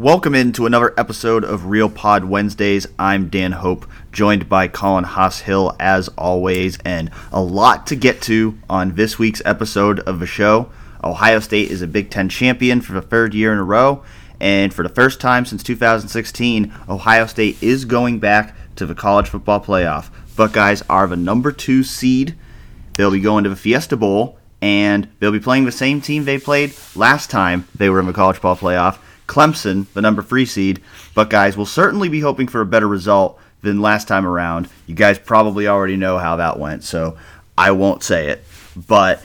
Welcome 0.00 0.34
into 0.34 0.64
another 0.64 0.94
episode 0.96 1.44
of 1.44 1.66
Real 1.66 1.90
Pod 1.90 2.24
Wednesdays. 2.24 2.86
I'm 2.98 3.28
Dan 3.28 3.52
Hope, 3.52 3.84
joined 4.12 4.48
by 4.48 4.66
Colin 4.66 5.04
Hass-Hill 5.04 5.76
as 5.78 6.08
always, 6.16 6.78
and 6.86 7.10
a 7.30 7.42
lot 7.42 7.86
to 7.88 7.96
get 7.96 8.22
to 8.22 8.58
on 8.70 8.94
this 8.94 9.18
week's 9.18 9.42
episode 9.44 10.00
of 10.00 10.18
the 10.18 10.26
show. 10.26 10.72
Ohio 11.04 11.38
State 11.38 11.70
is 11.70 11.82
a 11.82 11.86
Big 11.86 12.08
Ten 12.08 12.30
champion 12.30 12.80
for 12.80 12.94
the 12.94 13.02
third 13.02 13.34
year 13.34 13.52
in 13.52 13.58
a 13.58 13.62
row, 13.62 14.02
and 14.40 14.72
for 14.72 14.82
the 14.82 14.88
first 14.88 15.20
time 15.20 15.44
since 15.44 15.62
2016, 15.62 16.72
Ohio 16.88 17.26
State 17.26 17.62
is 17.62 17.84
going 17.84 18.20
back 18.20 18.56
to 18.76 18.86
the 18.86 18.94
college 18.94 19.28
football 19.28 19.60
playoff. 19.60 20.08
Buckeyes 20.34 20.82
are 20.88 21.08
the 21.08 21.16
number 21.16 21.52
two 21.52 21.82
seed. 21.82 22.34
They'll 22.94 23.10
be 23.10 23.20
going 23.20 23.44
to 23.44 23.50
the 23.50 23.54
Fiesta 23.54 23.98
Bowl, 23.98 24.38
and 24.62 25.08
they'll 25.18 25.30
be 25.30 25.40
playing 25.40 25.66
the 25.66 25.72
same 25.72 26.00
team 26.00 26.24
they 26.24 26.38
played 26.38 26.72
last 26.96 27.28
time 27.28 27.68
they 27.74 27.90
were 27.90 28.00
in 28.00 28.06
the 28.06 28.14
college 28.14 28.36
football 28.36 28.56
playoff 28.56 28.98
Clemson, 29.30 29.86
the 29.94 30.02
number 30.02 30.22
three 30.22 30.44
seed. 30.44 30.82
But 31.14 31.30
Buckeyes 31.30 31.56
will 31.56 31.66
certainly 31.66 32.08
be 32.08 32.20
hoping 32.20 32.48
for 32.48 32.60
a 32.60 32.66
better 32.66 32.88
result 32.88 33.38
than 33.62 33.80
last 33.80 34.08
time 34.08 34.26
around. 34.26 34.68
You 34.86 34.94
guys 34.94 35.18
probably 35.18 35.68
already 35.68 35.96
know 35.96 36.18
how 36.18 36.36
that 36.36 36.58
went, 36.58 36.82
so 36.82 37.16
I 37.56 37.70
won't 37.70 38.02
say 38.02 38.28
it. 38.28 38.44
But 38.88 39.22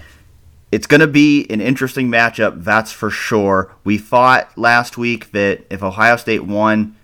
it's 0.72 0.88
going 0.88 1.02
to 1.02 1.08
be 1.08 1.48
an 1.50 1.62
interesting 1.62 2.10
matchup, 2.10 2.64
that's 2.64 2.92
for 2.92 3.10
sure. 3.10 3.74
We 3.84 3.98
thought 3.98 4.56
last 4.58 4.98
week 4.98 5.32
that 5.32 5.66
if 5.70 5.82
Ohio 5.82 6.18
State 6.18 6.44
won, 6.46 6.96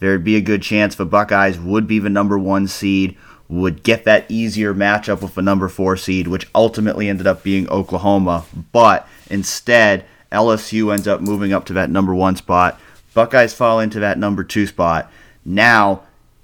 there'd 0.00 0.24
be 0.24 0.36
a 0.36 0.40
good 0.40 0.62
chance 0.62 0.94
the 0.94 1.06
Buckeyes 1.06 1.58
would 1.58 1.86
be 1.86 1.98
the 1.98 2.10
number 2.10 2.38
one 2.38 2.66
seed, 2.66 3.16
would 3.48 3.82
get 3.82 4.04
that 4.04 4.28
easier 4.28 4.74
matchup 4.74 5.22
with 5.22 5.34
the 5.34 5.42
number 5.42 5.68
four 5.68 5.96
seed, 5.96 6.26
which 6.26 6.48
ultimately 6.54 7.08
ended 7.08 7.26
up 7.26 7.42
being 7.42 7.68
Oklahoma. 7.68 8.44
But 8.72 9.06
instead, 9.30 10.04
LSU 10.32 10.92
ends 10.92 11.08
up 11.08 11.20
moving 11.20 11.52
up 11.52 11.64
to 11.66 11.72
that 11.74 11.90
number 11.90 12.14
one 12.14 12.36
spot. 12.36 12.80
Buckeyes 13.14 13.54
fall 13.54 13.80
into 13.80 14.00
that 14.00 14.18
number 14.18 14.44
two 14.44 14.66
spot. 14.66 15.10
Now, 15.44 16.02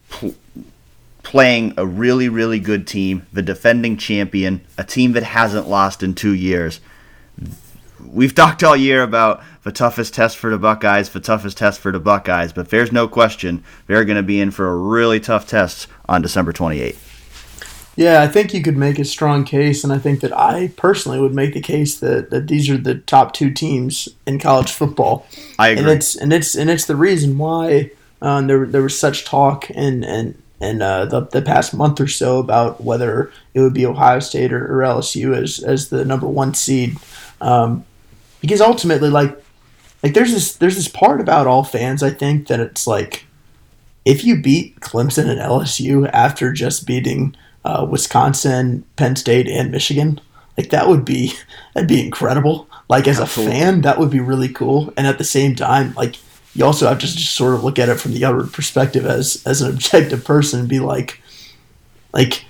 pl- 0.08 0.34
playing 1.22 1.74
a 1.77 1.86
really, 1.86 2.28
really 2.28 2.60
good 2.60 2.86
team, 2.86 3.27
the 3.32 3.42
defending 3.42 3.96
champion, 3.96 4.60
a 4.78 4.84
team 4.84 5.12
that 5.12 5.22
hasn't 5.22 5.68
lost 5.68 6.02
in 6.02 6.14
two 6.14 6.34
years. 6.34 6.80
We've 8.05 8.34
talked 8.34 8.62
all 8.62 8.77
year 8.77 9.02
about 9.02 9.42
the 9.62 9.72
toughest 9.72 10.14
test 10.14 10.36
for 10.36 10.50
the 10.50 10.58
Buckeyes, 10.58 11.08
the 11.08 11.20
toughest 11.20 11.56
test 11.56 11.80
for 11.80 11.90
the 11.90 11.98
Buckeyes, 11.98 12.52
but 12.52 12.70
there's 12.70 12.92
no 12.92 13.08
question 13.08 13.64
they're 13.86 14.05
going 14.05 14.16
to 14.16 14.22
be 14.22 14.40
in 14.40 14.50
for 14.50 14.68
a 14.68 14.77
really 14.77 15.20
tough 15.20 15.48
test 15.48 15.88
on 16.08 16.22
December 16.22 16.52
28th. 16.52 17.14
Yeah, 17.97 18.23
I 18.23 18.28
think 18.28 18.53
you 18.53 18.62
could 18.62 18.77
make 18.77 18.98
a 18.98 19.05
strong 19.05 19.45
case, 19.45 19.84
and 19.84 19.92
I 19.92 19.98
think 19.98 20.20
that 20.20 20.37
I 20.37 20.73
personally 20.77 21.20
would 21.20 21.34
make 21.34 21.55
the 21.55 21.61
case 21.61 22.01
that, 22.01 22.31
that 22.31 22.48
these 22.48 22.69
are 22.69 22.77
the 22.77 22.97
top 22.97 23.33
two 23.33 23.53
teams 23.53 24.09
in 24.27 24.41
college 24.41 24.73
football. 24.73 25.27
I 25.59 25.69
agree, 25.69 25.83
and 25.83 25.92
it's 25.92 26.17
and 26.17 26.33
it's 26.33 26.55
and 26.56 26.69
it's 26.69 26.86
the 26.86 26.97
reason 26.97 27.39
why 27.39 27.92
um, 28.20 28.48
there 28.48 28.67
there 28.67 28.83
was 28.83 28.98
such 28.98 29.25
talk 29.25 29.70
and 29.70 30.05
and 30.05 30.41
and 30.61 30.83
uh, 30.83 31.05
the 31.05 31.20
the 31.20 31.42
past 31.42 31.73
month 31.73 32.01
or 32.01 32.09
so 32.09 32.39
about 32.39 32.83
whether 32.83 33.31
it 33.55 33.61
would 33.61 33.75
be 33.75 33.86
Ohio 33.86 34.19
State 34.19 34.53
or, 34.53 34.64
or 34.64 34.84
LSU 34.84 35.36
as 35.36 35.62
as 35.62 35.91
the 35.91 36.05
number 36.05 36.27
one 36.27 36.53
seed, 36.55 36.97
um, 37.41 37.84
because 38.41 38.61
ultimately, 38.61 39.08
like 39.08 39.41
like 40.03 40.14
there's 40.14 40.33
this 40.33 40.56
there's 40.56 40.77
this 40.77 40.89
part 40.89 41.20
about 41.20 41.47
all 41.47 41.64
fans 41.64 42.03
I 42.03 42.11
think 42.11 42.48
that 42.48 42.61
it's 42.61 42.86
like 42.86 43.25
if 44.05 44.25
you 44.25 44.41
beat 44.41 44.81
Clemson 44.81 45.31
and 45.31 45.41
LSU 45.41 46.11
after 46.12 46.53
just 46.53 46.86
beating 46.86 47.36
uh, 47.65 47.87
Wisconsin, 47.89 48.84
Penn 48.97 49.17
State, 49.17 49.48
and 49.48 49.70
Michigan. 49.70 50.20
Like 50.57 50.70
that 50.70 50.89
would 50.89 51.05
be 51.05 51.35
that'd 51.75 51.89
be 51.89 52.05
incredible. 52.05 52.69
Like 52.89 53.08
as 53.08 53.20
Absolutely. 53.20 53.57
a 53.57 53.58
fan, 53.58 53.80
that 53.83 53.98
would 53.98 54.11
be 54.11 54.20
really 54.20 54.48
cool. 54.48 54.92
And 54.97 55.07
at 55.07 55.19
the 55.19 55.25
same 55.25 55.55
time, 55.55 55.95
like 55.95 56.17
you 56.55 56.64
also 56.64 56.86
have 56.86 56.98
to 56.98 57.07
just 57.07 57.35
sort 57.35 57.55
of 57.55 57.64
look 57.64 57.79
at 57.79 57.89
it 57.89 58.01
from 58.01 58.13
the 58.13 58.24
other 58.24 58.47
perspective 58.47 59.07
as 59.07 59.42
as 59.47 59.63
an 59.63 59.70
objective 59.74 60.24
person 60.24 60.61
and 60.61 60.69
be 60.69 60.80
like, 60.80 61.20
like 62.13 62.45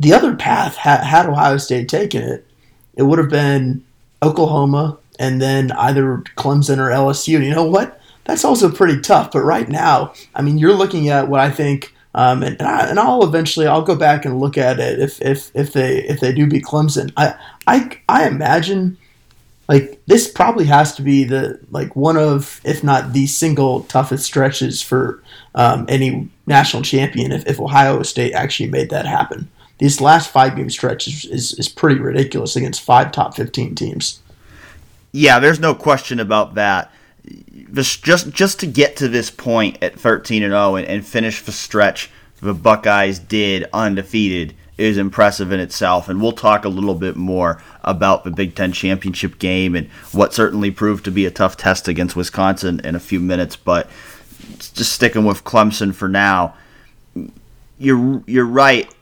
the 0.00 0.12
other 0.12 0.36
path 0.36 0.76
had, 0.76 1.02
had 1.02 1.26
Ohio 1.26 1.56
State 1.56 1.88
taken 1.88 2.22
it, 2.22 2.46
it 2.94 3.02
would 3.02 3.18
have 3.18 3.30
been 3.30 3.84
Oklahoma 4.22 4.98
and 5.18 5.42
then 5.42 5.72
either 5.72 6.18
Clemson 6.36 6.78
or 6.78 6.90
LSU. 6.90 7.36
And 7.36 7.44
you 7.44 7.54
know 7.54 7.64
what? 7.64 8.00
That's 8.24 8.44
also 8.44 8.70
pretty 8.70 9.00
tough. 9.00 9.32
But 9.32 9.40
right 9.40 9.68
now, 9.68 10.12
I 10.34 10.42
mean, 10.42 10.58
you're 10.58 10.74
looking 10.74 11.08
at 11.08 11.28
what 11.28 11.40
I 11.40 11.50
think 11.50 11.94
um, 12.14 12.42
and, 12.42 12.56
and, 12.58 12.68
I, 12.68 12.88
and 12.88 12.98
I'll 12.98 13.24
eventually 13.24 13.66
I'll 13.66 13.82
go 13.82 13.96
back 13.96 14.24
and 14.24 14.40
look 14.40 14.58
at 14.58 14.80
it 14.80 14.98
if, 14.98 15.20
if, 15.22 15.50
if 15.54 15.72
they 15.72 16.02
if 16.04 16.20
they 16.20 16.32
do 16.32 16.46
beat 16.46 16.64
Clemson. 16.64 17.12
I 17.16 17.34
I 17.66 17.98
I 18.08 18.26
imagine 18.26 18.96
like 19.68 20.00
this 20.06 20.30
probably 20.30 20.64
has 20.64 20.94
to 20.96 21.02
be 21.02 21.24
the 21.24 21.60
like 21.70 21.94
one 21.94 22.16
of 22.16 22.60
if 22.64 22.82
not 22.82 23.12
the 23.12 23.26
single 23.26 23.82
toughest 23.82 24.24
stretches 24.24 24.82
for 24.82 25.22
um, 25.54 25.84
any 25.88 26.28
national 26.46 26.82
champion 26.82 27.32
if, 27.32 27.46
if 27.46 27.60
Ohio 27.60 28.02
State 28.02 28.32
actually 28.32 28.70
made 28.70 28.90
that 28.90 29.06
happen. 29.06 29.48
These 29.78 30.00
last 30.00 30.30
five 30.30 30.56
game 30.56 30.70
stretch 30.70 31.06
is, 31.06 31.24
is, 31.26 31.52
is 31.52 31.68
pretty 31.68 32.00
ridiculous 32.00 32.56
against 32.56 32.80
five 32.82 33.12
top 33.12 33.36
fifteen 33.36 33.74
teams. 33.74 34.20
Yeah, 35.12 35.38
there's 35.38 35.60
no 35.60 35.74
question 35.74 36.20
about 36.20 36.54
that 36.54 36.90
this 37.28 37.96
just 37.96 38.30
just 38.30 38.60
to 38.60 38.66
get 38.66 38.96
to 38.96 39.08
this 39.08 39.30
point 39.30 39.78
at 39.82 39.98
13 39.98 40.42
and 40.42 40.52
0 40.52 40.76
and, 40.76 40.86
and 40.86 41.06
finish 41.06 41.42
the 41.42 41.52
stretch 41.52 42.10
the 42.40 42.54
Buckeyes 42.54 43.18
did 43.18 43.66
undefeated 43.72 44.54
is 44.76 44.96
impressive 44.96 45.50
in 45.50 45.58
itself. 45.58 46.08
And 46.08 46.22
we'll 46.22 46.32
talk 46.32 46.64
a 46.64 46.68
little 46.68 46.94
bit 46.94 47.16
more 47.16 47.62
about 47.82 48.24
the 48.24 48.30
Big 48.30 48.54
Ten 48.54 48.72
championship 48.72 49.38
game 49.38 49.74
and 49.74 49.88
what 50.12 50.32
certainly 50.32 50.70
proved 50.70 51.04
to 51.06 51.10
be 51.10 51.26
a 51.26 51.30
tough 51.30 51.56
test 51.56 51.88
against 51.88 52.14
Wisconsin 52.14 52.80
in 52.84 52.94
a 52.94 53.00
few 53.00 53.18
minutes. 53.18 53.56
But 53.56 53.90
just 54.58 54.92
sticking 54.92 55.24
with 55.24 55.44
Clemson 55.44 55.94
for 55.94 56.08
now, 56.08 56.54
you're 57.78 58.22
you're 58.26 58.46
right. 58.46 58.92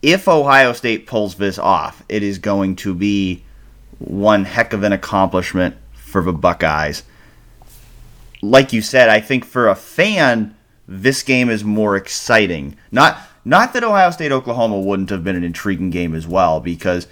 If 0.00 0.26
Ohio 0.26 0.72
State 0.72 1.06
pulls 1.06 1.36
this 1.36 1.58
off, 1.58 2.02
it 2.08 2.22
is 2.22 2.38
going 2.38 2.76
to 2.76 2.94
be 2.94 3.44
one 3.98 4.44
heck 4.44 4.72
of 4.72 4.82
an 4.82 4.92
accomplishment 4.92 5.76
for 5.92 6.22
the 6.22 6.32
Buckeyes 6.32 7.04
like 8.42 8.72
you 8.72 8.82
said, 8.82 9.08
I 9.08 9.20
think 9.20 9.44
for 9.44 9.68
a 9.68 9.74
fan, 9.74 10.54
this 10.86 11.22
game 11.22 11.48
is 11.48 11.64
more 11.64 11.96
exciting. 11.96 12.76
Not 12.90 13.18
not 13.44 13.72
that 13.72 13.84
Ohio 13.84 14.10
State 14.10 14.32
Oklahoma 14.32 14.78
wouldn't 14.78 15.10
have 15.10 15.24
been 15.24 15.36
an 15.36 15.44
intriguing 15.44 15.90
game 15.90 16.14
as 16.14 16.26
well, 16.26 16.60
because 16.60 17.06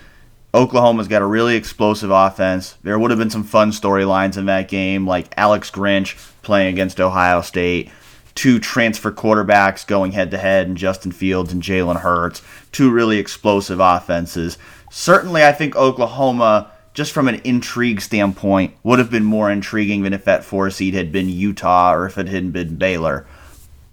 Oklahoma's 0.53 1.09
got 1.09 1.23
a 1.23 1.27
really 1.27 1.57
explosive 1.57 2.11
offense. 2.11 2.77
There 2.83 2.99
would 2.99 3.11
have 3.11 3.19
been 3.19 3.31
some 3.31 3.45
fun 3.45 3.71
storylines 3.71 4.37
in 4.37 4.47
that 4.47 4.69
game, 4.69 5.07
like 5.07 5.33
Alex 5.37 5.71
Grinch 5.71 6.33
playing 6.43 6.69
against 6.75 7.01
Ohio 7.01 7.41
State, 7.41 7.91
two 8.35 8.59
transfer 8.59 9.13
quarterbacks 9.13 9.87
going 9.87 10.13
head 10.13 10.31
to 10.33 10.39
head, 10.39 10.67
and 10.67 10.77
Justin 10.77 11.13
Fields 11.13 11.53
and 11.53 11.63
Jalen 11.63 12.01
Hurts, 12.01 12.43
two 12.73 12.91
really 12.91 13.19
explosive 13.19 13.79
offenses. 13.81 14.59
Certainly, 14.91 15.45
I 15.45 15.53
think 15.53 15.77
Oklahoma 15.77 16.73
just 16.95 17.13
from 17.13 17.29
an 17.29 17.41
intrigue 17.45 18.01
standpoint, 18.01 18.75
would 18.83 18.99
have 18.99 19.11
been 19.11 19.25
more 19.25 19.51
intriguing 19.51 20.03
than 20.03 20.13
if 20.13 20.25
that 20.25 20.45
four 20.45 20.71
seed 20.71 20.95
had 20.95 21.13
been 21.13 21.29
Utah 21.29 21.95
or 21.95 22.07
if 22.07 22.19
it 22.19 22.27
hadn't 22.29 22.51
been 22.51 22.77
Baylor. 22.77 23.27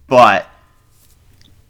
But 0.07 0.47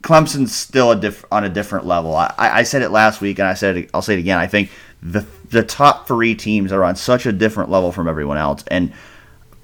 Clemson's 0.02 0.56
still 0.56 0.92
a 0.92 0.96
diff- 0.96 1.26
on 1.32 1.44
a 1.44 1.50
different 1.50 1.86
level. 1.86 2.16
I, 2.16 2.34
I 2.38 2.64
said 2.64 2.82
it 2.82 2.90
last 2.90 3.20
week, 3.20 3.40
and 3.40 3.48
I 3.48 3.56
said 3.56 3.78
it, 3.78 3.90
I'll 3.94 4.02
say 4.02 4.14
it 4.14 4.20
again. 4.20 4.38
I 4.38 4.48
think 4.48 4.72
the 5.02 5.26
the 5.50 5.64
top 5.64 6.08
three 6.08 6.36
teams 6.36 6.72
are 6.72 6.84
on 6.84 6.96
such 6.96 7.26
a 7.26 7.32
different 7.32 7.70
level 7.70 7.92
from 7.92 8.08
everyone 8.08 8.38
else, 8.38 8.64
and 8.68 8.94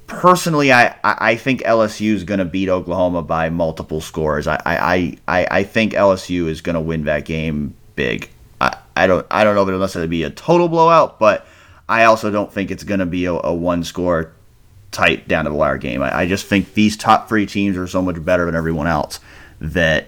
personally, 0.08 0.72
I, 0.72 0.96
I 1.04 1.36
think 1.36 1.62
LSU 1.64 2.14
is 2.14 2.24
going 2.24 2.40
to 2.40 2.46
beat 2.46 2.70
Oklahoma 2.70 3.22
by 3.22 3.50
multiple 3.50 4.02
scores. 4.02 4.48
I 4.48 4.60
I, 4.66 5.18
I, 5.28 5.48
I 5.50 5.64
think 5.64 5.94
LSU 5.94 6.48
is 6.48 6.62
going 6.62 6.76
to 6.76 6.82
win 6.82 7.06
that 7.06 7.26
game 7.26 7.76
big. 7.96 8.30
I, 8.60 8.78
I 8.96 9.08
don't 9.08 9.26
I 9.32 9.44
don't 9.44 9.56
know 9.56 9.68
unless 9.68 9.96
it'll 9.96 10.08
be 10.08 10.24
a 10.24 10.30
total 10.30 10.68
blowout, 10.68 11.20
but 11.20 11.48
I 11.94 12.06
also 12.06 12.32
don't 12.32 12.52
think 12.52 12.72
it's 12.72 12.84
going 12.84 13.02
to 13.02 13.06
be 13.06 13.26
a, 13.26 13.34
a, 13.34 13.54
one 13.54 13.84
score 13.84 14.34
tight 14.90 15.28
down 15.28 15.46
to 15.46 15.52
the 15.52 15.56
wire 15.56 15.78
game. 15.78 16.02
I, 16.02 16.22
I, 16.22 16.28
just 16.28 16.48
think 16.48 16.74
these 16.74 16.98
top 16.98 17.30
three 17.30 17.46
teams 17.46 17.78
are 17.78 17.86
so 17.86 18.02
much 18.02 18.26
better 18.26 18.48
than 18.48 18.56
everyone 18.56 18.88
else 18.88 19.20
that 19.62 20.08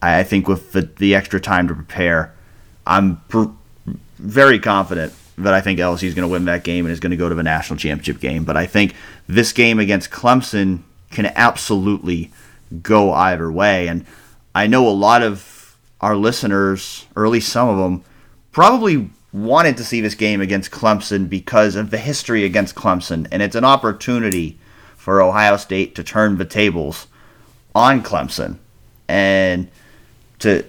I 0.00 0.22
think 0.22 0.48
with 0.48 0.72
the, 0.72 0.82
the 0.96 1.14
extra 1.14 1.38
time 1.38 1.68
to 1.68 1.74
prepare, 1.74 2.32
I'm 2.86 3.18
pr- 3.28 3.50
very 4.18 4.58
confident 4.58 5.12
that 5.36 5.52
I 5.52 5.60
think 5.60 5.78
LSU 5.78 6.04
is 6.04 6.14
going 6.14 6.26
to 6.26 6.32
win 6.32 6.46
that 6.46 6.64
game 6.64 6.86
and 6.86 6.92
is 6.92 6.98
going 6.98 7.10
to 7.10 7.16
go 7.16 7.28
to 7.28 7.34
the 7.34 7.42
national 7.42 7.78
championship 7.78 8.20
game. 8.20 8.44
But 8.44 8.56
I 8.56 8.64
think 8.64 8.94
this 9.26 9.52
game 9.52 9.78
against 9.78 10.10
Clemson 10.10 10.80
can 11.10 11.26
absolutely 11.36 12.32
go 12.82 13.12
either 13.12 13.52
way. 13.52 13.86
And 13.86 14.06
I 14.54 14.66
know 14.66 14.88
a 14.88 14.96
lot 14.96 15.22
of 15.22 15.76
our 16.00 16.16
listeners, 16.16 17.04
or 17.14 17.26
at 17.26 17.30
least 17.30 17.50
some 17.50 17.68
of 17.68 17.76
them, 17.76 18.02
probably 18.50 19.10
wanted 19.32 19.76
to 19.76 19.84
see 19.84 20.00
this 20.00 20.14
game 20.14 20.40
against 20.40 20.70
Clemson 20.70 21.28
because 21.28 21.76
of 21.76 21.90
the 21.90 21.98
history 21.98 22.44
against 22.44 22.74
Clemson, 22.74 23.26
and 23.30 23.42
it's 23.42 23.56
an 23.56 23.64
opportunity 23.64 24.58
for 24.96 25.20
Ohio 25.20 25.56
State 25.56 25.94
to 25.94 26.04
turn 26.04 26.38
the 26.38 26.44
tables 26.44 27.06
on 27.74 28.02
Clemson 28.02 28.58
and 29.08 29.68
to 30.38 30.64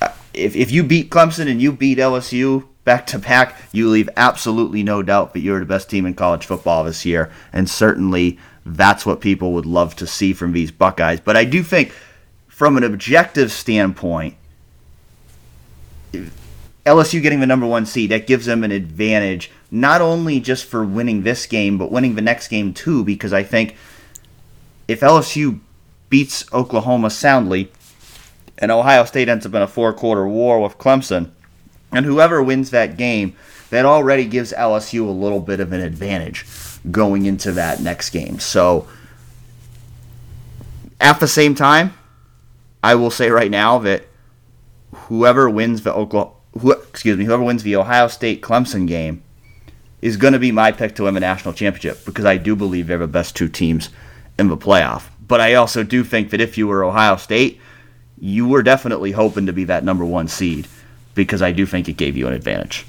uh, 0.00 0.08
if, 0.34 0.56
if 0.56 0.70
you 0.70 0.82
beat 0.82 1.10
Clemson 1.10 1.48
and 1.50 1.60
you 1.60 1.72
beat 1.72 1.98
LSU, 1.98 2.66
back 2.84 3.06
to 3.08 3.18
back, 3.18 3.56
you 3.72 3.88
leave 3.90 4.08
absolutely 4.16 4.82
no 4.82 5.02
doubt 5.02 5.34
that 5.34 5.40
you're 5.40 5.60
the 5.60 5.66
best 5.66 5.90
team 5.90 6.06
in 6.06 6.14
college 6.14 6.46
football 6.46 6.84
this 6.84 7.04
year. 7.04 7.30
And 7.52 7.68
certainly 7.68 8.38
that's 8.64 9.04
what 9.04 9.20
people 9.20 9.52
would 9.52 9.66
love 9.66 9.94
to 9.96 10.06
see 10.06 10.32
from 10.32 10.52
these 10.52 10.70
Buckeyes. 10.70 11.20
But 11.20 11.36
I 11.36 11.44
do 11.44 11.62
think, 11.62 11.92
from 12.48 12.76
an 12.76 12.84
objective 12.84 13.52
standpoint, 13.52 14.34
LSU 16.86 17.20
getting 17.20 17.40
the 17.40 17.46
number 17.46 17.66
one 17.66 17.84
seed, 17.84 18.10
that 18.10 18.28
gives 18.28 18.46
them 18.46 18.62
an 18.62 18.70
advantage, 18.70 19.50
not 19.70 20.00
only 20.00 20.38
just 20.38 20.64
for 20.64 20.84
winning 20.84 21.22
this 21.22 21.44
game, 21.44 21.76
but 21.76 21.90
winning 21.90 22.14
the 22.14 22.22
next 22.22 22.48
game 22.48 22.72
too, 22.72 23.04
because 23.04 23.32
I 23.32 23.42
think 23.42 23.74
if 24.86 25.00
LSU 25.00 25.58
beats 26.08 26.50
Oklahoma 26.52 27.10
soundly, 27.10 27.72
and 28.58 28.70
Ohio 28.70 29.04
State 29.04 29.28
ends 29.28 29.44
up 29.44 29.54
in 29.54 29.62
a 29.62 29.66
four 29.66 29.92
quarter 29.92 30.26
war 30.26 30.62
with 30.62 30.78
Clemson, 30.78 31.30
and 31.92 32.06
whoever 32.06 32.42
wins 32.42 32.70
that 32.70 32.96
game, 32.96 33.36
that 33.70 33.84
already 33.84 34.24
gives 34.24 34.52
LSU 34.52 35.06
a 35.06 35.10
little 35.10 35.40
bit 35.40 35.58
of 35.58 35.72
an 35.72 35.80
advantage 35.80 36.46
going 36.90 37.26
into 37.26 37.50
that 37.52 37.80
next 37.80 38.10
game. 38.10 38.38
So, 38.38 38.86
at 41.00 41.18
the 41.18 41.28
same 41.28 41.56
time, 41.56 41.94
I 42.82 42.94
will 42.94 43.10
say 43.10 43.28
right 43.30 43.50
now 43.50 43.78
that 43.80 44.04
whoever 44.94 45.50
wins 45.50 45.82
the 45.82 45.92
Oklahoma, 45.92 46.35
who, 46.58 46.72
excuse 46.72 47.16
me, 47.16 47.24
whoever 47.24 47.42
wins 47.42 47.62
the 47.62 47.76
Ohio 47.76 48.08
State 48.08 48.42
Clemson 48.42 48.86
game 48.86 49.22
is 50.02 50.16
going 50.16 50.32
to 50.32 50.38
be 50.38 50.52
my 50.52 50.72
pick 50.72 50.94
to 50.96 51.04
win 51.04 51.14
the 51.14 51.20
national 51.20 51.54
championship 51.54 52.04
because 52.04 52.24
I 52.24 52.36
do 52.36 52.54
believe 52.54 52.86
they're 52.86 52.98
the 52.98 53.06
best 53.06 53.34
two 53.34 53.48
teams 53.48 53.90
in 54.38 54.48
the 54.48 54.56
playoff. 54.56 55.04
But 55.26 55.40
I 55.40 55.54
also 55.54 55.82
do 55.82 56.04
think 56.04 56.30
that 56.30 56.40
if 56.40 56.56
you 56.56 56.66
were 56.68 56.84
Ohio 56.84 57.16
State, 57.16 57.60
you 58.18 58.48
were 58.48 58.62
definitely 58.62 59.12
hoping 59.12 59.46
to 59.46 59.52
be 59.52 59.64
that 59.64 59.84
number 59.84 60.04
one 60.04 60.28
seed 60.28 60.68
because 61.14 61.42
I 61.42 61.52
do 61.52 61.66
think 61.66 61.88
it 61.88 61.96
gave 61.96 62.16
you 62.16 62.26
an 62.26 62.32
advantage. 62.32 62.86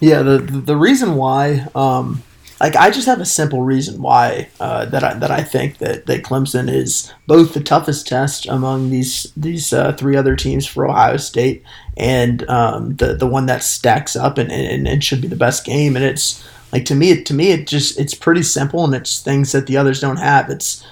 Yeah, 0.00 0.22
the 0.22 0.38
the 0.38 0.76
reason 0.76 1.16
why, 1.16 1.66
um, 1.74 2.22
like, 2.60 2.76
I 2.76 2.90
just 2.90 3.06
have 3.06 3.20
a 3.20 3.26
simple 3.26 3.62
reason 3.62 4.02
why 4.02 4.48
uh, 4.60 4.86
that 4.86 5.04
I 5.04 5.14
that 5.14 5.30
I 5.30 5.42
think 5.42 5.78
that, 5.78 6.06
that 6.06 6.22
Clemson 6.22 6.72
is 6.72 7.12
both 7.26 7.54
the 7.54 7.62
toughest 7.62 8.06
test 8.06 8.46
among 8.46 8.90
these 8.90 9.32
these 9.36 9.72
uh, 9.72 9.92
three 9.92 10.16
other 10.16 10.36
teams 10.36 10.66
for 10.66 10.86
Ohio 10.86 11.16
State 11.16 11.62
and 11.96 12.48
um, 12.48 12.96
the 12.96 13.14
the 13.14 13.26
one 13.26 13.46
that 13.46 13.62
stacks 13.62 14.16
up 14.16 14.38
and, 14.38 14.50
and, 14.50 14.86
and 14.86 15.04
should 15.04 15.20
be 15.20 15.28
the 15.28 15.36
best 15.36 15.64
game. 15.64 15.96
And 15.96 16.04
it's 16.04 16.46
like 16.72 16.84
to 16.86 16.94
me, 16.94 17.22
to 17.22 17.34
me, 17.34 17.52
it 17.52 17.66
just 17.66 17.98
it's 17.98 18.14
pretty 18.14 18.42
simple 18.42 18.84
and 18.84 18.94
it's 18.94 19.20
things 19.20 19.52
that 19.52 19.66
the 19.66 19.76
others 19.76 20.00
don't 20.00 20.18
have. 20.18 20.50
It's 20.50 20.84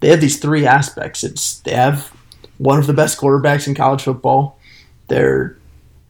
they 0.00 0.08
have 0.08 0.20
these 0.20 0.38
three 0.38 0.66
aspects. 0.66 1.24
It's 1.24 1.60
they 1.60 1.72
have 1.72 2.12
one 2.58 2.78
of 2.78 2.86
the 2.86 2.92
best 2.92 3.18
quarterbacks 3.18 3.66
in 3.66 3.74
college 3.74 4.02
football. 4.02 4.58
They're 5.08 5.56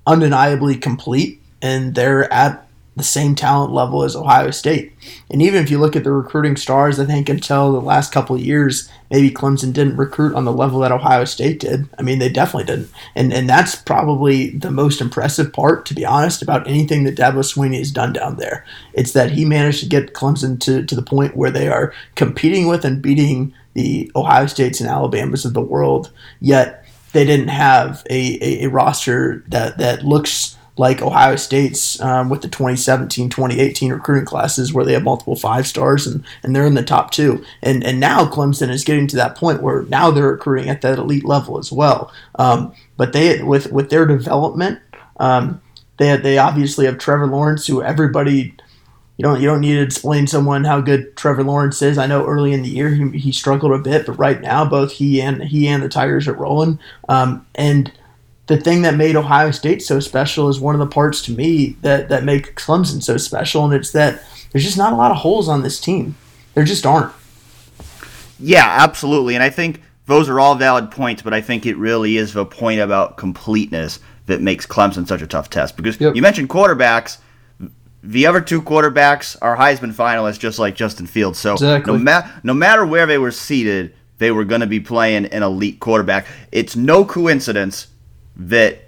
undeniably 0.07 0.77
complete, 0.77 1.41
and 1.61 1.95
they're 1.95 2.33
at 2.33 2.68
the 2.99 3.05
same 3.05 3.35
talent 3.35 3.73
level 3.73 4.03
as 4.03 4.15
Ohio 4.15 4.51
State. 4.51 4.93
And 5.31 5.41
even 5.41 5.63
if 5.63 5.71
you 5.71 5.79
look 5.79 5.97
at 5.97 6.05
the 6.05 6.13
recruiting 6.13 6.57
stars, 6.57 7.01
I 7.01 7.07
think 7.07 7.29
until 7.29 7.73
the 7.73 7.81
last 7.81 8.13
couple 8.13 8.37
of 8.37 8.43
years, 8.43 8.91
maybe 9.11 9.31
Clemson 9.31 9.73
didn't 9.73 9.97
recruit 9.97 10.35
on 10.35 10.45
the 10.45 10.53
level 10.53 10.81
that 10.81 10.93
Ohio 10.93 11.25
State 11.25 11.61
did. 11.61 11.89
I 11.99 12.03
mean, 12.03 12.19
they 12.19 12.29
definitely 12.29 12.65
didn't. 12.65 12.91
And 13.15 13.33
and 13.33 13.49
that's 13.49 13.75
probably 13.75 14.51
the 14.51 14.71
most 14.71 15.01
impressive 15.01 15.53
part, 15.53 15.87
to 15.87 15.95
be 15.95 16.05
honest, 16.05 16.43
about 16.43 16.69
anything 16.69 17.05
that 17.05 17.17
Dabo 17.17 17.39
Swinney 17.39 17.79
has 17.79 17.91
done 17.91 18.13
down 18.13 18.37
there. 18.37 18.67
It's 18.93 19.13
that 19.13 19.31
he 19.31 19.45
managed 19.45 19.81
to 19.81 19.89
get 19.89 20.13
Clemson 20.13 20.61
to, 20.61 20.85
to 20.85 20.95
the 20.95 21.03
point 21.03 21.37
where 21.37 21.51
they 21.51 21.69
are 21.69 21.95
competing 22.17 22.67
with 22.69 22.85
and 22.85 23.01
beating 23.01 23.55
the 23.75 24.11
Ohio 24.17 24.47
States 24.47 24.81
and 24.81 24.91
Alabamas 24.91 25.45
of 25.45 25.55
the 25.55 25.61
world, 25.61 26.11
yet 26.41 26.85
they 27.13 27.25
didn't 27.25 27.49
have 27.49 28.05
a, 28.11 28.39
a, 28.43 28.65
a 28.65 28.69
roster 28.69 29.45
that, 29.49 29.79
that 29.79 30.05
looks 30.05 30.58
like 30.79 31.03
Ohio 31.03 31.37
State's 31.37 32.01
um, 32.01 32.29
with 32.29 32.43
the 32.43 32.49
2017 32.49 33.29
2018 33.29 33.93
recruiting 33.93 34.25
classes 34.25 34.73
where 34.73 34.85
they 34.85 34.93
have 34.93 35.03
multiple 35.03 35.37
five 35.37 35.67
stars 35.67 36.07
and, 36.07 36.25
and 36.43 36.55
they're 36.55 36.67
in 36.67 36.75
the 36.75 36.83
top 36.83 37.11
two. 37.11 37.45
And, 37.63 37.85
and 37.85 37.99
now 38.01 38.25
Clemson 38.27 38.71
is 38.71 38.85
getting 38.85 39.07
to 39.09 39.17
that 39.17 39.37
point 39.37 39.63
where 39.63 39.83
now 39.83 40.11
they're 40.11 40.33
recruiting 40.33 40.69
at 40.69 40.83
that 40.83 40.99
elite 40.99 41.25
level 41.25 41.59
as 41.59 41.73
well. 41.73 42.13
Um, 42.37 42.73
but 42.97 43.13
they 43.13 43.43
with, 43.43 43.73
with 43.73 43.91
their 43.91 44.07
development, 44.07 44.81
um, 45.19 45.61
they, 45.99 46.17
they 46.17 46.39
obviously 46.39 46.87
have 46.87 46.99
Trevor 46.99 47.27
Lawrence, 47.27 47.67
who 47.67 47.83
everybody 47.83 48.55
you 49.19 49.25
don't 49.25 49.41
you 49.41 49.49
don't 49.49 49.61
need 49.61 49.75
to 49.75 49.83
explain 49.83 50.29
someone 50.29 50.63
how 50.63 50.81
good 50.81 51.17
Trevor 51.17 51.43
Lawrence 51.43 51.83
is. 51.83 51.99
I 51.99 52.07
know 52.07 52.25
early 52.25 52.53
in 52.53 52.63
the 52.63 52.69
year 52.69 52.91
he, 52.91 53.19
he 53.19 53.33
struggled 53.33 53.73
a 53.73 53.79
bit, 53.79 54.07
but 54.07 54.13
right 54.13 54.41
now 54.41 54.65
both 54.65 54.93
he 54.93 55.21
and 55.21 55.43
he 55.43 55.67
and 55.67 55.83
the 55.83 55.89
Tigers 55.89 56.29
are 56.29 56.35
rolling. 56.35 56.79
Um, 57.09 57.45
and 57.57 57.93
the 58.49 58.57
thing 58.57 58.83
that 58.83 58.97
made 58.97 59.15
Ohio 59.15 59.51
State 59.51 59.83
so 59.83 60.01
special 60.01 60.49
is 60.49 60.59
one 60.59 60.75
of 60.75 60.81
the 60.81 60.87
parts 60.87 61.23
to 61.23 61.33
me 61.33 61.77
that 61.83 62.09
that 62.09 62.25
make 62.25 62.57
Clemson 62.57 63.03
so 63.03 63.17
special, 63.17 63.65
and 63.65 63.75
it's 63.75 63.93
that 63.93 64.23
there's 64.51 64.65
just 64.65 64.79
not 64.79 64.93
a 64.93 64.97
lot 64.97 65.11
of 65.11 65.19
holes 65.19 65.49
on 65.49 65.63
this 65.63 65.79
team. 65.81 66.17
There 66.55 66.65
just 66.65 66.85
aren't. 66.85 67.13
Yeah, 68.41 68.67
absolutely, 68.67 69.35
and 69.35 69.43
I 69.43 69.51
think 69.51 69.83
those 70.07 70.29
are 70.29 70.41
all 70.41 70.55
valid 70.55 70.91
points, 70.91 71.23
but 71.23 71.35
I 71.35 71.41
think 71.41 71.67
it 71.67 71.77
really 71.77 72.17
is 72.17 72.33
the 72.33 72.47
point 72.47 72.81
about 72.81 73.17
completeness 73.17 74.01
that 74.27 74.41
makes 74.41 74.67
Clemson 74.67 75.07
such 75.07 75.23
a 75.23 75.27
tough 75.27 75.51
test 75.51 75.77
because 75.77 76.01
yep. 76.01 76.15
you 76.15 76.23
mentioned 76.23 76.49
quarterbacks 76.49 77.19
the 78.03 78.27
other 78.27 78.41
two 78.41 78.63
quarterbacks 78.63 79.37
are 79.43 79.57
Heisman 79.57 79.93
finalists, 79.93 80.39
just 80.39 80.59
like 80.59 80.75
Justin 80.75 81.07
Fields. 81.07 81.39
So 81.39 81.55
exactly. 81.55 81.93
no, 81.93 81.99
ma- 81.99 82.29
no 82.43 82.55
matter 82.55 82.87
where 82.87 83.07
they 83.07 83.19
were 83.19 83.33
seated, 83.33 83.95
they 84.19 84.31
were 84.31 84.45
going 84.45 84.61
to 84.61 84.67
be 84.67 84.81
playing 84.81 85.27
an 85.27 85.43
elite 85.43 85.81
quarterback. 85.81 86.27
It's 86.53 86.77
no 86.77 87.05
coincidence 87.05 87.89
that 88.39 88.85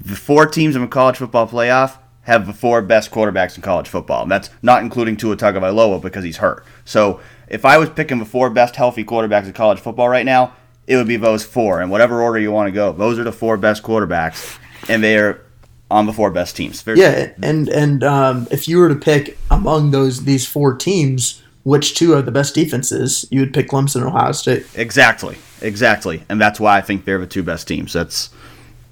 the 0.00 0.16
four 0.16 0.46
teams 0.46 0.74
in 0.74 0.82
the 0.82 0.88
college 0.88 1.16
football 1.16 1.46
playoff 1.46 1.98
have 2.22 2.46
the 2.46 2.52
four 2.52 2.82
best 2.82 3.10
quarterbacks 3.10 3.56
in 3.56 3.62
college 3.62 3.88
football. 3.88 4.22
And 4.22 4.30
that's 4.30 4.50
not 4.62 4.82
including 4.82 5.16
Tua 5.16 5.36
Tagovailoa 5.36 6.00
because 6.02 6.24
he's 6.24 6.36
hurt. 6.38 6.64
So 6.84 7.20
if 7.48 7.64
I 7.64 7.78
was 7.78 7.88
picking 7.90 8.18
the 8.18 8.24
four 8.24 8.50
best 8.50 8.76
healthy 8.76 9.04
quarterbacks 9.04 9.46
in 9.46 9.52
college 9.54 9.80
football 9.80 10.08
right 10.08 10.26
now, 10.26 10.52
it 10.86 10.96
would 10.96 11.08
be 11.08 11.16
those 11.16 11.44
four. 11.44 11.82
In 11.82 11.90
whatever 11.90 12.22
order 12.22 12.38
you 12.38 12.52
want 12.52 12.68
to 12.68 12.72
go, 12.72 12.92
those 12.92 13.18
are 13.18 13.24
the 13.24 13.32
four 13.32 13.56
best 13.56 13.82
quarterbacks. 13.82 14.58
And 14.88 15.02
they 15.02 15.18
are 15.18 15.42
on 15.90 16.06
the 16.06 16.12
four 16.12 16.30
best 16.30 16.56
teams. 16.56 16.82
Very 16.82 17.00
yeah, 17.00 17.32
and 17.42 17.68
and 17.68 18.04
um, 18.04 18.46
if 18.50 18.68
you 18.68 18.78
were 18.78 18.88
to 18.88 18.94
pick 18.94 19.38
among 19.50 19.90
those 19.90 20.24
these 20.24 20.46
four 20.46 20.74
teams, 20.74 21.42
which 21.64 21.94
two 21.94 22.14
are 22.14 22.22
the 22.22 22.30
best 22.30 22.54
defenses, 22.54 23.26
you 23.30 23.40
would 23.40 23.54
pick 23.54 23.68
Clemson 23.68 23.96
and 23.96 24.06
Ohio 24.06 24.32
State. 24.32 24.66
Exactly, 24.74 25.36
exactly, 25.60 26.22
and 26.28 26.40
that's 26.40 26.60
why 26.60 26.76
I 26.76 26.80
think 26.80 27.04
they're 27.04 27.18
the 27.18 27.26
two 27.26 27.42
best 27.42 27.66
teams. 27.66 27.92
That's 27.92 28.30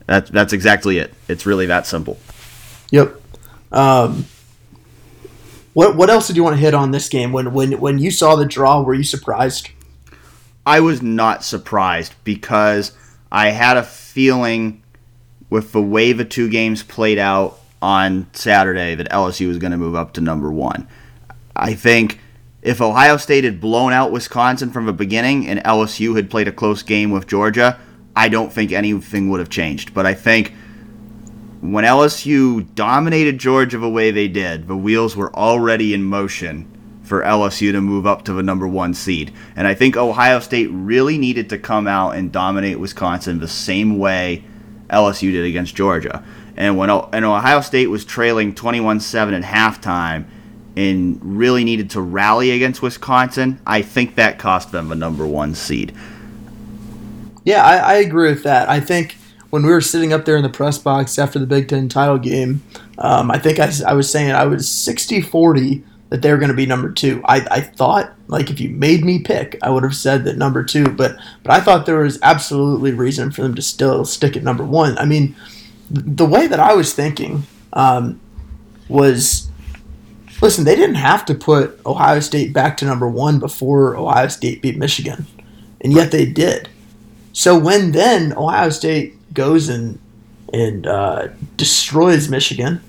that, 0.06 0.26
that's 0.28 0.52
exactly 0.52 0.98
it. 0.98 1.12
It's 1.28 1.46
really 1.46 1.66
that 1.66 1.86
simple. 1.86 2.18
Yep. 2.90 3.20
Um, 3.72 4.26
what 5.74 5.96
what 5.96 6.08
else 6.08 6.26
did 6.26 6.36
you 6.36 6.42
want 6.42 6.54
to 6.54 6.60
hit 6.60 6.72
on 6.72 6.90
this 6.90 7.08
game? 7.08 7.32
When 7.32 7.52
when 7.52 7.72
when 7.80 7.98
you 7.98 8.10
saw 8.10 8.36
the 8.36 8.46
draw, 8.46 8.80
were 8.82 8.94
you 8.94 9.02
surprised? 9.02 9.70
I 10.64 10.80
was 10.80 11.02
not 11.02 11.44
surprised 11.44 12.14
because 12.24 12.92
I 13.30 13.50
had 13.50 13.76
a 13.76 13.82
feeling 13.82 14.82
with 15.50 15.72
the 15.72 15.82
way 15.82 16.12
the 16.12 16.24
two 16.24 16.48
games 16.48 16.82
played 16.82 17.18
out 17.18 17.60
on 17.82 18.26
Saturday 18.32 18.94
that 18.94 19.10
LSU 19.10 19.48
was 19.48 19.58
going 19.58 19.70
to 19.70 19.76
move 19.76 19.94
up 19.94 20.12
to 20.14 20.20
number 20.20 20.50
one. 20.50 20.88
I 21.54 21.74
think 21.74 22.20
if 22.62 22.80
Ohio 22.80 23.16
State 23.16 23.44
had 23.44 23.60
blown 23.60 23.92
out 23.92 24.10
Wisconsin 24.10 24.72
from 24.72 24.86
the 24.86 24.92
beginning 24.92 25.46
and 25.46 25.62
LSU 25.62 26.16
had 26.16 26.30
played 26.30 26.48
a 26.48 26.52
close 26.52 26.82
game 26.82 27.10
with 27.10 27.26
Georgia, 27.26 27.78
I 28.16 28.28
don't 28.28 28.52
think 28.52 28.72
anything 28.72 29.28
would 29.28 29.40
have 29.40 29.50
changed. 29.50 29.92
But 29.94 30.06
I 30.06 30.14
think 30.14 30.54
when 31.60 31.84
LSU 31.84 32.74
dominated 32.74 33.38
Georgia 33.38 33.78
the 33.78 33.88
way 33.88 34.10
they 34.10 34.26
did, 34.26 34.66
the 34.66 34.76
wheels 34.76 35.14
were 35.14 35.34
already 35.34 35.94
in 35.94 36.02
motion 36.02 36.72
for 37.02 37.22
LSU 37.22 37.70
to 37.72 37.80
move 37.80 38.06
up 38.06 38.24
to 38.24 38.32
the 38.32 38.42
number 38.42 38.66
one 38.66 38.94
seed. 38.94 39.32
And 39.54 39.68
I 39.68 39.74
think 39.74 39.96
Ohio 39.96 40.40
State 40.40 40.68
really 40.72 41.18
needed 41.18 41.48
to 41.50 41.58
come 41.58 41.86
out 41.86 42.16
and 42.16 42.32
dominate 42.32 42.80
Wisconsin 42.80 43.38
the 43.38 43.46
same 43.46 43.98
way 43.98 44.44
LSU 44.88 45.30
did 45.30 45.44
against 45.44 45.76
Georgia. 45.76 46.24
And 46.56 46.76
when 46.76 46.90
and 46.90 47.24
Ohio 47.24 47.60
State 47.60 47.88
was 47.88 48.04
trailing 48.04 48.54
21-7 48.54 49.36
at 49.36 49.42
halftime 49.44 50.26
and 50.76 51.18
really 51.22 51.64
needed 51.64 51.90
to 51.90 52.00
rally 52.00 52.50
against 52.50 52.82
Wisconsin, 52.82 53.60
I 53.66 53.82
think 53.82 54.16
that 54.16 54.38
cost 54.38 54.72
them 54.72 54.88
the 54.88 54.94
number 54.94 55.26
one 55.26 55.54
seed. 55.54 55.94
Yeah, 57.46 57.64
I, 57.64 57.76
I 57.76 57.94
agree 57.98 58.28
with 58.28 58.42
that. 58.42 58.68
I 58.68 58.80
think 58.80 59.16
when 59.50 59.62
we 59.62 59.70
were 59.70 59.80
sitting 59.80 60.12
up 60.12 60.24
there 60.24 60.36
in 60.36 60.42
the 60.42 60.48
press 60.48 60.78
box 60.78 61.16
after 61.16 61.38
the 61.38 61.46
Big 61.46 61.68
Ten 61.68 61.88
title 61.88 62.18
game, 62.18 62.60
um, 62.98 63.30
I 63.30 63.38
think 63.38 63.60
I, 63.60 63.70
I 63.86 63.94
was 63.94 64.10
saying 64.10 64.32
I 64.32 64.44
was 64.44 64.68
60 64.68 65.22
40 65.22 65.84
that 66.08 66.22
they 66.22 66.32
were 66.32 66.38
going 66.38 66.50
to 66.50 66.56
be 66.56 66.66
number 66.66 66.90
two. 66.90 67.22
I, 67.24 67.46
I 67.50 67.60
thought, 67.60 68.12
like, 68.26 68.50
if 68.50 68.60
you 68.60 68.70
made 68.70 69.04
me 69.04 69.20
pick, 69.20 69.58
I 69.62 69.70
would 69.70 69.84
have 69.84 69.94
said 69.94 70.24
that 70.24 70.36
number 70.36 70.64
two, 70.64 70.88
but 70.88 71.16
but 71.44 71.52
I 71.52 71.60
thought 71.60 71.86
there 71.86 72.00
was 72.00 72.18
absolutely 72.20 72.92
reason 72.92 73.30
for 73.30 73.42
them 73.42 73.54
to 73.54 73.62
still 73.62 74.04
stick 74.04 74.36
at 74.36 74.42
number 74.42 74.64
one. 74.64 74.98
I 74.98 75.04
mean, 75.04 75.36
the 75.88 76.26
way 76.26 76.48
that 76.48 76.58
I 76.58 76.74
was 76.74 76.94
thinking 76.94 77.44
um, 77.72 78.20
was, 78.88 79.48
listen, 80.42 80.64
they 80.64 80.74
didn't 80.74 80.96
have 80.96 81.24
to 81.26 81.34
put 81.34 81.78
Ohio 81.86 82.18
State 82.18 82.52
back 82.52 82.76
to 82.78 82.84
number 82.84 83.08
one 83.08 83.38
before 83.38 83.96
Ohio 83.96 84.26
State 84.26 84.62
beat 84.62 84.76
Michigan, 84.76 85.26
and 85.80 85.92
yet 85.92 86.10
they 86.10 86.26
did. 86.26 86.70
So 87.36 87.58
when 87.58 87.92
then 87.92 88.32
Ohio 88.32 88.70
State 88.70 89.34
goes 89.34 89.68
and 89.68 89.98
and 90.54 90.86
uh, 90.86 91.28
destroys 91.58 92.30
Michigan 92.30 92.80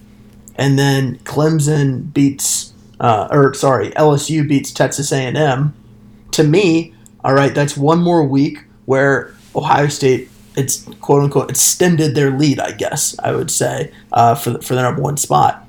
and 0.55 0.79
then 0.79 1.17
Clemson 1.25 2.13
beats, 2.13 2.71
uh, 3.01 3.27
or 3.29 3.53
sorry, 3.53 3.89
LSU 3.91 4.47
beats 4.47 4.71
Texas 4.71 5.11
A&M. 5.11 5.73
To 6.31 6.43
me, 6.45 6.93
all 7.25 7.33
right, 7.33 7.53
that's 7.53 7.75
one 7.75 7.99
more 7.99 8.23
week 8.23 8.63
where 8.85 9.35
Ohio 9.53 9.87
State 9.89 10.29
it's 10.55 10.85
quote 11.01 11.23
unquote 11.23 11.49
extended 11.49 12.15
their 12.15 12.31
lead, 12.31 12.61
I 12.61 12.71
guess 12.71 13.19
I 13.19 13.33
would 13.33 13.51
say, 13.51 13.91
uh, 14.13 14.33
for 14.35 14.51
the, 14.51 14.61
for 14.61 14.75
the 14.75 14.81
number 14.81 15.01
one 15.01 15.17
spot. 15.17 15.67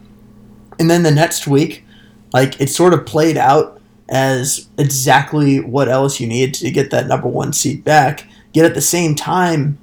And 0.79 0.89
then 0.89 1.03
the 1.03 1.11
next 1.11 1.49
week, 1.49 1.85
like 2.33 2.61
it 2.61 2.71
sort 2.71 2.95
of 2.95 3.05
played 3.05 3.39
out 3.39 3.81
as 4.09 4.69
exactly 4.79 5.59
what 5.59 5.89
LSU 5.89 6.29
needed 6.29 6.55
to 6.55 6.71
get 6.71 6.93
that 6.93 7.09
number 7.09 7.27
one 7.27 7.53
seat 7.53 7.83
back. 7.83 8.25
Yet 8.59 8.67
at 8.67 8.75
the 8.75 8.81
same 8.81 9.15
time, 9.15 9.79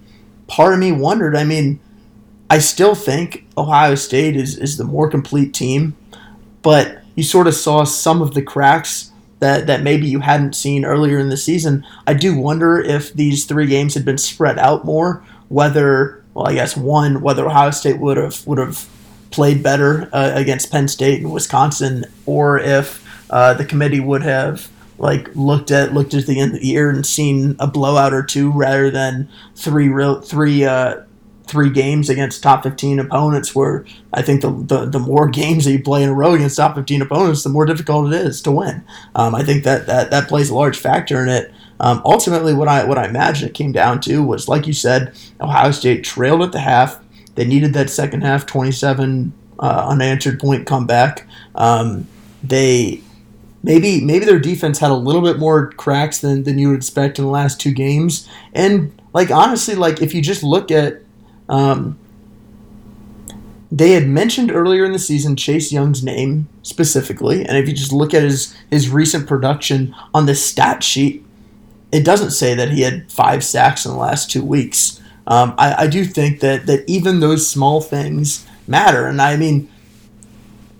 part 0.47 0.73
of 0.73 0.79
me 0.79 0.91
wondered. 0.91 1.33
I 1.33 1.45
mean, 1.45 1.79
I 2.49 2.59
still 2.59 2.93
think 2.93 3.45
Ohio 3.57 3.95
State 3.95 4.35
is, 4.35 4.57
is 4.57 4.75
the 4.75 4.83
more 4.83 5.09
complete 5.09 5.53
team, 5.53 5.95
but 6.61 7.01
you 7.15 7.23
sort 7.23 7.47
of 7.47 7.53
saw 7.53 7.85
some 7.85 8.21
of 8.21 8.33
the 8.33 8.41
cracks 8.41 9.11
that, 9.39 9.65
that 9.67 9.81
maybe 9.81 10.07
you 10.07 10.19
hadn't 10.19 10.57
seen 10.57 10.83
earlier 10.83 11.19
in 11.19 11.29
the 11.29 11.37
season. 11.37 11.85
I 12.05 12.15
do 12.15 12.37
wonder 12.37 12.77
if 12.77 13.13
these 13.13 13.45
three 13.45 13.67
games 13.67 13.93
had 13.93 14.03
been 14.03 14.17
spread 14.17 14.59
out 14.59 14.83
more, 14.83 15.23
whether, 15.47 16.21
well, 16.33 16.49
I 16.49 16.55
guess 16.55 16.75
one, 16.75 17.21
whether 17.21 17.45
Ohio 17.45 17.71
State 17.71 18.01
would 18.01 18.17
have 18.17 18.45
would 18.45 18.57
have 18.57 18.89
played 19.31 19.63
better 19.63 20.09
uh, 20.11 20.33
against 20.35 20.69
Penn 20.69 20.89
State 20.89 21.21
and 21.21 21.31
Wisconsin, 21.31 22.03
or 22.25 22.59
if 22.59 23.07
uh, 23.29 23.53
the 23.53 23.63
committee 23.63 24.01
would 24.01 24.23
have 24.23 24.69
like 24.97 25.29
looked 25.35 25.71
at 25.71 25.93
looked 25.93 26.13
at 26.13 26.25
the 26.25 26.39
end 26.39 26.53
of 26.53 26.61
the 26.61 26.67
year 26.67 26.89
and 26.89 27.05
seen 27.05 27.55
a 27.59 27.67
blowout 27.67 28.13
or 28.13 28.23
two 28.23 28.51
rather 28.51 28.89
than 28.89 29.29
three 29.55 29.89
real 29.89 30.21
three 30.21 30.63
uh, 30.63 31.01
three 31.47 31.69
games 31.69 32.09
against 32.09 32.41
top 32.41 32.63
15 32.63 32.99
opponents 32.99 33.53
where 33.53 33.85
I 34.13 34.21
think 34.21 34.41
the, 34.41 34.49
the, 34.49 34.85
the, 34.85 34.99
more 34.99 35.29
games 35.29 35.65
that 35.65 35.71
you 35.71 35.81
play 35.81 36.03
in 36.03 36.09
a 36.09 36.13
row 36.13 36.33
against 36.33 36.57
top 36.57 36.75
15 36.75 37.03
opponents, 37.03 37.43
the 37.43 37.49
more 37.49 37.65
difficult 37.65 38.11
it 38.11 38.19
is 38.25 38.41
to 38.43 38.51
win. 38.51 38.83
Um, 39.13 39.35
I 39.35 39.43
think 39.43 39.63
that, 39.63 39.85
that, 39.85 40.09
that 40.11 40.27
plays 40.27 40.49
a 40.49 40.55
large 40.55 40.77
factor 40.77 41.21
in 41.21 41.29
it. 41.29 41.53
Um, 41.79 42.01
ultimately, 42.05 42.53
what 42.53 42.67
I, 42.67 42.85
what 42.85 42.97
I 42.97 43.07
imagine 43.07 43.47
it 43.47 43.53
came 43.53 43.71
down 43.71 43.99
to 44.01 44.23
was, 44.23 44.47
like 44.47 44.65
you 44.65 44.73
said, 44.73 45.15
Ohio 45.41 45.71
State 45.71 46.03
trailed 46.03 46.41
at 46.41 46.51
the 46.51 46.59
half. 46.59 46.99
They 47.35 47.45
needed 47.45 47.73
that 47.73 47.89
second 47.89 48.21
half 48.21 48.45
27 48.45 49.33
uh, 49.59 49.87
unanswered 49.89 50.39
point 50.39 50.65
comeback. 50.65 51.27
Um, 51.53 52.07
they 52.43 53.01
maybe 53.65 53.99
maybe 53.99 54.25
their 54.25 54.39
defense 54.39 54.77
had 54.77 54.91
a 54.91 54.95
little 54.95 55.23
bit 55.23 55.39
more 55.39 55.71
cracks 55.71 56.19
than, 56.19 56.43
than 56.43 56.59
you 56.59 56.69
would 56.69 56.77
expect 56.77 57.17
in 57.17 57.25
the 57.25 57.31
last 57.31 57.59
two 57.59 57.73
games. 57.73 58.29
And 58.53 59.01
like 59.11 59.31
honestly, 59.31 59.75
like 59.75 60.01
if 60.01 60.13
you 60.13 60.21
just 60.21 60.43
look 60.43 60.69
at 60.71 61.01
um, 61.49 61.97
they 63.71 63.91
had 63.93 64.07
mentioned 64.07 64.51
earlier 64.51 64.85
in 64.85 64.93
the 64.93 64.99
season 64.99 65.35
Chase 65.35 65.71
Young's 65.71 66.03
name 66.03 66.47
specifically, 66.61 67.43
and 67.43 67.57
if 67.57 67.67
you 67.67 67.73
just 67.73 67.91
look 67.91 68.13
at 68.13 68.21
his 68.21 68.55
his 68.69 68.89
recent 68.89 69.27
production 69.27 69.95
on 70.13 70.27
the 70.27 70.35
stat 70.35 70.83
sheet, 70.83 71.25
it 71.91 72.05
doesn't 72.05 72.31
say 72.31 72.53
that 72.53 72.69
he 72.69 72.81
had 72.81 73.11
five 73.11 73.43
sacks 73.43 73.83
in 73.83 73.91
the 73.91 73.97
last 73.97 74.29
two 74.29 74.43
weeks. 74.43 75.01
Um, 75.25 75.55
I, 75.57 75.85
I 75.85 75.87
do 75.87 76.05
think 76.05 76.39
that 76.41 76.67
that 76.67 76.87
even 76.87 77.19
those 77.19 77.49
small 77.49 77.81
things 77.81 78.45
matter, 78.67 79.07
and 79.07 79.19
I 79.19 79.37
mean, 79.37 79.71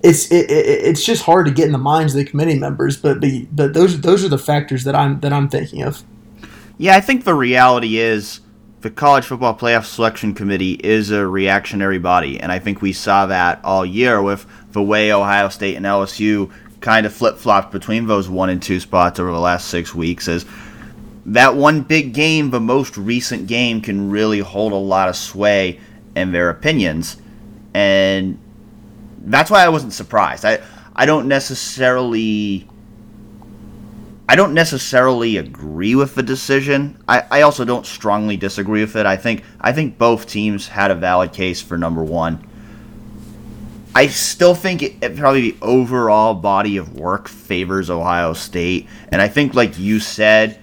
it's 0.06 0.32
it, 0.32 0.52
it, 0.52 0.66
it's 0.86 1.04
just 1.04 1.24
hard 1.24 1.48
to 1.48 1.52
get 1.52 1.66
in 1.66 1.72
the 1.72 1.80
minds 1.80 2.14
of 2.14 2.20
the 2.20 2.26
committee 2.26 2.60
members, 2.60 2.96
but 2.96 3.20
but, 3.20 3.30
but 3.52 3.74
those 3.74 4.00
those 4.02 4.24
are 4.24 4.30
the 4.30 4.38
factors 4.38 4.84
that 4.84 4.96
I'm 4.96 5.20
that 5.22 5.34
I'm 5.34 5.50
thinking 5.50 5.82
of. 5.82 6.04
Yeah, 6.78 6.96
I 6.96 7.02
think 7.02 7.24
the 7.24 7.34
reality 7.34 7.98
is 7.98 8.42
the 8.82 8.92
College 8.92 9.26
Football 9.26 9.58
Playoff 9.58 9.86
Selection 9.86 10.36
Committee 10.36 10.74
is 10.74 11.10
a 11.10 11.26
reactionary 11.26 11.98
body, 11.98 12.40
and 12.40 12.52
I 12.52 12.60
think 12.60 12.82
we 12.82 12.94
saw 12.94 13.26
that 13.26 13.60
all 13.64 13.86
year 13.86 14.22
with 14.22 14.46
the 14.74 14.84
way 14.84 15.12
Ohio 15.12 15.50
State 15.50 15.76
and 15.76 15.86
LSU 15.86 16.52
kind 16.82 17.08
of 17.08 17.14
flip 17.14 17.38
flopped 17.38 17.72
between 17.72 18.06
those 18.06 18.30
one 18.30 18.50
and 18.50 18.62
two 18.62 18.80
spots 18.80 19.20
over 19.20 19.32
the 19.32 19.40
last 19.40 19.70
six 19.70 19.96
weeks. 19.96 20.28
Is 20.28 20.46
that 21.26 21.56
one 21.56 21.82
big 21.82 22.14
game, 22.14 22.52
the 22.52 22.60
most 22.60 22.96
recent 22.96 23.48
game, 23.48 23.82
can 23.82 24.12
really 24.12 24.40
hold 24.40 24.72
a 24.72 24.76
lot 24.76 25.10
of 25.10 25.16
sway 25.16 25.80
in 26.16 26.32
their 26.32 26.52
opinions, 26.52 27.18
and 27.74 28.38
that's 29.26 29.52
why 29.52 29.64
I 29.64 29.70
wasn't 29.70 29.94
surprised. 29.94 30.46
I 30.46 30.62
I 30.96 31.06
don't 31.06 31.28
necessarily 31.28 32.68
I 34.28 34.36
don't 34.36 34.54
necessarily 34.54 35.38
agree 35.38 35.94
with 35.94 36.16
the 36.16 36.24
decision. 36.24 36.98
I, 37.08 37.24
I 37.30 37.42
also 37.42 37.64
don't 37.64 37.86
strongly 37.86 38.38
disagree 38.38 38.82
with 38.82 38.96
it. 38.96 39.06
I 39.06 39.18
think 39.18 39.44
I 39.60 39.72
think 39.72 39.98
both 39.98 40.28
teams 40.28 40.68
had 40.68 40.92
a 40.92 40.96
valid 40.96 41.32
case 41.34 41.62
for 41.62 41.78
number 41.78 42.04
one. 42.04 42.48
I 43.94 44.08
still 44.08 44.56
think 44.56 44.84
it, 44.84 44.96
it, 45.02 45.16
probably 45.16 45.52
the 45.52 45.58
overall 45.62 46.34
body 46.34 46.76
of 46.76 47.00
work 47.00 47.30
favors 47.30 47.90
Ohio 47.90 48.34
State, 48.34 48.90
and 49.10 49.22
I 49.22 49.30
think, 49.30 49.54
like 49.54 49.80
you 49.80 50.02
said, 50.02 50.60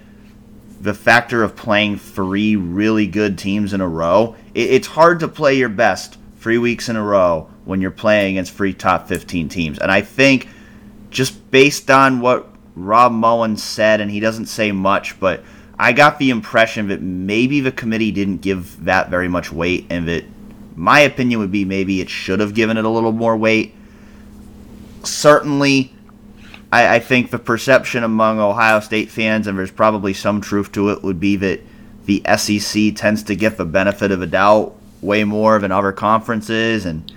the 0.79 0.93
factor 0.93 1.41
of 1.41 1.55
playing 1.55 1.97
three 1.97 2.55
really 2.55 3.07
good 3.07 3.39
teams 3.39 3.73
in 3.73 3.81
a 3.81 3.87
row. 3.87 4.35
It, 4.53 4.69
it's 4.69 4.87
hard 4.87 5.21
to 5.21 5.27
play 5.27 5.55
your 5.55 5.69
best 5.69 6.19
three 6.37 6.59
weeks 6.59 6.89
in 6.89 6.95
a 6.95 7.03
row 7.03 7.49
when 7.65 7.81
you're 7.81 7.91
playing 7.91 8.35
against 8.35 8.53
three 8.53 8.73
top 8.73 9.07
15 9.07 9.49
teams, 9.49 9.79
and 9.79 9.91
I 9.91 10.01
think 10.01 10.47
just 11.09 11.51
based 11.51 11.89
on 11.91 12.19
what 12.19 12.47
Rob 12.75 13.11
Mullens 13.11 13.61
said, 13.61 14.01
and 14.01 14.09
he 14.09 14.19
doesn't 14.19 14.47
say 14.47 14.71
much, 14.71 15.19
but 15.19 15.43
I 15.77 15.93
got 15.93 16.19
the 16.19 16.29
impression 16.29 16.87
that 16.87 17.01
maybe 17.01 17.59
the 17.59 17.71
committee 17.71 18.11
didn't 18.11 18.37
give 18.37 18.85
that 18.85 19.09
very 19.09 19.27
much 19.27 19.51
weight, 19.51 19.85
and 19.89 20.07
that 20.07 20.25
my 20.75 21.01
opinion 21.01 21.39
would 21.39 21.51
be 21.51 21.65
maybe 21.65 22.01
it 22.01 22.09
should 22.09 22.39
have 22.39 22.53
given 22.53 22.77
it 22.77 22.85
a 22.85 22.89
little 22.89 23.11
more 23.11 23.37
weight. 23.37 23.75
Certainly, 25.03 25.93
I, 26.71 26.95
I 26.95 26.99
think 26.99 27.29
the 27.29 27.39
perception 27.39 28.03
among 28.03 28.39
Ohio 28.39 28.79
State 28.79 29.09
fans, 29.09 29.47
and 29.47 29.57
there's 29.57 29.71
probably 29.71 30.13
some 30.13 30.41
truth 30.41 30.71
to 30.73 30.89
it, 30.89 31.03
would 31.03 31.19
be 31.19 31.35
that 31.37 31.61
the 32.05 32.23
SEC 32.37 32.95
tends 32.95 33.23
to 33.23 33.35
get 33.35 33.57
the 33.57 33.65
benefit 33.65 34.11
of 34.11 34.21
a 34.21 34.27
doubt 34.27 34.75
way 35.01 35.23
more 35.23 35.59
than 35.59 35.71
other 35.71 35.91
conferences, 35.91 36.85
and 36.85 37.11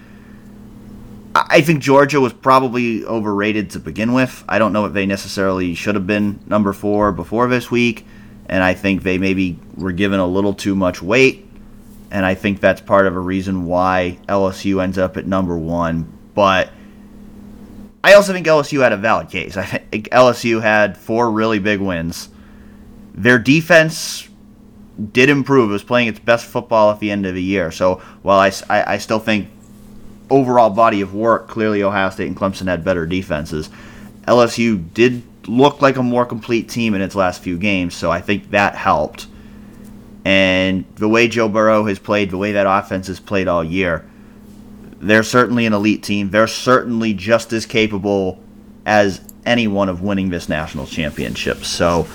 I 1.49 1.61
think 1.61 1.83
Georgia 1.83 2.21
was 2.21 2.33
probably 2.33 3.05
overrated 3.05 3.71
to 3.71 3.81
begin 3.81 4.13
with. 4.13 4.45
I 4.49 4.59
don't 4.59 4.73
know 4.73 4.87
if 4.87 4.93
they 4.93 5.07
necessarily 5.07 5.75
should 5.75 5.95
have 5.95 6.07
been 6.07 6.41
number 6.47 6.73
four 6.73 7.13
before 7.13 7.49
this 7.49 7.71
week, 7.71 8.07
and 8.47 8.63
I 8.63 8.75
think 8.75 9.03
they 9.03 9.19
maybe 9.19 9.59
were 9.77 9.93
given 9.93 10.21
a 10.21 10.27
little 10.27 10.55
too 10.55 10.77
much 10.77 11.03
weight, 11.03 11.49
and 12.11 12.25
I 12.25 12.35
think 12.35 12.61
that's 12.61 12.81
part 12.81 13.07
of 13.07 13.17
a 13.17 13.21
reason 13.21 13.67
why 13.67 14.19
LSU 14.29 14.83
ends 14.83 14.99
up 14.99 15.17
at 15.17 15.27
number 15.27 15.59
one. 15.59 16.13
But 16.35 16.71
I 18.05 18.15
also 18.15 18.33
think 18.33 18.47
LSU 18.47 18.83
had 18.83 18.93
a 18.93 18.97
valid 18.97 19.29
case. 19.29 19.57
I 19.57 19.65
think 19.65 20.09
LSU 20.11 20.63
had 20.63 20.97
four 20.97 21.31
really 21.31 21.59
big 21.59 21.81
wins. 21.81 22.29
Their 23.15 23.39
defense 23.39 24.29
did 25.13 25.29
improve. 25.29 25.71
It 25.71 25.73
was 25.73 25.83
playing 25.83 26.09
its 26.09 26.19
best 26.19 26.47
football 26.47 26.91
at 26.91 27.01
the 27.01 27.11
end 27.11 27.27
of 27.27 27.35
the 27.35 27.43
year. 27.43 27.71
So 27.71 27.97
while 28.23 28.39
I, 28.39 28.53
I, 28.69 28.95
I 28.95 28.99
still 28.99 29.19
think 29.19 29.49
overall 30.31 30.71
body 30.71 31.01
of 31.01 31.15
work, 31.15 31.49
clearly 31.49 31.83
Ohio 31.83 32.11
State 32.11 32.27
and 32.29 32.37
Clemson 32.37 32.67
had 32.67 32.85
better 32.85 33.07
defenses. 33.07 33.71
LSU 34.27 34.93
did 34.93 35.23
look 35.49 35.81
like 35.81 35.97
a 35.97 36.03
more 36.03 36.27
complete 36.27 36.69
team 36.69 36.95
in 36.95 37.01
its 37.01 37.15
last 37.15 37.43
few 37.43 37.59
games, 37.59 37.95
so 37.95 38.11
I 38.11 38.21
think 38.21 38.51
that 38.51 38.75
helped. 38.75 39.27
And 40.25 40.85
the 40.97 41.09
way 41.09 41.29
Joe 41.29 41.49
Burrow 41.49 41.85
has 41.85 41.99
played, 41.99 42.31
the 42.31 42.39
way 42.39 42.53
that 42.53 42.67
offense 42.67 43.07
has 43.07 43.21
played 43.21 43.47
all 43.47 43.63
year, 43.63 44.05
they're 44.99 45.23
certainly 45.23 45.67
an 45.67 45.73
elite 45.73 46.03
team. 46.03 46.31
They're 46.31 46.49
certainly 46.49 47.15
just 47.15 47.53
as 47.53 47.67
capable 47.67 48.43
as 48.85 49.21
anyone 49.45 49.89
of 49.89 50.03
winning 50.03 50.31
this 50.31 50.49
national 50.49 50.87
championship. 50.87 51.65
So 51.65 52.09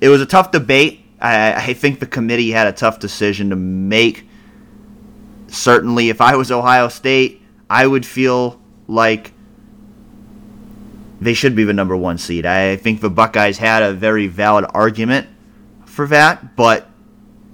it 0.00 0.08
was 0.08 0.20
a 0.20 0.26
tough 0.26 0.50
debate. 0.50 1.04
I, 1.20 1.52
I 1.54 1.74
think 1.74 2.00
the 2.00 2.06
committee 2.06 2.50
had 2.50 2.66
a 2.66 2.72
tough 2.72 2.98
decision 2.98 3.50
to 3.50 3.56
make. 3.56 4.26
Certainly, 5.48 6.08
if 6.08 6.20
I 6.20 6.34
was 6.34 6.50
Ohio 6.50 6.88
State, 6.88 7.41
I 7.72 7.86
would 7.86 8.04
feel 8.04 8.60
like 8.86 9.32
they 11.22 11.32
should 11.32 11.56
be 11.56 11.64
the 11.64 11.72
number 11.72 11.96
one 11.96 12.18
seed. 12.18 12.44
I 12.44 12.76
think 12.76 13.00
the 13.00 13.08
Buckeyes 13.08 13.56
had 13.56 13.82
a 13.82 13.94
very 13.94 14.26
valid 14.26 14.66
argument 14.74 15.26
for 15.86 16.06
that, 16.08 16.54
but 16.54 16.90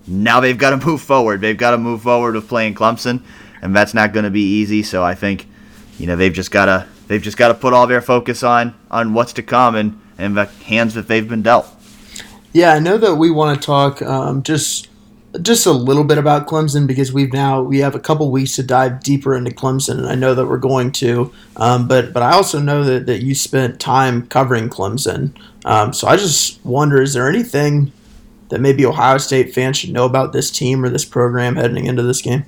now 0.09 0.41
they've 0.41 0.59
got 0.59 0.71
to 0.71 0.85
move 0.87 1.03
forward. 1.03 1.41
They've 1.41 1.57
got 1.57 1.71
to 1.71 1.79
move 1.79 2.03
forward 2.03 2.35
with 2.35 2.49
playing 2.49 2.75
Clemson, 2.75 3.23
and 3.63 3.77
that's 3.77 3.95
not 3.95 4.13
going 4.13 4.25
to 4.25 4.31
be 4.31 4.43
easy. 4.43 4.83
So 4.83 5.05
I 5.05 5.15
think, 5.15 5.47
you 6.01 6.09
know, 6.09 6.17
they've 6.17 6.33
just 6.33 6.51
got 6.51 6.65
to 6.65 6.89
they've 7.07 7.23
just 7.23 7.37
got 7.37 7.49
to 7.49 7.55
put 7.55 7.73
all 7.73 7.87
their 7.87 8.03
focus 8.03 8.43
on 8.43 8.75
on 8.91 9.15
what's 9.15 9.35
to 9.35 9.45
come 9.45 9.77
and 9.77 10.01
and 10.19 10.37
the 10.37 10.47
hands 10.47 10.95
that 10.95 11.07
they've 11.07 11.29
been 11.29 11.43
dealt. 11.43 11.69
Yeah, 12.53 12.73
I 12.73 12.81
know 12.81 12.99
that 12.99 13.15
we 13.15 13.31
want 13.31 13.61
to 13.61 13.65
talk 13.65 14.03
um, 14.03 14.43
just 14.43 14.88
just 15.43 15.67
a 15.67 15.73
little 15.73 16.05
bit 16.05 16.19
about 16.19 16.47
Clemson 16.47 16.87
because 16.87 17.13
we've 17.13 17.33
now 17.33 17.63
we 17.63 17.79
have 17.79 17.95
a 17.95 18.01
couple 18.01 18.31
weeks 18.31 18.57
to 18.57 18.63
dive 18.63 19.03
deeper 19.03 19.35
into 19.35 19.51
Clemson, 19.51 19.99
and 19.99 20.07
I 20.07 20.15
know 20.15 20.35
that 20.35 20.47
we're 20.47 20.59
going 20.59 20.93
to. 20.93 21.33
Um, 21.57 21.89
but 21.89 22.13
but 22.13 22.23
I 22.23 22.33
also 22.33 22.61
know 22.61 22.85
that, 22.85 23.07
that 23.07 23.23
you 23.23 23.35
spent 23.35 23.81
time 23.81 24.27
covering 24.27 24.69
Clemson, 24.69 25.33
um, 25.65 25.93
so 25.93 26.09
I 26.09 26.17
just 26.17 26.65
wonder: 26.65 27.01
is 27.03 27.15
there 27.15 27.29
anything 27.29 27.93
that 28.49 28.61
maybe 28.61 28.85
Ohio 28.87 29.19
State 29.19 29.55
fans 29.55 29.77
should 29.77 29.93
know 29.93 30.05
about 30.05 30.33
this 30.33 30.51
team 30.51 30.85
or 30.85 30.89
this 30.89 31.05
program 31.05 31.57
heading 31.57 31.87
into 31.87 32.03
this 32.03 32.23
game? 32.23 32.45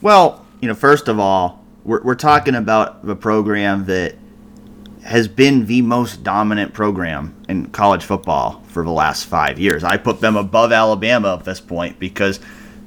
Well, 0.00 0.46
you 0.60 0.68
know, 0.68 0.74
first 0.74 1.08
of 1.08 1.18
all, 1.18 1.64
we're, 1.84 2.02
we're 2.02 2.14
talking 2.14 2.54
about 2.54 3.00
a 3.08 3.16
program 3.16 3.86
that 3.86 4.16
has 5.04 5.28
been 5.28 5.66
the 5.66 5.82
most 5.82 6.24
dominant 6.24 6.72
program 6.72 7.34
in 7.46 7.66
college 7.66 8.02
football 8.02 8.62
for 8.68 8.82
the 8.82 8.90
last 8.90 9.26
five 9.26 9.60
years. 9.60 9.84
I 9.84 9.98
put 9.98 10.20
them 10.20 10.34
above 10.34 10.72
Alabama 10.72 11.34
at 11.34 11.44
this 11.44 11.60
point 11.60 11.98
because 11.98 12.40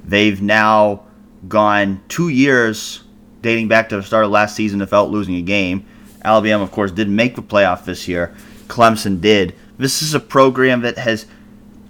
they've 0.04 0.42
now 0.42 1.04
gone 1.48 2.02
two 2.10 2.30
years 2.30 3.04
dating 3.42 3.68
back 3.68 3.90
to 3.90 3.98
the 3.98 4.04
start 4.04 4.26
of 4.26 4.32
last 4.32 4.56
season 4.56 4.80
without 4.80 5.12
losing 5.12 5.36
a 5.36 5.42
game. 5.44 5.86
Alabama, 6.26 6.64
of 6.64 6.72
course, 6.72 6.92
didn't 6.92 7.16
make 7.16 7.36
the 7.36 7.44
playoff 7.44 7.86
this 7.86 8.08
year. 8.08 8.36
Clemson 8.68 9.22
did. 9.22 9.54
This 9.78 10.02
is 10.02 10.16
a 10.16 10.20
program 10.20 10.82
that 10.82 10.98
has 10.98 11.28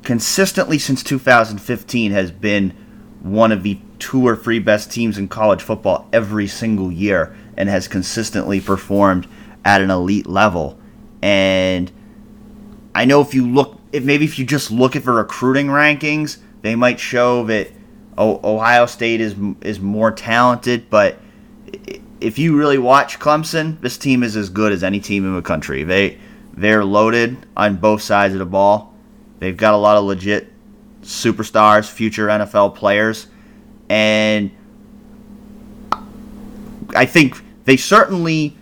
consistently 0.04 0.78
since 0.78 1.04
2015 1.04 2.12
has 2.12 2.32
been 2.32 2.72
one 3.22 3.54
of 3.54 3.64
the 3.64 3.80
two 3.98 4.28
or 4.28 4.36
three 4.36 4.60
best 4.60 4.92
teams 4.92 5.18
in 5.18 5.30
college 5.30 5.62
football 5.62 6.08
every 6.12 6.48
single 6.48 6.92
year 6.92 7.36
and 7.56 7.70
has 7.70 7.88
consistently 7.88 8.60
performed 8.60 9.26
at 9.68 9.82
an 9.82 9.92
elite 9.92 10.26
level. 10.26 10.80
And 11.22 11.92
I 12.96 13.04
know 13.04 13.20
if 13.20 13.34
you 13.34 13.46
look, 13.46 13.78
if 13.92 14.02
maybe 14.02 14.24
if 14.24 14.40
you 14.40 14.46
just 14.46 14.72
look 14.72 14.96
at 14.96 15.04
the 15.04 15.12
recruiting 15.12 15.68
rankings, 15.68 16.38
they 16.62 16.74
might 16.74 17.02
show 17.02 17.44
that 17.48 17.68
Ohio 18.18 18.86
State 18.86 19.20
is 19.20 19.36
is 19.62 19.82
more 19.82 20.10
talented. 20.12 20.90
But 20.90 21.20
if 22.22 22.40
you 22.40 22.58
really 22.58 22.78
watch 22.78 23.20
Clemson, 23.20 23.80
this 23.82 23.98
team 23.98 24.24
is 24.24 24.38
as 24.38 24.50
good 24.50 24.72
as 24.72 24.86
any 24.86 25.02
team 25.02 25.26
in 25.26 25.36
the 25.36 25.42
country. 25.42 25.84
They 25.84 26.18
they're 26.54 26.86
loaded 26.86 27.46
on 27.58 27.76
both 27.76 28.02
sides 28.02 28.34
of 28.34 28.40
the 28.40 28.46
ball. 28.46 28.94
They've 29.40 29.58
got 29.58 29.74
a 29.74 29.78
lot 29.78 29.98
of 29.98 30.06
legit 30.06 30.48
superstars, 31.02 31.92
future 31.92 32.28
NFL 32.28 32.74
players, 32.76 33.28
and 33.90 34.50
I 36.96 37.06
think 37.06 37.44
they 37.66 37.76
certainly 37.76 38.56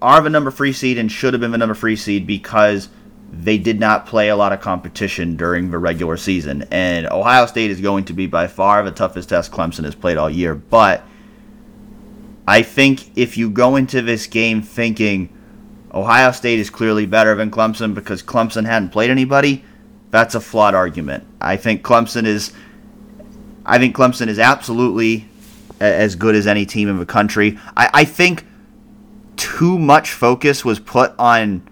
are 0.00 0.20
the 0.20 0.30
number 0.30 0.50
three 0.50 0.72
seed 0.72 0.98
and 0.98 1.10
should 1.10 1.34
have 1.34 1.40
been 1.40 1.50
the 1.50 1.58
number 1.58 1.74
three 1.74 1.96
seed 1.96 2.26
because 2.26 2.88
they 3.32 3.58
did 3.58 3.78
not 3.78 4.06
play 4.06 4.28
a 4.28 4.36
lot 4.36 4.52
of 4.52 4.60
competition 4.60 5.36
during 5.36 5.70
the 5.70 5.78
regular 5.78 6.16
season. 6.16 6.64
And 6.70 7.06
Ohio 7.06 7.46
State 7.46 7.70
is 7.70 7.80
going 7.80 8.04
to 8.06 8.12
be 8.12 8.26
by 8.26 8.46
far 8.46 8.82
the 8.82 8.90
toughest 8.90 9.28
test 9.28 9.52
Clemson 9.52 9.84
has 9.84 9.94
played 9.94 10.16
all 10.16 10.30
year. 10.30 10.54
But 10.54 11.02
I 12.46 12.62
think 12.62 13.16
if 13.16 13.36
you 13.36 13.50
go 13.50 13.76
into 13.76 14.00
this 14.00 14.26
game 14.26 14.62
thinking 14.62 15.28
Ohio 15.92 16.32
State 16.32 16.58
is 16.58 16.70
clearly 16.70 17.06
better 17.06 17.34
than 17.34 17.50
Clemson 17.50 17.94
because 17.94 18.22
Clemson 18.22 18.64
hadn't 18.64 18.90
played 18.90 19.10
anybody, 19.10 19.64
that's 20.10 20.34
a 20.34 20.40
flawed 20.40 20.74
argument. 20.74 21.26
I 21.40 21.56
think 21.56 21.82
Clemson 21.82 22.24
is 22.24 22.52
I 23.66 23.78
think 23.78 23.94
Clemson 23.94 24.28
is 24.28 24.38
absolutely 24.38 25.28
as 25.78 26.14
good 26.14 26.34
as 26.34 26.46
any 26.46 26.64
team 26.64 26.88
in 26.88 26.98
the 26.98 27.06
country. 27.06 27.58
I, 27.76 27.90
I 27.92 28.04
think 28.04 28.44
too 29.38 29.78
much 29.78 30.10
focus 30.12 30.64
was 30.64 30.78
put 30.78 31.14
on 31.18 31.62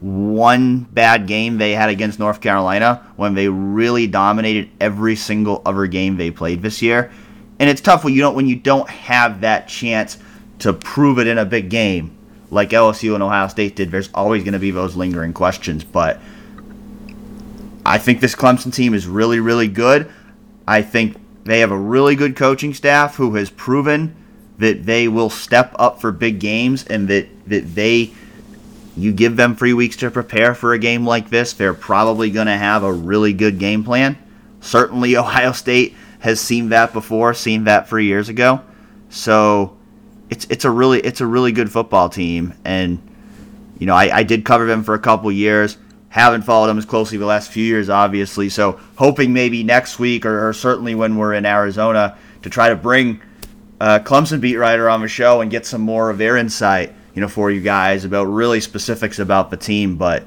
one 0.00 0.84
bad 0.84 1.26
game 1.26 1.58
they 1.58 1.72
had 1.72 1.90
against 1.90 2.18
North 2.18 2.40
Carolina 2.40 3.06
when 3.16 3.34
they 3.34 3.48
really 3.48 4.06
dominated 4.06 4.70
every 4.80 5.14
single 5.14 5.60
other 5.66 5.86
game 5.86 6.16
they 6.16 6.30
played 6.30 6.62
this 6.62 6.80
year. 6.80 7.12
And 7.58 7.68
it's 7.68 7.82
tough 7.82 8.04
when 8.04 8.14
you 8.14 8.20
don't 8.20 8.34
when 8.34 8.46
you 8.46 8.56
don't 8.56 8.88
have 8.88 9.42
that 9.42 9.68
chance 9.68 10.16
to 10.60 10.72
prove 10.72 11.18
it 11.18 11.26
in 11.26 11.36
a 11.36 11.44
big 11.44 11.68
game 11.68 12.16
like 12.50 12.70
LSU 12.70 13.14
and 13.14 13.22
Ohio 13.22 13.48
State 13.48 13.76
did. 13.76 13.90
There's 13.90 14.08
always 14.14 14.42
going 14.42 14.54
to 14.54 14.58
be 14.58 14.70
those 14.70 14.96
lingering 14.96 15.34
questions, 15.34 15.84
but 15.84 16.18
I 17.84 17.98
think 17.98 18.20
this 18.20 18.34
Clemson 18.34 18.72
team 18.72 18.94
is 18.94 19.06
really 19.06 19.40
really 19.40 19.68
good. 19.68 20.10
I 20.66 20.80
think 20.80 21.16
they 21.44 21.60
have 21.60 21.72
a 21.72 21.78
really 21.78 22.14
good 22.14 22.36
coaching 22.36 22.72
staff 22.72 23.16
who 23.16 23.34
has 23.34 23.50
proven 23.50 24.16
that 24.60 24.86
they 24.86 25.08
will 25.08 25.30
step 25.30 25.74
up 25.78 26.00
for 26.00 26.12
big 26.12 26.38
games 26.38 26.84
and 26.84 27.08
that, 27.08 27.28
that 27.48 27.74
they 27.74 28.12
you 28.96 29.12
give 29.12 29.36
them 29.36 29.56
three 29.56 29.72
weeks 29.72 29.96
to 29.96 30.10
prepare 30.10 30.54
for 30.54 30.74
a 30.74 30.78
game 30.78 31.06
like 31.06 31.30
this, 31.30 31.52
they're 31.52 31.74
probably 31.74 32.30
going 32.30 32.48
to 32.48 32.56
have 32.56 32.82
a 32.82 32.92
really 32.92 33.32
good 33.32 33.58
game 33.58 33.84
plan. 33.84 34.18
Certainly, 34.60 35.16
Ohio 35.16 35.52
State 35.52 35.94
has 36.20 36.40
seen 36.40 36.68
that 36.70 36.92
before, 36.92 37.32
seen 37.32 37.64
that 37.64 37.88
three 37.88 38.06
years 38.06 38.28
ago. 38.28 38.60
So 39.08 39.76
it's 40.28 40.46
it's 40.50 40.64
a 40.64 40.70
really 40.70 41.00
it's 41.00 41.20
a 41.20 41.26
really 41.26 41.52
good 41.52 41.72
football 41.72 42.08
team, 42.08 42.54
and 42.64 43.00
you 43.78 43.86
know 43.86 43.94
I, 43.94 44.18
I 44.18 44.22
did 44.22 44.44
cover 44.44 44.66
them 44.66 44.84
for 44.84 44.94
a 44.94 44.98
couple 44.98 45.32
years. 45.32 45.78
Haven't 46.10 46.42
followed 46.42 46.66
them 46.66 46.78
as 46.78 46.84
closely 46.84 47.18
the 47.18 47.26
last 47.26 47.52
few 47.52 47.64
years, 47.64 47.88
obviously. 47.88 48.48
So 48.48 48.80
hoping 48.96 49.32
maybe 49.32 49.62
next 49.62 50.00
week 50.00 50.26
or, 50.26 50.48
or 50.48 50.52
certainly 50.52 50.96
when 50.96 51.16
we're 51.16 51.34
in 51.34 51.46
Arizona 51.46 52.18
to 52.42 52.50
try 52.50 52.68
to 52.68 52.74
bring 52.74 53.20
uh, 53.80 53.98
Clemson 54.00 54.40
beat 54.40 54.56
writer 54.56 54.90
on 54.90 55.00
the 55.00 55.08
show 55.08 55.40
and 55.40 55.50
get 55.50 55.64
some 55.64 55.80
more 55.80 56.10
of 56.10 56.18
their 56.18 56.36
insight, 56.36 56.92
you 57.14 57.20
know, 57.22 57.28
for 57.28 57.50
you 57.50 57.62
guys 57.62 58.04
about 58.04 58.24
really 58.24 58.60
specifics 58.60 59.18
about 59.18 59.50
the 59.50 59.56
team. 59.56 59.96
But 59.96 60.24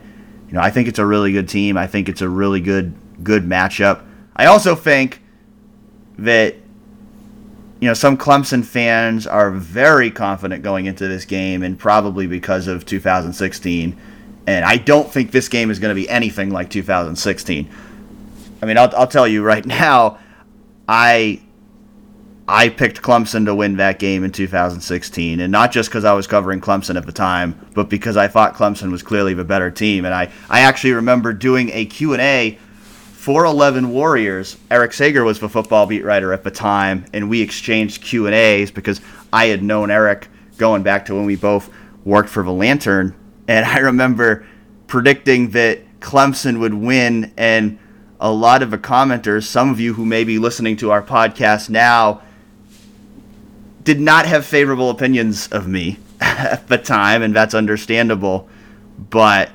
you 0.47 0.53
know, 0.53 0.61
I 0.61 0.71
think 0.71 0.87
it's 0.87 0.99
a 0.99 1.05
really 1.05 1.31
good 1.31 1.47
team. 1.47 1.77
I 1.77 1.85
think 1.85 2.09
it's 2.09 2.21
a 2.21 2.29
really 2.29 2.61
good 2.61 2.93
good 3.23 3.43
matchup. 3.43 4.03
I 4.35 4.47
also 4.47 4.75
think 4.75 5.21
that 6.17 6.55
you 7.79 7.87
know 7.87 7.93
some 7.93 8.17
Clemson 8.17 8.65
fans 8.65 9.27
are 9.27 9.51
very 9.51 10.09
confident 10.09 10.63
going 10.63 10.87
into 10.87 11.07
this 11.07 11.25
game, 11.25 11.61
and 11.61 11.77
probably 11.77 12.25
because 12.25 12.67
of 12.67 12.85
2016. 12.87 13.99
And 14.45 14.65
I 14.65 14.75
don't 14.75 15.09
think 15.09 15.31
this 15.31 15.47
game 15.47 15.71
is 15.71 15.79
going 15.79 15.95
to 15.95 16.01
be 16.01 16.09
anything 16.09 16.49
like 16.49 16.69
2016. 16.69 17.69
I 18.61 18.65
mean, 18.65 18.77
I'll, 18.77 18.93
I'll 18.93 19.07
tell 19.07 19.25
you 19.25 19.41
right 19.41 19.65
now, 19.65 20.17
I 20.87 21.42
I 22.47 22.67
picked 22.67 23.01
Clemson 23.01 23.45
to 23.45 23.56
win 23.56 23.77
that 23.77 23.99
game 23.99 24.25
in 24.25 24.32
2016, 24.32 25.39
and 25.39 25.51
not 25.51 25.71
just 25.71 25.89
because 25.89 26.03
I 26.03 26.13
was 26.13 26.27
covering 26.27 26.60
Clemson 26.60 26.97
at 26.97 27.06
the 27.06 27.13
time, 27.13 27.67
but 27.73 27.89
because 27.89 28.17
I 28.17 28.27
thought 28.27 28.56
Clemson 28.56 28.91
was 28.91 29.01
clearly 29.01 29.34
the 29.34 29.45
better 29.45 29.71
team. 29.71 30.03
And 30.03 30.13
I, 30.13 30.29
I 30.49 30.62
actually 30.62 30.93
remember 30.93 31.32
doing 31.32 31.69
a 31.71 31.86
Q&A 31.86 32.58
for 33.13 33.45
11 33.45 33.91
Warriors. 33.91 34.58
Eric 34.69 34.91
Seger 34.91 35.23
was 35.23 35.39
the 35.39 35.47
football 35.47 35.86
beat 35.86 36.03
writer 36.03 36.34
at 36.34 36.43
the 36.43 36.51
time, 36.51 37.06
and 37.13 37.29
we 37.29 37.41
exchanged 37.41 38.03
Q&As 38.03 38.71
because 38.71 38.99
I 39.32 39.45
had 39.45 39.63
known 39.63 39.89
Eric 39.89 40.27
going 40.58 40.84
back 40.84 41.06
to 41.06 41.15
when 41.15 41.25
we 41.25 41.38
both 41.38 41.69
worked 42.03 42.29
for 42.29 42.43
the 42.43 42.51
Lantern, 42.51 43.15
and 43.47 43.65
I 43.65 43.79
remember 43.79 44.45
predicting 44.88 45.51
that 45.51 46.01
Clemson 46.01 46.60
would 46.60 46.73
win, 46.73 47.34
and 47.38 47.79
a 48.19 48.32
lot 48.32 48.62
of 48.62 48.71
the 48.71 48.77
commenters, 48.77 49.43
some 49.43 49.69
of 49.69 49.79
you 49.79 49.93
who 49.93 50.06
may 50.06 50.25
be 50.25 50.38
listening 50.38 50.75
to 50.77 50.91
our 50.91 51.01
podcast 51.01 51.69
now, 51.69 52.21
did 53.83 53.99
not 53.99 54.25
have 54.25 54.45
favorable 54.45 54.89
opinions 54.89 55.47
of 55.47 55.67
me 55.67 55.97
at 56.21 56.67
the 56.67 56.77
time, 56.77 57.21
and 57.21 57.35
that's 57.35 57.53
understandable. 57.53 58.47
But 58.97 59.49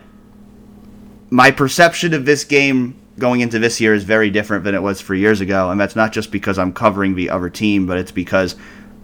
my 1.30 1.50
perception 1.50 2.14
of 2.14 2.24
this 2.24 2.44
game 2.44 2.96
going 3.18 3.40
into 3.40 3.58
this 3.58 3.80
year 3.80 3.94
is 3.94 4.04
very 4.04 4.30
different 4.30 4.64
than 4.64 4.74
it 4.74 4.82
was 4.82 5.00
three 5.00 5.20
years 5.20 5.40
ago, 5.40 5.70
and 5.70 5.80
that's 5.80 5.96
not 5.96 6.12
just 6.12 6.30
because 6.30 6.58
I'm 6.58 6.72
covering 6.72 7.14
the 7.14 7.30
other 7.30 7.50
team, 7.50 7.86
but 7.86 7.98
it's 7.98 8.12
because 8.12 8.56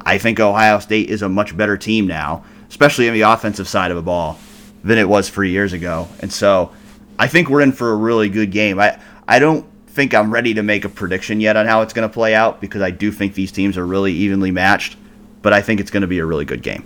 I 0.02 0.18
think 0.18 0.38
Ohio 0.40 0.78
State 0.78 1.10
is 1.10 1.22
a 1.22 1.28
much 1.28 1.56
better 1.56 1.76
team 1.76 2.06
now, 2.06 2.44
especially 2.68 3.08
on 3.08 3.14
the 3.14 3.22
offensive 3.22 3.68
side 3.68 3.90
of 3.90 3.96
the 3.96 4.02
ball, 4.02 4.38
than 4.82 4.98
it 4.98 5.08
was 5.08 5.30
three 5.30 5.50
years 5.50 5.72
ago. 5.72 6.08
And 6.20 6.32
so 6.32 6.72
I 7.18 7.26
think 7.26 7.48
we're 7.48 7.62
in 7.62 7.72
for 7.72 7.92
a 7.92 7.96
really 7.96 8.28
good 8.28 8.50
game. 8.50 8.78
I, 8.78 9.00
I 9.26 9.38
don't 9.38 9.66
think 9.86 10.12
I'm 10.12 10.32
ready 10.32 10.54
to 10.54 10.62
make 10.62 10.84
a 10.84 10.88
prediction 10.88 11.40
yet 11.40 11.56
on 11.56 11.66
how 11.66 11.82
it's 11.82 11.92
going 11.92 12.08
to 12.08 12.12
play 12.12 12.34
out 12.34 12.60
because 12.60 12.82
I 12.82 12.90
do 12.90 13.10
think 13.10 13.34
these 13.34 13.52
teams 13.52 13.78
are 13.78 13.86
really 13.86 14.12
evenly 14.12 14.50
matched 14.50 14.96
but 15.44 15.52
I 15.52 15.62
think 15.62 15.78
it's 15.78 15.92
going 15.92 16.00
to 16.00 16.08
be 16.08 16.18
a 16.18 16.26
really 16.26 16.46
good 16.46 16.62
game. 16.62 16.84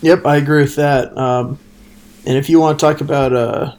Yep, 0.00 0.26
I 0.26 0.36
agree 0.36 0.62
with 0.62 0.74
that. 0.76 1.16
Um, 1.16 1.58
and 2.26 2.36
if 2.36 2.48
you 2.48 2.58
want 2.58 2.80
to 2.80 2.84
talk 2.84 3.00
about 3.02 3.32
uh, 3.32 3.74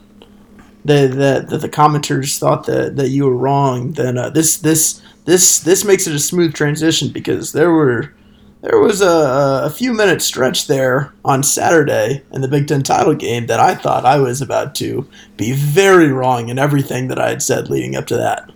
the, 0.84 1.44
the 1.48 1.58
the 1.58 1.68
commenters 1.68 2.38
thought 2.38 2.64
that, 2.66 2.96
that 2.96 3.08
you 3.08 3.26
were 3.26 3.36
wrong, 3.36 3.92
then 3.92 4.16
uh, 4.16 4.30
this 4.30 4.56
this 4.56 5.02
this 5.24 5.58
this 5.60 5.84
makes 5.84 6.06
it 6.06 6.14
a 6.14 6.18
smooth 6.18 6.54
transition 6.54 7.10
because 7.10 7.52
there 7.52 7.72
were 7.72 8.14
there 8.60 8.78
was 8.78 9.00
a, 9.00 9.62
a 9.64 9.70
few 9.70 9.92
minute 9.92 10.22
stretch 10.22 10.68
there 10.68 11.12
on 11.24 11.42
Saturday 11.42 12.22
in 12.32 12.42
the 12.42 12.48
Big 12.48 12.68
Ten 12.68 12.84
title 12.84 13.14
game 13.14 13.46
that 13.46 13.58
I 13.58 13.74
thought 13.74 14.06
I 14.06 14.18
was 14.18 14.40
about 14.40 14.76
to 14.76 15.08
be 15.36 15.52
very 15.52 16.12
wrong 16.12 16.48
in 16.48 16.60
everything 16.60 17.08
that 17.08 17.18
I 17.18 17.28
had 17.28 17.42
said 17.42 17.70
leading 17.70 17.96
up 17.96 18.06
to 18.06 18.16
that. 18.16 18.50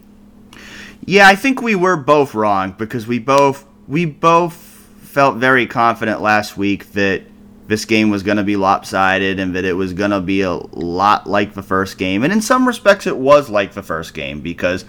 Yeah, 1.05 1.27
I 1.27 1.35
think 1.35 1.61
we 1.61 1.75
were 1.75 1.97
both 1.97 2.35
wrong 2.35 2.73
because 2.79 3.09
we 3.09 3.19
both 3.19 3.67
we 3.89 4.05
both 4.05 4.66
felt 5.17 5.37
very 5.37 5.67
confident 5.67 6.21
last 6.21 6.59
week 6.59 6.93
that 6.93 7.23
this 7.69 7.87
game 7.87 8.11
was 8.11 8.23
going 8.23 8.37
to 8.37 8.45
be 8.45 8.55
lopsided 8.55 9.41
and 9.41 9.57
that 9.57 9.65
it 9.65 9.73
was 9.73 9.95
going 9.95 10.11
to 10.11 10.21
be 10.21 10.43
a 10.43 10.53
lot 10.53 11.27
like 11.27 11.55
the 11.55 11.63
first 11.63 11.97
game. 11.97 12.23
And 12.23 12.31
in 12.31 12.43
some 12.43 12.69
respects, 12.69 13.07
it 13.07 13.17
was 13.17 13.49
like 13.49 13.73
the 13.73 13.83
first 13.83 14.13
game 14.13 14.43
because 14.43 14.85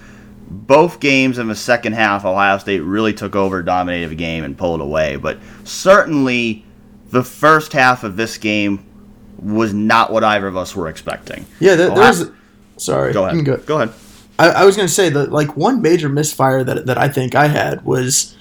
both 0.50 1.00
games 1.00 1.38
in 1.38 1.48
the 1.48 1.56
second 1.56 1.94
half, 1.94 2.26
Ohio 2.26 2.58
State 2.58 2.82
really 2.82 3.14
took 3.14 3.38
over, 3.38 3.64
dominated 3.64 4.10
the 4.10 4.16
game, 4.16 4.44
and 4.44 4.58
pulled 4.58 4.82
away. 4.82 5.16
But 5.16 5.40
certainly, 5.64 6.66
the 7.10 7.24
first 7.24 7.72
half 7.72 8.04
of 8.04 8.18
this 8.18 8.38
game 8.38 8.86
was 9.42 9.74
not 9.74 10.12
what 10.12 10.26
either 10.26 10.48
of 10.48 10.58
us 10.58 10.76
were 10.76 10.90
expecting. 10.90 11.46
Yeah, 11.62 11.76
there, 11.76 11.96
there's. 11.96 12.26
Sorry, 12.76 13.14
go 13.14 13.26
ahead. 13.26 13.46
Go. 13.46 13.56
go. 13.56 13.80
ahead. 13.80 13.96
I, 14.38 14.50
I 14.50 14.66
was 14.66 14.76
going 14.76 14.90
to 14.90 14.94
say 14.94 15.08
that 15.08 15.32
like 15.32 15.56
one 15.56 15.82
major 15.82 16.10
misfire 16.10 16.66
that 16.66 16.86
that 16.86 16.98
I 16.98 17.08
think 17.08 17.34
I 17.34 17.48
had 17.48 17.86
was 17.86 18.37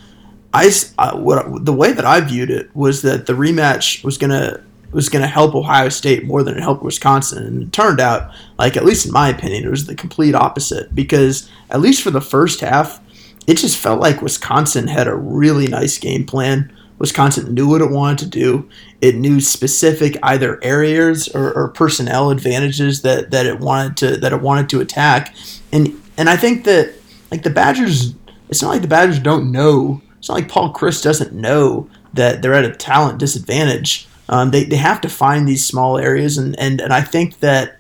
I, 0.57 0.71
I 0.99 1.15
what 1.15 1.67
the 1.67 1.73
way 1.73 1.93
that 1.93 2.07
I 2.07 2.21
viewed 2.21 2.51
it 2.51 2.75
was 2.75 3.03
that 3.03 3.27
the 3.27 3.35
rematch 3.35 4.03
was 4.03 4.17
gonna 4.17 4.65
was 4.91 5.11
gonna 5.11 5.27
help 5.27 5.55
Ohio 5.55 5.91
State 5.91 6.25
more 6.25 6.43
than 6.43 6.57
it 6.57 6.63
helped 6.63 6.83
Wisconsin, 6.83 7.45
and 7.45 7.63
it 7.65 7.73
turned 7.73 8.01
out 8.01 8.33
like 8.59 8.77
at 8.77 8.85
least 8.85 9.05
in 9.05 9.13
my 9.13 9.29
opinion 9.29 9.65
it 9.65 9.71
was 9.71 9.85
the 9.85 9.95
complete 9.95 10.35
opposite 10.35 10.95
because 10.95 11.51
at 11.69 11.81
least 11.81 12.03
for 12.03 12.11
the 12.11 12.23
first 12.23 12.61
half, 12.61 13.01
it 13.47 13.59
just 13.59 13.77
felt 13.77 14.01
like 14.01 14.23
Wisconsin 14.23 14.89
had 14.89 15.07
a 15.07 15.15
really 15.15 15.67
nice 15.67 15.99
game 15.99 16.25
plan. 16.25 16.73
Wisconsin 16.99 17.53
knew 17.53 17.69
what 17.69 17.83
it 17.83 17.91
wanted 17.91 18.19
to 18.19 18.27
do. 18.27 18.67
It 19.03 19.17
knew 19.17 19.43
specific 19.43 20.17
either 20.23 20.59
areas 20.65 21.29
or, 21.29 21.53
or 21.53 21.69
personnel 21.69 22.31
advantages 22.31 23.03
that, 23.03 23.31
that 23.31 23.45
it 23.45 23.61
wanted 23.61 23.99
to 23.99 24.17
that 24.17 24.33
it 24.33 24.41
wanted 24.41 24.71
to 24.71 24.81
attack, 24.81 25.35
and 25.71 26.01
and 26.17 26.31
I 26.31 26.37
think 26.39 26.65
that 26.65 26.95
like 27.31 27.43
the 27.43 27.51
Badgers, 27.51 28.15
it's 28.49 28.63
not 28.63 28.71
like 28.71 28.81
the 28.81 28.89
Badgers 28.89 29.19
don't 29.19 29.53
know 29.53 30.01
it's 30.27 30.29
not 30.29 30.35
like 30.35 30.49
Paul 30.49 30.73
Chryst 30.73 31.05
doesn't 31.05 31.33
know 31.33 31.89
that 32.15 32.43
they're 32.43 32.53
at 32.53 32.65
a 32.65 32.75
talent 32.75 33.21
disadvantage. 33.21 34.09
Um, 34.29 34.51
they, 34.51 34.65
they 34.65 34.75
have 34.75 35.01
to 35.03 35.09
find 35.09 35.47
these 35.47 35.65
small 35.65 35.99
areas, 35.99 36.37
and, 36.37 36.59
and, 36.59 36.81
and 36.81 36.93
I 36.93 37.01
think 37.01 37.39
that 37.39 37.77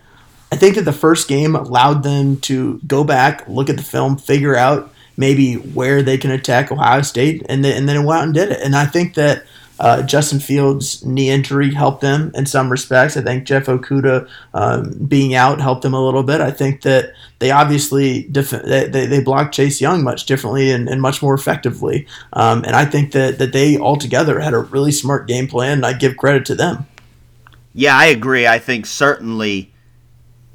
I 0.52 0.54
think 0.54 0.76
that 0.76 0.84
the 0.84 0.92
first 0.92 1.26
game 1.26 1.56
allowed 1.56 2.04
them 2.04 2.36
to 2.42 2.80
go 2.86 3.02
back, 3.02 3.48
look 3.48 3.68
at 3.68 3.76
the 3.76 3.82
film, 3.82 4.16
figure 4.16 4.54
out 4.54 4.94
maybe 5.16 5.54
where 5.54 6.04
they 6.04 6.16
can 6.16 6.30
attack 6.30 6.70
Ohio 6.70 7.02
State, 7.02 7.44
and 7.48 7.64
then, 7.64 7.76
and 7.76 7.88
then 7.88 8.04
went 8.04 8.20
out 8.20 8.24
and 8.26 8.34
did 8.34 8.52
it. 8.52 8.60
And 8.62 8.76
I 8.76 8.86
think 8.86 9.14
that 9.14 9.42
uh, 9.78 10.02
Justin 10.02 10.40
Fields' 10.40 11.04
knee 11.04 11.28
injury 11.30 11.72
helped 11.72 12.00
them 12.00 12.30
in 12.34 12.46
some 12.46 12.70
respects. 12.70 13.16
I 13.16 13.22
think 13.22 13.44
Jeff 13.44 13.66
Okudah 13.66 14.28
um, 14.54 14.92
being 15.06 15.34
out 15.34 15.60
helped 15.60 15.82
them 15.82 15.94
a 15.94 16.04
little 16.04 16.22
bit. 16.22 16.40
I 16.40 16.50
think 16.50 16.82
that 16.82 17.12
they 17.38 17.50
obviously 17.50 18.22
def- 18.24 18.50
they, 18.50 18.88
they, 18.88 19.22
blocked 19.22 19.54
Chase 19.54 19.80
Young 19.80 20.02
much 20.02 20.24
differently 20.24 20.70
and, 20.70 20.88
and 20.88 21.02
much 21.02 21.22
more 21.22 21.34
effectively. 21.34 22.06
Um, 22.32 22.64
and 22.64 22.74
I 22.74 22.86
think 22.86 23.12
that, 23.12 23.38
that 23.38 23.52
they 23.52 23.76
altogether 23.76 24.40
had 24.40 24.54
a 24.54 24.58
really 24.58 24.92
smart 24.92 25.28
game 25.28 25.46
plan, 25.46 25.78
and 25.78 25.86
I 25.86 25.92
give 25.92 26.16
credit 26.16 26.46
to 26.46 26.54
them. 26.54 26.86
Yeah, 27.74 27.96
I 27.96 28.06
agree. 28.06 28.46
I 28.46 28.58
think 28.58 28.86
certainly, 28.86 29.70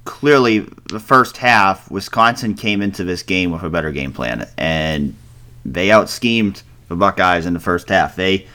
clearly, 0.06 0.60
the 0.90 1.00
first 1.00 1.38
half, 1.38 1.92
Wisconsin 1.92 2.56
came 2.56 2.82
into 2.82 3.04
this 3.04 3.22
game 3.22 3.52
with 3.52 3.62
a 3.62 3.70
better 3.70 3.92
game 3.92 4.12
plan, 4.12 4.48
and 4.58 5.16
they 5.64 5.92
out 5.92 6.10
schemed 6.10 6.64
the 6.88 6.96
Buckeyes 6.96 7.46
in 7.46 7.54
the 7.54 7.60
first 7.60 7.90
half. 7.90 8.16
They 8.16 8.48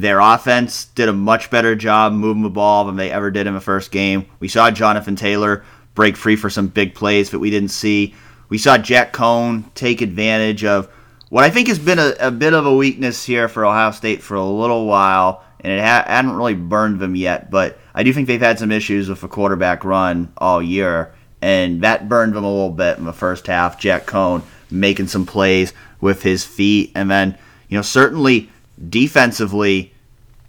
their 0.00 0.20
offense 0.20 0.86
did 0.94 1.08
a 1.08 1.12
much 1.12 1.50
better 1.50 1.74
job 1.74 2.12
moving 2.12 2.42
the 2.42 2.50
ball 2.50 2.84
than 2.84 2.96
they 2.96 3.10
ever 3.10 3.30
did 3.30 3.46
in 3.46 3.54
the 3.54 3.60
first 3.60 3.90
game. 3.90 4.26
We 4.40 4.48
saw 4.48 4.70
Jonathan 4.70 5.16
Taylor 5.16 5.64
break 5.94 6.18
free 6.18 6.36
for 6.36 6.50
some 6.50 6.68
big 6.68 6.94
plays 6.94 7.30
that 7.30 7.38
we 7.38 7.48
didn't 7.48 7.70
see. 7.70 8.14
We 8.50 8.58
saw 8.58 8.76
Jack 8.76 9.14
Coan 9.14 9.72
take 9.74 10.02
advantage 10.02 10.64
of 10.64 10.88
what 11.30 11.44
I 11.44 11.50
think 11.50 11.68
has 11.68 11.78
been 11.78 11.98
a, 11.98 12.14
a 12.20 12.30
bit 12.30 12.52
of 12.52 12.66
a 12.66 12.76
weakness 12.76 13.24
here 13.24 13.48
for 13.48 13.64
Ohio 13.64 13.90
State 13.90 14.22
for 14.22 14.34
a 14.34 14.44
little 14.44 14.84
while, 14.84 15.42
and 15.60 15.72
it 15.72 15.80
ha- 15.80 16.04
hadn't 16.06 16.36
really 16.36 16.54
burned 16.54 17.00
them 17.00 17.16
yet. 17.16 17.50
But 17.50 17.78
I 17.94 18.02
do 18.02 18.12
think 18.12 18.28
they've 18.28 18.38
had 18.38 18.58
some 18.58 18.70
issues 18.70 19.08
with 19.08 19.22
a 19.22 19.28
quarterback 19.28 19.82
run 19.82 20.30
all 20.36 20.62
year, 20.62 21.14
and 21.40 21.80
that 21.80 22.06
burned 22.06 22.34
them 22.34 22.44
a 22.44 22.52
little 22.52 22.70
bit 22.70 22.98
in 22.98 23.06
the 23.06 23.14
first 23.14 23.46
half. 23.46 23.80
Jack 23.80 24.04
Coan 24.04 24.42
making 24.70 25.08
some 25.08 25.24
plays 25.24 25.72
with 26.02 26.22
his 26.22 26.44
feet, 26.44 26.92
and 26.94 27.10
then 27.10 27.38
you 27.70 27.78
know 27.78 27.82
certainly 27.82 28.50
defensively, 28.88 29.92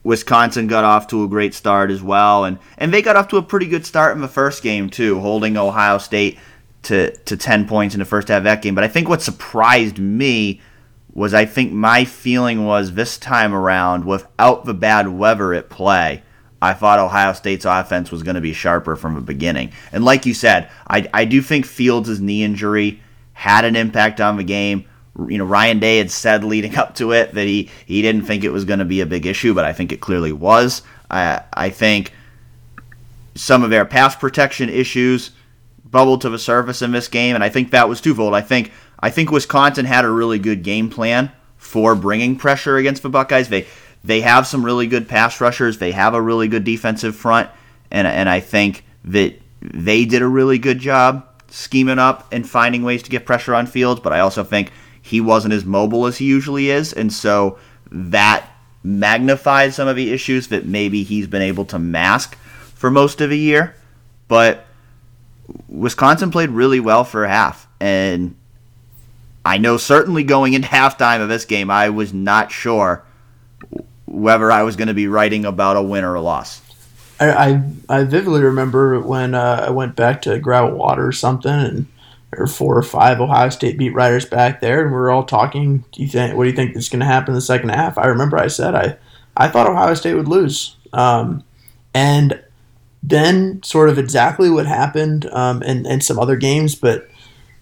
Wisconsin 0.03 0.67
got 0.67 0.83
off 0.83 1.07
to 1.07 1.23
a 1.23 1.27
great 1.27 1.53
start 1.53 1.91
as 1.91 2.01
well, 2.01 2.45
and 2.45 2.59
and 2.77 2.93
they 2.93 3.01
got 3.01 3.15
off 3.15 3.27
to 3.29 3.37
a 3.37 3.43
pretty 3.43 3.67
good 3.67 3.85
start 3.85 4.15
in 4.15 4.21
the 4.21 4.27
first 4.27 4.63
game 4.63 4.89
too, 4.89 5.19
holding 5.19 5.57
Ohio 5.57 5.97
State 5.97 6.37
to 6.83 7.15
to 7.15 7.35
ten 7.35 7.67
points 7.67 7.93
in 7.95 7.99
the 7.99 8.05
first 8.05 8.29
half 8.29 8.39
of 8.39 8.43
that 8.45 8.61
game. 8.61 8.75
But 8.75 8.83
I 8.83 8.87
think 8.87 9.09
what 9.09 9.21
surprised 9.21 9.99
me 9.99 10.61
was 11.13 11.33
I 11.33 11.45
think 11.45 11.73
my 11.73 12.05
feeling 12.05 12.65
was 12.65 12.93
this 12.93 13.17
time 13.17 13.53
around, 13.53 14.05
without 14.05 14.65
the 14.65 14.73
bad 14.73 15.07
weather 15.07 15.53
at 15.53 15.69
play, 15.69 16.23
I 16.61 16.73
thought 16.73 16.99
Ohio 16.99 17.33
State's 17.33 17.65
offense 17.65 18.11
was 18.11 18.23
going 18.23 18.35
to 18.35 18.41
be 18.41 18.53
sharper 18.53 18.95
from 18.95 19.15
the 19.15 19.21
beginning. 19.21 19.71
And 19.91 20.05
like 20.05 20.25
you 20.25 20.33
said, 20.33 20.69
I 20.87 21.09
I 21.13 21.25
do 21.25 21.41
think 21.41 21.65
Fields' 21.65 22.21
knee 22.21 22.43
injury 22.43 23.01
had 23.33 23.65
an 23.65 23.75
impact 23.75 24.21
on 24.21 24.37
the 24.37 24.43
game 24.43 24.85
you 25.27 25.37
know 25.37 25.45
Ryan 25.45 25.79
Day 25.79 25.97
had 25.97 26.11
said 26.11 26.43
leading 26.43 26.75
up 26.75 26.95
to 26.95 27.11
it 27.11 27.33
that 27.33 27.47
he 27.47 27.69
he 27.85 28.01
didn't 28.01 28.25
think 28.25 28.43
it 28.43 28.51
was 28.51 28.65
going 28.65 28.79
to 28.79 28.85
be 28.85 29.01
a 29.01 29.05
big 29.05 29.25
issue, 29.25 29.53
but 29.53 29.65
I 29.65 29.73
think 29.73 29.91
it 29.91 30.01
clearly 30.01 30.31
was. 30.31 30.81
I 31.09 31.43
I 31.53 31.69
think 31.69 32.13
some 33.35 33.63
of 33.63 33.69
their 33.69 33.85
pass 33.85 34.15
protection 34.15 34.69
issues 34.69 35.31
bubbled 35.85 36.21
to 36.21 36.29
the 36.29 36.39
surface 36.39 36.81
in 36.81 36.91
this 36.91 37.07
game, 37.07 37.35
and 37.35 37.43
I 37.43 37.49
think 37.49 37.71
that 37.71 37.89
was 37.89 38.01
twofold. 38.01 38.33
I 38.33 38.41
think 38.41 38.71
I 38.99 39.09
think 39.09 39.31
Wisconsin 39.31 39.85
had 39.85 40.05
a 40.05 40.09
really 40.09 40.39
good 40.39 40.63
game 40.63 40.89
plan 40.89 41.31
for 41.57 41.95
bringing 41.95 42.35
pressure 42.35 42.77
against 42.77 43.03
the 43.03 43.09
Buckeyes. 43.09 43.49
They 43.49 43.67
they 44.03 44.21
have 44.21 44.47
some 44.47 44.63
really 44.63 44.87
good 44.87 45.07
pass 45.07 45.41
rushers. 45.41 45.77
They 45.77 45.91
have 45.91 46.13
a 46.13 46.21
really 46.21 46.47
good 46.47 46.63
defensive 46.63 47.15
front, 47.15 47.49
and 47.91 48.07
and 48.07 48.29
I 48.29 48.39
think 48.39 48.85
that 49.05 49.39
they 49.61 50.05
did 50.05 50.21
a 50.21 50.27
really 50.27 50.57
good 50.57 50.79
job 50.79 51.25
scheming 51.49 51.99
up 51.99 52.27
and 52.31 52.47
finding 52.47 52.83
ways 52.83 53.03
to 53.03 53.09
get 53.09 53.25
pressure 53.25 53.55
on 53.55 53.65
Fields. 53.65 54.01
But 54.01 54.13
I 54.13 54.19
also 54.19 54.43
think 54.43 54.71
he 55.07 55.21
wasn't 55.21 55.53
as 55.53 55.65
mobile 55.65 56.05
as 56.05 56.17
he 56.17 56.25
usually 56.25 56.69
is, 56.69 56.93
and 56.93 57.11
so 57.11 57.57
that 57.91 58.49
magnified 58.83 59.73
some 59.73 59.87
of 59.87 59.95
the 59.95 60.11
issues 60.11 60.47
that 60.47 60.65
maybe 60.65 61.03
he's 61.03 61.27
been 61.27 61.41
able 61.41 61.65
to 61.65 61.79
mask 61.79 62.37
for 62.75 62.91
most 62.91 63.21
of 63.21 63.29
the 63.29 63.37
year. 63.37 63.75
But 64.27 64.65
Wisconsin 65.69 66.31
played 66.31 66.49
really 66.49 66.79
well 66.79 67.03
for 67.03 67.25
half, 67.25 67.67
and 67.79 68.35
I 69.45 69.57
know 69.57 69.77
certainly 69.77 70.23
going 70.23 70.53
into 70.53 70.67
halftime 70.69 71.21
of 71.21 71.29
this 71.29 71.45
game, 71.45 71.71
I 71.71 71.89
was 71.89 72.13
not 72.13 72.51
sure 72.51 73.03
whether 74.05 74.51
I 74.51 74.63
was 74.63 74.75
going 74.75 74.87
to 74.87 74.93
be 74.93 75.07
writing 75.07 75.45
about 75.45 75.77
a 75.77 75.81
win 75.81 76.03
or 76.03 76.15
a 76.15 76.21
loss. 76.21 76.61
I 77.19 77.31
I, 77.31 77.63
I 77.89 78.03
vividly 78.03 78.41
remember 78.41 78.99
when 78.99 79.33
uh, 79.33 79.65
I 79.67 79.71
went 79.71 79.95
back 79.95 80.21
to 80.23 80.37
grab 80.39 80.73
water 80.73 81.07
or 81.07 81.11
something, 81.11 81.51
and 81.51 81.87
or 82.35 82.47
four 82.47 82.77
or 82.77 82.83
five 82.83 83.21
Ohio 83.21 83.49
State 83.49 83.77
beat 83.77 83.93
writers 83.93 84.25
back 84.25 84.59
there, 84.59 84.81
and 84.81 84.91
we 84.91 84.97
are 84.97 85.09
all 85.09 85.23
talking. 85.23 85.83
Do 85.91 86.01
you 86.01 86.07
think? 86.07 86.35
What 86.35 86.43
do 86.43 86.49
you 86.49 86.55
think 86.55 86.75
is 86.75 86.89
going 86.89 86.99
to 86.99 87.05
happen 87.05 87.29
in 87.29 87.35
the 87.35 87.41
second 87.41 87.69
half? 87.69 87.97
I 87.97 88.07
remember 88.07 88.37
I 88.37 88.47
said 88.47 88.75
I, 88.75 88.97
I 89.35 89.47
thought 89.47 89.69
Ohio 89.69 89.93
State 89.93 90.15
would 90.15 90.27
lose, 90.27 90.75
um, 90.93 91.43
and 91.93 92.41
then 93.01 93.61
sort 93.63 93.89
of 93.89 93.97
exactly 93.97 94.49
what 94.49 94.65
happened 94.65 95.27
um, 95.27 95.63
in, 95.63 95.85
in 95.85 96.01
some 96.01 96.19
other 96.19 96.35
games, 96.35 96.75
but 96.75 97.09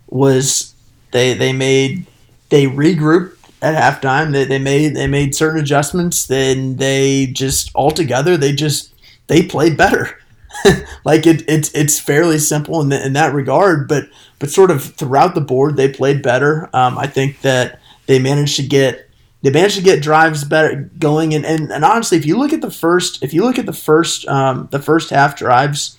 was 0.07 0.73
they 1.11 1.33
they 1.33 1.53
made 1.53 2.05
they 2.49 2.65
regrouped 2.65 3.35
at 3.61 3.75
halftime. 3.75 4.31
They, 4.31 4.45
they 4.45 4.59
made 4.59 4.95
they 4.95 5.07
made 5.07 5.35
certain 5.35 5.59
adjustments. 5.59 6.25
Then 6.25 6.77
they 6.77 7.27
just 7.27 7.71
altogether 7.75 8.37
they 8.37 8.53
just 8.53 8.93
they 9.27 9.43
played 9.43 9.77
better. 9.77 10.17
like 11.05 11.25
it, 11.25 11.43
it's 11.47 11.71
it's 11.73 11.99
fairly 11.99 12.37
simple 12.37 12.81
in, 12.81 12.89
the, 12.89 13.05
in 13.05 13.13
that 13.13 13.33
regard, 13.33 13.87
but 13.87 14.07
but 14.39 14.49
sort 14.49 14.71
of 14.71 14.83
throughout 14.83 15.35
the 15.35 15.41
board 15.41 15.75
they 15.75 15.89
played 15.89 16.21
better. 16.21 16.69
Um, 16.73 16.97
I 16.97 17.07
think 17.07 17.41
that 17.41 17.79
they 18.05 18.19
managed 18.19 18.55
to 18.57 18.63
get 18.63 19.09
they 19.41 19.51
managed 19.51 19.77
to 19.77 19.83
get 19.83 20.01
drives 20.01 20.43
better 20.43 20.89
going, 20.97 21.33
and, 21.33 21.45
and, 21.45 21.71
and 21.71 21.85
honestly, 21.85 22.17
if 22.17 22.25
you 22.25 22.37
look 22.37 22.53
at 22.53 22.61
the 22.61 22.71
first 22.71 23.21
if 23.23 23.33
you 23.33 23.43
look 23.43 23.59
at 23.59 23.65
the 23.65 23.73
first 23.73 24.27
um, 24.27 24.67
the 24.71 24.81
first 24.81 25.09
half 25.09 25.37
drives, 25.37 25.97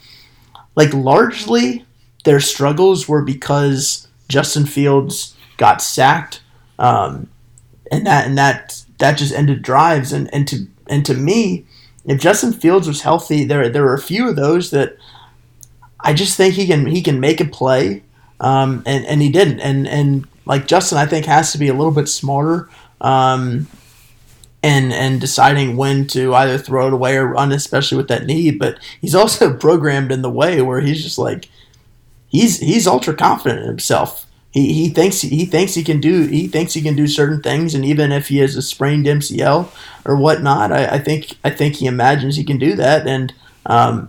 like 0.75 0.93
largely 0.93 1.85
their 2.25 2.41
struggles 2.41 3.09
were 3.09 3.23
because 3.23 4.09
Justin 4.29 4.67
Fields 4.67 5.37
got 5.59 5.81
sacked, 5.81 6.41
um, 6.79 7.29
and 7.91 8.07
that 8.07 8.27
and 8.27 8.37
that 8.37 8.83
that 8.99 9.19
just 9.19 9.33
ended 9.33 9.63
drives, 9.63 10.13
and 10.13 10.33
and 10.35 10.49
to 10.49 10.67
and 10.89 11.05
to 11.07 11.15
me 11.15 11.67
if 12.07 12.21
Justin 12.21 12.53
Fields 12.53 12.87
was 12.87 13.03
healthy, 13.03 13.45
there 13.45 13.69
there 13.69 13.83
were 13.83 13.95
a 13.95 14.01
few 14.01 14.29
of 14.29 14.37
those 14.37 14.71
that 14.71 14.97
I 16.01 16.13
just 16.13 16.37
think 16.37 16.55
he 16.55 16.67
can 16.67 16.87
he 16.87 17.03
can 17.03 17.19
make 17.21 17.41
a 17.41 17.45
play, 17.45 18.03
um, 18.41 18.83
and 18.87 19.05
and 19.07 19.21
he 19.21 19.31
didn't. 19.31 19.61
And 19.61 19.89
and 19.89 20.27
like 20.45 20.69
Justin, 20.69 20.99
I 20.99 21.07
think 21.07 21.27
has 21.27 21.53
to 21.53 21.59
be 21.59 21.69
a 21.69 21.75
little 21.75 21.93
bit 21.93 22.09
smarter, 22.09 22.69
um, 23.01 23.67
and 24.63 24.93
and 24.93 25.21
deciding 25.21 25.77
when 25.77 26.07
to 26.09 26.33
either 26.35 26.59
throw 26.59 26.87
it 26.87 26.93
away 26.93 27.17
or 27.17 27.27
run, 27.27 27.51
especially 27.51 27.97
with 27.97 28.09
that 28.09 28.27
knee. 28.27 28.53
But 28.53 28.79
he's 29.01 29.15
also 29.15 29.57
programmed 29.59 30.13
in 30.13 30.23
the 30.23 30.31
way 30.31 30.63
where 30.63 30.81
he's 30.81 31.03
just 31.03 31.19
like 31.19 31.49
he's 32.29 32.61
he's 32.61 32.87
ultra 32.87 33.15
confident 33.15 33.63
in 33.63 33.67
himself 33.67 34.26
he, 34.57 34.73
he 34.73 34.89
thinks 34.89 35.21
he 35.21 35.45
thinks 35.45 35.75
he 35.75 35.85
can 35.85 36.01
do 36.01 36.27
he 36.27 36.49
thinks 36.49 36.73
he 36.73 36.81
can 36.81 36.97
do 36.97 37.07
certain 37.07 37.43
things, 37.43 37.75
and 37.75 37.85
even 37.85 38.11
if 38.11 38.29
he 38.29 38.39
has 38.39 38.57
a 38.57 38.63
sprained 38.63 39.05
MCL 39.05 39.69
or 40.07 40.17
whatnot, 40.17 40.73
I, 40.73 40.87
I 40.95 40.99
think 40.99 41.37
I 41.45 41.51
think 41.51 41.77
he 41.77 41.87
imagines 41.87 42.37
he 42.37 42.45
can 42.45 42.57
do 42.57 42.75
that. 42.77 43.07
And 43.07 43.35
um, 43.67 44.09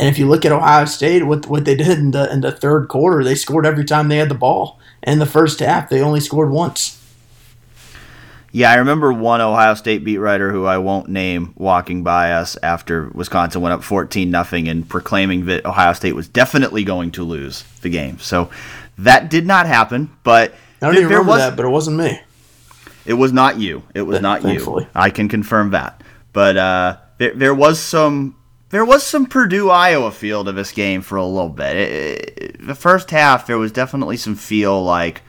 and 0.00 0.08
if 0.08 0.18
you 0.18 0.26
look 0.26 0.46
at 0.46 0.52
Ohio 0.52 0.86
State, 0.86 1.26
what 1.26 1.46
what 1.46 1.66
they 1.66 1.74
did 1.74 1.98
in 1.98 2.12
the 2.12 2.32
in 2.32 2.40
the 2.40 2.52
third 2.52 2.88
quarter, 2.88 3.22
they 3.22 3.34
scored 3.34 3.66
every 3.66 3.84
time 3.84 4.08
they 4.08 4.16
had 4.16 4.30
the 4.30 4.34
ball. 4.34 4.80
In 5.02 5.18
the 5.18 5.26
first 5.26 5.60
half, 5.60 5.90
they 5.90 6.00
only 6.00 6.20
scored 6.20 6.50
once. 6.50 6.98
Yeah, 8.50 8.70
I 8.70 8.76
remember 8.76 9.12
one 9.12 9.40
Ohio 9.40 9.74
State 9.74 10.04
beat 10.04 10.18
writer 10.18 10.52
who 10.52 10.64
I 10.64 10.78
won't 10.78 11.08
name 11.08 11.52
walking 11.56 12.04
by 12.04 12.32
us 12.32 12.56
after 12.62 13.08
Wisconsin 13.08 13.60
went 13.60 13.72
up 13.72 13.82
14 13.82 14.30
nothing 14.30 14.68
and 14.68 14.88
proclaiming 14.88 15.46
that 15.46 15.66
Ohio 15.66 15.92
State 15.92 16.14
was 16.14 16.28
definitely 16.28 16.84
going 16.84 17.10
to 17.10 17.24
lose 17.24 17.64
the 17.82 17.90
game. 17.90 18.20
So 18.20 18.50
that 18.98 19.30
did 19.30 19.46
not 19.46 19.66
happen, 19.66 20.10
but 20.22 20.54
I 20.80 20.86
don't 20.86 20.96
even 20.96 21.08
remember 21.08 21.30
was, 21.30 21.38
that, 21.38 21.56
but 21.56 21.64
it 21.64 21.70
wasn't 21.70 21.98
me. 21.98 22.20
It 23.06 23.14
was 23.14 23.32
not 23.32 23.58
you. 23.58 23.82
It 23.94 24.02
was 24.02 24.20
not 24.20 24.42
Thankfully. 24.42 24.84
you. 24.84 24.90
I 24.94 25.10
can 25.10 25.28
confirm 25.28 25.70
that. 25.70 26.02
But 26.32 26.56
uh, 26.56 26.96
there, 27.18 27.34
there 27.34 27.54
was 27.54 27.78
some 27.78 28.36
there 28.70 28.84
was 28.84 29.04
some 29.04 29.26
Purdue 29.26 29.70
Iowa 29.70 30.10
feel 30.10 30.44
to 30.44 30.52
this 30.52 30.72
game 30.72 31.00
for 31.00 31.16
a 31.16 31.24
little 31.24 31.48
bit. 31.48 31.76
It, 31.76 32.38
it, 32.38 32.66
the 32.66 32.74
first 32.74 33.10
half, 33.10 33.46
there 33.46 33.58
was 33.58 33.72
definitely 33.72 34.16
some 34.16 34.34
feel 34.34 34.82
like 34.82 35.22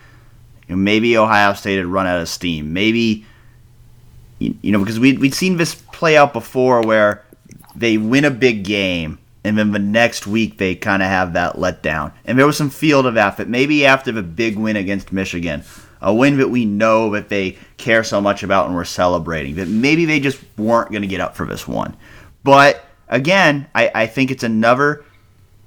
you 0.67 0.75
know, 0.75 0.81
maybe 0.81 1.17
Ohio 1.17 1.53
State 1.53 1.77
had 1.77 1.85
run 1.85 2.07
out 2.07 2.21
of 2.21 2.29
steam. 2.29 2.73
Maybe 2.73 3.25
you, 4.39 4.55
you 4.61 4.71
know 4.71 4.79
because 4.79 4.99
we 4.99 5.17
we'd 5.17 5.33
seen 5.33 5.57
this 5.57 5.75
play 5.75 6.17
out 6.17 6.33
before 6.33 6.81
where 6.81 7.23
they 7.75 7.97
win 7.97 8.25
a 8.25 8.31
big 8.31 8.63
game 8.63 9.19
and 9.45 9.57
then 9.57 9.71
the 9.71 9.79
next 9.79 10.25
week 10.25 10.57
they 10.57 10.75
kind 10.75 11.03
of 11.03 11.09
have 11.09 11.33
that 11.33 11.55
letdown. 11.55 12.11
And 12.25 12.37
there 12.37 12.47
was 12.47 12.57
some 12.57 12.69
field 12.69 13.05
of. 13.05 13.15
That 13.15 13.47
maybe 13.47 13.85
after 13.85 14.11
the 14.11 14.23
big 14.23 14.57
win 14.57 14.75
against 14.75 15.13
Michigan, 15.13 15.63
a 16.01 16.13
win 16.13 16.37
that 16.37 16.49
we 16.49 16.65
know 16.65 17.11
that 17.11 17.29
they 17.29 17.57
care 17.77 18.03
so 18.03 18.19
much 18.19 18.43
about 18.43 18.67
and 18.67 18.75
we're 18.75 18.83
celebrating, 18.83 19.55
that 19.55 19.67
maybe 19.67 20.05
they 20.05 20.19
just 20.19 20.41
weren't 20.57 20.91
going 20.91 21.01
to 21.01 21.07
get 21.07 21.21
up 21.21 21.35
for 21.35 21.45
this 21.45 21.67
one. 21.67 21.95
But 22.43 22.83
again, 23.07 23.67
I, 23.73 23.91
I 23.93 24.07
think 24.07 24.31
it's 24.31 24.43
another. 24.43 25.05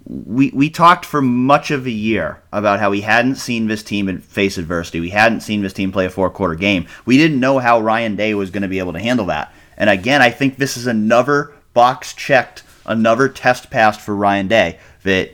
We, 0.07 0.51
we 0.51 0.71
talked 0.71 1.05
for 1.05 1.21
much 1.21 1.71
of 1.71 1.87
a 1.87 1.91
year 1.91 2.43
about 2.53 2.81
how 2.81 2.91
we 2.91 3.03
hadn't 3.03 3.35
seen 3.35 3.67
this 3.67 3.83
team 3.83 4.21
face 4.21 4.57
adversity. 4.57 5.01
We 5.01 5.11
hadn't 5.11 5.41
seen 5.41 5.63
this 5.63 5.73
team 5.75 5.93
play 5.93 6.07
a 6.07 6.11
four 6.11 6.31
quarter 6.31 6.55
game. 6.55 6.87
We 7.05 7.19
didn't 7.19 7.41
know 7.41 7.59
how 7.59 7.81
Ryan 7.81 8.17
Day 8.17 8.35
was 8.35 8.51
going 8.51 8.63
to 8.63 8.69
be 8.69 8.79
able 8.79 8.95
to 8.95 9.01
handle 9.01 9.27
that. 9.27 9.53
And 9.77 9.91
again, 9.91 10.23
I 10.23 10.31
think 10.31 10.57
this 10.57 10.77
is 10.77 10.87
another 10.87 11.53
box 11.75 12.15
checked, 12.15 12.63
another 12.89 13.29
test 13.29 13.71
passed 13.71 14.01
for 14.01 14.17
Ryan 14.17 14.49
Day 14.49 14.79
that 15.05 15.31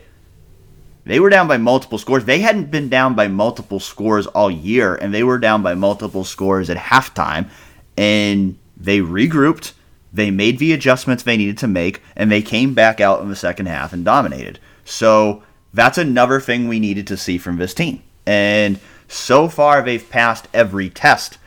they 1.05 1.21
were 1.21 1.31
down 1.31 1.49
by 1.49 1.57
multiple 1.57 1.99
scores. 1.99 2.25
They 2.25 2.41
hadn't 2.41 2.71
been 2.71 2.89
down 2.89 3.15
by 3.15 3.29
multiple 3.29 3.81
scores 3.81 4.27
all 4.27 4.51
year, 4.51 4.95
and 4.95 5.15
they 5.15 5.23
were 5.23 5.39
down 5.39 5.63
by 5.63 5.75
multiple 5.75 6.25
scores 6.25 6.69
at 6.69 6.77
halftime. 6.77 7.49
And 7.97 8.59
they 8.77 9.01
regrouped, 9.01 9.73
they 10.13 10.31
made 10.31 10.59
the 10.59 10.73
adjustments 10.73 11.23
they 11.23 11.37
needed 11.37 11.59
to 11.59 11.69
make, 11.69 12.03
and 12.17 12.31
they 12.31 12.43
came 12.43 12.75
back 12.75 13.01
out 13.01 13.21
in 13.21 13.29
the 13.29 13.37
second 13.37 13.67
half 13.67 13.93
and 13.93 14.05
dominated. 14.05 14.59
So 14.85 15.43
that's 15.73 15.99
another 15.99 16.41
thing 16.41 16.69
we 16.69 16.81
needed 16.81 17.07
to 17.09 17.17
see 17.17 17.39
from 17.39 17.57
this 17.57 17.75
team. 17.75 18.03
And 18.27 18.81
so 19.09 19.49
far, 19.49 19.83
they've 19.83 20.09
passed 20.09 20.49
every 20.55 20.91
test. 20.91 21.39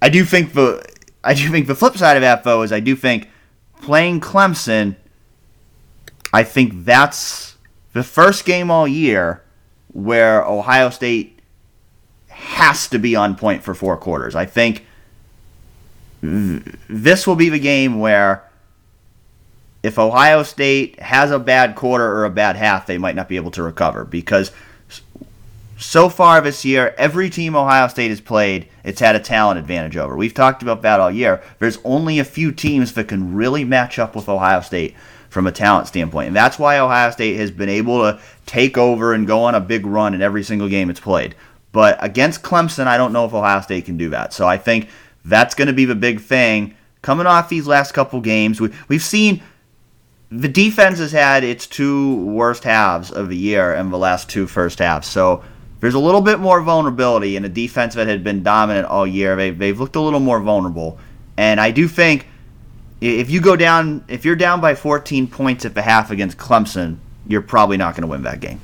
I 0.00 0.08
do 0.08 0.24
think 0.24 0.54
the 0.54 0.84
I 1.22 1.34
do 1.34 1.48
think 1.50 1.66
the 1.66 1.74
flip 1.74 1.96
side 1.96 2.16
of 2.16 2.20
that 2.22 2.44
though 2.44 2.62
is 2.62 2.72
I 2.72 2.80
do 2.80 2.94
think 2.94 3.28
playing 3.82 4.20
Clemson. 4.20 4.96
I 6.32 6.42
think 6.42 6.84
that's 6.84 7.56
the 7.92 8.04
first 8.04 8.44
game 8.44 8.70
all 8.70 8.86
year 8.86 9.42
where 9.92 10.44
Ohio 10.44 10.90
State 10.90 11.40
has 12.28 12.88
to 12.88 12.98
be 12.98 13.16
on 13.16 13.34
point 13.34 13.62
for 13.62 13.74
four 13.74 13.96
quarters. 13.96 14.36
I 14.36 14.44
think 14.44 14.86
this 16.20 17.26
will 17.26 17.36
be 17.36 17.48
the 17.48 17.58
game 17.58 17.98
where 17.98 18.44
if 19.82 19.98
Ohio 19.98 20.42
State 20.42 21.00
has 21.00 21.30
a 21.30 21.38
bad 21.38 21.76
quarter 21.76 22.04
or 22.04 22.24
a 22.24 22.30
bad 22.30 22.56
half, 22.56 22.86
they 22.86 22.98
might 22.98 23.14
not 23.14 23.28
be 23.28 23.36
able 23.36 23.50
to 23.52 23.62
recover 23.62 24.04
because 24.04 24.50
so 25.78 26.08
far 26.08 26.40
this 26.40 26.64
year, 26.64 26.94
every 26.98 27.30
team 27.30 27.54
Ohio 27.54 27.86
State 27.86 28.08
has 28.08 28.20
played, 28.20 28.68
it's 28.82 29.00
had 29.00 29.14
a 29.14 29.20
talent 29.20 29.60
advantage 29.60 29.96
over. 29.96 30.16
We've 30.16 30.34
talked 30.34 30.62
about 30.62 30.82
that 30.82 30.98
all 30.98 31.10
year. 31.10 31.40
There's 31.60 31.78
only 31.84 32.18
a 32.18 32.24
few 32.24 32.50
teams 32.50 32.94
that 32.94 33.06
can 33.08 33.34
really 33.34 33.64
match 33.64 33.98
up 33.98 34.16
with 34.16 34.28
Ohio 34.28 34.60
State 34.60 34.96
from 35.30 35.46
a 35.46 35.52
talent 35.52 35.86
standpoint. 35.86 36.26
And 36.26 36.36
that's 36.36 36.58
why 36.58 36.78
Ohio 36.78 37.10
State 37.12 37.36
has 37.36 37.52
been 37.52 37.68
able 37.68 38.00
to 38.00 38.20
take 38.44 38.76
over 38.76 39.12
and 39.12 39.26
go 39.26 39.44
on 39.44 39.54
a 39.54 39.60
big 39.60 39.86
run 39.86 40.14
in 40.14 40.22
every 40.22 40.42
single 40.42 40.68
game 40.68 40.90
it's 40.90 41.00
played. 41.00 41.36
But 41.70 41.96
against 42.02 42.42
Clemson, 42.42 42.86
I 42.86 42.96
don't 42.96 43.12
know 43.12 43.24
if 43.24 43.32
Ohio 43.32 43.60
State 43.60 43.84
can 43.84 43.96
do 43.96 44.08
that. 44.10 44.32
So 44.32 44.48
I 44.48 44.56
think 44.56 44.88
that's 45.24 45.54
going 45.54 45.68
to 45.68 45.74
be 45.74 45.84
the 45.84 45.94
big 45.94 46.20
thing. 46.20 46.74
Coming 47.02 47.26
off 47.26 47.48
these 47.48 47.68
last 47.68 47.92
couple 47.92 48.20
games, 48.20 48.60
we, 48.60 48.70
we've 48.88 49.02
seen 49.02 49.42
the 50.30 50.48
defense 50.48 50.98
has 50.98 51.12
had 51.12 51.44
its 51.44 51.66
two 51.68 52.24
worst 52.24 52.64
halves 52.64 53.12
of 53.12 53.28
the 53.28 53.36
year 53.36 53.74
in 53.74 53.90
the 53.90 53.98
last 53.98 54.28
two 54.28 54.46
first 54.46 54.80
halves. 54.80 55.06
So 55.06 55.44
there's 55.80 55.94
a 55.94 55.98
little 55.98 56.20
bit 56.20 56.40
more 56.40 56.60
vulnerability 56.60 57.36
in 57.36 57.44
a 57.44 57.48
defense 57.48 57.94
that 57.94 58.08
had 58.08 58.24
been 58.24 58.42
dominant 58.42 58.86
all 58.86 59.06
year. 59.06 59.36
They, 59.36 59.50
they've 59.50 59.78
looked 59.78 59.96
a 59.96 60.00
little 60.00 60.20
more 60.20 60.40
vulnerable. 60.40 60.98
And 61.36 61.60
I 61.60 61.70
do 61.70 61.86
think 61.86 62.26
if 63.00 63.30
you 63.30 63.40
go 63.40 63.54
down, 63.54 64.04
if 64.08 64.24
you're 64.24 64.36
down 64.36 64.60
by 64.60 64.74
14 64.74 65.28
points 65.28 65.64
at 65.64 65.74
the 65.74 65.82
half 65.82 66.10
against 66.10 66.36
Clemson, 66.36 66.96
you're 67.26 67.42
probably 67.42 67.76
not 67.76 67.94
going 67.94 68.02
to 68.02 68.08
win 68.08 68.22
that 68.22 68.40
game. 68.40 68.60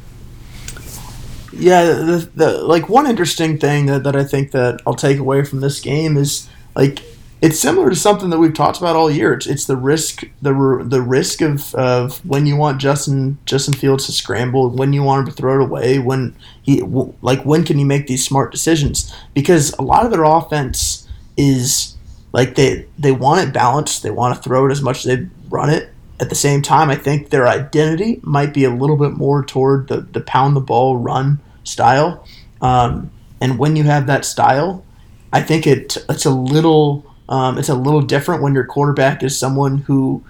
Yeah, 1.52 1.84
the, 1.84 2.30
the, 2.34 2.50
like 2.62 2.88
one 2.88 3.06
interesting 3.06 3.58
thing 3.58 3.86
that, 3.86 4.02
that 4.02 4.16
I 4.16 4.24
think 4.24 4.50
that 4.50 4.80
I'll 4.84 4.94
take 4.94 5.18
away 5.18 5.44
from 5.44 5.60
this 5.60 5.80
game 5.80 6.16
is 6.16 6.48
like 6.74 7.00
it's 7.44 7.60
similar 7.60 7.90
to 7.90 7.96
something 7.96 8.30
that 8.30 8.38
we've 8.38 8.54
talked 8.54 8.78
about 8.78 8.96
all 8.96 9.10
year. 9.10 9.34
It's, 9.34 9.46
it's 9.46 9.66
the 9.66 9.76
risk 9.76 10.24
the 10.40 10.82
the 10.82 11.02
risk 11.02 11.42
of, 11.42 11.74
of 11.74 12.24
when 12.24 12.46
you 12.46 12.56
want 12.56 12.80
Justin 12.80 13.36
Justin 13.44 13.74
Fields 13.74 14.06
to 14.06 14.12
scramble, 14.12 14.70
when 14.70 14.94
you 14.94 15.02
want 15.02 15.20
him 15.20 15.34
to 15.34 15.36
throw 15.36 15.60
it 15.60 15.64
away, 15.66 15.98
when 15.98 16.34
he 16.62 16.80
like 16.80 17.44
when 17.44 17.62
can 17.62 17.78
you 17.78 17.84
make 17.84 18.06
these 18.06 18.24
smart 18.24 18.50
decisions? 18.50 19.14
Because 19.34 19.74
a 19.74 19.82
lot 19.82 20.06
of 20.06 20.10
their 20.10 20.24
offense 20.24 21.06
is 21.36 21.98
like 22.32 22.54
they 22.54 22.86
they 22.98 23.12
want 23.12 23.46
it 23.46 23.52
balanced. 23.52 24.02
They 24.02 24.10
want 24.10 24.34
to 24.34 24.42
throw 24.42 24.66
it 24.66 24.72
as 24.72 24.80
much 24.80 25.04
as 25.04 25.14
they 25.14 25.28
run 25.50 25.68
it. 25.68 25.90
At 26.20 26.30
the 26.30 26.34
same 26.34 26.62
time, 26.62 26.88
I 26.88 26.96
think 26.96 27.28
their 27.28 27.46
identity 27.46 28.20
might 28.22 28.54
be 28.54 28.64
a 28.64 28.70
little 28.70 28.96
bit 28.96 29.12
more 29.12 29.44
toward 29.44 29.88
the, 29.88 30.00
the 30.00 30.22
pound 30.22 30.56
the 30.56 30.60
ball 30.60 30.96
run 30.96 31.40
style. 31.62 32.26
Um, 32.62 33.10
and 33.38 33.58
when 33.58 33.76
you 33.76 33.82
have 33.82 34.06
that 34.06 34.24
style, 34.24 34.82
I 35.30 35.42
think 35.42 35.66
it 35.66 35.98
it's 36.08 36.24
a 36.24 36.30
little 36.30 37.04
um, 37.28 37.58
it's 37.58 37.68
a 37.68 37.74
little 37.74 38.02
different 38.02 38.42
when 38.42 38.54
your 38.54 38.64
quarterback 38.64 39.22
is 39.22 39.38
someone 39.38 39.78
who 39.78 40.22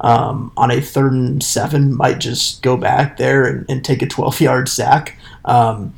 um, 0.00 0.52
on 0.56 0.70
a 0.70 0.80
third 0.80 1.12
and 1.12 1.42
seven 1.42 1.96
might 1.96 2.20
just 2.20 2.62
go 2.62 2.76
back 2.76 3.16
there 3.16 3.44
and, 3.44 3.66
and 3.68 3.84
take 3.84 4.02
a 4.02 4.06
12 4.06 4.40
yard 4.40 4.68
sack. 4.68 5.18
Um, 5.44 5.94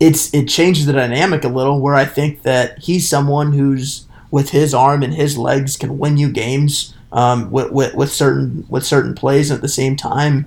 it's 0.00 0.34
it 0.34 0.48
changes 0.48 0.86
the 0.86 0.92
dynamic 0.92 1.44
a 1.44 1.48
little 1.48 1.80
where 1.80 1.94
I 1.94 2.04
think 2.04 2.42
that 2.42 2.80
he's 2.80 3.08
someone 3.08 3.52
who's 3.52 4.06
with 4.30 4.50
his 4.50 4.74
arm 4.74 5.02
and 5.02 5.14
his 5.14 5.38
legs 5.38 5.76
can 5.76 5.96
win 5.96 6.16
you 6.16 6.30
games 6.30 6.94
um, 7.12 7.50
with, 7.52 7.70
with, 7.70 7.94
with 7.94 8.12
certain 8.12 8.66
with 8.68 8.84
certain 8.84 9.14
plays 9.14 9.50
at 9.50 9.60
the 9.60 9.68
same 9.68 9.96
time. 9.96 10.46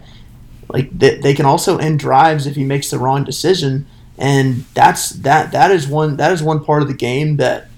Like 0.69 0.89
they, 0.91 1.15
they 1.17 1.33
can 1.33 1.45
also 1.45 1.77
end 1.77 1.99
drives 1.99 2.45
if 2.45 2.55
he 2.55 2.65
makes 2.65 2.89
the 2.89 2.99
wrong 2.99 3.23
decision, 3.23 3.87
and 4.17 4.65
that's 4.73 5.11
that 5.11 5.53
that 5.53 5.71
is 5.71 5.87
one 5.87 6.17
that 6.17 6.33
is 6.33 6.43
one 6.43 6.63
part 6.63 6.81
of 6.81 6.89
the 6.89 6.93
game 6.93 7.37
that 7.37 7.69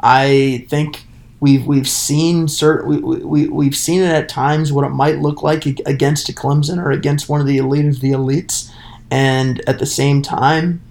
I 0.00 0.66
think 0.68 1.04
we've 1.40 1.66
we've 1.66 1.88
seen 1.88 2.48
certain 2.48 2.88
we, 2.88 3.18
we, 3.18 3.48
we've 3.48 3.76
seen 3.76 4.02
it 4.02 4.10
at 4.10 4.28
times 4.28 4.72
what 4.72 4.84
it 4.84 4.90
might 4.90 5.18
look 5.18 5.42
like 5.42 5.66
against 5.66 6.28
a 6.28 6.32
Clemson 6.32 6.78
or 6.78 6.90
against 6.90 7.28
one 7.28 7.40
of 7.40 7.46
the 7.46 7.58
elite 7.58 7.86
of 7.86 8.00
the 8.00 8.12
elites, 8.12 8.70
and 9.10 9.60
at 9.68 9.78
the 9.78 9.86
same 9.86 10.22
time, 10.22 10.82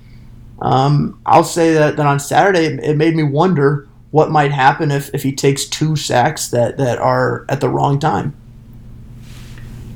um, 0.61 1.19
I'll 1.25 1.43
say 1.43 1.73
that, 1.73 1.97
that 1.97 2.05
on 2.05 2.19
Saturday 2.19 2.65
it, 2.65 2.79
it 2.83 2.97
made 2.97 3.15
me 3.15 3.23
wonder 3.23 3.87
what 4.11 4.31
might 4.31 4.51
happen 4.51 4.91
if, 4.91 5.13
if 5.13 5.23
he 5.23 5.33
takes 5.33 5.65
two 5.65 5.95
sacks 5.95 6.47
that, 6.49 6.77
that 6.77 6.97
are 6.97 7.45
at 7.49 7.61
the 7.61 7.69
wrong 7.69 7.99
time. 7.99 8.35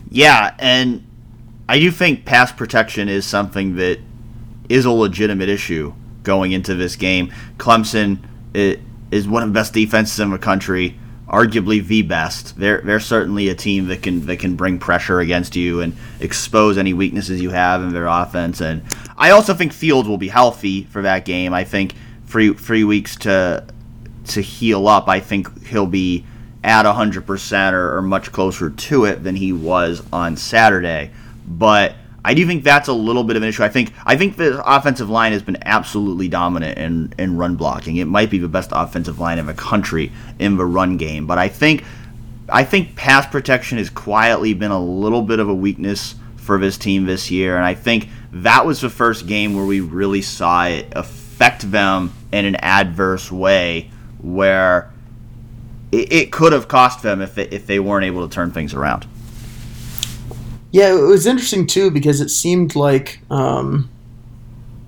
Yeah, 0.10 0.54
and 0.60 1.08
I 1.70 1.80
do 1.80 1.90
think 1.90 2.26
pass 2.26 2.52
protection 2.52 3.08
is 3.08 3.26
something 3.26 3.78
that 3.78 4.00
is 4.68 4.86
a 4.86 4.92
legitimate 4.92 5.50
issue 5.50 5.94
going 6.24 6.52
into 6.52 6.76
this 6.76 6.96
game. 6.96 7.34
Clemson 7.58 8.20
is 9.12 9.28
one 9.28 9.44
of 9.44 9.50
the 9.50 9.54
best 9.54 9.74
defenses 9.74 10.20
in 10.20 10.32
the 10.32 10.40
country, 10.40 10.98
arguably 11.28 11.86
the 11.86 12.02
best. 12.02 12.58
They're 12.58 12.82
they're 12.82 13.00
certainly 13.00 13.50
a 13.50 13.56
team 13.56 13.88
that 13.88 14.02
can 14.02 14.26
that 14.26 14.38
can 14.38 14.56
bring 14.56 14.80
pressure 14.80 15.20
against 15.20 15.56
you 15.56 15.82
and 15.82 15.96
expose 16.20 16.78
any 16.78 16.94
weaknesses 16.94 17.42
you 17.42 17.52
have 17.52 17.84
in 17.84 17.94
their 17.94 18.08
offense. 18.08 18.62
And 18.62 18.84
I 19.18 19.32
also 19.32 19.54
think 19.54 19.74
Fields 19.74 20.08
will 20.08 20.18
be 20.18 20.30
healthy 20.30 20.84
for 20.86 21.02
that 21.04 21.26
game. 21.26 21.54
I 21.54 21.64
think 21.64 21.94
three 22.26 22.54
three 22.54 22.84
weeks 22.84 23.16
to 23.18 23.66
to 24.28 24.42
heal 24.42 24.88
up. 24.88 25.08
I 25.08 25.20
think 25.20 25.68
he'll 25.68 25.88
be 25.88 26.26
at 26.64 26.86
100% 26.86 27.74
or, 27.74 27.98
or 27.98 28.02
much 28.04 28.32
closer 28.32 28.70
to 28.70 29.06
it 29.06 29.24
than 29.24 29.36
he 29.36 29.52
was 29.52 30.04
on 30.14 30.38
Saturday. 30.38 31.12
But 31.48 31.96
I 32.24 32.34
do 32.34 32.46
think 32.46 32.64
that's 32.64 32.88
a 32.88 32.94
little 32.94 33.24
bit 33.24 33.36
of 33.36 33.42
an 33.42 33.50
issue. 33.50 33.64
I 33.64 33.70
think 33.70 33.94
I 34.06 34.16
think 34.16 34.38
the 34.38 34.62
offensive 34.64 35.10
line 35.10 35.32
has 35.32 35.42
been 35.42 35.58
absolutely 35.64 36.28
dominant 36.28 36.78
in, 36.78 37.14
in 37.18 37.38
run 37.38 37.56
blocking. 37.56 37.98
It 37.98 38.06
might 38.06 38.30
be 38.30 38.38
the 38.38 38.48
best 38.48 38.70
offensive 38.74 39.20
line 39.20 39.40
in 39.40 39.48
the 39.48 39.54
country 39.54 40.12
in 40.38 40.58
the 40.58 40.66
run 40.66 40.98
game. 40.98 41.26
But 41.26 41.40
I 41.40 41.48
think 41.48 41.84
I 42.48 42.64
think 42.64 42.96
pass 42.96 43.26
protection 43.26 43.78
has 43.78 43.90
quietly 43.90 44.54
been 44.54 44.72
a 44.72 44.84
little 44.84 45.22
bit 45.24 45.40
of 45.40 45.50
a 45.50 45.54
weakness 45.54 46.16
for 46.36 46.60
this 46.60 46.78
team 46.78 47.06
this 47.06 47.32
year. 47.32 47.56
And 47.56 47.66
I 47.66 47.74
think 47.74 48.10
that 48.32 48.66
was 48.66 48.82
the 48.82 48.90
first 48.90 49.26
game 49.26 49.56
where 49.56 49.66
we 49.66 49.80
really 49.80 50.22
saw 50.22 50.66
it 50.66 50.92
affect 50.96 51.72
them 51.72 52.14
in 52.32 52.46
an 52.46 52.56
adverse 52.56 53.32
way 53.32 53.90
where 54.20 54.92
it, 55.92 56.12
it 56.12 56.32
could 56.32 56.54
have 56.54 56.68
cost 56.68 57.02
them 57.04 57.22
if, 57.22 57.38
it, 57.38 57.54
if 57.54 57.68
they 57.68 57.80
weren't 57.80 58.06
able 58.06 58.28
to 58.28 58.34
turn 58.34 58.52
things 58.52 58.74
around. 58.74 59.08
Yeah, 60.72 60.94
it 60.94 61.02
was 61.02 61.28
interesting 61.28 61.68
too 61.68 61.92
because 61.92 62.22
it 62.22 62.30
seemed 62.30 62.76
like 62.76 63.20
um, 63.30 63.90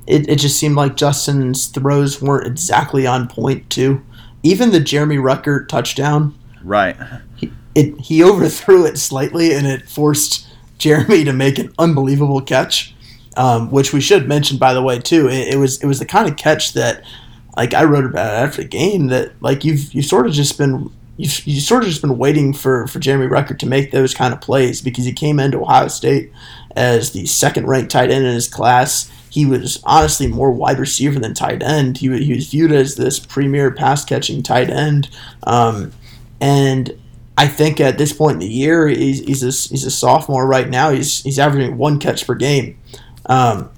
it, 0.08 0.30
it 0.30 0.40
just 0.40 0.58
seemed 0.58 0.76
like 0.76 0.96
Justin's 0.96 1.68
throws 1.68 2.22
weren't 2.22 2.48
exactly 2.48 3.06
on 3.06 3.28
point 3.28 3.70
too. 3.70 4.02
Even 4.44 4.72
the 4.72 4.80
Jeremy 4.80 5.18
Ruckert 5.18 5.68
touchdown, 5.68 6.38
right? 6.64 6.96
He, 7.36 7.52
it 7.76 8.00
he 8.00 8.24
overthrew 8.24 8.86
it 8.86 8.98
slightly, 8.98 9.54
and 9.54 9.68
it 9.68 9.90
forced 9.90 10.48
Jeremy 10.78 11.24
to 11.26 11.34
make 11.34 11.60
an 11.60 11.74
unbelievable 11.78 12.42
catch, 12.42 12.96
um, 13.36 13.70
which 13.72 13.94
we 13.94 14.02
should 14.02 14.28
mention 14.28 14.58
by 14.58 14.74
the 14.74 14.82
way 14.82 15.00
too. 15.00 15.28
It, 15.28 15.54
it, 15.54 15.58
was 15.58 15.82
it 15.82 15.88
was 15.88 16.00
the 16.00 16.06
kind 16.06 16.30
of 16.30 16.38
catch 16.38 16.74
that, 16.74 17.04
like 17.58 17.74
I 17.74 17.84
wrote 17.84 18.06
about 18.06 18.34
after 18.34 18.62
the 18.62 18.68
game, 18.68 19.08
that 19.08 19.42
like 19.42 19.64
you've 19.66 19.94
you 19.94 20.02
sort 20.02 20.28
of 20.28 20.34
just 20.34 20.58
been 20.58 20.92
you've, 21.18 21.46
you 21.46 21.60
sort 21.60 21.84
of 21.84 21.90
just 21.90 22.02
been 22.02 22.18
waiting 22.18 22.54
for 22.54 22.88
for 22.88 23.00
Jeremy 23.00 23.28
Ruckert 23.28 23.60
to 23.60 23.66
make 23.66 23.92
those 23.92 24.14
kind 24.14 24.34
of 24.34 24.42
plays 24.42 24.82
because 24.82 25.06
he 25.06 25.14
came 25.14 25.40
into 25.40 25.62
Ohio 25.62 25.88
State 25.88 26.32
as 26.76 27.12
the 27.12 27.26
second 27.26 27.68
ranked 27.68 27.92
tight 27.92 28.12
end 28.12 28.26
in 28.26 28.34
his 28.34 28.48
class 28.48 29.12
he 29.34 29.48
was 29.48 29.82
honestly 29.84 30.28
more 30.28 30.52
wide 30.52 30.78
receiver 30.78 31.20
than 31.20 31.34
tight 31.34 31.64
end. 31.64 31.98
He, 31.98 32.24
he 32.24 32.36
was 32.36 32.50
viewed 32.50 32.72
as 32.72 32.94
this 32.94 33.18
premier 33.18 33.72
pass 33.72 34.06
catching 34.06 34.44
tight 34.44 34.70
end. 34.70 35.10
Um, 35.42 35.92
and 36.40 36.96
I 37.36 37.48
think 37.48 37.80
at 37.80 37.98
this 37.98 38.14
point 38.14 38.34
in 38.34 38.40
the 38.42 38.46
year, 38.46 38.88
he's, 38.88 39.22
he's, 39.22 39.42
a, 39.42 39.48
he's 39.72 39.86
a 39.86 39.90
sophomore 39.90 40.46
right 40.46 40.70
now. 40.70 40.92
He's, 40.92 41.24
he's 41.24 41.40
averaging 41.40 41.80
one 41.80 41.98
catch 41.98 42.28
per 42.28 42.36
game. 42.36 42.78
Um, 43.26 43.72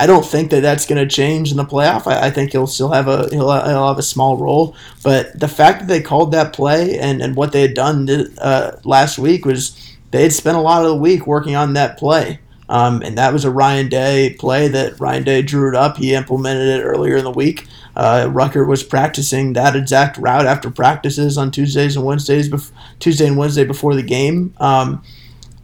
I 0.00 0.06
don't 0.06 0.26
think 0.26 0.50
that 0.50 0.60
that's 0.60 0.86
going 0.86 1.00
to 1.00 1.14
change 1.14 1.50
in 1.50 1.56
the 1.56 1.64
playoff. 1.64 2.06
I, 2.06 2.26
I, 2.26 2.30
think 2.30 2.50
he'll 2.50 2.66
still 2.66 2.90
have 2.90 3.06
a 3.06 3.28
he'll, 3.30 3.50
he'll 3.52 3.88
have 3.88 3.98
a 3.98 4.02
small 4.02 4.36
role, 4.36 4.74
but 5.02 5.38
the 5.38 5.48
fact 5.48 5.80
that 5.80 5.88
they 5.88 6.00
called 6.00 6.32
that 6.32 6.52
play 6.52 6.98
and, 6.98 7.22
and 7.22 7.36
what 7.36 7.52
they 7.52 7.62
had 7.62 7.74
done 7.74 8.08
uh, 8.38 8.72
last 8.84 9.18
week 9.18 9.44
was 9.44 9.96
they 10.10 10.22
had 10.22 10.32
spent 10.32 10.56
a 10.56 10.60
lot 10.60 10.84
of 10.84 10.88
the 10.88 10.96
week 10.96 11.26
working 11.26 11.54
on 11.54 11.74
that 11.74 11.96
play. 11.96 12.40
Um, 12.68 13.02
and 13.02 13.18
that 13.18 13.32
was 13.32 13.44
a 13.44 13.50
Ryan 13.50 13.88
Day 13.88 14.36
play 14.38 14.68
that 14.68 14.98
Ryan 14.98 15.22
Day 15.22 15.42
drew 15.42 15.68
it 15.68 15.74
up. 15.74 15.98
He 15.98 16.14
implemented 16.14 16.80
it 16.80 16.82
earlier 16.82 17.16
in 17.16 17.24
the 17.24 17.30
week. 17.30 17.66
Uh, 17.94 18.26
Ruckert 18.28 18.66
was 18.66 18.82
practicing 18.82 19.52
that 19.52 19.76
exact 19.76 20.16
route 20.16 20.46
after 20.46 20.70
practices 20.70 21.38
on 21.38 21.50
Tuesdays 21.50 21.96
and 21.96 22.04
Wednesdays, 22.04 22.48
bef- 22.48 22.72
Tuesday 22.98 23.26
and 23.26 23.36
Wednesday 23.36 23.64
before 23.64 23.94
the 23.94 24.02
game. 24.02 24.54
Um, 24.58 25.02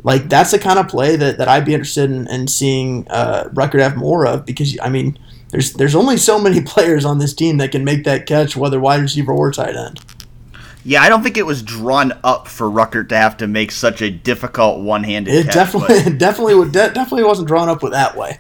like 0.03 0.29
that's 0.29 0.51
the 0.51 0.59
kind 0.59 0.79
of 0.79 0.89
play 0.89 1.17
that, 1.17 1.39
that 1.39 1.49
I'd 1.49 1.65
be 1.65 1.75
interested 1.75 2.11
in, 2.11 2.27
in 2.29 2.49
seeing 2.49 3.07
uh, 3.09 3.45
Ruckert 3.53 3.81
have 3.81 3.97
more 3.97 4.27
of 4.27 4.47
because 4.47 4.79
I 4.81 4.89
mean 4.89 5.19
there's 5.51 5.73
there's 5.75 5.95
only 5.95 6.17
so 6.17 6.41
many 6.41 6.61
players 6.65 7.05
on 7.05 7.19
this 7.19 7.35
team 7.35 7.59
that 7.59 7.73
can 7.73 7.85
make 7.85 8.05
that 8.05 8.27
catch, 8.27 8.57
whether 8.57 8.81
wide 8.81 9.01
receiver 9.01 9.33
or 9.33 9.53
tight 9.53 9.77
end. 9.77 10.01
Yeah, 10.83 11.03
I 11.03 11.11
don't 11.11 11.23
think 11.23 11.37
it 11.37 11.45
was 11.45 11.63
drawn 11.63 12.13
up 12.25 12.49
for 12.49 12.67
Ruckert 12.67 13.11
to 13.11 13.17
have 13.17 13.37
to 13.39 13.47
make 13.47 13.71
such 13.71 14.01
a 14.01 14.11
difficult 14.11 14.81
one-handed. 14.81 15.33
It 15.33 15.45
catch, 15.45 15.55
definitely, 15.55 16.13
definitely, 16.17 16.71
definitely 16.71 17.25
wasn't 17.25 17.49
drawn 17.49 17.69
up 17.69 17.83
with 17.83 17.93
that 17.93 18.17
way. 18.17 18.39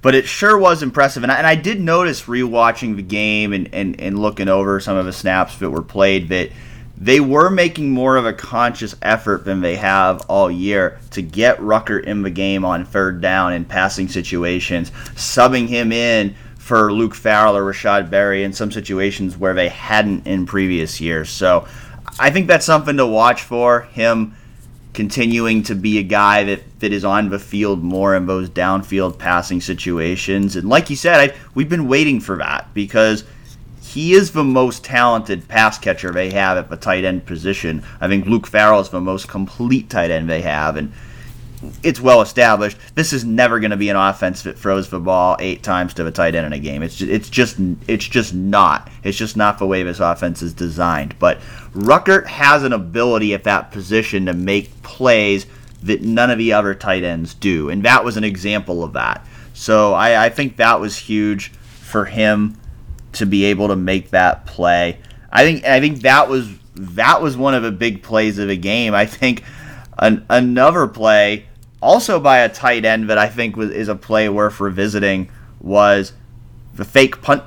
But 0.00 0.14
it 0.14 0.26
sure 0.26 0.56
was 0.56 0.82
impressive, 0.82 1.24
and 1.24 1.32
I, 1.32 1.36
and 1.38 1.46
I 1.46 1.56
did 1.56 1.80
notice 1.80 2.22
rewatching 2.22 2.94
the 2.96 3.02
game 3.02 3.52
and, 3.52 3.68
and, 3.72 4.00
and 4.00 4.18
looking 4.18 4.48
over 4.48 4.78
some 4.78 4.96
of 4.96 5.06
the 5.06 5.12
snaps 5.12 5.58
that 5.58 5.70
were 5.70 5.82
played 5.82 6.28
that 6.28 6.50
they 7.02 7.18
were 7.18 7.50
making 7.50 7.90
more 7.90 8.16
of 8.16 8.24
a 8.24 8.32
conscious 8.32 8.94
effort 9.02 9.44
than 9.44 9.60
they 9.60 9.74
have 9.74 10.20
all 10.28 10.48
year 10.48 11.00
to 11.10 11.20
get 11.20 11.58
Ruckert 11.58 12.04
in 12.04 12.22
the 12.22 12.30
game 12.30 12.64
on 12.64 12.84
third 12.84 13.20
down 13.20 13.52
in 13.52 13.64
passing 13.64 14.06
situations, 14.06 14.92
subbing 15.16 15.66
him 15.66 15.90
in 15.90 16.36
for 16.58 16.92
Luke 16.92 17.16
Farrell 17.16 17.56
or 17.56 17.64
Rashod 17.64 18.08
Berry 18.08 18.44
in 18.44 18.52
some 18.52 18.70
situations 18.70 19.36
where 19.36 19.52
they 19.52 19.68
hadn't 19.68 20.28
in 20.28 20.46
previous 20.46 21.00
years. 21.00 21.28
So 21.28 21.66
I 22.20 22.30
think 22.30 22.46
that's 22.46 22.64
something 22.64 22.96
to 22.98 23.06
watch 23.06 23.42
for 23.42 23.80
him 23.80 24.36
continuing 24.94 25.64
to 25.64 25.74
be 25.74 25.98
a 25.98 26.04
guy 26.04 26.44
that, 26.44 26.62
that 26.78 26.92
is 26.92 27.04
on 27.04 27.30
the 27.30 27.38
field 27.40 27.82
more 27.82 28.14
in 28.14 28.26
those 28.26 28.48
downfield 28.48 29.18
passing 29.18 29.60
situations. 29.60 30.54
And 30.54 30.68
like 30.68 30.88
you 30.88 30.94
said, 30.94 31.30
I, 31.30 31.34
we've 31.56 31.68
been 31.68 31.88
waiting 31.88 32.20
for 32.20 32.36
that 32.36 32.72
because 32.74 33.24
he 33.92 34.14
is 34.14 34.30
the 34.30 34.44
most 34.44 34.84
talented 34.84 35.48
pass 35.48 35.78
catcher 35.78 36.12
they 36.12 36.30
have 36.30 36.56
at 36.56 36.70
the 36.70 36.78
tight 36.78 37.04
end 37.04 37.26
position. 37.26 37.84
I 38.00 38.08
think 38.08 38.24
Luke 38.24 38.46
Farrell 38.46 38.80
is 38.80 38.88
the 38.88 39.02
most 39.02 39.28
complete 39.28 39.90
tight 39.90 40.10
end 40.10 40.30
they 40.30 40.40
have. 40.40 40.78
And 40.78 40.92
it's 41.82 42.00
well 42.00 42.22
established. 42.22 42.78
This 42.94 43.12
is 43.12 43.22
never 43.22 43.60
going 43.60 43.70
to 43.70 43.76
be 43.76 43.90
an 43.90 43.96
offense 43.96 44.42
that 44.44 44.58
throws 44.58 44.88
the 44.88 44.98
ball 44.98 45.36
eight 45.40 45.62
times 45.62 45.92
to 45.94 46.04
the 46.04 46.10
tight 46.10 46.34
end 46.34 46.46
in 46.46 46.54
a 46.54 46.58
game. 46.58 46.82
It's 46.82 46.96
just, 46.96 47.10
it's 47.10 47.28
just 47.28 47.56
it's 47.86 48.06
just 48.06 48.32
not. 48.32 48.90
It's 49.04 49.18
just 49.18 49.36
not 49.36 49.58
the 49.58 49.66
way 49.66 49.82
this 49.82 50.00
offense 50.00 50.40
is 50.40 50.54
designed. 50.54 51.18
But 51.18 51.40
Ruckert 51.74 52.26
has 52.26 52.64
an 52.64 52.72
ability 52.72 53.34
at 53.34 53.44
that 53.44 53.72
position 53.72 54.24
to 54.24 54.32
make 54.32 54.82
plays 54.82 55.46
that 55.82 56.00
none 56.00 56.30
of 56.30 56.38
the 56.38 56.54
other 56.54 56.74
tight 56.74 57.04
ends 57.04 57.34
do, 57.34 57.68
and 57.68 57.82
that 57.82 58.04
was 58.04 58.16
an 58.16 58.24
example 58.24 58.82
of 58.82 58.94
that. 58.94 59.26
So 59.52 59.92
I, 59.92 60.26
I 60.26 60.28
think 60.30 60.56
that 60.56 60.80
was 60.80 60.96
huge 60.96 61.50
for 61.50 62.06
him 62.06 62.56
to 63.12 63.26
be 63.26 63.44
able 63.44 63.68
to 63.68 63.76
make 63.76 64.10
that 64.10 64.46
play. 64.46 64.98
I 65.30 65.44
think 65.44 65.64
I 65.64 65.80
think 65.80 66.02
that 66.02 66.28
was 66.28 66.48
that 66.74 67.22
was 67.22 67.36
one 67.36 67.54
of 67.54 67.62
the 67.62 67.72
big 67.72 68.02
plays 68.02 68.38
of 68.38 68.48
the 68.48 68.56
game. 68.56 68.94
I 68.94 69.06
think 69.06 69.44
an, 69.98 70.24
another 70.28 70.86
play 70.86 71.46
also 71.80 72.20
by 72.20 72.38
a 72.38 72.48
tight 72.48 72.84
end 72.84 73.10
that 73.10 73.18
I 73.18 73.28
think 73.28 73.56
was, 73.56 73.70
is 73.70 73.88
a 73.88 73.94
play 73.94 74.28
worth 74.28 74.60
revisiting 74.60 75.30
was 75.60 76.12
the 76.74 76.84
fake 76.84 77.20
punt 77.20 77.42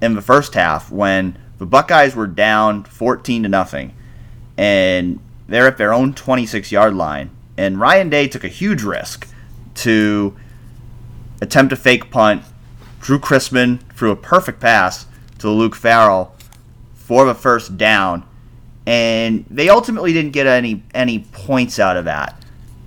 in 0.00 0.14
the 0.14 0.22
first 0.22 0.54
half 0.54 0.90
when 0.90 1.38
the 1.58 1.66
Buckeyes 1.66 2.16
were 2.16 2.26
down 2.26 2.84
14 2.84 3.44
to 3.44 3.48
nothing 3.48 3.94
and 4.56 5.20
they're 5.46 5.66
at 5.66 5.78
their 5.78 5.92
own 5.92 6.14
26 6.14 6.72
yard 6.72 6.94
line 6.94 7.30
and 7.56 7.78
Ryan 7.78 8.08
Day 8.08 8.26
took 8.26 8.44
a 8.44 8.48
huge 8.48 8.82
risk 8.82 9.28
to 9.76 10.36
attempt 11.40 11.72
a 11.72 11.76
fake 11.76 12.10
punt. 12.10 12.42
Drue 13.04 13.18
Chrisman 13.18 13.80
threw 13.92 14.10
a 14.10 14.16
perfect 14.16 14.60
pass 14.60 15.04
to 15.38 15.50
Luke 15.50 15.74
Farrell 15.74 16.34
for 16.94 17.26
the 17.26 17.34
first 17.34 17.76
down 17.76 18.24
and 18.86 19.44
they 19.50 19.68
ultimately 19.68 20.14
didn't 20.14 20.32
get 20.32 20.46
any 20.46 20.82
any 20.94 21.20
points 21.20 21.78
out 21.78 21.98
of 21.98 22.06
that. 22.06 22.42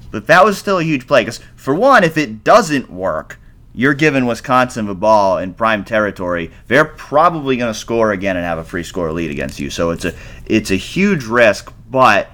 But 0.10 0.26
that 0.26 0.44
was 0.44 0.58
still 0.58 0.80
a 0.80 0.84
huge 0.84 1.06
play 1.06 1.22
because, 1.22 1.40
for 1.56 1.76
one, 1.76 2.04
if 2.04 2.18
it 2.18 2.44
doesn't 2.44 2.90
work, 2.90 3.40
you're 3.76 3.94
giving 3.94 4.26
Wisconsin 4.26 4.88
the 4.88 4.96
ball 4.96 5.38
in 5.38 5.54
prime 5.54 5.84
territory. 5.84 6.52
They're 6.66 6.86
probably 6.86 7.58
going 7.58 7.72
to 7.72 7.78
score 7.78 8.12
again 8.12 8.38
and 8.38 8.46
have 8.46 8.58
a 8.58 8.64
free 8.64 8.84
score 8.84 9.12
lead 9.12 9.30
against 9.30 9.60
you. 9.60 9.70
So 9.70 9.92
it's 9.92 10.06
a 10.06 10.16
it's 10.48 10.72
a 10.72 10.76
huge 10.76 11.26
risk, 11.26 11.72
but 11.92 12.32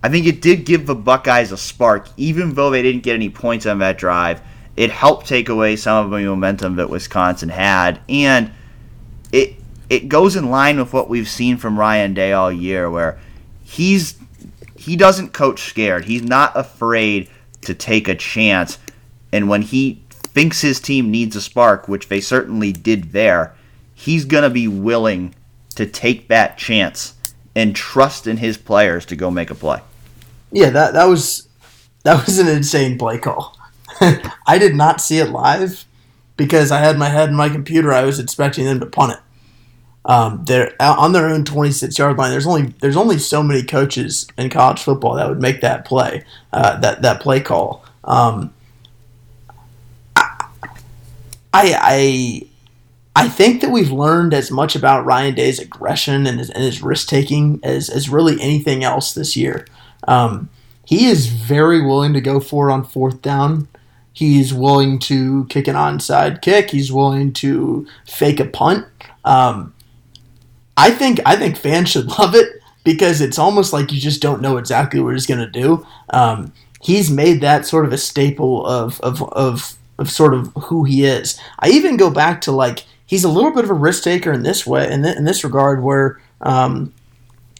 I 0.00 0.08
think 0.10 0.26
it 0.26 0.40
did 0.40 0.64
give 0.64 0.86
the 0.86 0.94
Buckeyes 0.94 1.50
a 1.50 1.56
spark, 1.56 2.08
even 2.16 2.54
though 2.54 2.70
they 2.70 2.82
didn't 2.82 3.02
get 3.02 3.14
any 3.14 3.30
points 3.30 3.66
on 3.66 3.78
that 3.80 3.98
drive. 3.98 4.42
It 4.80 4.90
helped 4.90 5.26
take 5.26 5.50
away 5.50 5.76
some 5.76 6.06
of 6.06 6.10
the 6.10 6.24
momentum 6.24 6.76
that 6.76 6.88
Wisconsin 6.88 7.50
had, 7.50 8.00
and 8.08 8.50
it 9.30 9.56
it 9.90 10.08
goes 10.08 10.36
in 10.36 10.48
line 10.48 10.78
with 10.78 10.94
what 10.94 11.10
we've 11.10 11.28
seen 11.28 11.58
from 11.58 11.78
Ryan 11.78 12.14
Day 12.14 12.32
all 12.32 12.50
year, 12.50 12.90
where 12.90 13.20
he's 13.62 14.18
he 14.74 14.96
doesn't 14.96 15.34
coach 15.34 15.64
scared. 15.64 16.06
He's 16.06 16.22
not 16.22 16.56
afraid 16.56 17.28
to 17.60 17.74
take 17.74 18.08
a 18.08 18.14
chance. 18.14 18.78
And 19.30 19.50
when 19.50 19.60
he 19.60 20.02
thinks 20.08 20.62
his 20.62 20.80
team 20.80 21.10
needs 21.10 21.36
a 21.36 21.42
spark, 21.42 21.86
which 21.86 22.08
they 22.08 22.22
certainly 22.22 22.72
did 22.72 23.12
there, 23.12 23.54
he's 23.92 24.24
to 24.24 24.48
be 24.48 24.66
willing 24.66 25.34
to 25.74 25.84
take 25.84 26.28
that 26.28 26.56
chance 26.56 27.12
and 27.54 27.76
trust 27.76 28.26
in 28.26 28.38
his 28.38 28.56
players 28.56 29.04
to 29.04 29.14
go 29.14 29.30
make 29.30 29.50
a 29.50 29.54
play. 29.54 29.82
Yeah, 30.50 30.70
that 30.70 30.94
that 30.94 31.04
was 31.04 31.48
that 32.04 32.24
was 32.24 32.38
an 32.38 32.48
insane 32.48 32.96
play 32.96 33.18
call. 33.18 33.59
I 34.46 34.58
did 34.58 34.74
not 34.74 35.00
see 35.00 35.18
it 35.18 35.30
live 35.30 35.84
because 36.36 36.70
I 36.70 36.78
had 36.78 36.98
my 36.98 37.08
head 37.08 37.28
in 37.28 37.34
my 37.34 37.48
computer. 37.48 37.92
I 37.92 38.04
was 38.04 38.18
expecting 38.18 38.64
them 38.64 38.80
to 38.80 38.86
punt 38.86 39.12
it. 39.12 39.18
Um, 40.04 40.44
they're 40.46 40.74
on 40.80 41.12
their 41.12 41.28
own 41.28 41.44
26 41.44 41.98
yard 41.98 42.16
line. 42.16 42.30
There's 42.30 42.46
only 42.46 42.74
there's 42.80 42.96
only 42.96 43.18
so 43.18 43.42
many 43.42 43.62
coaches 43.62 44.26
in 44.38 44.48
college 44.48 44.82
football 44.82 45.14
that 45.16 45.28
would 45.28 45.42
make 45.42 45.60
that 45.60 45.84
play, 45.84 46.24
uh, 46.52 46.80
that 46.80 47.02
that 47.02 47.20
play 47.20 47.40
call. 47.40 47.84
Um, 48.04 48.54
I, 51.52 51.74
I 51.76 52.46
I 53.14 53.28
think 53.28 53.60
that 53.60 53.70
we've 53.70 53.90
learned 53.92 54.32
as 54.32 54.50
much 54.50 54.74
about 54.76 55.04
Ryan 55.04 55.34
Day's 55.34 55.58
aggression 55.58 56.26
and 56.26 56.38
his, 56.38 56.48
and 56.48 56.62
his 56.62 56.82
risk 56.82 57.08
taking 57.08 57.60
as 57.62 57.90
as 57.90 58.08
really 58.08 58.40
anything 58.40 58.84
else 58.84 59.12
this 59.12 59.36
year. 59.36 59.66
Um, 60.08 60.48
he 60.86 61.06
is 61.06 61.26
very 61.26 61.84
willing 61.84 62.14
to 62.14 62.20
go 62.20 62.40
for 62.40 62.68
it 62.68 62.72
on 62.72 62.84
fourth 62.84 63.20
down. 63.20 63.68
He's 64.12 64.52
willing 64.52 64.98
to 65.00 65.46
kick 65.46 65.68
an 65.68 65.76
onside 65.76 66.42
kick. 66.42 66.70
He's 66.70 66.92
willing 66.92 67.32
to 67.34 67.86
fake 68.06 68.40
a 68.40 68.44
punt. 68.44 68.86
Um, 69.24 69.74
I 70.76 70.90
think 70.90 71.20
I 71.24 71.36
think 71.36 71.56
fans 71.56 71.90
should 71.90 72.06
love 72.18 72.34
it 72.34 72.60
because 72.84 73.20
it's 73.20 73.38
almost 73.38 73.72
like 73.72 73.92
you 73.92 74.00
just 74.00 74.22
don't 74.22 74.42
know 74.42 74.56
exactly 74.56 75.00
what 75.00 75.14
he's 75.14 75.26
going 75.26 75.40
to 75.40 75.50
do. 75.50 75.86
Um, 76.10 76.52
he's 76.82 77.10
made 77.10 77.40
that 77.40 77.66
sort 77.66 77.84
of 77.84 77.92
a 77.92 77.98
staple 77.98 78.66
of, 78.66 79.00
of 79.00 79.22
of 79.32 79.76
of 79.98 80.10
sort 80.10 80.34
of 80.34 80.52
who 80.54 80.84
he 80.84 81.04
is. 81.04 81.38
I 81.58 81.68
even 81.68 81.96
go 81.96 82.10
back 82.10 82.40
to 82.42 82.52
like 82.52 82.84
he's 83.06 83.24
a 83.24 83.28
little 83.28 83.52
bit 83.52 83.64
of 83.64 83.70
a 83.70 83.74
risk 83.74 84.02
taker 84.02 84.32
in 84.32 84.42
this 84.42 84.66
way 84.66 84.90
in, 84.90 85.02
th- 85.02 85.16
in 85.16 85.24
this 85.24 85.44
regard 85.44 85.82
where 85.82 86.20
um, 86.40 86.92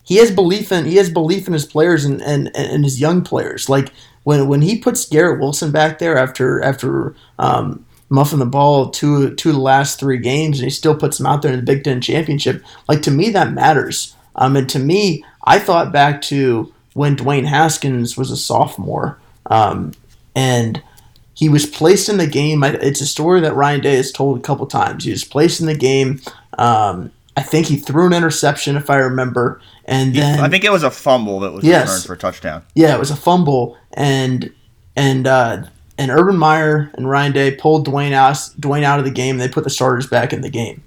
he 0.04 0.16
has 0.16 0.30
belief 0.30 0.72
in 0.72 0.86
he 0.86 0.96
has 0.96 1.10
belief 1.10 1.46
in 1.46 1.52
his 1.52 1.66
players 1.66 2.04
and, 2.04 2.22
and, 2.22 2.50
and 2.56 2.84
his 2.84 3.00
young 3.00 3.22
players. 3.22 3.68
Like 3.68 3.92
when 4.24 4.48
when 4.48 4.62
he 4.62 4.78
puts 4.78 5.08
Garrett 5.08 5.40
Wilson 5.40 5.70
back 5.70 5.98
there 5.98 6.16
after 6.16 6.62
after 6.62 7.14
um, 7.38 7.84
muffing 8.08 8.38
the 8.38 8.46
ball 8.46 8.90
two 8.90 9.34
two 9.34 9.52
the 9.52 9.58
last 9.58 9.98
three 9.98 10.18
games, 10.18 10.58
and 10.58 10.64
he 10.64 10.70
still 10.70 10.96
puts 10.96 11.18
him 11.18 11.26
out 11.26 11.42
there 11.42 11.52
in 11.52 11.60
the 11.60 11.64
Big 11.64 11.84
Ten 11.84 12.00
championship. 12.00 12.62
Like 12.88 13.02
to 13.02 13.10
me, 13.10 13.30
that 13.30 13.52
matters. 13.52 14.14
Um, 14.36 14.56
and 14.56 14.68
to 14.70 14.78
me, 14.78 15.24
I 15.44 15.58
thought 15.58 15.92
back 15.92 16.22
to 16.22 16.72
when 16.94 17.16
Dwayne 17.16 17.46
Haskins 17.46 18.16
was 18.16 18.30
a 18.30 18.36
sophomore, 18.36 19.18
um, 19.46 19.92
and 20.34 20.82
he 21.34 21.48
was 21.48 21.66
placed 21.66 22.08
in 22.08 22.18
the 22.18 22.26
game. 22.26 22.62
It's 22.62 23.00
a 23.00 23.06
story 23.06 23.40
that 23.40 23.54
Ryan 23.54 23.80
Day 23.80 23.96
has 23.96 24.12
told 24.12 24.38
a 24.38 24.42
couple 24.42 24.66
times. 24.66 25.04
He 25.04 25.10
was 25.10 25.24
placed 25.24 25.60
in 25.60 25.66
the 25.66 25.74
game. 25.74 26.20
Um, 26.58 27.12
I 27.40 27.42
think 27.42 27.66
he 27.66 27.76
threw 27.76 28.06
an 28.06 28.12
interception, 28.12 28.76
if 28.76 28.90
I 28.90 28.96
remember, 28.96 29.60
and 29.86 30.14
then 30.14 30.40
I 30.40 30.48
think 30.48 30.62
it 30.62 30.70
was 30.70 30.82
a 30.82 30.90
fumble 30.90 31.40
that 31.40 31.52
was 31.52 31.64
yes, 31.64 31.88
returned 31.88 32.04
for 32.04 32.12
a 32.12 32.18
touchdown. 32.18 32.62
Yeah, 32.74 32.94
it 32.94 32.98
was 32.98 33.10
a 33.10 33.16
fumble, 33.16 33.78
and 33.94 34.52
and 34.94 35.26
uh, 35.26 35.64
and 35.96 36.10
Urban 36.10 36.36
Meyer 36.36 36.90
and 36.94 37.08
Ryan 37.08 37.32
Day 37.32 37.54
pulled 37.54 37.86
Dwayne 37.86 38.12
out 38.12 38.34
Dwayne 38.60 38.82
out 38.82 38.98
of 38.98 39.06
the 39.06 39.10
game. 39.10 39.36
And 39.36 39.40
they 39.40 39.48
put 39.48 39.64
the 39.64 39.70
starters 39.70 40.06
back 40.06 40.32
in 40.34 40.42
the 40.42 40.50
game. 40.50 40.82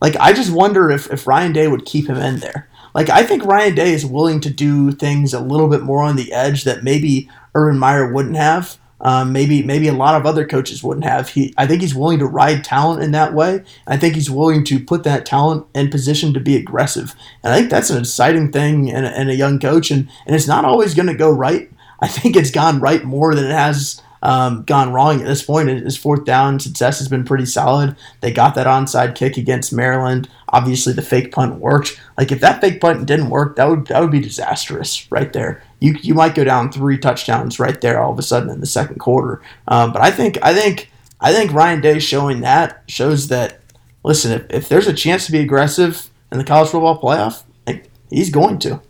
Like 0.00 0.16
I 0.16 0.32
just 0.32 0.50
wonder 0.50 0.90
if 0.90 1.12
if 1.12 1.26
Ryan 1.26 1.52
Day 1.52 1.68
would 1.68 1.84
keep 1.84 2.08
him 2.08 2.16
in 2.16 2.38
there. 2.38 2.68
Like 2.94 3.10
I 3.10 3.24
think 3.24 3.44
Ryan 3.44 3.74
Day 3.74 3.92
is 3.92 4.06
willing 4.06 4.40
to 4.40 4.50
do 4.50 4.90
things 4.90 5.34
a 5.34 5.40
little 5.40 5.68
bit 5.68 5.82
more 5.82 6.02
on 6.02 6.16
the 6.16 6.32
edge 6.32 6.64
that 6.64 6.82
maybe 6.82 7.28
Urban 7.54 7.78
Meyer 7.78 8.10
wouldn't 8.10 8.36
have. 8.36 8.78
Um, 9.04 9.32
maybe 9.32 9.62
maybe 9.62 9.86
a 9.86 9.92
lot 9.92 10.18
of 10.18 10.24
other 10.24 10.46
coaches 10.46 10.82
wouldn't 10.82 11.04
have. 11.04 11.28
He 11.28 11.52
I 11.58 11.66
think 11.66 11.82
he's 11.82 11.94
willing 11.94 12.18
to 12.20 12.26
ride 12.26 12.64
talent 12.64 13.02
in 13.02 13.12
that 13.12 13.34
way. 13.34 13.62
I 13.86 13.98
think 13.98 14.14
he's 14.14 14.30
willing 14.30 14.64
to 14.64 14.82
put 14.82 15.04
that 15.04 15.26
talent 15.26 15.66
in 15.74 15.90
position 15.90 16.32
to 16.32 16.40
be 16.40 16.56
aggressive. 16.56 17.14
And 17.42 17.52
I 17.52 17.58
think 17.58 17.70
that's 17.70 17.90
an 17.90 18.00
exciting 18.00 18.50
thing 18.50 18.88
in 18.88 19.04
a, 19.04 19.10
in 19.10 19.28
a 19.28 19.34
young 19.34 19.60
coach. 19.60 19.90
And 19.90 20.08
and 20.26 20.34
it's 20.34 20.48
not 20.48 20.64
always 20.64 20.94
going 20.94 21.08
to 21.08 21.14
go 21.14 21.30
right. 21.30 21.70
I 22.00 22.08
think 22.08 22.34
it's 22.34 22.50
gone 22.50 22.80
right 22.80 23.04
more 23.04 23.34
than 23.34 23.44
it 23.44 23.52
has 23.52 24.00
um, 24.24 24.64
gone 24.64 24.92
wrong 24.92 25.20
at 25.20 25.26
this 25.26 25.42
point. 25.42 25.68
His 25.68 25.98
fourth 25.98 26.24
down 26.24 26.58
success 26.58 26.98
has 26.98 27.08
been 27.08 27.24
pretty 27.24 27.44
solid. 27.44 27.94
They 28.20 28.32
got 28.32 28.54
that 28.54 28.66
onside 28.66 29.14
kick 29.14 29.36
against 29.36 29.72
Maryland. 29.72 30.28
Obviously, 30.48 30.94
the 30.94 31.02
fake 31.02 31.30
punt 31.30 31.60
worked. 31.60 32.00
Like 32.16 32.32
if 32.32 32.40
that 32.40 32.60
fake 32.62 32.80
punt 32.80 33.06
didn't 33.06 33.28
work, 33.28 33.56
that 33.56 33.68
would 33.68 33.86
that 33.88 34.00
would 34.00 34.10
be 34.10 34.20
disastrous 34.20 35.10
right 35.12 35.32
there. 35.32 35.62
You 35.80 35.96
you 36.00 36.14
might 36.14 36.34
go 36.34 36.42
down 36.42 36.72
three 36.72 36.96
touchdowns 36.96 37.60
right 37.60 37.78
there 37.80 38.02
all 38.02 38.12
of 38.12 38.18
a 38.18 38.22
sudden 38.22 38.48
in 38.48 38.60
the 38.60 38.66
second 38.66 38.98
quarter. 38.98 39.42
Um, 39.68 39.92
but 39.92 40.00
I 40.00 40.10
think 40.10 40.38
I 40.42 40.54
think 40.54 40.90
I 41.20 41.32
think 41.32 41.52
Ryan 41.52 41.82
Day 41.82 41.98
showing 41.98 42.40
that 42.40 42.82
shows 42.88 43.28
that 43.28 43.60
listen 44.04 44.32
if, 44.32 44.46
if 44.50 44.68
there's 44.70 44.86
a 44.86 44.94
chance 44.94 45.26
to 45.26 45.32
be 45.32 45.40
aggressive 45.40 46.08
in 46.32 46.38
the 46.38 46.44
college 46.44 46.70
football 46.70 47.00
playoff, 47.00 47.44
like, 47.66 47.90
he's 48.08 48.30
going 48.30 48.58
to. 48.60 48.80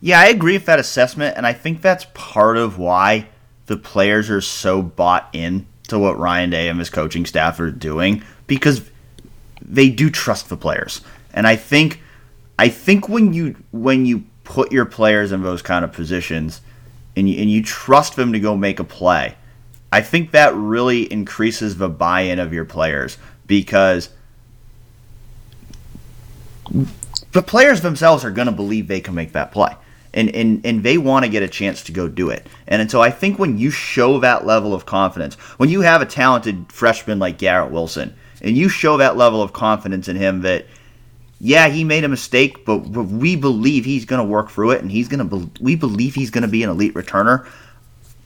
Yeah, 0.00 0.20
I 0.20 0.26
agree 0.26 0.54
with 0.54 0.66
that 0.66 0.78
assessment, 0.78 1.36
and 1.36 1.46
I 1.46 1.52
think 1.52 1.82
that's 1.82 2.06
part 2.14 2.56
of 2.56 2.78
why 2.78 3.28
the 3.70 3.76
players 3.76 4.28
are 4.30 4.40
so 4.40 4.82
bought 4.82 5.28
in 5.32 5.64
to 5.86 5.96
what 5.96 6.18
Ryan 6.18 6.50
Day 6.50 6.68
and 6.68 6.76
his 6.76 6.90
coaching 6.90 7.24
staff 7.24 7.60
are 7.60 7.70
doing 7.70 8.24
because 8.48 8.90
they 9.62 9.88
do 9.88 10.10
trust 10.10 10.48
the 10.48 10.56
players. 10.56 11.02
And 11.32 11.46
I 11.46 11.54
think 11.54 12.02
I 12.58 12.68
think 12.68 13.08
when 13.08 13.32
you 13.32 13.54
when 13.70 14.06
you 14.06 14.24
put 14.42 14.72
your 14.72 14.86
players 14.86 15.30
in 15.30 15.44
those 15.44 15.62
kind 15.62 15.84
of 15.84 15.92
positions 15.92 16.62
and 17.14 17.30
you, 17.30 17.40
and 17.40 17.48
you 17.48 17.62
trust 17.62 18.16
them 18.16 18.32
to 18.32 18.40
go 18.40 18.56
make 18.56 18.80
a 18.80 18.84
play, 18.84 19.36
I 19.92 20.00
think 20.00 20.32
that 20.32 20.52
really 20.52 21.02
increases 21.04 21.78
the 21.78 21.88
buy-in 21.88 22.40
of 22.40 22.52
your 22.52 22.64
players 22.64 23.18
because 23.46 24.08
the 27.30 27.42
players 27.42 27.82
themselves 27.82 28.24
are 28.24 28.32
going 28.32 28.46
to 28.46 28.52
believe 28.52 28.88
they 28.88 29.00
can 29.00 29.14
make 29.14 29.30
that 29.30 29.52
play 29.52 29.76
and 30.12 30.34
and 30.34 30.64
and 30.64 30.82
they 30.82 30.98
want 30.98 31.24
to 31.24 31.30
get 31.30 31.42
a 31.42 31.48
chance 31.48 31.82
to 31.84 31.92
go 31.92 32.08
do 32.08 32.30
it. 32.30 32.46
And, 32.66 32.82
and 32.82 32.90
so 32.90 33.00
I 33.00 33.10
think 33.10 33.38
when 33.38 33.58
you 33.58 33.70
show 33.70 34.20
that 34.20 34.46
level 34.46 34.74
of 34.74 34.86
confidence, 34.86 35.34
when 35.58 35.68
you 35.68 35.80
have 35.82 36.02
a 36.02 36.06
talented 36.06 36.72
freshman 36.72 37.18
like 37.18 37.38
Garrett 37.38 37.70
Wilson, 37.70 38.14
and 38.42 38.56
you 38.56 38.68
show 38.68 38.96
that 38.96 39.16
level 39.16 39.42
of 39.42 39.52
confidence 39.52 40.08
in 40.08 40.16
him 40.16 40.42
that 40.42 40.66
yeah, 41.42 41.68
he 41.68 41.84
made 41.84 42.04
a 42.04 42.08
mistake, 42.08 42.66
but 42.66 42.78
we 42.80 43.34
believe 43.34 43.86
he's 43.86 44.04
going 44.04 44.18
to 44.20 44.30
work 44.30 44.50
through 44.50 44.72
it, 44.72 44.82
and 44.82 44.90
he's 44.90 45.08
going 45.08 45.26
to. 45.26 45.36
Be- 45.36 45.50
we 45.60 45.74
believe 45.74 46.14
he's 46.14 46.30
going 46.30 46.42
to 46.42 46.48
be 46.48 46.62
an 46.62 46.68
elite 46.68 46.92
returner. 46.92 47.46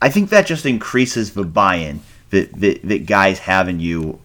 I 0.03 0.11
think 0.11 0.30
that 0.30 0.47
just 0.47 0.66
increases 0.66 1.32
the 1.32 1.45
buy-in 1.45 2.01
that, 2.30 2.53
that 2.61 2.82
that 2.82 3.07
guys 3.07 3.39
have 3.39 3.68
in 3.68 3.78
you, 3.78 4.18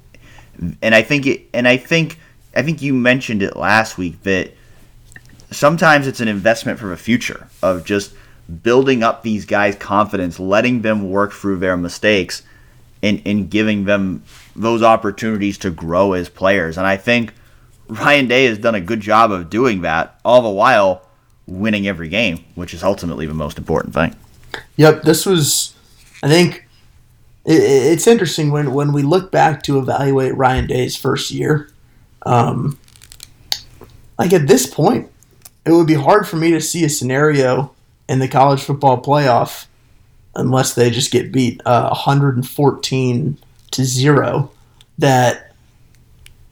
and 0.82 0.96
I 0.96 1.04
think 1.04 1.28
it. 1.28 1.42
And 1.54 1.68
I 1.68 1.78
think 1.78 2.20
I 2.56 2.64
think 2.64 2.82
you 2.82 2.96
mentioned 2.96 3.44
it 3.44 3.56
last 3.56 4.00
week 4.00 4.24
that 4.24 4.54
sometimes 5.52 6.08
it's 6.08 6.20
an 6.20 6.28
investment 6.28 6.80
for 6.80 6.88
the 6.88 6.98
future 6.98 7.48
of 7.62 7.86
just 7.86 8.14
building 8.64 9.04
up 9.04 9.24
these 9.24 9.46
guys' 9.46 9.76
confidence, 9.76 10.40
letting 10.40 10.82
them 10.82 11.10
work 11.10 11.34
through 11.34 11.58
their 11.58 11.78
mistakes, 11.78 12.44
and, 13.02 13.22
and 13.26 13.50
giving 13.50 13.86
them 13.86 14.24
those 14.56 14.84
opportunities 14.84 15.58
to 15.60 15.70
grow 15.70 16.14
as 16.14 16.30
players. 16.30 16.78
And 16.78 16.86
I 16.86 16.98
think 16.98 17.34
Ryan 17.88 18.28
Day 18.28 18.46
has 18.46 18.58
done 18.58 18.76
a 18.76 18.82
good 18.82 19.00
job 19.00 19.32
of 19.32 19.50
doing 19.50 19.82
that, 19.82 20.20
all 20.26 20.42
the 20.42 20.50
while 20.50 21.04
winning 21.48 21.88
every 21.88 22.10
game, 22.10 22.44
which 22.56 22.74
is 22.74 22.84
ultimately 22.84 23.26
the 23.26 23.34
most 23.34 23.58
important 23.58 23.94
thing. 23.94 24.16
Yep, 24.78 25.04
this 25.04 25.26
was, 25.26 25.74
I 26.22 26.28
think, 26.28 26.68
it's 27.46 28.06
interesting 28.06 28.52
when, 28.52 28.74
when 28.74 28.92
we 28.92 29.02
look 29.02 29.32
back 29.32 29.64
to 29.64 29.80
evaluate 29.80 30.36
Ryan 30.36 30.68
Day's 30.68 30.96
first 30.96 31.32
year. 31.32 31.70
Um, 32.26 32.78
like 34.20 34.34
at 34.34 34.48
this 34.48 34.68
point, 34.68 35.10
it 35.70 35.74
would 35.74 35.88
be 35.88 35.94
hard 35.94 36.28
for 36.28 36.36
me 36.36 36.50
to 36.52 36.60
see 36.60 36.84
a 36.84 36.90
scenario 36.90 37.72
in 38.08 38.18
the 38.18 38.28
college 38.28 38.64
football 38.64 39.00
playoff 39.02 39.68
unless 40.36 40.74
they 40.74 40.90
just 40.90 41.12
get 41.12 41.32
beat 41.32 41.62
uh, 41.66 41.90
114 41.90 43.38
to 43.72 43.86
zero 43.86 44.52
that 44.98 45.54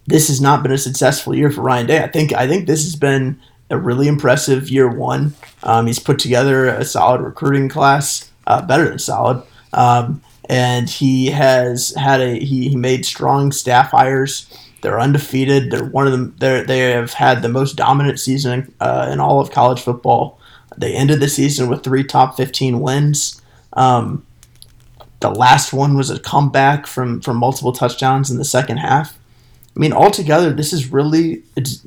this 0.05 0.27
has 0.27 0.39
not 0.39 0.61
been 0.61 0.71
a 0.71 0.77
successful 0.77 1.33
year 1.33 1.49
for 1.49 1.61
Ryan 1.61 1.87
Day. 1.87 2.03
I 2.03 2.07
think 2.07 2.31
I 2.31 2.47
think 2.47 2.67
this 2.67 2.83
has 2.83 2.95
been 2.95 3.41
a 3.71 3.77
really 3.77 4.07
impressive 4.07 4.69
year 4.69 4.87
one. 4.87 5.33
Um, 5.63 5.87
he's 5.87 5.99
put 5.99 6.19
together 6.19 6.67
a 6.67 6.85
solid 6.85 7.21
recruiting 7.21 7.69
class, 7.69 8.31
uh, 8.45 8.61
better 8.61 8.87
than 8.87 8.99
solid, 8.99 9.43
um, 9.73 10.21
and 10.47 10.87
he 10.87 11.31
has 11.31 11.93
had 11.95 12.21
a 12.21 12.39
he, 12.39 12.69
he 12.69 12.75
made 12.75 13.03
strong 13.03 13.51
staff 13.51 13.89
hires. 13.89 14.47
They're 14.87 15.01
undefeated. 15.01 15.69
They're 15.69 15.83
one 15.83 16.07
of 16.07 16.13
them. 16.13 16.33
They 16.37 16.91
have 16.91 17.11
had 17.11 17.41
the 17.41 17.49
most 17.49 17.75
dominant 17.75 18.21
season 18.21 18.73
uh, 18.79 19.09
in 19.11 19.19
all 19.19 19.41
of 19.41 19.51
college 19.51 19.81
football. 19.81 20.39
They 20.77 20.95
ended 20.95 21.19
the 21.19 21.27
season 21.27 21.67
with 21.67 21.83
three 21.83 22.05
top 22.05 22.37
fifteen 22.37 22.79
wins. 22.79 23.41
Um, 23.73 24.25
the 25.19 25.29
last 25.29 25.73
one 25.73 25.97
was 25.97 26.09
a 26.09 26.17
comeback 26.17 26.87
from 26.87 27.19
from 27.19 27.35
multiple 27.35 27.73
touchdowns 27.73 28.31
in 28.31 28.37
the 28.37 28.45
second 28.45 28.77
half. 28.77 29.19
I 29.75 29.79
mean, 29.81 29.91
altogether, 29.91 30.53
this 30.53 30.71
is 30.71 30.89
really 30.89 31.43
it's 31.57 31.85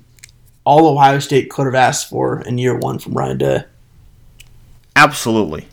all 0.64 0.86
Ohio 0.86 1.20
State 1.20 1.48
could 1.48 1.64
have 1.64 1.74
asked 1.74 2.11
for 2.11 2.42
in 2.42 2.59
year 2.59 2.76
one 2.76 2.98
from 2.98 3.14
Ryan 3.14 3.38
Day. 3.38 3.64
Absolutely, 4.94 5.68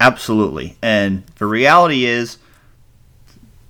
absolutely. 0.00 0.76
And 0.82 1.22
the 1.36 1.46
reality 1.46 2.04
is, 2.04 2.38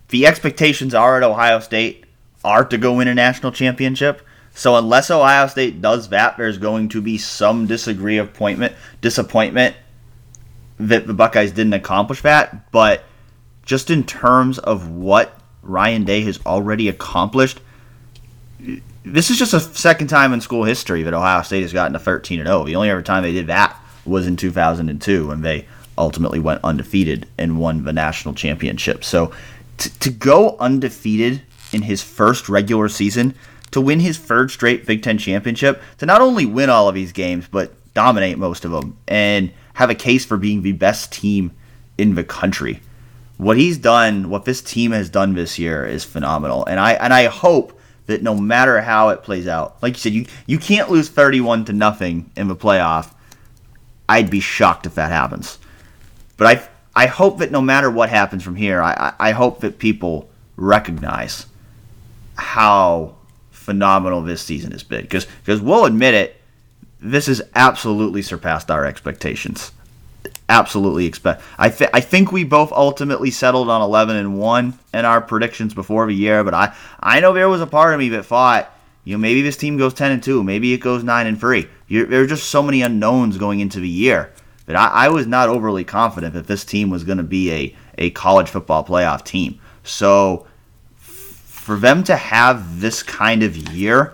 the 0.09 0.27
expectations 0.27 0.95
are 0.95 1.19
at 1.19 1.23
Ohio 1.23 1.61
State 1.61 2.04
are 2.45 2.65
to 2.65 2.79
go 2.79 2.95
win 2.95 3.09
a 3.09 3.15
national 3.15 3.53
championship. 3.53 4.23
So 4.55 4.77
unless 4.77 5.11
Ohio 5.11 5.47
State 5.49 5.81
does 5.81 6.11
that, 6.11 6.37
there's 6.37 6.59
going 6.59 6.89
to 6.91 7.01
be 7.01 7.19
some 7.19 7.67
disagree 7.67 8.19
appointment, 8.19 8.75
disappointment 9.01 9.75
that 10.79 11.07
the 11.07 11.15
Buckeyes 11.15 11.53
didn't 11.53 11.73
accomplish 11.73 12.23
that. 12.23 12.71
But 12.71 13.05
just 13.65 13.91
in 13.91 14.05
terms 14.05 14.59
of 14.59 14.91
what 14.91 15.41
Ryan 15.63 16.05
Day 16.05 16.23
has 16.23 16.39
already 16.47 16.89
accomplished, 16.89 17.61
this 19.05 19.31
is 19.31 19.39
just 19.39 19.55
a 19.55 19.61
second 19.61 20.09
time 20.09 20.33
in 20.33 20.41
school 20.41 20.65
history 20.65 21.03
that 21.03 21.15
Ohio 21.15 21.43
State 21.43 21.63
has 21.63 21.73
gotten 21.73 21.93
to 21.93 21.99
13 21.99 22.41
and 22.41 22.47
0. 22.47 22.65
The 22.65 22.77
only 22.77 22.91
other 22.91 23.03
time 23.03 23.23
they 23.23 23.33
did 23.33 23.49
that 23.49 23.77
was 24.05 24.27
in 24.27 24.37
2002 24.37 25.27
when 25.29 25.41
they 25.41 25.67
ultimately 25.97 26.39
went 26.39 26.63
undefeated 26.65 27.27
and 27.39 27.59
won 27.59 27.85
the 27.85 27.93
national 27.93 28.35
championship. 28.35 29.05
So 29.05 29.33
to 29.79 30.11
go 30.11 30.57
undefeated 30.59 31.43
in 31.75 31.83
his 31.83 32.03
first 32.03 32.49
regular 32.49 32.89
season 32.89 33.35
to 33.73 33.81
win 33.81 34.01
his 34.01 34.17
third 34.17 34.51
straight 34.51 34.87
Big 34.87 35.03
Ten 35.03 35.19
championship, 35.19 35.83
to 35.99 36.07
not 36.07 36.21
only 36.21 36.47
win 36.47 36.71
all 36.71 36.89
of 36.89 36.95
these 36.95 37.11
games, 37.11 37.49
but 37.51 37.73
dominate 37.93 38.39
most 38.39 38.65
of 38.65 38.71
them 38.71 38.97
and 39.09 39.53
have 39.75 39.91
a 39.91 39.95
case 39.95 40.25
for 40.25 40.37
being 40.37 40.63
the 40.63 40.73
best 40.73 41.13
team 41.13 41.51
in 41.99 42.15
the 42.15 42.25
country. 42.25 42.81
What 43.37 43.57
he's 43.57 43.79
done, 43.79 44.31
what 44.31 44.45
this 44.45 44.63
team 44.63 44.93
has 44.93 45.11
done 45.11 45.35
this 45.35 45.59
year 45.59 45.85
is 45.85 46.05
phenomenal. 46.05 46.65
And 46.67 46.79
I 46.79 46.93
and 46.93 47.13
I 47.13 47.27
hope 47.27 47.79
that 48.07 48.23
no 48.23 48.37
matter 48.37 48.81
how 48.81 49.09
it 49.09 49.25
plays 49.25 49.49
out, 49.49 49.83
like 49.83 49.95
you 49.95 49.99
said, 49.99 50.13
you, 50.13 50.27
you 50.47 50.59
can't 50.59 50.91
lose 50.91 51.09
31 51.09 51.65
to 51.65 51.73
nothing 51.73 52.31
in 52.37 52.47
the 52.47 52.55
playoff. 52.55 53.13
I'd 54.09 54.31
be 54.31 54.41
shocked 54.41 54.87
if 54.87 54.95
that 54.95 55.11
happens. 55.11 55.59
But 56.37 56.47
I 56.47 56.69
I 56.95 57.07
hope 57.07 57.39
that 57.39 57.51
no 57.51 57.61
matter 57.61 57.91
what 57.91 58.09
happens 58.09 58.45
from 58.45 58.55
here, 58.55 58.81
I, 58.81 59.15
I 59.19 59.33
hope 59.33 59.61
that 59.61 59.81
people 59.81 60.29
recognize 60.57 61.47
how 62.37 63.17
phenomenal 63.51 64.23
this 64.23 64.43
season 64.43 64.73
has 64.73 64.83
been. 64.83 65.03
Because 65.03 65.27
because 65.45 65.61
we'll 65.61 65.85
admit 65.87 66.15
it, 66.15 66.37
this 67.01 67.27
has 67.27 67.43
absolutely 67.55 68.23
surpassed 68.23 68.71
our 68.71 68.85
expectations. 68.85 69.73
absolutely 70.49 71.07
expect. 71.07 71.43
I 71.59 71.69
th- 71.71 71.91
I 71.95 72.01
think 72.01 72.33
we 72.33 72.45
both 72.45 72.73
ultimately 72.73 73.31
settled 73.31 73.71
on 73.71 73.81
11 73.83 74.17
and 74.17 74.39
one 74.39 74.79
in 74.93 75.05
our 75.05 75.21
predictions 75.21 75.75
before 75.75 76.07
the 76.07 76.15
year, 76.15 76.45
but 76.45 76.55
I 76.55 76.75
I 77.01 77.21
know 77.21 77.33
there 77.33 77.49
was 77.49 77.61
a 77.61 77.67
part 77.67 77.95
of 77.95 77.99
me 78.01 78.11
that 78.11 78.25
thought 78.25 78.71
you 79.05 79.15
know 79.15 79.21
maybe 79.21 79.43
this 79.43 79.57
team 79.57 79.77
goes 79.77 79.95
10 79.95 80.13
and 80.13 80.23
two, 80.23 80.43
maybe 80.43 80.73
it 80.73 80.79
goes 80.79 81.03
nine 81.05 81.27
and 81.27 81.39
three. 81.39 81.69
You're, 81.89 82.07
there 82.07 82.23
are 82.23 82.27
just 82.27 82.49
so 82.51 82.63
many 82.63 82.83
unknowns 82.83 83.39
going 83.39 83.61
into 83.61 83.81
the 83.81 83.89
year 83.89 84.33
that 84.67 84.77
I, 84.77 85.07
I 85.07 85.09
was 85.09 85.27
not 85.27 85.49
overly 85.51 85.85
confident 85.85 86.33
that 86.35 86.47
this 86.47 86.65
team 86.65 86.91
was 86.91 87.05
going 87.05 87.19
to 87.19 87.25
be 87.25 87.53
a 87.53 87.77
a 87.99 88.11
college 88.11 88.49
football 88.49 88.85
playoff 88.85 89.25
team. 89.25 89.61
So 89.83 90.47
for 91.65 91.77
them 91.77 92.05
to 92.05 92.15
have 92.15 92.83
this 92.83 93.03
kind 93.03 93.43
of 93.43 93.57
year, 93.57 94.13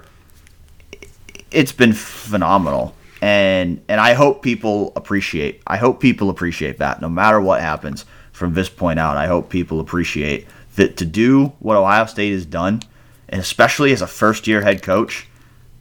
it's 1.51 1.73
been 1.73 1.93
phenomenal. 1.93 2.95
And 3.21 3.83
and 3.89 4.01
I 4.01 4.15
hope 4.15 4.41
people 4.41 4.93
appreciate. 4.95 5.61
I 5.67 5.77
hope 5.77 5.99
people 5.99 6.31
appreciate 6.31 6.79
that 6.79 7.01
no 7.01 7.09
matter 7.09 7.41
what 7.41 7.61
happens 7.61 8.05
from 8.31 8.55
this 8.55 8.69
point 8.69 9.01
out. 9.01 9.17
I 9.17 9.27
hope 9.27 9.51
people 9.51 9.81
appreciate 9.81 10.47
that 10.77 10.97
to 10.99 11.05
do 11.05 11.47
what 11.59 11.77
Ohio 11.77 12.07
State 12.07 12.31
has 12.31 12.47
done, 12.47 12.83
and 13.29 13.41
especially 13.41 13.93
as 13.93 14.01
a 14.01 14.07
first 14.07 14.47
year 14.47 14.63
head 14.63 14.81
coach, 14.81 15.27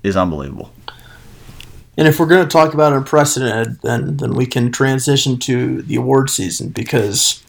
is 0.02 0.18
unbelievable. 0.18 0.74
And 1.98 2.08
if 2.08 2.20
we're 2.20 2.26
going 2.26 2.48
to 2.48 2.52
talk 2.52 2.74
about 2.74 2.94
unprecedented, 2.94 3.80
then 3.84 4.18
then 4.18 4.34
we 4.34 4.48
can 4.48 4.72
transition 4.72 5.38
to 5.42 5.84
the 5.84 5.98
award 5.98 6.32
season 6.32 6.70
because 6.70 7.44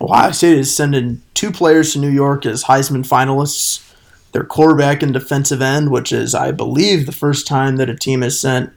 Ohio 0.00 0.32
State 0.32 0.58
is 0.58 0.74
sending 0.74 1.22
two 1.34 1.50
players 1.50 1.92
to 1.92 1.98
New 1.98 2.10
York 2.10 2.46
as 2.46 2.64
Heisman 2.64 3.06
finalists. 3.06 3.86
Their 4.32 4.44
quarterback 4.44 5.02
and 5.02 5.12
defensive 5.12 5.60
end, 5.60 5.90
which 5.90 6.12
is, 6.12 6.34
I 6.34 6.52
believe, 6.52 7.04
the 7.04 7.12
first 7.12 7.48
time 7.48 7.76
that 7.76 7.90
a 7.90 7.96
team 7.96 8.22
has 8.22 8.38
sent 8.38 8.72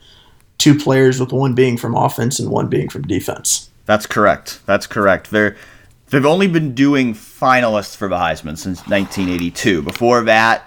two 0.58 0.78
players 0.78 1.20
with 1.20 1.32
one 1.32 1.54
being 1.54 1.78
from 1.78 1.96
offense 1.96 2.40
and 2.40 2.50
one 2.50 2.68
being 2.68 2.90
from 2.90 3.04
defense. 3.04 3.70
That's 3.86 4.06
correct. 4.06 4.62
That's 4.66 4.88
correct. 4.88 5.30
They're 5.30 5.56
they've 6.10 6.26
only 6.26 6.48
been 6.48 6.74
doing 6.74 7.14
finalists 7.14 7.96
for 7.96 8.08
the 8.08 8.16
Heisman 8.16 8.58
since 8.58 8.80
1982. 8.88 9.82
Before 9.82 10.24
that, 10.24 10.66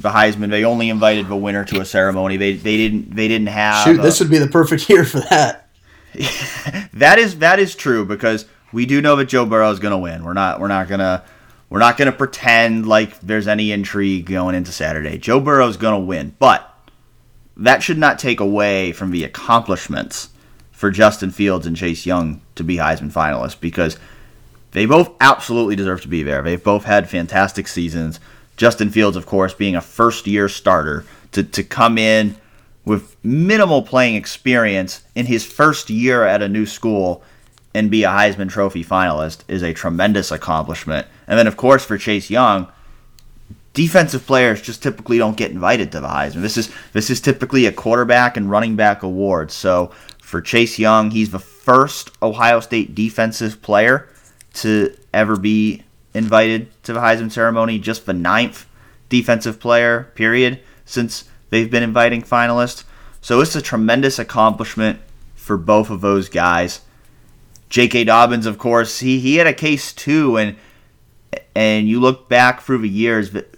the 0.00 0.10
Heisman 0.10 0.50
they 0.50 0.64
only 0.64 0.90
invited 0.90 1.28
the 1.28 1.36
winner 1.36 1.64
to 1.66 1.80
a 1.80 1.84
ceremony. 1.84 2.36
They 2.36 2.54
they 2.54 2.76
didn't 2.76 3.14
they 3.14 3.28
didn't 3.28 3.48
have. 3.48 3.84
Shoot, 3.84 3.98
a, 3.98 4.02
this 4.02 4.20
would 4.20 4.30
be 4.30 4.38
the 4.38 4.48
perfect 4.48 4.88
year 4.90 5.04
for 5.04 5.20
that. 5.20 5.68
that 6.92 7.18
is 7.18 7.38
that 7.38 7.58
is 7.58 7.74
true 7.74 8.04
because 8.04 8.44
we 8.72 8.86
do 8.86 9.00
know 9.00 9.16
that 9.16 9.26
Joe 9.26 9.46
Burrow 9.46 9.70
is 9.70 9.78
going 9.78 9.92
to 9.92 9.98
win. 9.98 10.24
We're 10.24 10.32
not 10.32 10.60
we're 10.60 10.68
not 10.68 10.88
going 10.88 11.00
to 11.00 11.22
we're 11.68 11.78
not 11.78 11.96
going 11.96 12.10
to 12.10 12.16
pretend 12.16 12.86
like 12.86 13.20
there's 13.20 13.48
any 13.48 13.72
intrigue 13.72 14.26
going 14.26 14.54
into 14.54 14.72
Saturday. 14.72 15.18
Joe 15.18 15.40
Burrow 15.40 15.68
is 15.68 15.76
going 15.76 16.00
to 16.00 16.06
win, 16.06 16.34
but 16.38 16.68
that 17.56 17.82
should 17.82 17.98
not 17.98 18.18
take 18.18 18.40
away 18.40 18.92
from 18.92 19.10
the 19.10 19.24
accomplishments 19.24 20.30
for 20.70 20.90
Justin 20.90 21.30
Fields 21.30 21.66
and 21.66 21.76
Chase 21.76 22.04
Young 22.06 22.40
to 22.56 22.64
be 22.64 22.76
Heisman 22.76 23.12
finalists 23.12 23.58
because 23.58 23.98
they 24.72 24.86
both 24.86 25.12
absolutely 25.20 25.76
deserve 25.76 26.00
to 26.02 26.08
be 26.08 26.22
there. 26.22 26.42
They've 26.42 26.62
both 26.62 26.84
had 26.84 27.08
fantastic 27.08 27.68
seasons. 27.68 28.20
Justin 28.56 28.90
Fields, 28.90 29.16
of 29.16 29.26
course, 29.26 29.54
being 29.54 29.76
a 29.76 29.80
first 29.80 30.26
year 30.26 30.48
starter 30.48 31.04
to, 31.32 31.42
to 31.42 31.62
come 31.62 31.98
in 31.98 32.36
with 32.84 33.16
minimal 33.24 33.82
playing 33.82 34.16
experience 34.16 35.02
in 35.14 35.26
his 35.26 35.46
first 35.46 35.88
year 35.88 36.24
at 36.24 36.42
a 36.42 36.48
new 36.48 36.66
school 36.66 37.22
and 37.74 37.90
be 37.90 38.04
a 38.04 38.08
Heisman 38.08 38.50
Trophy 38.50 38.84
finalist 38.84 39.44
is 39.48 39.62
a 39.62 39.72
tremendous 39.72 40.30
accomplishment. 40.30 41.06
And 41.26 41.38
then, 41.38 41.46
of 41.46 41.56
course, 41.56 41.84
for 41.84 41.96
Chase 41.96 42.30
Young, 42.30 42.68
defensive 43.72 44.26
players 44.26 44.60
just 44.60 44.82
typically 44.82 45.18
don't 45.18 45.36
get 45.36 45.50
invited 45.50 45.92
to 45.92 46.00
the 46.00 46.08
Heisman. 46.08 46.42
This 46.42 46.56
is 46.56 46.70
this 46.92 47.10
is 47.10 47.20
typically 47.20 47.66
a 47.66 47.72
quarterback 47.72 48.36
and 48.36 48.50
running 48.50 48.76
back 48.76 49.02
award. 49.02 49.50
So 49.50 49.90
for 50.20 50.40
Chase 50.40 50.78
Young, 50.78 51.10
he's 51.10 51.30
the 51.30 51.38
first 51.38 52.10
Ohio 52.22 52.60
State 52.60 52.94
defensive 52.94 53.62
player 53.62 54.08
to 54.54 54.94
ever 55.14 55.36
be 55.36 55.82
invited 56.14 56.70
to 56.84 56.92
the 56.92 57.00
Heisman 57.00 57.32
ceremony, 57.32 57.78
just 57.78 58.06
the 58.06 58.12
ninth 58.12 58.66
defensive 59.08 59.60
player, 59.60 60.10
period, 60.14 60.60
since 60.84 61.24
they've 61.50 61.70
been 61.70 61.82
inviting 61.82 62.22
finalists. 62.22 62.84
So 63.20 63.40
it's 63.40 63.54
a 63.54 63.62
tremendous 63.62 64.18
accomplishment 64.18 65.00
for 65.34 65.56
both 65.56 65.90
of 65.90 66.00
those 66.00 66.28
guys. 66.28 66.80
J.K. 67.72 68.04
Dobbins, 68.04 68.44
of 68.44 68.58
course, 68.58 68.98
he, 68.98 69.18
he 69.18 69.36
had 69.36 69.46
a 69.46 69.54
case 69.54 69.94
too, 69.94 70.36
and 70.36 70.56
and 71.54 71.88
you 71.88 72.00
look 72.00 72.28
back 72.28 72.60
through 72.60 72.82
the 72.82 72.88
years, 72.88 73.30
but 73.30 73.48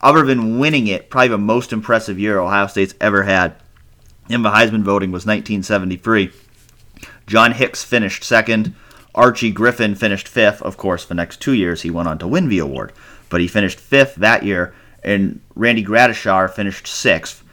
other 0.00 0.22
than 0.22 0.58
winning 0.58 0.86
it, 0.86 1.10
probably 1.10 1.28
the 1.28 1.36
most 1.36 1.70
impressive 1.70 2.18
year 2.18 2.38
Ohio 2.38 2.66
State's 2.66 2.94
ever 2.98 3.24
had 3.24 3.56
in 4.30 4.40
the 4.40 4.52
Heisman 4.52 4.84
voting 4.84 5.12
was 5.12 5.26
1973. 5.26 6.30
John 7.26 7.52
Hicks 7.52 7.84
finished 7.84 8.24
second. 8.24 8.74
Archie 9.14 9.50
Griffin 9.50 9.94
finished 9.94 10.26
fifth. 10.26 10.62
Of 10.62 10.78
course, 10.78 11.04
the 11.04 11.14
next 11.14 11.42
two 11.42 11.52
years 11.52 11.82
he 11.82 11.90
went 11.90 12.08
on 12.08 12.16
to 12.20 12.26
win 12.26 12.48
the 12.48 12.60
award, 12.60 12.94
but 13.28 13.42
he 13.42 13.48
finished 13.48 13.78
fifth 13.78 14.14
that 14.14 14.44
year, 14.44 14.74
and 15.04 15.42
Randy 15.54 15.84
Gradishar 15.84 16.50
finished 16.50 16.86
sixth. 16.86 17.44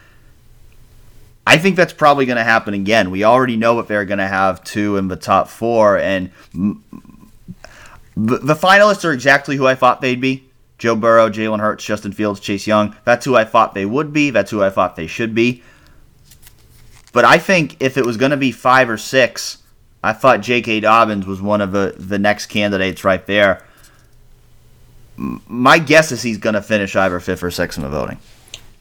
I 1.45 1.57
think 1.57 1.75
that's 1.75 1.93
probably 1.93 2.25
going 2.25 2.37
to 2.37 2.43
happen 2.43 2.73
again. 2.73 3.11
We 3.11 3.23
already 3.23 3.57
know 3.57 3.77
that 3.77 3.87
they're 3.87 4.05
going 4.05 4.19
to 4.19 4.27
have 4.27 4.63
two 4.63 4.97
in 4.97 5.09
the 5.09 5.15
top 5.15 5.49
four, 5.49 5.97
and 5.97 6.31
the 6.53 8.55
finalists 8.55 9.03
are 9.03 9.11
exactly 9.11 9.57
who 9.57 9.67
I 9.67 9.75
thought 9.75 10.01
they'd 10.01 10.21
be. 10.21 10.45
Joe 10.77 10.95
Burrow, 10.95 11.29
Jalen 11.29 11.59
Hurts, 11.59 11.83
Justin 11.83 12.11
Fields, 12.11 12.39
Chase 12.39 12.67
Young. 12.67 12.95
That's 13.05 13.25
who 13.25 13.35
I 13.35 13.45
thought 13.45 13.73
they 13.73 13.85
would 13.85 14.13
be. 14.13 14.29
That's 14.29 14.51
who 14.51 14.63
I 14.63 14.69
thought 14.69 14.95
they 14.95 15.07
should 15.07 15.35
be. 15.35 15.63
But 17.11 17.25
I 17.25 17.37
think 17.37 17.81
if 17.81 17.97
it 17.97 18.05
was 18.05 18.17
going 18.17 18.31
to 18.31 18.37
be 18.37 18.51
five 18.51 18.89
or 18.89 18.97
six, 18.97 19.59
I 20.03 20.13
thought 20.13 20.41
J.K. 20.41 20.81
Dobbins 20.81 21.25
was 21.25 21.41
one 21.41 21.61
of 21.61 21.71
the, 21.71 21.95
the 21.97 22.19
next 22.19 22.47
candidates 22.47 23.03
right 23.03 23.25
there. 23.25 23.63
My 25.15 25.79
guess 25.79 26.11
is 26.11 26.23
he's 26.23 26.39
going 26.39 26.55
to 26.55 26.61
finish 26.61 26.95
either 26.95 27.19
fifth 27.19 27.43
or 27.43 27.51
sixth 27.51 27.77
in 27.77 27.83
the 27.83 27.89
voting. 27.89 28.19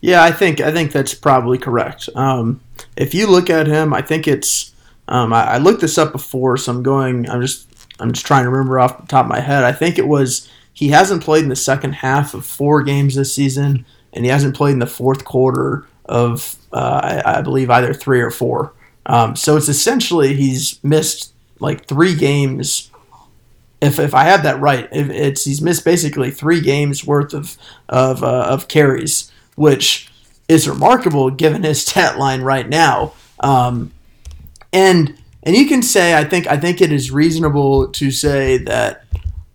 Yeah, 0.02 0.22
I 0.22 0.32
think 0.32 0.60
I 0.60 0.70
think 0.72 0.92
that's 0.92 1.14
probably 1.14 1.56
correct. 1.56 2.10
Um, 2.14 2.60
if 2.96 3.14
you 3.14 3.26
look 3.26 3.48
at 3.48 3.66
him, 3.66 3.94
I 3.94 4.02
think 4.02 4.28
it's. 4.28 4.74
Um, 5.08 5.32
I, 5.32 5.54
I, 5.54 5.58
looked 5.58 5.80
this 5.80 5.98
up 5.98 6.12
before, 6.12 6.56
so 6.56 6.72
I'm 6.72 6.82
going. 6.82 7.28
I'm 7.30 7.40
just 7.40 7.66
I'm 7.98 8.12
just 8.12 8.26
trying 8.26 8.44
to 8.44 8.50
remember 8.50 8.78
off 8.78 9.00
the 9.00 9.06
top 9.06 9.24
of 9.24 9.30
my 9.30 9.40
head. 9.40 9.64
I 9.64 9.72
think 9.72 9.98
it 9.98 10.06
was 10.06 10.50
he 10.72 10.88
hasn't 10.88 11.22
played 11.22 11.44
in 11.44 11.48
the 11.48 11.56
second 11.56 11.92
half 11.94 12.34
of 12.34 12.44
four 12.44 12.82
games 12.82 13.14
this 13.14 13.34
season, 13.34 13.84
and 14.12 14.24
he 14.24 14.30
hasn't 14.30 14.56
played 14.56 14.72
in 14.72 14.78
the 14.78 14.86
fourth 14.86 15.24
quarter 15.24 15.86
of, 16.06 16.56
uh, 16.72 17.22
I, 17.24 17.38
I, 17.38 17.42
believe, 17.42 17.70
either 17.70 17.94
three 17.94 18.20
or 18.20 18.30
four. 18.30 18.72
Um, 19.06 19.36
so 19.36 19.56
it's 19.56 19.68
essentially 19.68 20.34
he's 20.34 20.82
missed 20.82 21.32
like 21.60 21.86
three 21.86 22.14
games. 22.14 22.90
If, 23.80 23.98
if 23.98 24.14
I 24.14 24.24
have 24.24 24.42
that 24.44 24.60
right, 24.60 24.88
it's 24.92 25.44
he's 25.44 25.60
missed 25.60 25.84
basically 25.84 26.30
three 26.30 26.60
games 26.60 27.04
worth 27.04 27.34
of 27.34 27.56
of, 27.88 28.22
uh, 28.22 28.46
of 28.48 28.68
carries, 28.68 29.30
which 29.56 30.10
is 30.48 30.68
remarkable 30.68 31.30
given 31.30 31.62
his 31.62 31.82
stat 31.86 32.18
line 32.18 32.42
right 32.42 32.68
now. 32.68 33.12
Um, 33.40 33.92
and 34.72 35.18
and 35.42 35.56
you 35.56 35.66
can 35.66 35.82
say 35.82 36.16
I 36.16 36.24
think 36.24 36.46
I 36.46 36.56
think 36.56 36.80
it 36.80 36.92
is 36.92 37.10
reasonable 37.10 37.88
to 37.88 38.10
say 38.10 38.58
that 38.58 39.04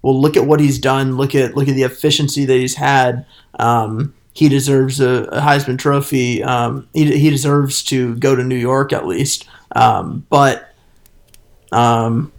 well, 0.01 0.19
look 0.19 0.37
at 0.37 0.45
what 0.45 0.59
he's 0.59 0.79
done. 0.79 1.17
Look 1.17 1.35
at 1.35 1.55
look 1.55 1.67
at 1.67 1.75
the 1.75 1.83
efficiency 1.83 2.45
that 2.45 2.53
he's 2.53 2.75
had. 2.75 3.25
Um, 3.59 4.13
he 4.33 4.49
deserves 4.49 4.99
a, 4.99 5.23
a 5.31 5.41
Heisman 5.41 5.79
Trophy. 5.79 6.43
Um, 6.43 6.87
he, 6.93 7.17
he 7.17 7.29
deserves 7.29 7.83
to 7.85 8.15
go 8.15 8.35
to 8.35 8.43
New 8.43 8.55
York 8.55 8.93
at 8.93 9.07
least. 9.07 9.49
Um, 9.75 10.25
but 10.29 10.73
um, 11.71 12.31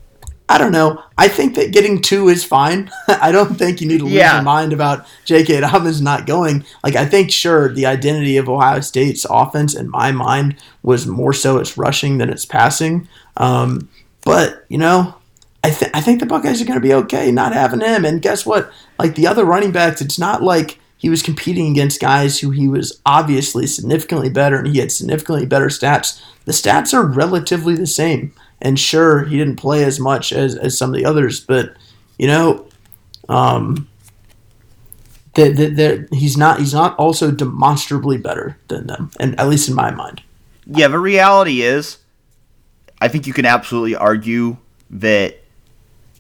I 0.48 0.56
don't 0.56 0.72
know. 0.72 1.02
I 1.18 1.28
think 1.28 1.56
that 1.56 1.72
getting 1.72 2.00
two 2.00 2.28
is 2.28 2.44
fine. 2.44 2.90
I 3.08 3.32
don't 3.32 3.56
think 3.56 3.80
you 3.80 3.88
need 3.88 3.98
to 3.98 4.04
lose 4.04 4.14
yeah. 4.14 4.36
your 4.36 4.42
mind 4.42 4.72
about 4.72 5.06
J.K. 5.26 5.60
Dobbins 5.60 6.00
not 6.00 6.26
going. 6.26 6.64
Like 6.82 6.96
I 6.96 7.04
think, 7.04 7.30
sure, 7.30 7.72
the 7.72 7.86
identity 7.86 8.38
of 8.38 8.48
Ohio 8.48 8.80
State's 8.80 9.26
offense, 9.28 9.74
in 9.74 9.90
my 9.90 10.10
mind, 10.10 10.56
was 10.82 11.06
more 11.06 11.34
so 11.34 11.58
its 11.58 11.76
rushing 11.76 12.18
than 12.18 12.30
its 12.30 12.46
passing. 12.46 13.08
Um, 13.36 13.90
but 14.24 14.64
you 14.68 14.78
know, 14.78 15.14
I, 15.62 15.70
th- 15.70 15.90
I 15.92 16.00
think 16.00 16.20
the 16.20 16.26
Buckeyes 16.26 16.62
are 16.62 16.64
going 16.64 16.80
to 16.80 16.86
be 16.86 16.94
okay 16.94 17.30
not 17.30 17.52
having 17.52 17.80
him. 17.80 18.04
And 18.04 18.22
guess 18.22 18.46
what? 18.46 18.72
Like 18.98 19.16
the 19.16 19.26
other 19.26 19.44
running 19.44 19.72
backs, 19.72 20.00
it's 20.00 20.18
not 20.18 20.42
like 20.42 20.78
he 20.96 21.10
was 21.10 21.22
competing 21.22 21.70
against 21.70 22.00
guys 22.00 22.40
who 22.40 22.50
he 22.50 22.68
was 22.68 23.00
obviously 23.06 23.66
significantly 23.66 24.30
better 24.30 24.56
and 24.56 24.66
he 24.68 24.78
had 24.78 24.92
significantly 24.92 25.46
better 25.46 25.66
stats. 25.66 26.22
The 26.44 26.52
stats 26.52 26.94
are 26.94 27.04
relatively 27.04 27.76
the 27.76 27.86
same. 27.86 28.32
And 28.60 28.78
sure, 28.78 29.24
he 29.24 29.36
didn't 29.36 29.56
play 29.56 29.84
as 29.84 30.00
much 30.00 30.32
as, 30.32 30.56
as 30.56 30.76
some 30.76 30.90
of 30.90 30.96
the 30.96 31.04
others, 31.04 31.40
but 31.40 31.76
you 32.18 32.26
know, 32.26 32.66
um, 33.28 33.88
that 35.34 35.56
that 35.76 36.08
he's 36.12 36.36
not 36.36 36.58
he's 36.58 36.74
not 36.74 36.96
also 36.98 37.30
demonstrably 37.30 38.16
better 38.16 38.58
than 38.68 38.88
them, 38.88 39.10
and 39.20 39.38
at 39.38 39.48
least 39.48 39.68
in 39.68 39.74
my 39.74 39.90
mind. 39.90 40.22
Yeah, 40.66 40.88
the 40.88 40.98
reality 40.98 41.62
is, 41.62 41.98
I 43.00 43.08
think 43.08 43.26
you 43.26 43.32
can 43.32 43.46
absolutely 43.46 43.94
argue 43.94 44.56
that 44.90 45.38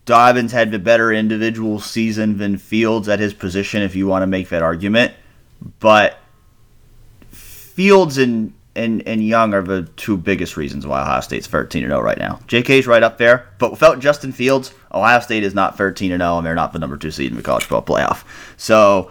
Dobbins 0.04 0.52
had 0.52 0.70
the 0.70 0.78
better 0.78 1.12
individual 1.12 1.80
season 1.80 2.38
than 2.38 2.56
Fields 2.56 3.08
at 3.08 3.18
his 3.18 3.34
position, 3.34 3.82
if 3.82 3.94
you 3.96 4.06
want 4.06 4.22
to 4.22 4.26
make 4.26 4.48
that 4.50 4.62
argument. 4.62 5.12
But 5.80 6.18
Fields 7.30 8.18
and 8.18 8.52
and, 8.78 9.06
and 9.06 9.26
Young 9.26 9.52
are 9.54 9.62
the 9.62 9.82
two 9.96 10.16
biggest 10.16 10.56
reasons 10.56 10.86
why 10.86 11.02
Ohio 11.02 11.20
State's 11.20 11.46
13 11.46 11.82
0 11.82 12.00
right 12.00 12.18
now. 12.18 12.40
JK's 12.46 12.86
right 12.86 13.02
up 13.02 13.18
there, 13.18 13.48
but 13.58 13.70
without 13.70 13.98
Justin 13.98 14.32
Fields, 14.32 14.72
Ohio 14.92 15.20
State 15.20 15.42
is 15.42 15.54
not 15.54 15.76
13 15.76 16.10
0, 16.16 16.38
and 16.38 16.46
they're 16.46 16.54
not 16.54 16.72
the 16.72 16.78
number 16.78 16.96
two 16.96 17.10
seed 17.10 17.30
in 17.30 17.36
the 17.36 17.42
college 17.42 17.64
football 17.64 17.96
playoff. 17.96 18.24
So 18.56 19.10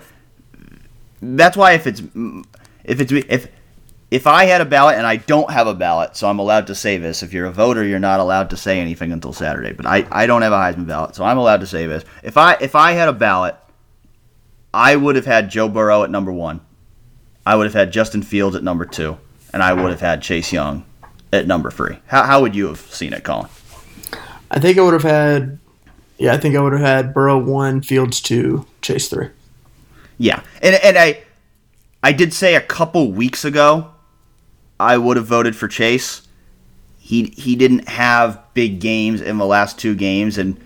that's 1.21 1.57
why 1.57 1.73
if 1.73 1.85
it's 1.85 2.01
if 2.83 3.01
it's 3.01 3.11
if 3.11 3.49
if 4.09 4.25
I 4.25 4.45
had 4.45 4.61
a 4.61 4.65
ballot 4.65 4.95
and 4.95 5.05
I 5.05 5.17
don't 5.17 5.51
have 5.51 5.67
a 5.67 5.73
ballot, 5.73 6.15
so 6.15 6.29
I'm 6.29 6.39
allowed 6.39 6.67
to 6.67 6.75
say 6.75 6.97
this. 6.97 7.23
If 7.23 7.33
you're 7.33 7.45
a 7.45 7.51
voter, 7.51 7.83
you're 7.83 7.99
not 7.99 8.21
allowed 8.21 8.51
to 8.51 8.57
say 8.57 8.79
anything 8.79 9.11
until 9.11 9.33
Saturday. 9.33 9.73
But 9.73 9.85
I, 9.85 10.07
I 10.09 10.27
don't 10.27 10.43
have 10.43 10.53
a 10.53 10.55
Heisman 10.55 10.87
ballot, 10.87 11.15
so 11.15 11.25
I'm 11.25 11.37
allowed 11.37 11.59
to 11.59 11.67
say 11.67 11.87
this. 11.87 12.05
If 12.23 12.37
I 12.37 12.53
if 12.61 12.73
I 12.73 12.93
had 12.93 13.09
a 13.09 13.13
ballot, 13.13 13.55
I 14.73 14.95
would 14.95 15.17
have 15.17 15.25
had 15.25 15.49
Joe 15.49 15.67
Burrow 15.67 16.03
at 16.03 16.09
number 16.09 16.31
one. 16.31 16.61
I 17.45 17.55
would 17.55 17.65
have 17.65 17.73
had 17.73 17.91
Justin 17.91 18.23
Fields 18.23 18.55
at 18.55 18.63
number 18.63 18.85
two, 18.85 19.17
and 19.53 19.63
I 19.63 19.73
would 19.73 19.91
have 19.91 20.01
had 20.01 20.21
Chase 20.21 20.51
Young 20.51 20.85
at 21.31 21.47
number 21.47 21.71
three. 21.71 21.97
How, 22.07 22.23
how 22.23 22.41
would 22.41 22.55
you 22.55 22.67
have 22.67 22.79
seen 22.79 23.13
it, 23.13 23.23
Colin? 23.23 23.49
I 24.49 24.59
think 24.59 24.77
I 24.77 24.81
would 24.81 24.93
have 24.93 25.03
had, 25.03 25.59
yeah, 26.17 26.33
I 26.33 26.37
think 26.37 26.55
I 26.55 26.61
would 26.61 26.73
have 26.73 26.81
had 26.81 27.13
Burrow 27.13 27.37
one, 27.37 27.81
Fields 27.81 28.21
two, 28.21 28.65
Chase 28.81 29.09
three. 29.09 29.29
Yeah, 30.17 30.41
and 30.61 30.75
and 30.75 30.97
I, 30.97 31.23
I 32.01 32.11
did 32.11 32.33
say 32.33 32.55
a 32.55 32.61
couple 32.61 33.11
weeks 33.11 33.45
ago, 33.45 33.91
I 34.79 34.97
would 34.97 35.17
have 35.17 35.27
voted 35.27 35.55
for 35.55 35.67
Chase. 35.67 36.21
He 36.99 37.25
he 37.37 37.55
didn't 37.55 37.87
have 37.87 38.41
big 38.53 38.79
games 38.79 39.21
in 39.21 39.37
the 39.37 39.45
last 39.45 39.77
two 39.77 39.95
games, 39.95 40.37
and 40.37 40.57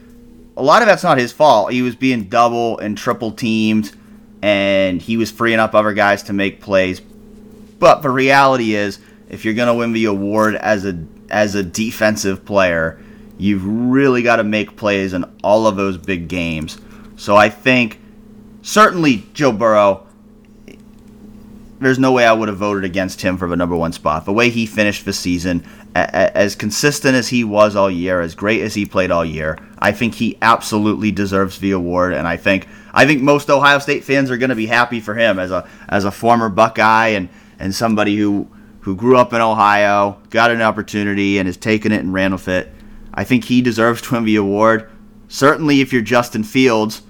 a 0.56 0.64
lot 0.64 0.82
of 0.82 0.88
that's 0.88 1.04
not 1.04 1.18
his 1.18 1.32
fault. 1.32 1.72
He 1.72 1.82
was 1.82 1.96
being 1.96 2.26
double 2.26 2.78
and 2.80 2.98
triple 2.98 3.32
teamed, 3.32 3.92
and 4.42 5.02
he 5.02 5.18
was 5.18 5.32
freeing 5.32 5.60
up 5.60 5.76
other 5.76 5.94
guys 5.94 6.24
to 6.24 6.34
make 6.34 6.62
plays. 6.62 7.02
But 7.82 8.04
the 8.04 8.12
reality 8.12 8.76
is, 8.76 9.00
if 9.28 9.44
you're 9.44 9.56
gonna 9.56 9.74
win 9.74 9.92
the 9.92 10.06
award 10.06 10.54
as 10.56 10.86
a 10.86 11.04
as 11.32 11.56
a 11.56 11.64
defensive 11.64 12.46
player, 12.46 13.02
you've 13.40 13.66
really 13.66 14.22
got 14.22 14.36
to 14.36 14.44
make 14.44 14.76
plays 14.76 15.14
in 15.14 15.26
all 15.44 15.66
of 15.66 15.78
those 15.78 15.98
big 15.98 16.28
games. 16.28 16.78
So 17.16 17.36
I 17.36 17.50
think 17.50 18.00
certainly 18.62 19.26
Joe 19.34 19.52
Burrow. 19.52 20.06
There's 21.80 21.98
no 21.98 22.12
way 22.12 22.24
I 22.24 22.34
would 22.34 22.50
have 22.50 22.60
voted 22.60 22.84
against 22.84 23.22
him 23.22 23.40
for 23.40 23.48
the 23.48 23.56
number 23.56 23.76
one 23.76 23.92
spot. 23.92 24.26
The 24.26 24.34
way 24.34 24.52
he 24.52 24.68
finished 24.68 25.04
the 25.04 25.14
season, 25.14 25.66
as 25.96 26.56
consistent 26.56 27.16
as 27.16 27.30
he 27.30 27.44
was 27.44 27.76
all 27.76 27.90
year, 27.90 28.22
as 28.22 28.36
great 28.36 28.62
as 28.62 28.76
he 28.76 28.86
played 28.86 29.10
all 29.10 29.26
year, 29.26 29.58
I 29.80 29.92
think 29.92 30.14
he 30.14 30.38
absolutely 30.44 31.12
deserves 31.12 31.58
the 31.58 31.72
award. 31.72 32.14
And 32.14 32.28
I 32.28 32.38
think 32.38 32.68
I 32.94 33.08
think 33.08 33.24
most 33.24 33.50
Ohio 33.50 33.80
State 33.80 34.04
fans 34.04 34.30
are 34.30 34.38
going 34.38 34.52
to 34.52 34.56
be 34.56 34.68
happy 34.68 35.00
for 35.00 35.16
him 35.16 35.40
as 35.40 35.50
a 35.50 35.68
as 35.90 36.06
a 36.06 36.12
former 36.12 36.50
Buckeye 36.50 37.08
and 37.08 37.30
and 37.62 37.74
somebody 37.74 38.18
who 38.18 38.50
who 38.82 38.96
grew 38.96 39.16
up 39.16 39.32
in 39.32 39.42
Ohio, 39.42 40.20
got 40.32 40.50
an 40.50 40.62
opportunity, 40.62 41.38
and 41.38 41.48
has 41.48 41.56
taken 41.56 41.92
it 41.92 42.00
and 42.00 42.14
ran 42.14 42.32
with 42.32 42.48
it. 42.48 42.74
I 43.14 43.24
think 43.24 43.46
he 43.46 43.62
deserves 43.62 44.02
to 44.04 44.16
win 44.16 44.26
the 44.26 44.36
award. 44.36 44.90
Certainly, 45.28 45.82
if 45.82 45.94
you're 45.94 46.02
Justin 46.02 46.44
Fields 46.44 47.04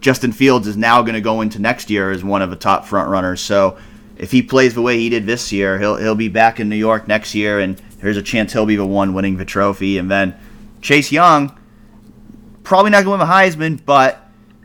Justin 0.00 0.32
Fields 0.32 0.66
is 0.66 0.76
now 0.76 1.02
going 1.02 1.14
to 1.14 1.20
go 1.20 1.40
into 1.40 1.58
next 1.58 1.90
year 1.90 2.10
as 2.10 2.22
one 2.22 2.42
of 2.42 2.50
the 2.50 2.56
top 2.56 2.84
front 2.86 3.10
runners. 3.10 3.40
So 3.40 3.78
if 4.16 4.30
he 4.30 4.42
plays 4.42 4.74
the 4.74 4.82
way 4.82 4.98
he 4.98 5.08
did 5.08 5.26
this 5.26 5.52
year, 5.52 5.78
he'll 5.78 5.96
he'll 5.96 6.14
be 6.14 6.28
back 6.28 6.60
in 6.60 6.68
New 6.68 6.76
York 6.76 7.08
next 7.08 7.34
year, 7.34 7.58
and 7.58 7.76
there's 8.00 8.16
a 8.16 8.22
chance 8.22 8.52
he'll 8.52 8.66
be 8.66 8.76
the 8.76 8.86
one 8.86 9.14
winning 9.14 9.36
the 9.36 9.44
trophy. 9.44 9.98
And 9.98 10.10
then 10.10 10.38
Chase 10.80 11.10
Young, 11.10 11.58
probably 12.62 12.90
not 12.90 13.04
going 13.04 13.18
to 13.18 13.24
win 13.24 13.28
the 13.28 13.34
Heisman, 13.34 13.84
but 13.84 14.24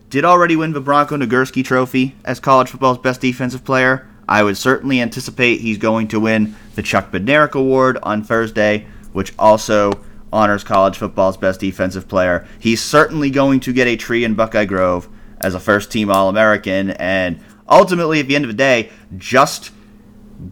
did 0.10 0.26
already 0.26 0.56
win 0.56 0.74
the 0.74 0.82
Bronco 0.82 1.18
Nagurski 1.18 1.66
Trophy 1.66 2.16
as 2.24 2.40
college 2.40 2.70
football's 2.70 3.00
best 3.00 3.22
defensive 3.22 3.64
player. 3.64 4.08
I 4.34 4.42
would 4.42 4.58
certainly 4.58 5.00
anticipate 5.00 5.62
he's 5.62 5.78
going 5.78 6.08
to 6.08 6.20
win 6.20 6.56
the 6.74 6.82
Chuck 6.82 7.12
Bednarik 7.12 7.54
Award 7.54 8.00
on 8.02 8.24
Thursday, 8.24 8.88
which 9.12 9.32
also 9.38 9.92
honors 10.32 10.64
college 10.64 10.98
football's 10.98 11.38
best 11.38 11.60
defensive 11.60 12.08
player. 12.08 12.48
He's 12.58 12.82
certainly 12.82 13.30
going 13.30 13.60
to 13.60 13.72
get 13.72 13.86
a 13.86 13.96
tree 13.96 14.24
in 14.24 14.34
Buckeye 14.34 14.66
Grove 14.66 15.08
as 15.40 15.54
a 15.54 15.60
first 15.60 15.92
team 15.92 16.10
All 16.10 16.30
American. 16.30 16.90
And 16.90 17.42
ultimately, 17.70 18.22
at 18.22 18.28
the 18.28 18.36
end 18.36 18.44
of 18.44 18.50
the 18.50 18.58
day, 18.58 18.90
just 19.20 19.70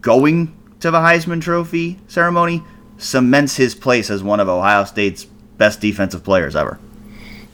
going 0.00 0.56
to 0.78 0.92
the 0.92 0.98
Heisman 0.98 1.42
Trophy 1.42 1.98
ceremony 2.06 2.62
cements 2.98 3.56
his 3.56 3.74
place 3.74 4.10
as 4.10 4.22
one 4.22 4.38
of 4.38 4.48
Ohio 4.48 4.84
State's 4.84 5.24
best 5.24 5.80
defensive 5.80 6.22
players 6.22 6.54
ever. 6.54 6.78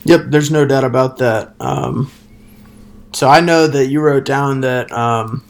Yep, 0.04 0.24
there's 0.26 0.50
no 0.50 0.66
doubt 0.66 0.84
about 0.84 1.16
that. 1.16 1.54
Um, 1.58 2.12
so 3.14 3.30
I 3.30 3.40
know 3.40 3.66
that 3.66 3.86
you 3.86 4.02
wrote 4.02 4.26
down 4.26 4.60
that 4.60 4.92
um, 4.92 5.42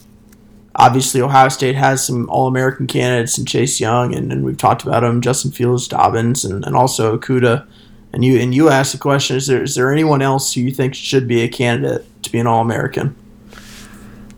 obviously 0.78 1.20
Ohio 1.20 1.48
State 1.48 1.74
has 1.74 2.06
some 2.06 2.30
All 2.30 2.46
American 2.46 2.86
candidates 2.86 3.36
in 3.36 3.44
Chase 3.44 3.80
Young, 3.80 4.14
and, 4.14 4.32
and, 4.32 4.44
we've 4.44 4.56
talked 4.56 4.84
about 4.84 5.04
him, 5.04 5.20
Justin 5.20 5.50
Fields, 5.50 5.88
Dobbins, 5.88 6.44
and, 6.44 6.64
and 6.64 6.76
also 6.76 7.18
Okudah. 7.18 7.66
And 8.12 8.24
you 8.24 8.38
and 8.38 8.54
you 8.54 8.70
asked 8.70 8.92
the 8.92 8.98
question: 8.98 9.36
Is 9.36 9.48
there 9.48 9.62
is 9.62 9.74
there 9.74 9.92
anyone 9.92 10.22
else 10.22 10.54
who 10.54 10.62
you 10.62 10.70
think 10.70 10.94
should 10.94 11.28
be 11.28 11.42
a 11.42 11.48
candidate 11.48 12.06
to 12.22 12.32
be 12.32 12.38
an 12.38 12.46
All 12.46 12.62
American? 12.62 13.14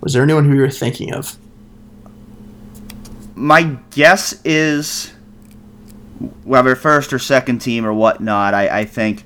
Was 0.01 0.15
there 0.15 0.25
anyone 0.25 0.45
who 0.45 0.55
you 0.55 0.63
were 0.63 0.71
thinking 0.71 1.15
of? 1.15 1.37
My 3.37 3.79
guess 3.91 4.41
is 4.45 5.13
whether 6.43 6.75
first 6.75 7.13
or 7.13 7.19
second 7.19 7.61
team 7.61 7.87
or 7.87 7.95
whatnot. 7.95 8.55
I, 8.55 8.81
I 8.81 8.85
think 8.87 9.25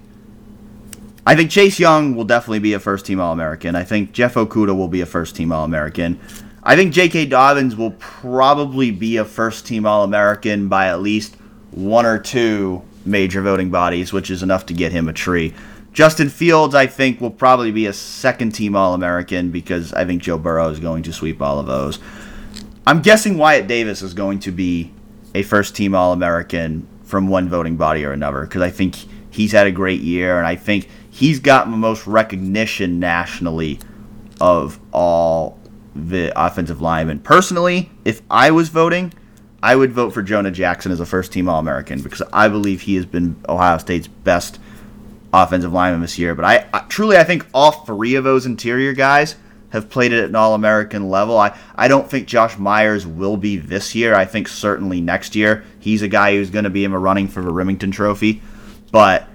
I 1.27 1.35
think 1.35 1.51
Chase 1.51 1.79
Young 1.79 2.15
will 2.15 2.25
definitely 2.25 2.59
be 2.59 2.75
a 2.75 2.81
first 2.81 3.07
team 3.07 3.21
All 3.21 3.33
American. 3.33 3.75
I 3.75 3.85
think 3.85 4.13
Jeff 4.13 4.35
Okudah 4.35 4.77
will 4.77 4.89
be 4.89 5.01
a 5.01 5.07
first 5.07 5.37
team 5.37 5.53
All 5.53 5.65
American. 5.65 6.21
I 6.67 6.77
think 6.77 6.95
J.K. 6.95 7.27
Dobbins 7.27 7.77
will 7.77 7.91
probably 7.93 8.91
be 8.91 9.19
a 9.19 9.25
first 9.25 9.67
team 9.67 9.85
All 9.85 10.03
American 10.03 10.69
by 10.69 10.87
at 10.87 11.03
least 11.03 11.37
one 11.73 12.07
or 12.07 12.19
two 12.19 12.83
major 13.05 13.43
voting 13.43 13.71
bodies, 13.71 14.15
which 14.15 14.31
is 14.31 14.43
enough 14.43 14.65
to 14.67 14.75
get 14.75 14.91
him 14.91 15.07
a 15.07 15.13
tree. 15.13 15.53
Justin 15.93 16.31
Fields, 16.31 16.75
I 16.75 16.87
think, 16.87 17.21
will 17.21 17.31
probably 17.31 17.71
be 17.71 17.85
a 17.87 17.93
second 17.93 18.53
team 18.53 18.75
All 18.75 18.95
American 18.95 19.51
because 19.51 19.93
I 19.93 20.07
think 20.07 20.23
Joe 20.23 20.39
Burrow 20.39 20.69
is 20.69 20.81
going 20.81 21.03
to 21.03 21.13
sweep 21.13 21.43
all 21.43 21.59
of 21.59 21.67
those. 21.67 21.99
I'm 22.87 23.03
guessing 23.03 23.37
Wyatt 23.37 23.67
Davis 23.67 24.01
is 24.01 24.15
going 24.15 24.39
to 24.41 24.51
be 24.51 24.93
a 25.35 25.43
first 25.43 25.77
team 25.77 25.95
All 25.95 26.13
American 26.13 26.89
from 27.05 27.29
one 27.29 27.49
voting 27.49 27.77
body 27.77 28.05
or 28.05 28.13
another 28.13 28.43
because 28.43 28.63
I 28.63 28.71
think 28.71 28.97
he's 29.31 29.53
had 29.53 29.67
a 29.67 29.73
great 29.73 30.01
year 30.01 30.39
and 30.39 30.47
I 30.47 30.57
think 30.57 30.89
he's 31.11 31.41
gotten 31.41 31.73
the 31.73 31.79
most 31.79 32.07
recognition 32.07 32.99
nationally 32.99 33.79
of 34.41 34.81
all 34.93 35.59
the 35.95 36.33
offensive 36.37 36.81
linemen. 36.81 37.21
Personally, 37.21 37.91
if 38.05 38.23
I 38.31 38.51
was 38.51 38.69
voting, 38.69 39.13
I 39.63 39.77
would 39.77 39.93
vote 39.93 40.11
for 40.11 40.23
Jonah 40.23 40.51
Jackson 40.51 40.93
as 40.93 41.01
a 41.01 41.07
first 41.07 41.33
team 41.33 41.49
All 41.49 41.59
American 41.59 42.03
because 42.03 42.23
I 42.33 42.49
believe 42.49 42.83
he 42.83 42.97
has 42.97 43.07
been 43.07 43.37
Ohio 43.49 43.79
State's 43.79 44.09
best 44.09 44.59
offensive 45.33 45.73
lineman 45.73 46.01
this 46.01 46.19
year. 46.19 46.35
But 46.35 46.45
I, 46.45 46.67
I 46.73 46.81
truly 46.89 47.17
I 47.17 47.25
think 47.25 47.47
all 47.55 47.71
three 47.73 48.15
of 48.15 48.25
those 48.25 48.47
interior 48.47 48.93
guys 48.93 49.37
have 49.71 49.91
played 49.91 50.13
at 50.13 50.25
an 50.25 50.37
All 50.37 50.55
American 50.55 51.09
level. 51.09 51.37
I, 51.37 51.59
I 51.75 51.89
don't 51.89 52.09
think 52.09 52.29
Josh 52.29 52.59
Myers 52.59 53.07
will 53.07 53.37
be 53.37 53.57
this 53.57 53.95
year. 53.95 54.15
I 54.15 54.25
think 54.25 54.47
certainly 54.49 55.01
next 55.01 55.35
year 55.35 55.65
he's 55.81 56.03
a 56.03 56.09
guy 56.09 56.35
who's 56.35 56.51
going 56.51 56.65
to 56.65 56.71
be 56.71 56.85
in 56.85 56.93
the 56.93 56.99
running 56.99 57.27
for 57.27 57.43
the 57.43 57.51
Remington 57.51 57.91
Trophy. 57.91 58.41
But 58.93 59.29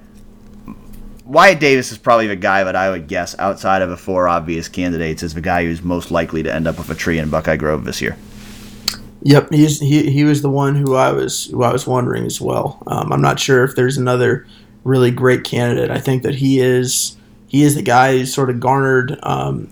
Wyatt 1.29 1.59
Davis 1.59 1.91
is 1.91 1.99
probably 1.99 2.25
the 2.25 2.35
guy 2.35 2.63
that 2.63 2.75
I 2.75 2.89
would 2.89 3.07
guess 3.07 3.37
outside 3.37 3.83
of 3.83 3.89
the 3.91 3.97
four 3.97 4.27
obvious 4.27 4.67
candidates 4.67 5.21
is 5.21 5.35
the 5.35 5.41
guy 5.41 5.63
who's 5.63 5.83
most 5.83 6.09
likely 6.09 6.41
to 6.41 6.51
end 6.51 6.67
up 6.67 6.79
with 6.79 6.89
a 6.89 6.95
tree 6.95 7.19
in 7.19 7.29
Buckeye 7.29 7.55
Grove 7.55 7.85
this 7.85 8.01
year. 8.01 8.17
Yep, 9.21 9.51
he's 9.51 9.79
he, 9.79 10.09
he 10.09 10.23
was 10.23 10.41
the 10.41 10.49
one 10.49 10.73
who 10.73 10.95
I 10.95 11.11
was 11.11 11.45
who 11.45 11.61
I 11.61 11.71
was 11.71 11.85
wondering 11.85 12.25
as 12.25 12.41
well. 12.41 12.81
Um, 12.87 13.13
I'm 13.13 13.21
not 13.21 13.39
sure 13.39 13.63
if 13.63 13.75
there's 13.75 13.95
another 13.95 14.47
really 14.83 15.11
great 15.11 15.43
candidate. 15.43 15.91
I 15.91 15.99
think 15.99 16.23
that 16.23 16.33
he 16.33 16.61
is 16.61 17.15
he 17.47 17.61
is 17.61 17.75
the 17.75 17.83
guy 17.83 18.17
who's 18.17 18.33
sort 18.33 18.49
of 18.49 18.59
garnered 18.59 19.19
um, 19.21 19.71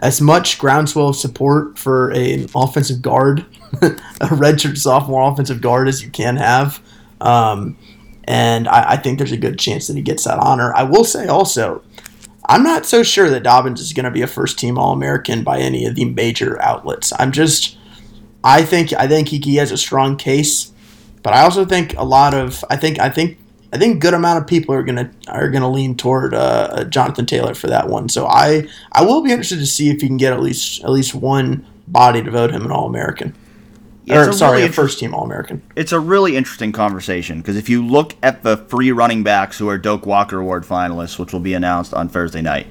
as 0.00 0.20
much 0.20 0.58
groundswell 0.58 1.14
support 1.14 1.78
for 1.78 2.10
an 2.10 2.48
offensive 2.54 3.00
guard, 3.00 3.46
a 3.80 4.26
redshirt 4.26 4.76
sophomore 4.76 5.32
offensive 5.32 5.62
guard 5.62 5.88
as 5.88 6.02
you 6.02 6.10
can 6.10 6.36
have. 6.36 6.82
Um, 7.22 7.78
and 8.26 8.68
I, 8.68 8.92
I, 8.92 8.96
think 8.96 9.18
there's 9.18 9.32
a 9.32 9.36
good 9.36 9.58
chance 9.58 9.86
that 9.86 9.96
he 9.96 10.02
gets 10.02 10.24
that 10.24 10.38
honor. 10.38 10.72
I 10.74 10.82
will 10.82 11.04
say 11.04 11.26
also, 11.26 11.82
I'm 12.46 12.62
not 12.62 12.86
so 12.86 13.02
sure 13.02 13.30
that 13.30 13.42
Dobbins 13.42 13.80
is 13.80 13.92
going 13.92 14.04
to 14.04 14.10
be 14.10 14.22
a 14.22 14.26
first 14.26 14.58
team 14.58 14.78
All 14.78 14.92
American 14.92 15.44
by 15.44 15.58
any 15.58 15.86
of 15.86 15.94
the 15.94 16.04
major 16.04 16.60
outlets. 16.62 17.12
I'm 17.18 17.32
just 17.32 17.76
I 18.42 18.62
think 18.62 18.92
I 18.92 19.08
think 19.08 19.28
he, 19.28 19.38
he 19.38 19.56
has 19.56 19.72
a 19.72 19.76
strong 19.76 20.16
case, 20.16 20.72
but 21.22 21.32
I 21.32 21.42
also 21.42 21.64
think 21.64 21.96
a 21.96 22.04
lot 22.04 22.32
of 22.34 22.64
I 22.70 22.76
think 22.76 22.98
I 23.00 23.10
think 23.10 23.38
I 23.72 23.78
think 23.78 24.00
good 24.00 24.14
amount 24.14 24.40
of 24.40 24.46
people 24.46 24.74
are 24.74 24.84
gonna 24.84 25.10
are 25.26 25.50
gonna 25.50 25.70
lean 25.70 25.96
toward 25.96 26.32
uh, 26.32 26.84
Jonathan 26.84 27.26
Taylor 27.26 27.54
for 27.54 27.66
that 27.66 27.88
one. 27.88 28.08
So 28.08 28.26
I 28.26 28.68
I 28.92 29.04
will 29.04 29.22
be 29.22 29.30
interested 29.30 29.58
to 29.58 29.66
see 29.66 29.90
if 29.90 30.00
he 30.00 30.06
can 30.06 30.16
get 30.16 30.32
at 30.32 30.40
least 30.40 30.84
at 30.84 30.90
least 30.90 31.14
one 31.14 31.66
body 31.88 32.22
to 32.22 32.30
vote 32.30 32.52
him 32.52 32.64
an 32.64 32.70
All 32.70 32.86
American. 32.86 33.34
Or 34.08 34.32
sorry, 34.32 34.58
really 34.58 34.70
a 34.70 34.72
first 34.72 34.98
team 34.98 35.14
All 35.14 35.24
American. 35.24 35.62
It's 35.74 35.92
a 35.92 35.98
really 35.98 36.36
interesting 36.36 36.72
conversation 36.72 37.38
because 37.38 37.56
if 37.56 37.68
you 37.68 37.84
look 37.84 38.14
at 38.22 38.42
the 38.42 38.56
three 38.56 38.92
running 38.92 39.24
backs 39.24 39.58
who 39.58 39.68
are 39.68 39.78
Doak 39.78 40.06
Walker 40.06 40.38
Award 40.38 40.64
finalists, 40.64 41.18
which 41.18 41.32
will 41.32 41.40
be 41.40 41.54
announced 41.54 41.92
on 41.92 42.08
Thursday 42.08 42.42
night, 42.42 42.68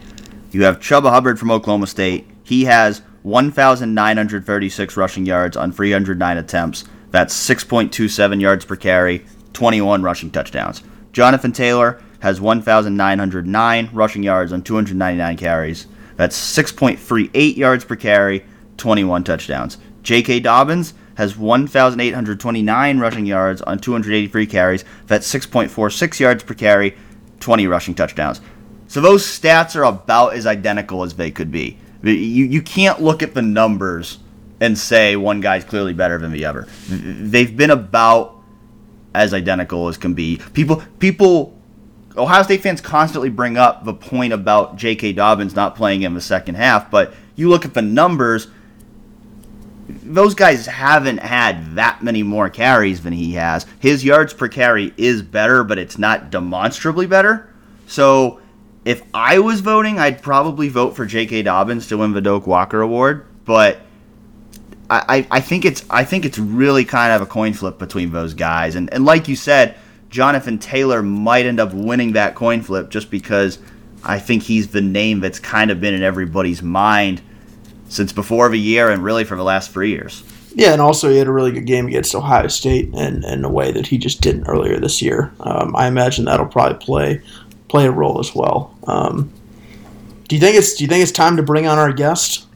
you 0.51 0.63
have 0.63 0.79
Chuba 0.79 1.09
Hubbard 1.09 1.37
from 1.37 1.51
Oklahoma 1.51 1.87
State. 1.87 2.25
He 2.43 2.65
has 2.65 3.01
1,936 3.23 4.95
rushing 4.95 5.25
yards 5.25 5.57
on 5.57 5.71
309 5.71 6.37
attempts. 6.37 6.85
That's 7.11 7.35
6.27 7.49 8.39
yards 8.39 8.63
per 8.63 8.75
carry, 8.75 9.25
21 9.53 10.03
rushing 10.03 10.31
touchdowns. 10.31 10.83
Jonathan 11.11 11.51
Taylor 11.51 12.01
has 12.19 12.39
1,909 12.39 13.89
rushing 13.93 14.23
yards 14.23 14.53
on 14.53 14.61
299 14.61 15.37
carries. 15.37 15.87
That's 16.15 16.37
6.38 16.57 17.57
yards 17.57 17.83
per 17.83 17.95
carry, 17.95 18.45
21 18.77 19.23
touchdowns. 19.23 19.77
J.K. 20.03 20.39
Dobbins 20.39 20.93
has 21.15 21.37
1,829 21.37 22.99
rushing 22.99 23.25
yards 23.25 23.61
on 23.61 23.79
283 23.79 24.45
carries. 24.45 24.85
That's 25.07 25.31
6.46 25.33 26.19
yards 26.19 26.43
per 26.43 26.53
carry, 26.53 26.95
20 27.39 27.67
rushing 27.67 27.95
touchdowns. 27.95 28.41
So 28.87 29.01
those 29.01 29.25
stats 29.25 29.75
are 29.75 29.83
about 29.83 30.33
as 30.33 30.45
identical 30.45 31.03
as 31.03 31.15
they 31.15 31.31
could 31.31 31.51
be. 31.51 31.77
You, 32.03 32.13
you 32.13 32.61
can't 32.61 33.01
look 33.01 33.23
at 33.23 33.33
the 33.33 33.41
numbers 33.41 34.19
and 34.59 34.77
say 34.77 35.15
one 35.15 35.41
guy's 35.41 35.63
clearly 35.63 35.93
better 35.93 36.17
than 36.17 36.31
the 36.31 36.45
other. 36.45 36.67
They've 36.87 37.55
been 37.55 37.71
about 37.71 38.35
as 39.13 39.33
identical 39.33 39.87
as 39.87 39.97
can 39.97 40.13
be. 40.13 40.41
People, 40.53 40.83
people, 40.99 41.57
Ohio 42.17 42.43
State 42.43 42.61
fans 42.61 42.81
constantly 42.81 43.29
bring 43.29 43.57
up 43.57 43.85
the 43.85 43.93
point 43.93 44.33
about 44.33 44.75
J.K. 44.75 45.13
Dobbins 45.13 45.55
not 45.55 45.75
playing 45.75 46.03
in 46.03 46.13
the 46.13 46.21
second 46.21 46.55
half, 46.55 46.91
but 46.91 47.13
you 47.35 47.49
look 47.49 47.65
at 47.65 47.73
the 47.73 47.81
numbers 47.81 48.47
those 49.87 50.33
guys 50.33 50.65
haven't 50.65 51.19
had 51.19 51.75
that 51.75 52.01
many 52.03 52.23
more 52.23 52.49
carries 52.49 53.03
than 53.03 53.13
he 53.13 53.33
has. 53.33 53.65
His 53.79 54.03
yards 54.03 54.33
per 54.33 54.47
carry 54.47 54.93
is 54.97 55.21
better, 55.21 55.63
but 55.63 55.77
it's 55.77 55.97
not 55.97 56.31
demonstrably 56.31 57.05
better. 57.05 57.53
So 57.87 58.39
if 58.83 59.03
I 59.13 59.39
was 59.39 59.59
voting, 59.61 59.99
I'd 59.99 60.21
probably 60.21 60.69
vote 60.69 60.95
for 60.95 61.05
J.K. 61.05 61.43
Dobbins 61.43 61.87
to 61.87 61.97
win 61.97 62.13
the 62.13 62.21
Doak 62.21 62.47
Walker 62.47 62.81
Award. 62.81 63.25
But 63.45 63.81
I, 64.89 65.27
I 65.31 65.39
think 65.41 65.65
it's 65.65 65.83
I 65.89 66.03
think 66.03 66.25
it's 66.25 66.37
really 66.37 66.85
kind 66.85 67.11
of 67.11 67.21
a 67.21 67.25
coin 67.25 67.53
flip 67.53 67.79
between 67.79 68.11
those 68.11 68.33
guys. 68.33 68.75
And 68.75 68.91
and 68.93 69.05
like 69.05 69.27
you 69.27 69.35
said, 69.35 69.77
Jonathan 70.09 70.59
Taylor 70.59 71.01
might 71.01 71.45
end 71.45 71.59
up 71.59 71.73
winning 71.73 72.13
that 72.13 72.35
coin 72.35 72.61
flip 72.61 72.89
just 72.89 73.09
because 73.09 73.59
I 74.03 74.19
think 74.19 74.43
he's 74.43 74.67
the 74.67 74.81
name 74.81 75.19
that's 75.19 75.39
kind 75.39 75.71
of 75.71 75.81
been 75.81 75.93
in 75.93 76.03
everybody's 76.03 76.61
mind 76.61 77.21
since 77.87 78.11
before 78.11 78.49
the 78.49 78.59
year 78.59 78.89
and 78.89 79.03
really 79.03 79.23
for 79.23 79.35
the 79.35 79.43
last 79.43 79.71
three 79.71 79.89
years. 79.89 80.23
Yeah, 80.53 80.71
and 80.71 80.81
also 80.81 81.09
he 81.09 81.17
had 81.17 81.27
a 81.27 81.33
really 81.33 81.51
good 81.51 81.65
game 81.65 81.87
against 81.87 82.15
Ohio 82.15 82.47
State 82.47 82.93
in, 82.93 83.25
in 83.25 83.43
a 83.43 83.49
way 83.49 83.73
that 83.73 83.87
he 83.87 83.97
just 83.97 84.21
didn't 84.21 84.47
earlier 84.47 84.79
this 84.79 85.01
year. 85.01 85.33
Um, 85.41 85.75
I 85.75 85.87
imagine 85.87 86.25
that'll 86.25 86.45
probably 86.45 86.77
play 86.77 87.21
play 87.67 87.87
a 87.87 87.91
role 87.91 88.19
as 88.19 88.33
well. 88.33 88.77
Um, 88.87 89.33
do 90.27 90.35
you 90.35 90.39
think 90.39 90.55
it's 90.55 90.75
Do 90.75 90.85
you 90.85 90.87
think 90.87 91.03
it's 91.03 91.11
time 91.11 91.35
to 91.37 91.43
bring 91.43 91.67
on 91.67 91.77
our 91.77 91.91
guest? 91.91 92.47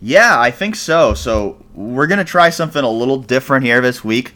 Yeah, 0.00 0.40
I 0.40 0.50
think 0.50 0.74
so. 0.74 1.12
So 1.12 1.62
we're 1.74 2.06
gonna 2.06 2.24
try 2.24 2.48
something 2.48 2.82
a 2.82 2.90
little 2.90 3.18
different 3.18 3.64
here 3.64 3.82
this 3.82 4.02
week, 4.02 4.32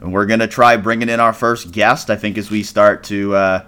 and 0.00 0.12
we're 0.12 0.26
gonna 0.26 0.48
try 0.48 0.76
bringing 0.76 1.08
in 1.08 1.20
our 1.20 1.32
first 1.32 1.70
guest. 1.70 2.10
I 2.10 2.16
think 2.16 2.36
as 2.38 2.50
we 2.50 2.64
start 2.64 3.04
to 3.04 3.36
uh, 3.36 3.64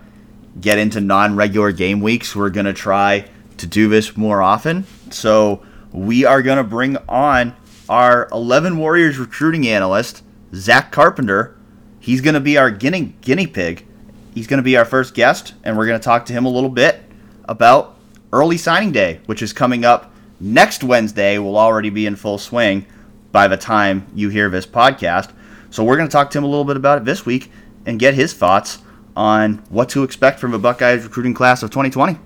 get 0.60 0.78
into 0.78 1.00
non-regular 1.00 1.70
game 1.70 2.00
weeks, 2.00 2.34
we're 2.34 2.50
gonna 2.50 2.72
try 2.72 3.26
to 3.58 3.66
do 3.68 3.88
this 3.88 4.16
more 4.16 4.42
often. 4.42 4.84
So 5.10 5.62
we 5.94 6.24
are 6.24 6.42
going 6.42 6.58
to 6.58 6.64
bring 6.64 6.96
on 7.08 7.54
our 7.88 8.28
11 8.32 8.76
Warriors 8.76 9.16
recruiting 9.16 9.68
analyst, 9.68 10.24
Zack 10.52 10.90
Carpenter. 10.90 11.56
He's 12.00 12.20
going 12.20 12.34
to 12.34 12.40
be 12.40 12.58
our 12.58 12.68
guinea, 12.68 13.14
guinea 13.20 13.46
pig. 13.46 13.86
He's 14.34 14.48
going 14.48 14.58
to 14.58 14.64
be 14.64 14.76
our 14.76 14.84
first 14.84 15.14
guest, 15.14 15.54
and 15.62 15.78
we're 15.78 15.86
going 15.86 15.98
to 15.98 16.04
talk 16.04 16.26
to 16.26 16.32
him 16.32 16.46
a 16.46 16.50
little 16.50 16.68
bit 16.68 17.00
about 17.44 17.96
early 18.32 18.58
signing 18.58 18.90
day, 18.90 19.20
which 19.26 19.40
is 19.40 19.52
coming 19.52 19.84
up 19.84 20.12
next 20.40 20.82
Wednesday. 20.82 21.38
We'll 21.38 21.56
already 21.56 21.90
be 21.90 22.06
in 22.06 22.16
full 22.16 22.38
swing 22.38 22.86
by 23.30 23.46
the 23.46 23.56
time 23.56 24.08
you 24.16 24.30
hear 24.30 24.50
this 24.50 24.66
podcast. 24.66 25.32
So 25.70 25.84
we're 25.84 25.96
going 25.96 26.08
to 26.08 26.12
talk 26.12 26.30
to 26.30 26.38
him 26.38 26.44
a 26.44 26.48
little 26.48 26.64
bit 26.64 26.76
about 26.76 26.98
it 26.98 27.04
this 27.04 27.24
week 27.24 27.52
and 27.86 28.00
get 28.00 28.14
his 28.14 28.34
thoughts 28.34 28.78
on 29.14 29.58
what 29.68 29.90
to 29.90 30.02
expect 30.02 30.40
from 30.40 30.50
the 30.50 30.58
Buckeyes 30.58 31.04
recruiting 31.04 31.34
class 31.34 31.62
of 31.62 31.70
2020. 31.70 32.18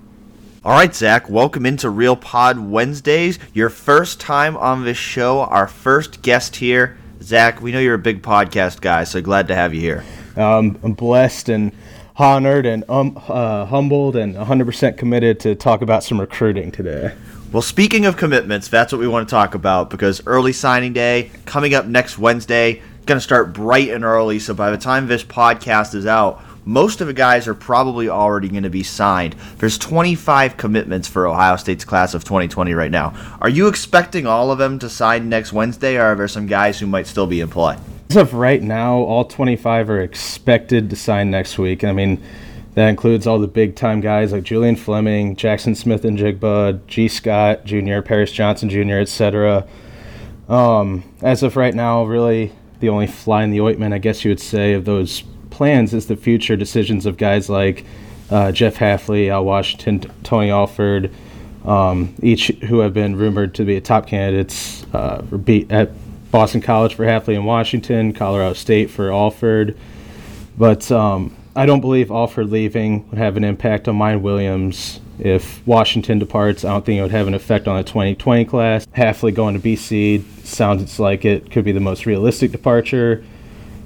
All 0.68 0.74
right, 0.74 0.94
Zack, 0.94 1.30
welcome 1.30 1.64
into 1.64 1.88
Real 1.88 2.14
Pod 2.14 2.58
Wednesdays. 2.58 3.38
Your 3.54 3.70
first 3.70 4.20
time 4.20 4.54
on 4.58 4.84
this 4.84 4.98
show, 4.98 5.40
our 5.40 5.66
first 5.66 6.20
guest 6.20 6.56
here. 6.56 6.98
Zack, 7.22 7.62
we 7.62 7.72
know 7.72 7.78
you're 7.78 7.94
a 7.94 7.98
big 7.98 8.20
podcast 8.20 8.82
guy, 8.82 9.04
so 9.04 9.22
glad 9.22 9.48
to 9.48 9.54
have 9.54 9.72
you 9.72 9.80
here. 9.80 10.04
Um, 10.36 10.78
I'm 10.82 10.92
blessed 10.92 11.48
and 11.48 11.72
honored 12.16 12.66
and 12.66 12.84
um, 12.90 13.18
uh, 13.28 13.64
humbled 13.64 14.14
and 14.14 14.34
100% 14.34 14.98
committed 14.98 15.40
to 15.40 15.54
talk 15.54 15.80
about 15.80 16.04
some 16.04 16.20
recruiting 16.20 16.70
today. 16.70 17.14
Well, 17.50 17.62
speaking 17.62 18.04
of 18.04 18.18
commitments, 18.18 18.68
that's 18.68 18.92
what 18.92 18.98
we 18.98 19.08
want 19.08 19.26
to 19.26 19.30
talk 19.30 19.54
about 19.54 19.88
because 19.88 20.20
early 20.26 20.52
signing 20.52 20.92
day 20.92 21.30
coming 21.46 21.72
up 21.72 21.86
next 21.86 22.18
Wednesday, 22.18 22.82
going 23.06 23.16
to 23.16 23.24
start 23.24 23.54
bright 23.54 23.88
and 23.88 24.04
early. 24.04 24.38
So 24.38 24.52
by 24.52 24.70
the 24.70 24.76
time 24.76 25.06
this 25.06 25.24
podcast 25.24 25.94
is 25.94 26.04
out, 26.04 26.42
most 26.68 27.00
of 27.00 27.06
the 27.06 27.14
guys 27.14 27.48
are 27.48 27.54
probably 27.54 28.10
already 28.10 28.46
going 28.46 28.62
to 28.62 28.68
be 28.68 28.82
signed. 28.82 29.34
There's 29.56 29.78
25 29.78 30.58
commitments 30.58 31.08
for 31.08 31.26
Ohio 31.26 31.56
State's 31.56 31.82
class 31.82 32.12
of 32.12 32.24
2020 32.24 32.74
right 32.74 32.90
now. 32.90 33.14
Are 33.40 33.48
you 33.48 33.68
expecting 33.68 34.26
all 34.26 34.52
of 34.52 34.58
them 34.58 34.78
to 34.80 34.90
sign 34.90 35.30
next 35.30 35.50
Wednesday, 35.50 35.96
or 35.96 36.02
are 36.02 36.14
there 36.14 36.28
some 36.28 36.46
guys 36.46 36.78
who 36.78 36.86
might 36.86 37.06
still 37.06 37.26
be 37.26 37.40
in 37.40 37.48
play? 37.48 37.78
As 38.10 38.16
of 38.16 38.34
right 38.34 38.62
now, 38.62 38.98
all 38.98 39.24
25 39.24 39.88
are 39.88 40.02
expected 40.02 40.90
to 40.90 40.96
sign 40.96 41.30
next 41.30 41.56
week. 41.56 41.84
I 41.84 41.92
mean, 41.92 42.22
that 42.74 42.88
includes 42.88 43.26
all 43.26 43.38
the 43.38 43.48
big 43.48 43.74
time 43.74 44.02
guys 44.02 44.32
like 44.32 44.42
Julian 44.42 44.76
Fleming, 44.76 45.36
Jackson 45.36 45.74
Smith 45.74 46.04
and 46.04 46.18
Jigba, 46.18 46.86
Gee 46.86 47.08
Scott 47.08 47.64
Jr., 47.64 48.02
Paris 48.02 48.30
Johnson 48.30 48.68
Jr., 48.68 48.98
etc. 48.98 49.66
Um, 50.50 51.02
as 51.22 51.42
of 51.42 51.56
right 51.56 51.74
now, 51.74 52.04
really 52.04 52.52
the 52.80 52.90
only 52.90 53.06
fly 53.06 53.42
in 53.42 53.52
the 53.52 53.62
ointment, 53.62 53.94
I 53.94 53.98
guess 53.98 54.22
you 54.22 54.30
would 54.30 54.38
say, 54.38 54.74
of 54.74 54.84
those 54.84 55.24
plans 55.58 55.92
is 55.92 56.06
the 56.06 56.14
future 56.14 56.54
decisions 56.54 57.04
of 57.04 57.16
guys 57.16 57.50
like 57.50 57.84
uh, 58.30 58.52
Jeff 58.52 58.76
Hafley, 58.76 59.28
Al 59.28 59.44
Washington, 59.44 60.08
Tony 60.22 60.50
Alford, 60.50 61.12
um, 61.64 62.14
each 62.22 62.46
who 62.68 62.78
have 62.78 62.94
been 62.94 63.16
rumored 63.16 63.56
to 63.56 63.64
be 63.64 63.80
top 63.80 64.06
candidates 64.06 64.86
uh, 64.94 65.20
at 65.68 65.90
Boston 66.30 66.60
College 66.60 66.94
for 66.94 67.04
Hafley 67.04 67.34
and 67.34 67.44
Washington, 67.44 68.12
Colorado 68.12 68.52
State 68.52 68.88
for 68.88 69.12
Alford. 69.12 69.76
But 70.56 70.92
um, 70.92 71.36
I 71.56 71.66
don't 71.66 71.80
believe 71.80 72.12
Alford 72.12 72.50
leaving 72.50 73.08
would 73.10 73.18
have 73.18 73.36
an 73.36 73.42
impact 73.42 73.88
on 73.88 73.98
Miyan 73.98 74.20
Williams. 74.20 75.00
If 75.18 75.66
Washington 75.66 76.20
departs, 76.20 76.64
I 76.64 76.68
don't 76.68 76.86
think 76.86 77.00
it 77.00 77.02
would 77.02 77.10
have 77.10 77.26
an 77.26 77.34
effect 77.34 77.66
on 77.66 77.78
the 77.78 77.82
2020 77.82 78.44
class. 78.44 78.86
Hafley 78.86 79.34
going 79.34 79.60
to 79.60 79.68
BC 79.68 80.22
sounds 80.46 81.00
like 81.00 81.24
it 81.24 81.50
could 81.50 81.64
be 81.64 81.72
the 81.72 81.80
most 81.80 82.06
realistic 82.06 82.52
departure. 82.52 83.24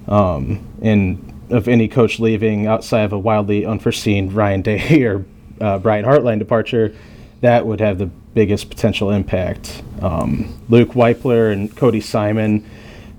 Um, 0.06 0.66
and 0.82 1.31
of 1.52 1.68
any 1.68 1.88
coach 1.88 2.18
leaving 2.18 2.66
outside 2.66 3.02
of 3.02 3.12
a 3.12 3.18
wildly 3.18 3.64
unforeseen 3.64 4.32
Ryan 4.32 4.62
Day 4.62 5.02
or 5.04 5.24
uh, 5.60 5.78
Brian 5.78 6.04
Hartline 6.04 6.38
departure, 6.38 6.94
that 7.40 7.66
would 7.66 7.80
have 7.80 7.98
the 7.98 8.06
biggest 8.06 8.68
potential 8.70 9.10
impact. 9.10 9.82
Um, 10.00 10.60
Luke 10.68 10.90
Wypler 10.90 11.52
and 11.52 11.74
Cody 11.76 12.00
Simon, 12.00 12.68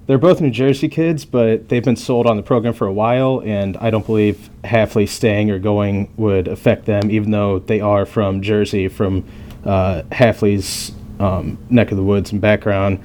they're 0.08 0.18
both 0.18 0.42
New 0.42 0.52
Jersey 0.52 0.90
kids, 0.90 1.24
but 1.24 1.70
they've 1.70 1.84
been 1.84 1.96
sold 1.96 2.28
on 2.28 2.36
the 2.36 2.44
program 2.44 2.74
for 2.74 2.88
a 2.88 2.94
while, 2.94 3.42
and 3.46 3.78
I 3.78 3.90
don't 3.90 4.06
believe 4.06 4.50
Hafley 4.64 5.08
staying 5.08 5.50
or 5.50 5.60
going 5.60 6.12
would 6.18 6.48
affect 6.48 6.86
them, 6.86 7.10
even 7.10 7.32
though 7.32 7.60
they 7.60 7.80
are 7.80 8.06
from 8.06 8.42
Jersey, 8.42 8.90
from 8.90 9.26
uh, 9.64 10.02
Hafley's 10.12 10.92
um, 11.20 11.58
neck 11.70 11.92
of 11.92 11.98
the 11.98 12.04
woods 12.04 12.32
and 12.32 12.42
background. 12.42 13.02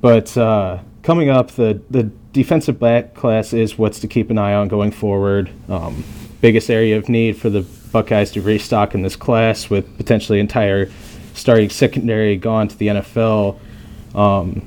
But 0.00 0.36
uh, 0.36 0.78
coming 1.02 1.28
up, 1.28 1.52
the 1.52 1.82
the 1.90 2.10
defensive 2.32 2.78
back 2.78 3.14
class 3.14 3.52
is 3.52 3.78
what's 3.78 4.00
to 4.00 4.08
keep 4.08 4.30
an 4.30 4.38
eye 4.38 4.54
on 4.54 4.68
going 4.68 4.90
forward. 4.90 5.50
Um, 5.68 6.04
biggest 6.40 6.70
area 6.70 6.96
of 6.96 7.08
need 7.08 7.36
for 7.36 7.50
the 7.50 7.62
Buckeyes 7.92 8.32
to 8.32 8.42
restock 8.42 8.94
in 8.94 9.02
this 9.02 9.16
class 9.16 9.70
with 9.70 9.96
potentially 9.96 10.40
entire 10.40 10.90
starting 11.34 11.70
secondary 11.70 12.36
gone 12.36 12.68
to 12.68 12.76
the 12.76 12.88
NFL. 12.88 13.58
Um, 14.14 14.66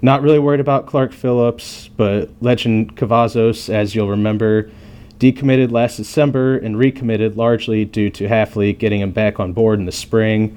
not 0.00 0.22
really 0.22 0.38
worried 0.38 0.60
about 0.60 0.86
Clark 0.86 1.12
Phillips, 1.12 1.88
but 1.96 2.30
Lejond 2.40 2.96
Cavazos, 2.96 3.68
as 3.68 3.94
you'll 3.94 4.10
remember, 4.10 4.70
decommitted 5.18 5.70
last 5.70 5.96
December 5.96 6.58
and 6.58 6.76
recommitted 6.76 7.36
largely 7.36 7.84
due 7.84 8.10
to 8.10 8.26
Hafley 8.26 8.76
getting 8.76 9.00
him 9.00 9.12
back 9.12 9.38
on 9.38 9.52
board 9.52 9.78
in 9.78 9.86
the 9.86 9.92
spring. 9.92 10.56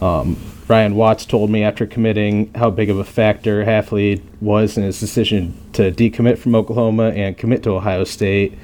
Um, 0.00 0.36
Ryan 0.68 0.94
Watts 0.94 1.26
told 1.26 1.50
me 1.50 1.62
after 1.62 1.86
committing 1.86 2.52
how 2.54 2.70
big 2.70 2.88
of 2.88 2.98
a 2.98 3.04
factor 3.04 3.64
Hafley 3.64 4.22
was 4.40 4.76
in 4.76 4.84
his 4.84 5.00
decision 5.00 5.58
to 5.72 5.90
decommit 5.90 6.38
from 6.38 6.54
Oklahoma 6.54 7.10
and 7.10 7.36
commit 7.36 7.62
to 7.64 7.70
Ohio 7.70 8.04
State. 8.04 8.56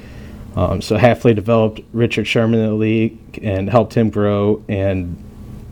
Um, 0.57 0.81
so 0.81 0.97
Hafley 0.97 1.35
developed 1.35 1.81
Richard 1.93 2.27
Sherman 2.27 2.61
in 2.61 2.67
the 2.67 2.75
league 2.75 3.39
and 3.43 3.69
helped 3.69 3.95
him 3.95 4.11
grow. 4.11 4.65
And 4.69 5.23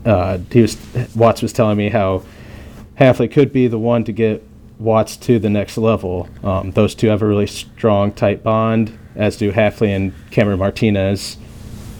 uh, 0.05 0.39
he 0.51 0.61
was 0.61 0.77
Watts 1.15 1.41
was 1.41 1.53
telling 1.53 1.77
me 1.77 1.89
how 1.89 2.23
Hafley 2.99 3.31
could 3.31 3.51
be 3.51 3.67
the 3.67 3.79
one 3.79 4.03
to 4.03 4.11
get 4.11 4.43
Watts 4.79 5.17
to 5.17 5.39
the 5.39 5.49
next 5.49 5.77
level. 5.77 6.29
Um, 6.43 6.71
those 6.71 6.93
two 6.93 7.07
have 7.07 7.21
a 7.21 7.25
really 7.25 7.47
strong, 7.47 8.11
tight 8.11 8.43
bond, 8.43 8.97
as 9.15 9.37
do 9.37 9.51
Hafley 9.51 9.95
and 9.95 10.13
Cameron 10.29 10.59
Martinez. 10.59 11.37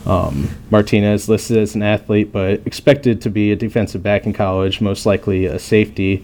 Um, 0.08 0.50
Martinez 0.72 1.28
listed 1.28 1.58
as 1.58 1.76
an 1.76 1.84
athlete, 1.84 2.32
but 2.32 2.62
expected 2.66 3.22
to 3.22 3.30
be 3.30 3.52
a 3.52 3.58
defensive 3.58 4.02
back 4.02 4.26
in 4.26 4.32
college, 4.32 4.80
most 4.80 5.06
likely 5.06 5.46
a 5.46 5.60
safety. 5.60 6.24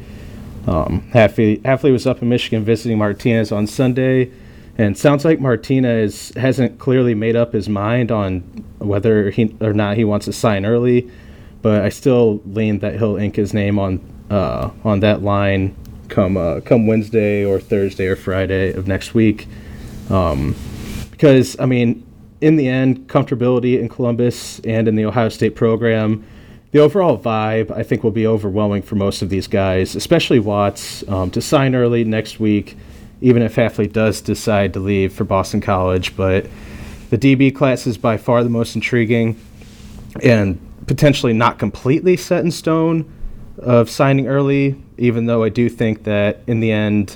Um, 0.65 1.09
Hafley 1.11 1.91
was 1.91 2.07
up 2.07 2.21
in 2.21 2.29
Michigan 2.29 2.63
visiting 2.63 2.97
Martinez 2.97 3.51
on 3.51 3.67
Sunday, 3.67 4.31
and 4.77 4.97
sounds 4.97 5.25
like 5.25 5.41
Martinez 5.41 6.31
hasn't 6.37 6.79
clearly 6.79 7.13
made 7.13 7.35
up 7.35 7.51
his 7.51 7.67
mind 7.67 8.09
on 8.09 8.39
whether 8.79 9.29
he 9.29 9.53
or 9.59 9.73
not 9.73 9.97
he 9.97 10.05
wants 10.05 10.25
to 10.27 10.33
sign 10.33 10.65
early. 10.65 11.11
But 11.61 11.81
I 11.81 11.89
still 11.89 12.41
lean 12.45 12.79
that 12.79 12.95
he'll 12.95 13.17
ink 13.17 13.35
his 13.35 13.53
name 13.53 13.77
on 13.77 13.99
uh, 14.29 14.71
on 14.85 15.01
that 15.01 15.21
line 15.21 15.75
come 16.07 16.37
uh, 16.37 16.61
come 16.61 16.87
Wednesday 16.87 17.43
or 17.43 17.59
Thursday 17.59 18.07
or 18.07 18.15
Friday 18.15 18.71
of 18.73 18.87
next 18.87 19.13
week. 19.13 19.47
Um, 20.09 20.55
because 21.11 21.59
I 21.59 21.65
mean, 21.65 22.05
in 22.43 22.57
the 22.57 22.67
end, 22.67 23.07
comfortability 23.07 23.79
in 23.79 23.87
Columbus 23.87 24.59
and 24.65 24.89
in 24.89 24.95
the 24.95 25.05
Ohio 25.05 25.29
State 25.29 25.55
program, 25.55 26.25
the 26.71 26.79
overall 26.79 27.17
vibe 27.17 27.71
I 27.71 27.83
think 27.83 28.03
will 28.03 28.11
be 28.11 28.27
overwhelming 28.27 28.81
for 28.81 28.95
most 28.95 29.21
of 29.21 29.29
these 29.29 29.47
guys, 29.47 29.95
especially 29.95 30.39
Watts, 30.39 31.07
um, 31.07 31.31
to 31.31 31.41
sign 31.41 31.73
early 31.73 32.03
next 32.03 32.41
week, 32.41 32.75
even 33.21 33.41
if 33.43 33.55
Hafley 33.55 33.91
does 33.91 34.19
decide 34.19 34.73
to 34.73 34.81
leave 34.81 35.13
for 35.13 35.23
Boston 35.23 35.61
College. 35.61 36.17
But 36.17 36.47
the 37.11 37.17
DB 37.17 37.55
class 37.55 37.87
is 37.87 37.97
by 37.97 38.17
far 38.17 38.43
the 38.43 38.49
most 38.49 38.75
intriguing 38.75 39.39
and 40.21 40.59
potentially 40.85 41.31
not 41.31 41.59
completely 41.59 42.17
set 42.17 42.43
in 42.43 42.51
stone 42.51 43.09
of 43.59 43.89
signing 43.89 44.27
early, 44.27 44.75
even 44.97 45.27
though 45.27 45.43
I 45.43 45.49
do 45.49 45.69
think 45.69 46.03
that 46.03 46.41
in 46.45 46.59
the 46.59 46.73
end, 46.73 47.15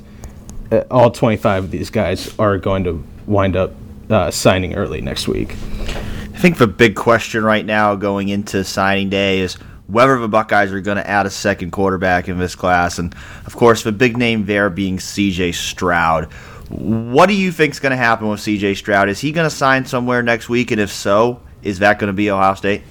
uh, 0.72 0.84
all 0.90 1.12
25 1.12 1.66
of 1.66 1.72
these 1.72 1.90
guys 1.90 2.34
are 2.40 2.58
going 2.58 2.86
to 2.86 3.04
wind 3.26 3.58
up 3.58 3.74
uh, 4.10 4.32
signing 4.32 4.76
early 4.76 5.02
next 5.02 5.28
week. 5.28 5.52
I 5.52 6.40
think 6.40 6.58
the 6.58 6.68
big 6.68 6.96
question 6.96 7.44
right 7.44 7.66
now 7.66 7.96
going 7.96 8.30
into 8.30 8.64
signing 8.64 9.10
day 9.10 9.40
is 9.40 9.58
whether 9.88 10.18
the 10.20 10.28
Buckeyes 10.28 10.72
are 10.72 10.82
going 10.82 10.98
to 10.98 11.10
add 11.10 11.26
a 11.26 11.30
second 11.30 11.72
quarterback 11.72 12.28
in 12.28 12.38
this 12.38 12.56
class. 12.56 13.00
And 13.00 13.16
of 13.46 13.56
course, 13.56 13.84
the 13.84 13.92
big 13.92 14.18
name 14.18 14.46
there 14.46 14.70
being 14.70 14.98
CJ 14.98 15.56
Stroud. 15.56 16.26
What 16.70 17.28
do 17.28 17.34
you 17.34 17.52
think 17.52 17.74
is 17.74 17.80
going 17.80 17.92
to 17.92 17.98
happen 17.98 18.28
with 18.28 18.42
CJ 18.42 18.78
Stroud? 18.78 19.10
Is 19.10 19.20
he 19.20 19.32
going 19.32 19.50
to 19.50 19.56
sign 19.56 19.86
somewhere 19.86 20.22
next 20.22 20.50
week? 20.50 20.72
And 20.72 20.82
if 20.82 20.92
so, 20.92 21.42
is 21.64 21.80
that 21.80 21.98
going 21.98 22.08
to 22.08 22.14
be 22.14 22.30
Ohio 22.30 22.56
State? 22.56 22.84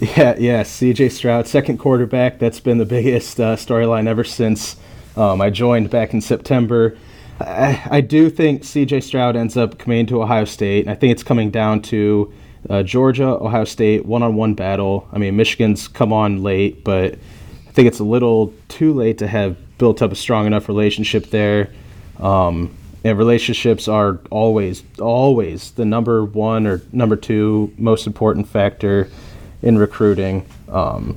Yeah, 0.00 0.34
yeah. 0.38 0.62
CJ 0.62 1.12
Stroud, 1.12 1.46
second 1.46 1.76
quarterback. 1.76 2.38
That's 2.38 2.58
been 2.58 2.78
the 2.78 2.86
biggest 2.86 3.38
uh, 3.38 3.56
storyline 3.56 4.06
ever 4.06 4.24
since 4.24 4.76
um, 5.14 5.42
I 5.42 5.50
joined 5.50 5.90
back 5.90 6.14
in 6.14 6.22
September. 6.22 6.96
I, 7.40 7.82
I, 7.90 8.00
do 8.00 8.28
think 8.28 8.62
CJ 8.62 9.02
Stroud 9.02 9.34
ends 9.34 9.56
up 9.56 9.78
coming 9.78 10.06
to 10.06 10.22
Ohio 10.22 10.44
State. 10.44 10.88
I 10.88 10.94
think 10.94 11.12
it's 11.12 11.22
coming 11.22 11.50
down 11.50 11.80
to 11.82 12.32
uh, 12.68 12.82
Georgia, 12.82 13.24
Ohio 13.24 13.64
State, 13.64 14.04
one 14.04 14.22
on 14.22 14.36
one 14.36 14.54
battle. 14.54 15.08
I 15.12 15.18
mean, 15.18 15.36
Michigan's 15.36 15.88
come 15.88 16.12
on 16.12 16.42
late, 16.42 16.84
but 16.84 17.14
I 17.14 17.70
think 17.72 17.88
it's 17.88 18.00
a 18.00 18.04
little 18.04 18.52
too 18.68 18.92
late 18.92 19.18
to 19.18 19.26
have 19.26 19.56
built 19.78 20.02
up 20.02 20.12
a 20.12 20.14
strong 20.14 20.46
enough 20.46 20.68
relationship 20.68 21.30
there. 21.30 21.70
Um, 22.18 22.76
and 23.02 23.16
relationships 23.16 23.88
are 23.88 24.20
always, 24.30 24.82
always 25.00 25.70
the 25.70 25.86
number 25.86 26.24
one 26.24 26.66
or 26.66 26.82
number 26.92 27.16
two 27.16 27.72
most 27.78 28.06
important 28.06 28.46
factor 28.46 29.08
in 29.62 29.78
recruiting. 29.78 30.44
Um, 30.68 31.16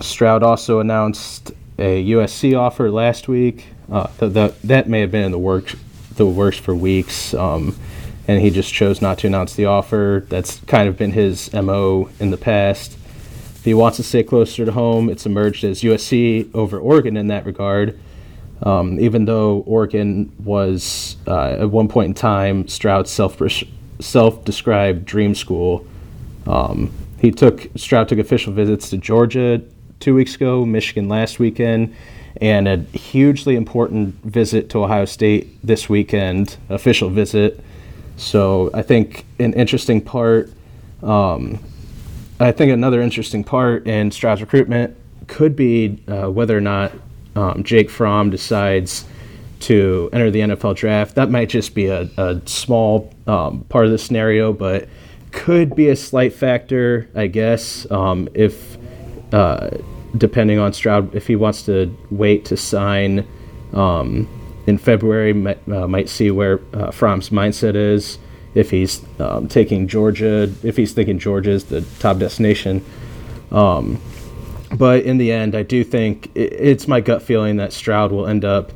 Stroud 0.00 0.42
also 0.42 0.80
announced 0.80 1.52
a 1.78 2.10
USC 2.12 2.58
offer 2.58 2.90
last 2.90 3.28
week. 3.28 3.66
Uh, 3.90 4.08
the, 4.18 4.28
the, 4.28 4.54
that 4.64 4.88
may 4.88 5.00
have 5.00 5.10
been 5.10 5.24
in 5.24 5.32
the 5.32 5.38
works 5.38 5.74
the 6.16 6.26
works 6.26 6.58
for 6.58 6.74
weeks, 6.74 7.32
um, 7.34 7.76
and 8.26 8.42
he 8.42 8.50
just 8.50 8.74
chose 8.74 9.00
not 9.00 9.18
to 9.18 9.26
announce 9.26 9.54
the 9.54 9.66
offer. 9.66 10.26
That's 10.28 10.60
kind 10.60 10.88
of 10.88 10.96
been 10.96 11.12
his 11.12 11.52
mo 11.52 12.10
in 12.18 12.30
the 12.30 12.36
past. 12.36 12.96
If 13.54 13.64
he 13.64 13.72
wants 13.72 13.96
to 13.96 14.02
stay 14.02 14.22
closer 14.24 14.64
to 14.64 14.72
home, 14.72 15.08
it's 15.08 15.26
emerged 15.26 15.64
as 15.64 15.82
USC 15.82 16.52
over 16.54 16.78
Oregon 16.78 17.16
in 17.16 17.28
that 17.28 17.46
regard. 17.46 17.98
Um, 18.62 18.98
even 18.98 19.24
though 19.24 19.60
Oregon 19.60 20.32
was 20.42 21.16
uh, 21.28 21.58
at 21.60 21.70
one 21.70 21.86
point 21.88 22.08
in 22.08 22.14
time 22.14 22.66
Stroud's 22.66 23.10
self 23.10 23.40
self 24.00 24.44
described 24.44 25.04
dream 25.04 25.34
school. 25.34 25.86
Um, 26.46 26.92
he 27.20 27.30
took 27.30 27.68
Stroud 27.76 28.08
took 28.08 28.18
official 28.18 28.52
visits 28.52 28.90
to 28.90 28.96
Georgia 28.96 29.62
two 30.00 30.14
weeks 30.14 30.34
ago, 30.34 30.64
Michigan 30.64 31.08
last 31.08 31.38
weekend, 31.38 31.94
and 32.40 32.68
a 32.68 32.76
hugely 32.96 33.56
important 33.56 34.14
visit 34.24 34.70
to 34.70 34.84
Ohio 34.84 35.04
State 35.04 35.58
this 35.64 35.88
weekend, 35.88 36.56
official 36.68 37.10
visit. 37.10 37.62
So 38.16 38.70
I 38.74 38.82
think 38.82 39.24
an 39.38 39.52
interesting 39.54 40.00
part, 40.00 40.50
um, 41.02 41.58
I 42.40 42.52
think 42.52 42.72
another 42.72 43.00
interesting 43.00 43.44
part 43.44 43.86
in 43.86 44.10
Stroud's 44.10 44.40
recruitment 44.40 44.96
could 45.26 45.56
be 45.56 46.02
uh, 46.08 46.28
whether 46.30 46.56
or 46.56 46.60
not 46.60 46.92
um, 47.36 47.62
Jake 47.62 47.90
Fromm 47.90 48.30
decides 48.30 49.04
to 49.60 50.08
enter 50.12 50.30
the 50.30 50.40
NFL 50.40 50.76
draft. 50.76 51.14
That 51.16 51.30
might 51.30 51.48
just 51.48 51.74
be 51.74 51.86
a, 51.86 52.08
a 52.16 52.40
small 52.46 53.12
um, 53.26 53.64
part 53.68 53.86
of 53.86 53.90
the 53.90 53.98
scenario, 53.98 54.52
but 54.52 54.88
could 55.32 55.74
be 55.74 55.88
a 55.88 55.96
slight 55.96 56.32
factor, 56.32 57.08
I 57.14 57.26
guess, 57.26 57.90
um, 57.90 58.28
if 58.34 58.78
uh, 59.32 59.70
depending 60.16 60.58
on 60.58 60.72
Stroud, 60.72 61.14
if 61.14 61.26
he 61.26 61.36
wants 61.36 61.62
to 61.64 61.94
wait 62.10 62.44
to 62.46 62.56
sign 62.56 63.26
um, 63.72 64.28
in 64.66 64.78
February, 64.78 65.32
might, 65.32 65.68
uh, 65.68 65.86
might 65.86 66.08
see 66.08 66.30
where 66.30 66.60
uh, 66.72 66.90
Fromm's 66.90 67.30
mindset 67.30 67.74
is. 67.74 68.18
If 68.54 68.70
he's 68.70 69.04
um, 69.20 69.46
taking 69.46 69.86
Georgia, 69.88 70.52
if 70.62 70.76
he's 70.76 70.92
thinking 70.92 71.18
Georgia 71.18 71.50
is 71.50 71.64
the 71.64 71.82
top 72.00 72.18
destination. 72.18 72.84
Um, 73.52 74.00
but 74.74 75.04
in 75.04 75.18
the 75.18 75.32
end, 75.32 75.54
I 75.54 75.62
do 75.62 75.84
think 75.84 76.30
it, 76.34 76.52
it's 76.52 76.88
my 76.88 77.00
gut 77.00 77.22
feeling 77.22 77.56
that 77.56 77.72
Stroud 77.72 78.10
will 78.10 78.26
end 78.26 78.44
up 78.44 78.72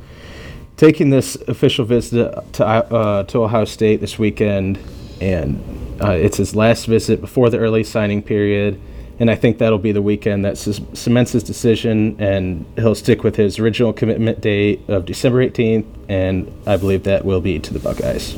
taking 0.77 1.09
this 1.09 1.35
official 1.47 1.85
visit 1.85 2.53
to 2.53 2.65
uh, 2.65 3.23
to 3.23 3.43
Ohio 3.43 3.65
State 3.65 3.99
this 3.99 4.17
weekend, 4.17 4.79
and 5.19 5.61
uh, 6.01 6.11
it's 6.11 6.37
his 6.37 6.55
last 6.55 6.85
visit 6.85 7.19
before 7.19 7.49
the 7.49 7.57
early 7.57 7.83
signing 7.83 8.21
period 8.21 8.79
and 9.23 9.31
I 9.31 9.35
think 9.35 9.57
that'll 9.59 9.77
be 9.79 9.93
the 9.93 10.01
weekend 10.01 10.43
that 10.43 10.57
cements 10.57 11.31
his 11.31 11.43
decision, 11.43 12.17
and 12.19 12.65
he'll 12.75 12.93
stick 12.93 13.23
with 13.23 13.37
his 13.37 13.57
original 13.57 13.93
commitment 13.93 14.41
date 14.41 14.81
of 14.89 15.05
December 15.05 15.47
18th, 15.47 15.85
and 16.09 16.51
I 16.67 16.75
believe 16.75 17.03
that 17.03 17.23
will 17.23 17.39
be 17.39 17.57
to 17.57 17.73
the 17.73 17.79
Buckeyes. 17.79 18.35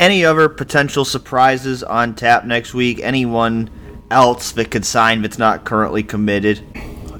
Any 0.00 0.24
other 0.24 0.48
potential 0.48 1.04
surprises 1.04 1.84
on 1.84 2.16
tap 2.16 2.44
next 2.46 2.74
week? 2.74 2.98
Anyone 3.00 3.70
else 4.10 4.50
that 4.50 4.72
could 4.72 4.84
sign 4.84 5.22
that's 5.22 5.38
not 5.38 5.64
currently 5.64 6.02
committed? 6.02 6.60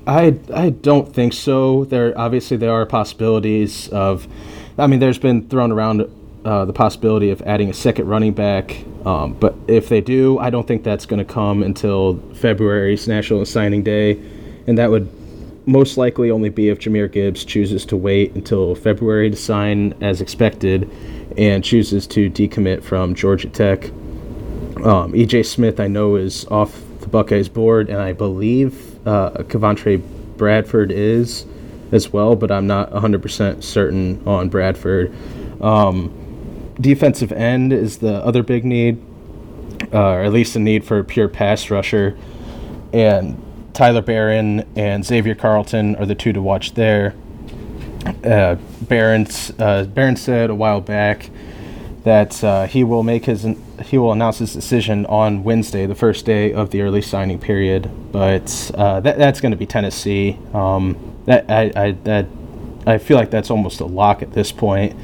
I 0.05 0.41
I 0.53 0.71
don't 0.71 1.15
think 1.15 1.35
so. 1.35 1.85
There 1.85 2.19
obviously 2.19 2.57
there 2.57 2.73
are 2.73 2.85
possibilities 2.85 3.87
of. 3.91 4.27
I 4.77 4.89
mean, 4.89 4.99
there's 4.99 5.21
been 5.21 5.49
thrown 5.49 5.71
around 5.71 6.01
uh, 6.45 6.65
the 6.65 6.73
possibility 6.73 7.31
of 7.31 7.41
adding 7.43 7.71
a 7.71 7.75
second 7.75 8.09
running 8.09 8.33
back. 8.33 8.85
Um, 9.05 9.35
but 9.35 9.55
if 9.69 9.89
they 9.89 10.01
do, 10.01 10.39
I 10.39 10.51
don't 10.51 10.67
think 10.67 10.85
that's 10.85 11.07
going 11.07 11.25
to 11.25 11.33
come 11.33 11.63
until 11.63 12.19
February's 12.35 13.07
National 13.07 13.45
Signing 13.45 13.83
Day, 13.83 14.21
and 14.67 14.77
that 14.79 14.91
would 14.91 15.09
most 15.67 15.97
likely 15.97 16.31
only 16.31 16.49
be 16.49 16.69
if 16.69 16.81
Jahmyr 16.81 17.11
Gibbs 17.11 17.45
chooses 17.45 17.87
to 17.87 17.97
wait 17.97 18.35
until 18.35 18.75
February 18.75 19.31
to 19.31 19.37
sign 19.37 19.95
as 20.01 20.21
expected, 20.21 20.91
and 21.39 21.65
chooses 21.65 22.07
to 22.09 22.29
decommit 22.29 22.83
from 22.83 23.15
Georgia 23.15 23.49
Tech. 23.49 23.85
Um, 24.85 25.13
EJ 25.13 25.47
Smith, 25.47 25.79
I 25.79 25.87
know, 25.87 26.17
is 26.17 26.45
off 26.47 26.83
the 27.01 27.09
Buckeyes 27.09 27.49
board, 27.49 27.89
and 27.89 27.99
I 27.99 28.13
believe 28.13 29.07
uh, 29.07 29.31
Cavontre 29.45 30.03
Bradford 30.37 30.91
is 30.91 31.47
as 31.93 32.13
well, 32.13 32.35
but 32.35 32.51
I'm 32.51 32.67
not 32.67 32.91
100% 32.91 33.63
certain 33.63 34.27
on 34.27 34.49
Bradford. 34.49 35.15
Um, 35.61 36.13
defensive 36.81 37.33
end 37.33 37.73
is 37.73 37.99
the 37.99 38.25
other 38.25 38.43
big 38.43 38.65
need, 38.65 39.03
uh, 39.93 40.13
or 40.13 40.23
at 40.23 40.33
least 40.33 40.57
a 40.57 40.59
need 40.59 40.85
for 40.85 40.99
a 40.99 41.05
pure 41.05 41.29
pass 41.29 41.71
rusher. 41.71 42.17
And 42.93 43.41
Tyler 43.75 44.03
Baron 44.03 44.67
and 44.77 45.05
Xavier 45.05 45.35
Carlton 45.35 45.97
are 45.97 46.07
the 46.07 46.15
two 46.15 46.33
to 46.33 46.43
watch 46.43 46.75
there. 46.75 47.15
Uh, 48.25 48.57
Baron's, 48.83 49.53
uh, 49.59 49.85
Baron 49.85 50.17
said 50.17 50.51
a 50.51 50.55
while 50.55 50.81
back 50.81 51.31
that 52.05 52.43
uh, 52.43 52.67
he 52.67 52.83
will 52.83 53.03
make 53.03 53.27
his 53.27 53.47
he 53.85 53.99
will 53.99 54.13
announce 54.13 54.39
his 54.39 54.53
decision 54.53 55.07
on 55.07 55.45
Wednesday, 55.45 55.87
the 55.87 55.95
first 55.95 56.25
day 56.25 56.53
of 56.53 56.71
the 56.71 56.83
early 56.83 57.03
signing 57.03 57.39
period. 57.39 57.91
But 58.13 58.71
uh, 58.75 59.01
that, 59.01 59.19
that's 59.19 59.41
going 59.41 59.53
to 59.53 59.57
be 59.57 59.67
Tennessee. 59.67 60.39
Um, 60.53 60.97
that 61.27 61.49
I, 61.49 61.73
I 61.77 61.91
that 62.05 62.27
I 62.87 62.99
feel 62.99 63.17
like 63.17 63.31
that's 63.31 63.51
almost 63.51 63.81
a 63.81 63.87
lock 63.87 64.23
at 64.23 64.33
this 64.33 64.51
point. 64.53 64.97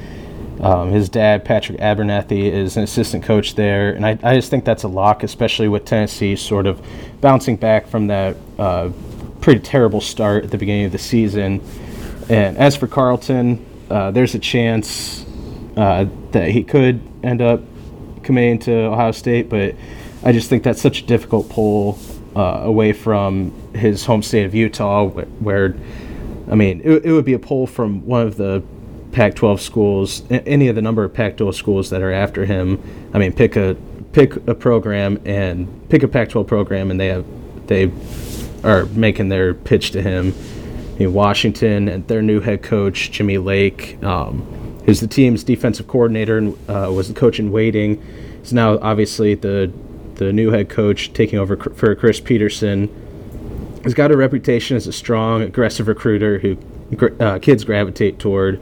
Um, 0.61 0.91
his 0.91 1.09
dad, 1.09 1.45
Patrick 1.45 1.81
Abernethy, 1.81 2.49
is 2.49 2.77
an 2.77 2.83
assistant 2.83 3.25
coach 3.25 3.55
there, 3.55 3.93
and 3.93 4.05
I, 4.05 4.19
I 4.23 4.35
just 4.35 4.51
think 4.51 4.65
that's 4.65 4.83
a 4.83 4.89
lock, 4.89 5.23
especially 5.23 5.69
with 5.69 5.85
Tennessee 5.85 6.35
sort 6.35 6.67
of 6.67 6.85
bouncing 7.21 7.57
back 7.57 7.87
from 7.87 8.09
that 8.09 8.37
uh, 8.59 8.91
pretty 9.41 9.61
terrible 9.61 10.01
start 10.01 10.45
at 10.45 10.51
the 10.51 10.59
beginning 10.59 10.87
of 10.87 10.93
the 10.93 10.99
season. 10.99 11.63
And 12.29 12.59
as 12.59 12.77
for 12.77 12.89
Carlton, 12.89 13.65
uh, 13.89 14.11
there's 14.11 14.35
a 14.35 14.39
chance 14.39 15.25
uh, 15.77 16.07
that 16.33 16.51
he 16.51 16.65
could 16.65 17.01
end 17.23 17.41
up 17.41 17.61
committing 18.25 18.59
to 18.59 18.73
Ohio 18.73 19.13
State, 19.13 19.49
but 19.49 19.77
I, 20.25 20.33
just 20.33 20.51
think 20.51 20.65
that's 20.65 20.83
such 20.83 21.03
a 21.03 21.07
difficult 21.07 21.49
pull 21.49 21.99
uh, 22.35 22.61
away 22.65 22.93
from 22.93 23.53
his 23.75 24.05
home 24.05 24.23
state 24.23 24.45
of 24.45 24.55
Utah, 24.55 25.05
where, 25.05 25.25
where 25.25 25.77
I 26.51 26.57
mean, 26.57 26.81
it, 26.85 27.05
it 27.05 27.13
would 27.13 27.25
be 27.25 27.35
a 27.35 27.39
pull 27.39 27.67
from 27.67 28.05
one 28.05 28.27
of 28.27 28.37
the 28.37 28.63
Pac-12 29.13 29.61
schools, 29.61 30.23
any 30.31 30.69
of 30.69 30.75
the 30.75 30.83
number 30.83 31.05
of 31.05 31.15
Pac-12 31.15 31.55
schools 31.55 31.91
that 31.91 32.03
are 32.03 32.13
after 32.13 32.45
him. 32.45 32.83
I 33.13 33.19
mean, 33.19 33.33
pick 33.33 33.57
a 33.57 33.77
pick 34.13 34.37
a 34.49 34.55
program 34.55 35.21
and 35.25 35.89
pick 35.89 36.03
a 36.03 36.09
Pac-12 36.09 36.47
program, 36.47 36.91
and 36.91 36.99
they 36.99 37.09
have 37.09 37.25
they 37.67 37.91
are 38.65 38.87
making 38.87 39.29
their 39.29 39.55
pitch 39.55 39.91
to 39.93 40.03
him. 40.03 40.35
I 40.95 40.99
mean, 40.99 41.13
Washington 41.13 41.89
and 41.89 42.07
their 42.09 42.23
new 42.23 42.41
head 42.41 42.63
coach 42.63 43.11
Jimmy 43.11 43.39
Lake, 43.39 44.03
um, 44.03 44.43
who's 44.85 45.01
the 45.01 45.07
team's 45.07 45.45
defensive 45.45 45.87
coordinator 45.87 46.39
and 46.39 46.55
uh, 46.69 46.91
was 46.93 47.09
the 47.09 47.15
coach 47.15 47.39
in 47.39 47.53
waiting, 47.53 48.03
is 48.43 48.53
now 48.53 48.79
obviously 48.81 49.35
the 49.35 49.73
the 50.17 50.33
new 50.33 50.51
head 50.51 50.69
coach 50.69 51.13
taking 51.13 51.39
over 51.39 51.57
for 51.57 51.95
Chris 51.95 52.21
Petersen. 52.21 52.89
He's 53.85 53.95
got 53.95 54.11
a 54.11 54.17
reputation 54.17 54.77
as 54.77 54.87
a 54.87 54.93
strong, 54.93 55.43
aggressive 55.43 55.87
recruiter 55.87 56.41
who 56.41 56.59
uh, 57.21 57.39
kids 57.39 57.65
gravitate 57.65 58.19
toward. 58.19 58.61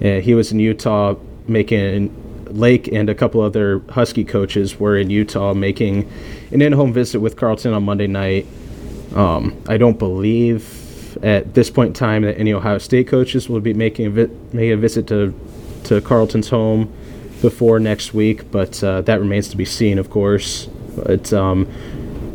Uh, 0.00 0.20
he 0.20 0.34
was 0.34 0.52
in 0.52 0.60
Utah 0.60 1.14
making 1.48 2.14
Lake 2.50 2.88
and 2.88 3.08
a 3.10 3.14
couple 3.14 3.40
other 3.40 3.80
Husky 3.90 4.24
coaches 4.24 4.78
were 4.78 4.96
in 4.96 5.10
Utah 5.10 5.54
making 5.54 6.10
an 6.50 6.62
in-home 6.62 6.92
visit 6.92 7.20
with 7.20 7.36
Carlton 7.36 7.72
on 7.72 7.84
Monday 7.84 8.06
night. 8.06 8.46
Um, 9.14 9.60
I 9.66 9.76
don't 9.76 9.98
believe 9.98 11.22
at 11.24 11.54
this 11.54 11.70
point 11.70 11.88
in 11.88 11.94
time 11.94 12.22
that 12.22 12.38
any 12.38 12.52
Ohio 12.52 12.78
State 12.78 13.08
coaches 13.08 13.48
will 13.48 13.60
be 13.60 13.74
making 13.74 14.06
a, 14.06 14.10
vi- 14.10 14.72
a 14.72 14.76
visit 14.76 15.06
to 15.08 15.34
to 15.84 16.00
Carleton's 16.00 16.48
home 16.48 16.92
before 17.40 17.78
next 17.78 18.12
week, 18.12 18.50
but 18.50 18.82
uh, 18.82 19.02
that 19.02 19.20
remains 19.20 19.48
to 19.48 19.56
be 19.56 19.64
seen, 19.64 19.98
of 19.98 20.10
course. 20.10 20.66
But 20.96 21.32
um, 21.32 21.68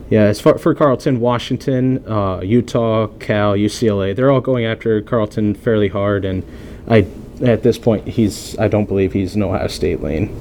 yeah, 0.10 0.24
as 0.24 0.40
far 0.40 0.58
for 0.58 0.74
Carlton, 0.74 1.20
Washington, 1.20 2.08
uh, 2.08 2.40
Utah, 2.42 3.08
Cal, 3.20 3.54
UCLA, 3.54 4.16
they're 4.16 4.32
all 4.32 4.42
going 4.42 4.66
after 4.66 5.02
Carlton 5.02 5.56
fairly 5.56 5.90
hard, 5.90 6.24
and 6.24 6.44
I 6.88 7.06
at 7.44 7.64
this 7.64 7.78
point, 7.78 8.08
he's 8.08 8.58
I 8.60 8.68
don't 8.68 8.86
believe 8.86 9.14
he's 9.14 9.36
an 9.36 9.44
Ohio 9.44 9.68
State 9.68 10.02
lane. 10.02 10.36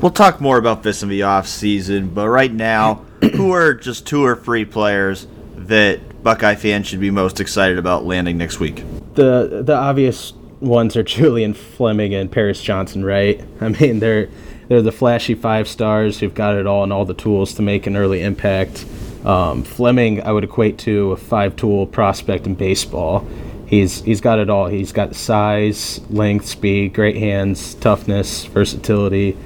We'll 0.00 0.10
talk 0.10 0.40
more 0.40 0.58
about 0.58 0.82
this 0.82 1.02
in 1.02 1.08
the 1.08 1.22
off 1.22 1.46
season, 1.46 2.08
but 2.08 2.28
right 2.28 2.52
now, 2.52 3.04
who 3.34 3.52
are 3.52 3.74
just 3.74 4.06
two 4.06 4.24
or 4.24 4.36
three 4.36 4.64
players 4.64 5.26
that 5.56 6.22
Buckeye 6.22 6.56
fans 6.56 6.86
should 6.86 7.00
be 7.00 7.10
most 7.10 7.40
excited 7.40 7.78
about 7.78 8.04
landing 8.04 8.36
next 8.36 8.60
week? 8.60 8.82
The 9.14 9.62
the 9.64 9.74
obvious 9.74 10.32
ones 10.60 10.96
are 10.96 11.02
Julian 11.02 11.54
Fleming 11.54 12.14
and 12.14 12.30
Paris 12.30 12.60
Johnson, 12.62 13.04
right? 13.04 13.42
I 13.60 13.68
mean, 13.68 14.00
they're 14.00 14.28
they're 14.68 14.82
the 14.82 14.92
flashy 14.92 15.34
five 15.34 15.68
stars 15.68 16.20
who've 16.20 16.34
got 16.34 16.56
it 16.56 16.66
all 16.66 16.82
and 16.82 16.92
all 16.92 17.04
the 17.04 17.14
tools 17.14 17.54
to 17.54 17.62
make 17.62 17.86
an 17.86 17.96
early 17.96 18.22
impact. 18.22 18.84
Um, 19.24 19.62
Fleming, 19.62 20.22
I 20.22 20.32
would 20.32 20.44
equate 20.44 20.78
to 20.80 21.12
a 21.12 21.16
five 21.16 21.56
tool 21.56 21.86
prospect 21.86 22.46
in 22.46 22.54
baseball 22.54 23.26
he's 23.66 24.02
he's 24.02 24.20
got 24.20 24.38
it 24.38 24.50
all. 24.50 24.66
He's 24.66 24.92
got 24.92 25.14
size, 25.14 26.00
length, 26.10 26.46
speed, 26.46 26.94
great 26.94 27.16
hands, 27.16 27.74
toughness, 27.74 28.44
versatility. 28.44 29.36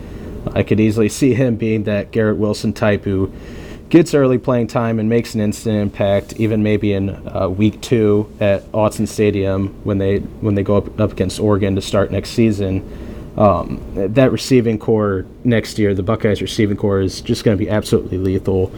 I 0.55 0.63
could 0.63 0.81
easily 0.81 1.09
see 1.09 1.35
him 1.35 1.57
being 1.57 1.85
that 1.85 2.11
Garrett 2.11 2.39
Wilson 2.39 2.73
type 2.73 3.05
who 3.05 3.33
gets 3.91 4.15
early 4.15 4.39
playing 4.39 4.67
time 4.67 4.99
and 4.99 5.09
makes 5.09 5.35
an 5.35 5.41
instant 5.41 5.77
impact, 5.77 6.35
even 6.39 6.63
maybe 6.63 6.93
in 6.93 7.11
uh, 7.29 7.49
week 7.49 7.81
two 7.81 8.31
at 8.41 8.65
Autzen 8.73 9.09
Stadium 9.09 9.69
when 9.85 9.99
they 9.99 10.19
when 10.19 10.55
they 10.55 10.63
go 10.63 10.77
up, 10.77 11.01
up 11.01 11.13
against 11.13 11.41
Oregon 11.41 11.75
to 11.75 11.83
start 11.83 12.11
next 12.11 12.31
season. 12.31 13.07
Um, 13.37 13.81
that 13.95 14.33
receiving 14.33 14.79
core 14.79 15.25
next 15.45 15.79
year, 15.79 15.95
the 15.95 16.03
Buckeyes 16.03 16.43
receiving 16.43 16.77
core 16.77 17.01
is 17.01 17.21
just 17.21 17.45
going 17.45 17.57
to 17.57 17.65
be 17.65 17.71
absolutely 17.71 18.19
lethal. 18.19 18.73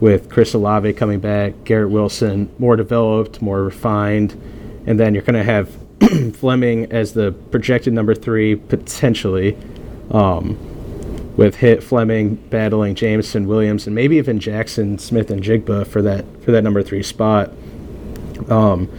With 0.00 0.28
Chris 0.28 0.52
Olave 0.52 0.92
coming 0.94 1.20
back, 1.20 1.64
Garrett 1.64 1.90
Wilson 1.90 2.50
more 2.58 2.76
developed, 2.76 3.40
more 3.40 3.62
refined 3.62 4.38
and 4.86 4.98
then 4.98 5.14
you're 5.14 5.22
going 5.22 5.34
to 5.34 5.44
have 5.44 5.70
Fleming 6.34 6.90
as 6.92 7.12
the 7.14 7.32
projected 7.50 7.92
number 7.92 8.14
three 8.14 8.54
potentially, 8.54 9.56
um, 10.10 10.56
with 11.36 11.56
Hit 11.56 11.82
Fleming 11.82 12.36
battling 12.36 12.94
Jameson 12.94 13.46
Williams 13.46 13.86
and 13.86 13.94
maybe 13.94 14.16
even 14.16 14.38
Jaxon 14.38 15.00
Smith-Njigba 15.00 15.86
for 15.86 16.02
that 16.02 16.24
for 16.42 16.52
that 16.52 16.62
number 16.62 16.82
three 16.82 17.02
spot. 17.02 17.50
Um, 18.48 18.90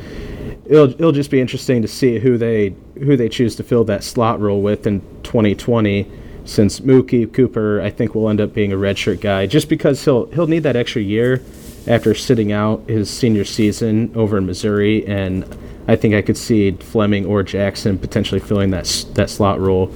it'll 0.65 0.89
it'll 0.89 1.11
just 1.11 1.31
be 1.31 1.39
interesting 1.39 1.81
to 1.81 1.87
see 1.87 2.19
who 2.19 2.37
they 2.37 2.75
who 2.95 3.15
they 3.15 3.29
choose 3.29 3.55
to 3.55 3.63
fill 3.63 3.83
that 3.85 4.03
slot 4.03 4.39
role 4.39 4.61
with 4.61 4.85
in 4.87 5.01
2020. 5.23 6.09
Since 6.45 6.79
Mookie 6.79 7.31
Cooper, 7.33 7.81
I 7.81 7.89
think 7.89 8.15
will 8.15 8.29
end 8.29 8.39
up 8.39 8.53
being 8.53 8.71
a 8.71 8.77
redshirt 8.77 9.19
guy, 9.19 9.47
just 9.47 9.67
because 9.67 10.03
he'll 10.05 10.27
he'll 10.27 10.47
need 10.47 10.63
that 10.63 10.77
extra 10.77 11.01
year 11.01 11.41
after 11.87 12.13
sitting 12.13 12.51
out 12.51 12.87
his 12.87 13.09
senior 13.09 13.43
season 13.43 14.11
over 14.15 14.37
in 14.37 14.45
Missouri 14.45 15.05
and 15.07 15.43
I 15.87 15.95
think 15.95 16.13
I 16.13 16.21
could 16.21 16.37
see 16.37 16.71
Fleming 16.71 17.25
or 17.25 17.43
Jaxon 17.43 17.99
potentially 17.99 18.39
filling 18.39 18.71
that 18.71 19.05
that 19.13 19.29
slot 19.29 19.59
role. 19.59 19.93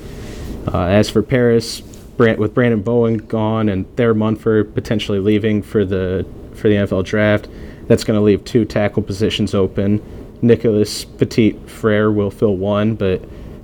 Uh, 0.72 0.86
as 0.86 1.10
for 1.10 1.24
Paris, 1.24 1.82
Brant, 1.82 2.40
with 2.40 2.54
Branden 2.54 2.84
Bowen 2.84 3.18
gone 3.18 3.68
and 3.68 3.94
Thayer 3.98 4.14
Munford 4.14 4.74
potentially 4.74 5.20
leaving 5.20 5.62
for 5.62 5.84
the 5.84 6.26
for 6.54 6.70
the 6.70 6.76
NFL 6.76 7.06
draft, 7.06 7.48
that's 7.88 8.04
going 8.04 8.18
to 8.18 8.24
leave 8.24 8.44
two 8.46 8.66
tackle 8.66 9.04
positions 9.04 9.54
open. 9.54 10.02
Nicholas 10.42 11.06
Petit 11.06 11.54
Frere 11.68 12.12
will 12.12 12.32
fill 12.32 12.58
one, 12.58 12.96
but 12.96 13.22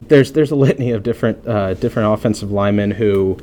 there's 0.09 0.33
there's 0.33 0.51
a 0.51 0.55
litany 0.55 0.91
of 0.91 1.03
different 1.03 1.47
uh, 1.47 1.73
different 1.75 2.13
offensive 2.13 2.51
linemen 2.51 2.91
who 2.91 3.37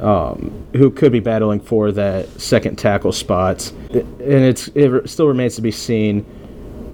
um, 0.00 0.66
who 0.74 0.90
could 0.90 1.12
be 1.12 1.20
battling 1.20 1.60
for 1.60 1.92
that 1.92 2.28
second 2.40 2.76
tackle 2.76 3.12
spot, 3.12 3.70
and 3.90 4.10
it's 4.20 4.68
it 4.74 5.08
still 5.08 5.26
remains 5.26 5.56
to 5.56 5.62
be 5.62 5.70
seen 5.70 6.24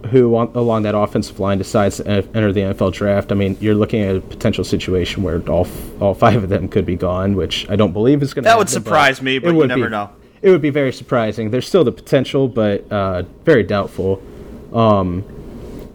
who 0.07 0.37
on, 0.37 0.51
along 0.55 0.83
that 0.83 0.95
offensive 0.95 1.39
line 1.41 1.59
decides 1.59 1.99
to 1.99 2.09
enter 2.09 2.53
the 2.53 2.61
NFL 2.61 2.93
draft, 2.93 3.33
I 3.33 3.35
mean, 3.35 3.57
you're 3.61 3.75
looking 3.75 4.03
at 4.03 4.17
a 4.17 4.21
potential 4.21 4.65
situation 4.65 5.23
where 5.23 5.41
all 5.49 5.67
all 6.01 6.15
five 6.15 6.43
of 6.43 6.49
them 6.49 6.69
could 6.69 6.87
be 6.87 6.97
gone, 6.97 7.37
which 7.37 7.69
I 7.69 7.77
don't 7.77 7.93
believe 7.93 8.23
is 8.23 8.35
going 8.35 8.45
to. 8.45 8.49
Happen. 8.49 8.59
That 8.59 8.59
would 8.59 8.69
surprise 8.71 9.21
me, 9.23 9.39
but 9.39 9.55
you 9.55 9.67
never 9.67 9.85
be, 9.85 9.91
know. 9.91 10.11
It 10.43 10.51
would 10.51 10.63
be 10.63 10.71
very 10.71 10.93
surprising. 10.93 11.51
There's 11.51 11.67
still 11.67 11.85
the 11.85 11.93
potential, 11.93 12.49
but 12.49 12.91
uh, 12.91 13.23
very 13.45 13.63
doubtful. 13.63 14.23
Um, 14.73 15.25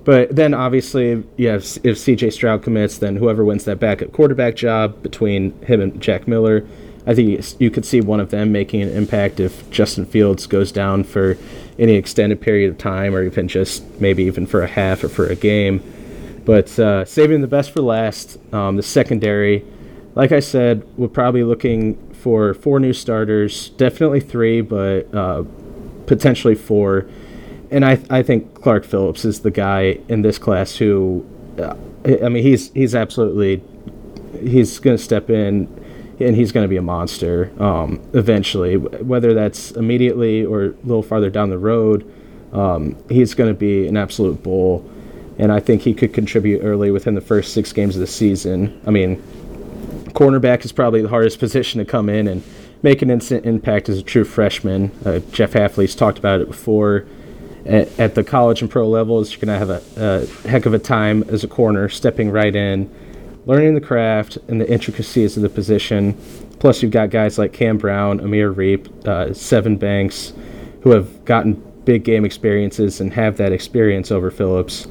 but 0.03 0.36
then 0.36 0.53
obviously, 0.53 1.24
yeah, 1.38 1.55
if, 1.55 1.78
if 1.86 1.97
CJ 1.97 2.34
Stroud 2.34 2.64
commits, 2.64 2.97
then 2.97 3.16
whoever 3.18 3.45
wins 3.45 3.66
that 3.66 3.80
backup 3.80 4.12
quarterback 4.12 4.55
job 4.55 5.01
between 5.03 5.59
him 5.62 5.80
and 5.80 6.01
Jack 6.01 6.28
Miller, 6.28 6.66
I 7.05 7.14
think 7.14 7.59
you 7.59 7.70
could 7.70 7.86
see 7.86 8.01
one 8.01 8.20
of 8.20 8.32
them 8.32 8.51
making 8.51 8.82
an 8.82 8.89
impact 8.89 9.39
if 9.39 9.70
Justin 9.70 10.05
Fields 10.05 10.47
goes 10.47 10.72
down 10.72 11.03
for 11.03 11.38
any 11.82 11.95
extended 11.95 12.39
period 12.39 12.69
of 12.69 12.77
time 12.77 13.15
or 13.15 13.23
even 13.23 13.47
just 13.47 13.84
maybe 13.99 14.23
even 14.23 14.45
for 14.45 14.61
a 14.61 14.67
half 14.67 15.03
or 15.03 15.09
for 15.09 15.25
a 15.25 15.36
game. 15.36 15.84
But 16.45 16.77
uh, 16.79 17.05
saving 17.05 17.41
the 17.41 17.47
best 17.47 17.71
for 17.71 17.82
last, 17.82 18.38
um, 18.53 18.75
the 18.75 18.84
secondary, 18.84 19.65
like 20.13 20.32
I 20.32 20.39
said, 20.39 20.84
we're 20.95 21.07
probably 21.07 21.43
looking 21.43 21.97
for 22.13 22.53
four 22.53 22.79
new 22.79 22.93
starters, 22.93 23.69
definitely 23.69 24.19
three, 24.19 24.61
but 24.61 25.13
uh, 25.13 25.43
potentially 26.05 26.55
four. 26.55 27.07
And 27.71 27.84
I, 27.84 27.99
I 28.11 28.21
think 28.21 28.53
Clark 28.53 28.86
Phillips 28.86 29.25
is 29.25 29.39
the 29.39 29.51
guy 29.51 29.99
in 30.07 30.21
this 30.21 30.38
class 30.38 30.75
who, 30.75 31.25
uh, 31.57 31.75
I 32.05 32.29
mean, 32.29 32.43
he's 32.43 32.71
he's 32.73 32.93
absolutely 32.93 33.63
he's 34.39 34.77
going 34.79 34.97
to 34.97 35.03
step 35.03 35.29
in 35.29 35.67
and 36.24 36.36
he's 36.36 36.51
going 36.51 36.63
to 36.63 36.69
be 36.69 36.78
a 36.78 36.82
monster 36.82 37.51
um, 37.61 38.01
eventually. 38.13 38.78
Whether 38.78 39.34
that's 39.34 39.72
immediately 39.72 40.45
or 40.45 40.65
a 40.65 40.74
little 40.84 41.03
farther 41.03 41.30
down 41.30 41.49
the 41.49 41.57
road, 41.57 42.11
um, 42.53 42.97
he's 43.09 43.34
going 43.34 43.49
to 43.49 43.57
be 43.57 43.88
an 43.88 43.97
absolute 43.97 44.41
bull. 44.43 44.89
And 45.38 45.51
I 45.51 45.59
think 45.59 45.82
he 45.82 45.93
could 45.93 46.13
contribute 46.13 46.61
early 46.61 46.91
within 46.91 47.15
the 47.15 47.22
first 47.22 47.53
six 47.53 47.74
games 47.74 47.95
of 47.95 48.01
the 48.01 48.07
season. 48.07 48.82
I 48.86 48.91
mean, 48.91 49.22
cornerback 50.13 50.65
is 50.65 50.72
probably 50.72 51.01
the 51.01 51.09
hardest 51.09 51.39
position 51.45 51.80
to 51.80 51.86
come 51.86 52.09
in 52.09 52.28
and 52.28 52.43
make 52.84 53.01
an 53.01 53.09
instant 53.09 53.45
impact 53.45 53.89
as 53.89 53.97
a 53.97 54.03
true 54.03 54.24
freshman. 54.24 54.91
Uh, 55.05 55.19
Jeff 55.32 55.53
Hafley's 55.53 55.95
talked 55.95 56.17
about 56.17 56.41
it 56.41 56.47
before. 56.47 57.05
At, 57.63 57.99
at 57.99 58.15
the 58.15 58.24
college 58.24 58.61
and 58.61 58.72
pro 58.72 58.89
levels, 58.89 59.32
you're 59.32 59.39
going 59.39 59.59
to 59.59 59.59
have 59.59 59.69
a, 59.69 60.26
a 60.43 60.47
heck 60.49 60.65
of 60.65 60.74
a 60.74 60.80
time 60.80 61.24
as 61.24 61.43
a 61.43 61.47
corner, 61.47 61.89
stepping 61.89 62.32
right 62.32 62.55
in 62.55 62.89
learning 63.45 63.75
the 63.75 63.81
craft 63.81 64.37
and 64.47 64.61
the 64.61 64.69
intricacies 64.69 65.35
of 65.35 65.43
the 65.43 65.49
position. 65.49 66.17
Plus, 66.59 66.81
you've 66.81 66.91
got 66.91 67.09
guys 67.09 67.37
like 67.37 67.53
Cam 67.53 67.77
Brown, 67.77 68.19
Amir 68.19 68.53
Riep, 68.53 68.87
uh, 69.07 69.29
Sevyn 69.29 69.79
Banks, 69.79 70.33
who 70.81 70.91
have 70.91 71.25
gotten 71.25 71.53
big 71.85 72.03
game 72.03 72.25
experiences 72.25 73.01
and 73.01 73.13
have 73.13 73.37
that 73.37 73.51
experience 73.51 74.11
over 74.11 74.29
Phillips. 74.29 74.87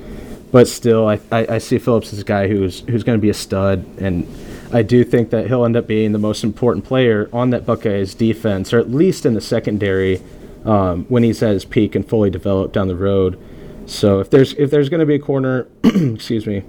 But 0.51 0.66
still, 0.66 1.07
I, 1.07 1.20
I, 1.30 1.55
I 1.55 1.59
see 1.59 1.78
Phillips 1.78 2.12
as 2.12 2.18
a 2.18 2.24
guy 2.24 2.48
who's 2.48 2.80
who's 2.80 3.05
going 3.05 3.16
to 3.16 3.22
be 3.22 3.30
a 3.30 3.34
stud, 3.34 3.84
and 3.98 4.26
I 4.72 4.82
do 4.82 5.05
think 5.05 5.30
that 5.30 5.46
he'll 5.46 5.64
end 5.64 5.76
up 5.76 5.86
being 5.86 6.11
the 6.12 6.18
most 6.18 6.42
important 6.42 6.84
player 6.84 7.30
on 7.32 7.51
that 7.51 7.64
Buckeyes 7.64 8.14
defense, 8.14 8.72
or 8.72 8.80
at 8.80 8.90
least 8.90 9.24
in 9.24 9.34
the 9.34 9.40
secondary, 9.40 10.20
um, 10.64 11.05
when 11.09 11.22
he's 11.22 11.40
at 11.42 11.53
his 11.53 11.64
peak 11.64 11.94
and 11.94 12.09
fully 12.09 12.30
developed 12.30 12.74
down 12.74 12.88
the 12.88 12.96
road. 12.96 13.38
So 13.86 14.18
if 14.18 14.30
there's 14.30 14.53
if 14.55 14.70
there's 14.70 14.88
going 14.88 15.01
to 15.01 15.07
be 15.07 15.14
a 15.14 15.20
corner, 15.20 15.68
excuse 15.84 16.46
me, 16.46 16.64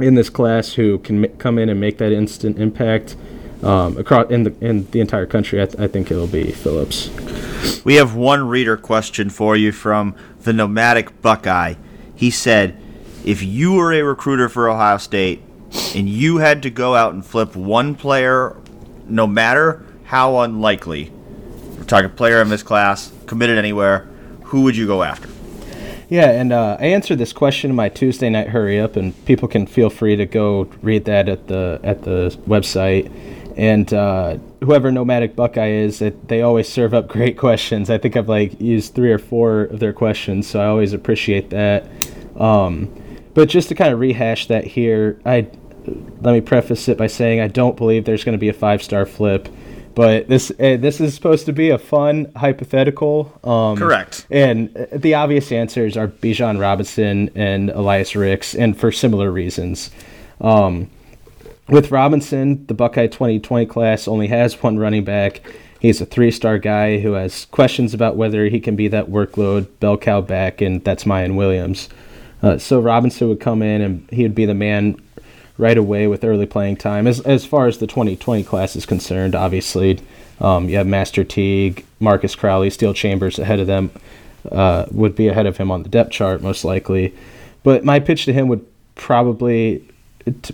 in 0.00 0.14
this 0.14 0.30
class 0.30 0.72
who 0.74 0.98
can 0.98 1.24
m- 1.24 1.36
come 1.38 1.58
in 1.58 1.68
and 1.68 1.80
make 1.80 1.98
that 1.98 2.12
instant 2.12 2.58
impact. 2.58 3.16
um, 3.62 3.96
across 3.96 4.30
in 4.30 4.42
the 4.42 4.54
in 4.60 4.90
the 4.90 5.00
entire 5.00 5.24
country, 5.26 5.62
I, 5.62 5.66
th- 5.66 5.78
I 5.80 5.88
think 5.88 6.10
it'll 6.10 6.26
be 6.26 6.50
Phillips. 6.50 7.08
We 7.82 7.94
have 7.94 8.14
one 8.14 8.46
reader 8.46 8.76
question 8.76 9.30
for 9.30 9.56
you 9.56 9.72
from 9.72 10.14
the 10.42 10.52
nomadic 10.52 11.22
Buckeye. 11.22 11.74
He 12.14 12.30
said, 12.30 12.76
"If 13.24 13.42
you 13.42 13.72
were 13.72 13.92
a 13.94 14.02
recruiter 14.02 14.50
for 14.50 14.68
Ohio 14.68 14.98
State 14.98 15.40
and 15.94 16.08
you 16.08 16.38
had 16.38 16.62
to 16.64 16.70
go 16.70 16.94
out 16.94 17.14
and 17.14 17.24
flip 17.24 17.56
one 17.56 17.94
player, 17.94 18.54
no 19.08 19.26
matter 19.26 19.82
how 20.04 20.40
unlikely, 20.40 21.10
we're 21.78 21.84
talking 21.84 22.10
player 22.10 22.42
in 22.42 22.50
this 22.50 22.62
class, 22.62 23.12
committed 23.26 23.56
anywhere, 23.56 24.06
who 24.42 24.60
would 24.62 24.76
you 24.76 24.86
go 24.86 25.02
after?" 25.02 25.28
Yeah, 26.14 26.30
and 26.30 26.52
uh, 26.52 26.76
I 26.78 26.86
answered 26.86 27.18
this 27.18 27.32
question 27.32 27.70
in 27.70 27.76
my 27.76 27.88
Tuesday 27.88 28.30
night 28.30 28.50
hurry 28.50 28.78
up, 28.78 28.94
and 28.94 29.12
people 29.24 29.48
can 29.48 29.66
feel 29.66 29.90
free 29.90 30.14
to 30.14 30.26
go 30.26 30.70
read 30.80 31.06
that 31.06 31.28
at 31.28 31.48
the 31.48 31.80
at 31.82 32.04
the 32.04 32.38
website. 32.46 33.10
And 33.56 33.92
uh, 33.92 34.38
whoever 34.60 34.92
Nomadic 34.92 35.34
Buckeye 35.34 35.70
is, 35.70 36.00
it, 36.00 36.28
they 36.28 36.40
always 36.42 36.68
serve 36.68 36.94
up 36.94 37.08
great 37.16 37.36
questions. 37.36 37.90
I 37.90 37.98
think 37.98 38.16
I've 38.16 38.28
like 38.28 38.60
used 38.60 38.94
three 38.94 39.10
or 39.10 39.18
four 39.18 39.62
of 39.62 39.80
their 39.80 39.92
questions, 39.92 40.46
so 40.46 40.60
I 40.60 40.66
always 40.66 40.92
appreciate 40.92 41.50
that. 41.50 41.88
Um, 42.36 42.94
but 43.34 43.48
just 43.48 43.68
to 43.70 43.74
kind 43.74 43.92
of 43.92 43.98
rehash 43.98 44.46
that 44.46 44.62
here, 44.62 45.18
I 45.26 45.48
let 46.20 46.32
me 46.32 46.40
preface 46.40 46.86
it 46.86 46.96
by 46.96 47.08
saying 47.08 47.40
I 47.40 47.48
don't 47.48 47.76
believe 47.76 48.04
there's 48.04 48.22
going 48.22 48.38
to 48.38 48.40
be 48.40 48.48
a 48.48 48.52
five 48.52 48.84
star 48.84 49.04
flip. 49.04 49.48
But 49.94 50.28
this 50.28 50.50
uh, 50.50 50.76
this 50.78 51.00
is 51.00 51.14
supposed 51.14 51.46
to 51.46 51.52
be 51.52 51.70
a 51.70 51.78
fun 51.78 52.32
hypothetical. 52.36 53.32
Um, 53.44 53.76
Correct. 53.76 54.26
And 54.30 54.76
uh, 54.76 54.86
the 54.92 55.14
obvious 55.14 55.52
answers 55.52 55.96
are 55.96 56.08
Bijan 56.08 56.60
Robinson 56.60 57.30
and 57.34 57.70
Elias 57.70 58.16
Ricks, 58.16 58.54
and 58.54 58.76
for 58.76 58.90
similar 58.90 59.30
reasons. 59.30 59.90
Um, 60.40 60.90
with 61.68 61.90
Robinson, 61.90 62.66
the 62.66 62.74
Buckeye 62.74 63.06
2020 63.06 63.66
class 63.66 64.06
only 64.06 64.26
has 64.28 64.62
one 64.62 64.78
running 64.78 65.04
back. 65.04 65.40
He's 65.80 66.00
a 66.00 66.06
three 66.06 66.30
star 66.30 66.58
guy 66.58 66.98
who 66.98 67.12
has 67.12 67.44
questions 67.46 67.94
about 67.94 68.16
whether 68.16 68.46
he 68.46 68.60
can 68.60 68.74
be 68.74 68.88
that 68.88 69.10
workload 69.10 69.68
bell 69.80 69.96
cow 69.96 70.20
back, 70.20 70.60
and 70.60 70.82
that's 70.82 71.04
Miyan 71.04 71.36
Williams. 71.36 71.88
Uh, 72.42 72.58
so 72.58 72.80
Robinson 72.80 73.28
would 73.28 73.40
come 73.40 73.62
in 73.62 73.80
and 73.80 74.10
he 74.10 74.22
would 74.22 74.34
be 74.34 74.44
the 74.44 74.54
man 74.54 75.00
right 75.56 75.76
away 75.76 76.06
with 76.06 76.24
early 76.24 76.46
playing 76.46 76.76
time. 76.76 77.06
As, 77.06 77.20
as 77.20 77.44
far 77.44 77.66
as 77.66 77.78
the 77.78 77.86
2020 77.86 78.42
class 78.44 78.74
is 78.76 78.86
concerned, 78.86 79.34
obviously, 79.34 80.00
um, 80.40 80.68
you 80.68 80.76
have 80.76 80.86
Master 80.86 81.22
Teague, 81.24 81.84
Marcus 82.00 82.34
Crowley, 82.34 82.70
Steele 82.70 82.94
Chambers 82.94 83.38
ahead 83.38 83.60
of 83.60 83.66
them, 83.66 83.90
uh, 84.50 84.86
would 84.90 85.14
be 85.14 85.28
ahead 85.28 85.46
of 85.46 85.56
him 85.56 85.70
on 85.70 85.82
the 85.82 85.88
depth 85.88 86.10
chart 86.10 86.42
most 86.42 86.64
likely. 86.64 87.14
But 87.62 87.84
my 87.84 88.00
pitch 88.00 88.24
to 88.26 88.32
him 88.32 88.48
would 88.48 88.66
probably 88.94 89.82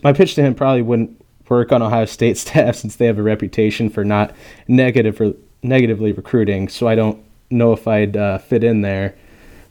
my 0.03 0.13
pitch 0.13 0.35
to 0.35 0.43
him 0.43 0.55
probably 0.55 0.83
wouldn't 0.83 1.25
work 1.49 1.73
on 1.73 1.83
Ohio 1.83 2.05
State 2.05 2.37
staff 2.39 2.77
since 2.77 2.97
they 2.97 3.07
have 3.07 3.19
a 3.19 3.23
reputation 3.23 3.91
for 3.91 4.05
not 4.05 4.35
negative 4.69 5.21
or 5.21 5.35
negatively 5.63 6.13
recruiting. 6.13 6.69
So 6.69 6.89
I 6.89 6.95
don't 6.95 7.23
know 7.51 7.73
if 7.73 7.87
I'd 7.89 8.17
uh, 8.17 8.39
fit 8.39 8.65
in 8.65 8.83
there. 8.83 9.15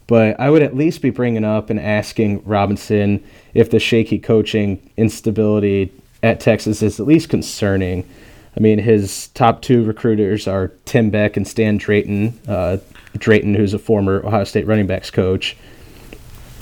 But 0.06 0.40
I 0.40 0.50
would 0.50 0.62
at 0.62 0.76
least 0.76 1.02
be 1.02 1.10
bringing 1.10 1.44
up 1.44 1.70
and 1.70 1.78
asking 1.78 2.42
Robinson 2.44 3.24
if 3.54 3.70
the 3.70 3.78
shaky 3.78 4.18
coaching 4.18 4.90
instability 4.96 5.92
at 6.22 6.40
Texas 6.40 6.82
is 6.82 7.00
at 7.00 7.06
least 7.06 7.28
concerning. 7.28 8.08
I 8.56 8.60
mean, 8.60 8.78
his 8.78 9.28
top 9.28 9.62
two 9.62 9.84
recruiters 9.84 10.48
are 10.48 10.68
Tim 10.84 11.10
Beck 11.10 11.36
and 11.36 11.46
Stan 11.46 11.76
Drayton. 11.76 12.38
Uh, 12.46 12.78
Drayton, 13.16 13.54
who's 13.54 13.74
a 13.74 13.78
former 13.78 14.24
Ohio 14.24 14.44
State 14.44 14.66
running 14.66 14.86
backs 14.86 15.10
coach. 15.10 15.56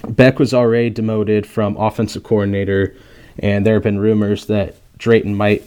Beck 0.08 0.38
was 0.38 0.54
already 0.54 0.90
demoted 0.90 1.46
from 1.46 1.76
offensive 1.76 2.22
coordinator 2.22 2.94
and 3.38 3.64
there 3.64 3.74
have 3.74 3.82
been 3.82 3.98
rumors 3.98 4.46
that 4.46 4.76
Drayton 4.98 5.34
might. 5.34 5.64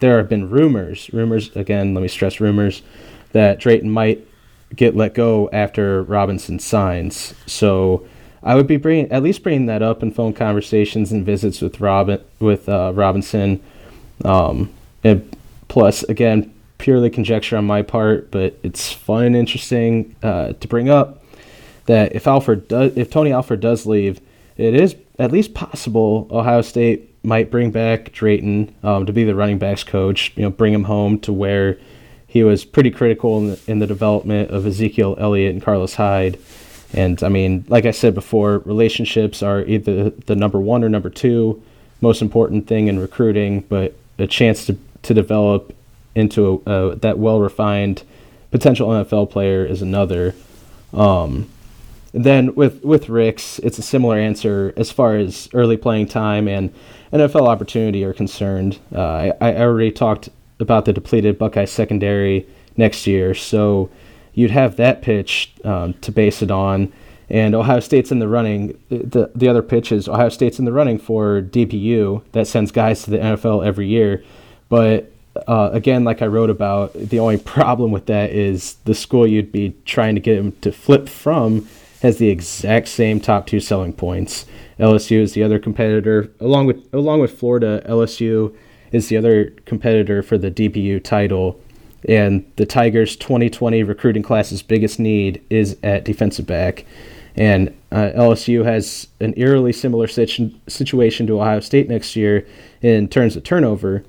There 0.00 0.18
have 0.18 0.28
been 0.28 0.48
rumors, 0.48 1.10
rumors 1.12 1.54
again. 1.56 1.94
Let 1.94 2.02
me 2.02 2.08
stress 2.08 2.40
rumors 2.40 2.82
that 3.32 3.58
Drayton 3.58 3.90
might 3.90 4.26
get 4.74 4.94
let 4.94 5.14
go 5.14 5.48
after 5.52 6.02
Robinson 6.02 6.58
signs. 6.58 7.34
So 7.46 8.06
I 8.42 8.54
would 8.54 8.66
be 8.66 8.76
bringing 8.76 9.10
at 9.10 9.22
least 9.22 9.42
bringing 9.42 9.66
that 9.66 9.82
up 9.82 10.02
in 10.02 10.12
phone 10.12 10.32
conversations 10.32 11.12
and 11.12 11.24
visits 11.24 11.60
with 11.60 11.80
Robin 11.80 12.20
with 12.38 12.68
uh, 12.68 12.92
Robinson. 12.94 13.62
Um, 14.24 14.72
and 15.04 15.36
plus, 15.68 16.02
again, 16.04 16.52
purely 16.78 17.10
conjecture 17.10 17.56
on 17.56 17.64
my 17.64 17.82
part, 17.82 18.30
but 18.30 18.58
it's 18.62 18.92
fun 18.92 19.24
and 19.24 19.36
interesting 19.36 20.14
uh, 20.22 20.52
to 20.54 20.68
bring 20.68 20.88
up 20.88 21.22
that 21.86 22.14
if 22.14 22.26
Alford 22.26 22.68
does, 22.68 22.96
if 22.96 23.10
Tony 23.10 23.32
Alford 23.32 23.60
does 23.60 23.86
leave, 23.86 24.20
it 24.56 24.74
is 24.74 24.96
at 25.18 25.32
least 25.32 25.54
possible 25.54 26.28
Ohio 26.30 26.62
State 26.62 27.14
might 27.24 27.50
bring 27.50 27.70
back 27.70 28.12
Drayton 28.12 28.74
um, 28.82 29.06
to 29.06 29.12
be 29.12 29.24
the 29.24 29.34
running 29.34 29.58
backs 29.58 29.84
coach. 29.84 30.32
You 30.36 30.44
know, 30.44 30.50
bring 30.50 30.72
him 30.72 30.84
home 30.84 31.18
to 31.20 31.32
where 31.32 31.78
he 32.26 32.44
was 32.44 32.64
pretty 32.64 32.90
critical 32.90 33.38
in 33.38 33.48
the, 33.48 33.60
in 33.66 33.78
the 33.78 33.86
development 33.86 34.50
of 34.50 34.66
Ezekiel 34.66 35.16
Elliott 35.18 35.52
and 35.52 35.62
Carlos 35.62 35.94
Hyde. 35.94 36.38
And 36.94 37.22
I 37.22 37.28
mean, 37.28 37.64
like 37.68 37.84
I 37.84 37.90
said 37.90 38.14
before, 38.14 38.58
relationships 38.58 39.42
are 39.42 39.62
either 39.62 40.10
the 40.10 40.36
number 40.36 40.58
one 40.58 40.82
or 40.82 40.88
number 40.88 41.10
two 41.10 41.62
most 42.00 42.22
important 42.22 42.66
thing 42.66 42.88
in 42.88 42.98
recruiting, 42.98 43.60
but 43.62 43.94
a 44.18 44.26
chance 44.26 44.66
to, 44.66 44.78
to 45.02 45.14
develop 45.14 45.74
into 46.14 46.62
a, 46.66 46.96
that 46.96 47.18
well 47.18 47.40
refined 47.40 48.02
potential 48.50 48.88
NFL 48.88 49.30
player 49.30 49.64
is 49.64 49.82
another. 49.82 50.34
Um, 50.92 51.50
then 52.12 52.54
with 52.54 52.82
with 52.84 53.08
Ricks, 53.08 53.58
it's 53.60 53.78
a 53.78 53.82
similar 53.82 54.16
answer 54.16 54.72
as 54.76 54.90
far 54.90 55.16
as 55.16 55.48
early 55.52 55.76
playing 55.76 56.06
time 56.06 56.48
and 56.48 56.72
NFL 57.12 57.46
opportunity 57.46 58.04
are 58.04 58.14
concerned. 58.14 58.78
Uh, 58.94 59.02
I, 59.02 59.32
I 59.40 59.56
already 59.60 59.92
talked 59.92 60.28
about 60.60 60.84
the 60.84 60.92
depleted 60.92 61.38
Buckeye 61.38 61.66
secondary 61.66 62.46
next 62.76 63.06
year, 63.06 63.34
so 63.34 63.90
you'd 64.38 64.52
have 64.52 64.76
that 64.76 65.02
pitch 65.02 65.52
um, 65.64 65.94
to 65.94 66.12
base 66.12 66.42
it 66.42 66.50
on. 66.50 66.92
And 67.28 67.56
Ohio 67.56 67.80
State's 67.80 68.12
in 68.12 68.20
the 68.20 68.28
running. 68.28 68.78
The 68.88 69.30
the 69.34 69.48
other 69.48 69.62
pitch 69.62 69.90
is 69.90 70.08
Ohio 70.08 70.28
State's 70.28 70.60
in 70.60 70.64
the 70.64 70.72
running 70.72 70.98
for 70.98 71.42
DBU 71.42 72.22
that 72.32 72.46
sends 72.46 72.70
guys 72.70 73.02
to 73.02 73.10
the 73.10 73.18
NFL 73.18 73.66
every 73.66 73.88
year. 73.88 74.22
But 74.68 75.12
uh, 75.48 75.70
again, 75.72 76.04
like 76.04 76.22
I 76.22 76.26
wrote 76.26 76.50
about, 76.50 76.94
the 76.94 77.18
only 77.18 77.36
problem 77.56 77.90
with 77.90 78.06
that 78.06 78.30
is 78.30 78.74
the 78.84 78.94
school 78.94 79.26
you'd 79.26 79.50
be 79.50 79.74
trying 79.84 80.14
to 80.14 80.20
get 80.20 80.36
them 80.36 80.52
to 80.60 80.70
flip 80.70 81.08
from 81.08 81.68
has 82.00 82.18
the 82.18 82.28
exact 82.28 82.86
same 82.86 83.18
top 83.18 83.46
two 83.48 83.58
selling 83.58 83.92
points. 83.92 84.46
LSU 84.78 85.20
is 85.20 85.32
the 85.32 85.42
other 85.42 85.58
competitor, 85.58 86.30
along 86.38 86.66
with 86.66 86.94
along 86.94 87.20
with 87.20 87.36
Florida. 87.36 87.84
LSU 87.88 88.54
is 88.92 89.08
the 89.08 89.16
other 89.16 89.50
competitor 89.66 90.22
for 90.22 90.38
the 90.38 90.50
DBU 90.50 91.02
title, 91.02 91.60
and 92.06 92.44
the 92.56 92.66
Tigers' 92.66 93.16
2020 93.16 93.82
recruiting 93.82 94.22
class's 94.22 94.62
biggest 94.62 94.98
need 94.98 95.42
is 95.50 95.76
at 95.82 96.04
defensive 96.04 96.46
back. 96.46 96.84
And 97.36 97.74
uh, 97.92 98.10
LSU 98.16 98.64
has 98.64 99.08
an 99.20 99.34
eerily 99.36 99.72
similar 99.72 100.08
situ- 100.08 100.50
situation 100.66 101.26
to 101.28 101.40
Ohio 101.40 101.60
State 101.60 101.88
next 101.88 102.16
year 102.16 102.46
in 102.82 103.08
terms 103.08 103.36
of 103.36 103.44
turnover. 103.44 104.04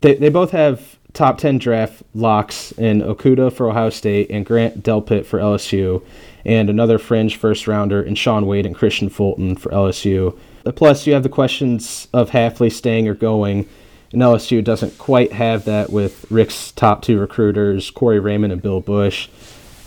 They, 0.00 0.14
they 0.14 0.28
both 0.28 0.50
have 0.50 0.98
top 1.12 1.38
10 1.38 1.58
draft 1.58 2.02
locks 2.14 2.72
in 2.72 3.00
Okudah 3.00 3.52
for 3.52 3.70
Ohio 3.70 3.90
State 3.90 4.30
and 4.30 4.44
Grant 4.44 4.82
Delpit 4.82 5.24
for 5.24 5.38
LSU 5.38 6.04
and 6.44 6.70
another 6.70 6.98
fringe 6.98 7.36
first 7.36 7.66
rounder 7.66 8.02
in 8.02 8.14
Shaun 8.14 8.46
Wade 8.46 8.66
and 8.66 8.76
Kristian 8.76 9.10
Fulton 9.10 9.56
for 9.56 9.70
LSU. 9.70 10.36
Plus, 10.74 11.06
you 11.06 11.14
have 11.14 11.22
the 11.22 11.28
questions 11.28 12.08
of 12.12 12.30
Hafley 12.30 12.70
staying 12.70 13.08
or 13.08 13.14
going, 13.14 13.68
and 14.12 14.22
LSU 14.22 14.62
doesn't 14.64 14.98
quite 14.98 15.32
have 15.32 15.64
that 15.66 15.90
with 15.90 16.30
Rick's 16.30 16.72
top 16.72 17.02
two 17.02 17.18
recruiters, 17.18 17.90
Corey 17.90 18.18
Raymond 18.18 18.52
and 18.52 18.62
Bill 18.62 18.80
Busch. 18.80 19.28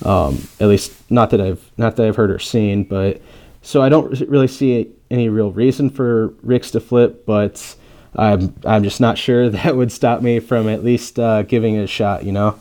Um, 0.04 0.48
at 0.60 0.68
least, 0.68 0.94
not 1.12 1.30
that 1.32 1.42
I've 1.42 1.72
not 1.78 1.96
that 1.96 2.08
I've 2.08 2.16
heard 2.16 2.32
or 2.32 2.40
seen, 2.40 2.84
but 2.84 3.22
so 3.62 3.82
I 3.82 3.90
don't 3.90 4.20
really 4.22 4.48
see 4.48 4.92
any 5.10 5.30
real 5.30 5.52
reason 5.52 5.90
for 5.90 6.28
Ricks 6.42 6.72
to 6.72 6.80
flip, 6.80 7.26
but 7.26 7.76
I'm 8.16 8.56
I'm 8.66 8.84
just 8.84 9.00
not 9.00 9.18
sure 9.18 9.50
that 9.52 9.76
would 9.76 9.92
stop 9.92 10.22
me 10.22 10.40
from 10.40 10.68
at 10.70 10.84
least 10.84 11.20
uh, 11.20 11.44
giving 11.44 11.76
it 11.76 11.84
a 11.84 11.88
shot. 11.88 12.24
You 12.24 12.32
know. 12.32 12.60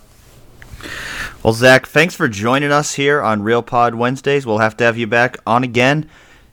Well, 1.43 1.53
Zack, 1.53 1.87
thanks 1.87 2.15
for 2.15 2.29
joining 2.29 2.73
us 2.73 2.95
here 2.95 3.21
on 3.23 3.43
Real 3.43 3.63
Pod 3.63 3.95
Wednesdays. 3.95 4.47
We'll 4.47 4.59
have 4.59 4.77
to 4.79 4.85
have 4.85 4.97
you 4.97 5.07
back 5.07 5.37
on 5.47 5.63
again 5.63 6.09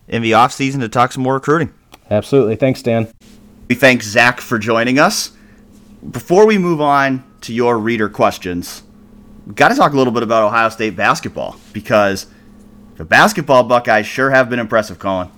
in 0.07 0.21
the 0.21 0.33
off 0.33 0.51
season 0.51 0.81
to 0.81 0.89
talk 0.89 1.11
some 1.11 1.23
more 1.23 1.35
recruiting. 1.35 1.73
Absolutely. 2.09 2.55
Thanks, 2.55 2.81
Dan. 2.81 3.11
We 3.67 3.75
thank 3.75 4.03
Zack 4.03 4.39
for 4.39 4.57
joining 4.57 4.97
us. 4.99 5.31
Before 6.09 6.45
we 6.45 6.57
move 6.57 6.79
on 6.79 7.23
to 7.41 7.53
your 7.53 7.77
reader 7.77 8.07
questions, 8.09 8.83
got 9.53 9.69
to 9.69 9.75
talk 9.75 9.93
a 9.93 9.97
little 9.97 10.13
bit 10.13 10.23
about 10.23 10.43
Ohio 10.43 10.69
State 10.69 10.95
basketball 10.95 11.57
because 11.73 12.27
the 12.95 13.05
basketball 13.05 13.63
Buckeyes 13.63 14.05
sure 14.05 14.29
have 14.31 14.49
been 14.49 14.59
impressive, 14.59 14.99
Colin. 14.99 15.29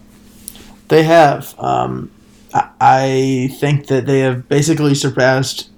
They 0.89 1.03
have. 1.03 1.55
Um, 1.59 2.11
I 2.53 3.55
think 3.59 3.87
that 3.87 4.05
they 4.05 4.19
have 4.19 4.47
basically 4.47 4.95
surpassed 4.95 5.69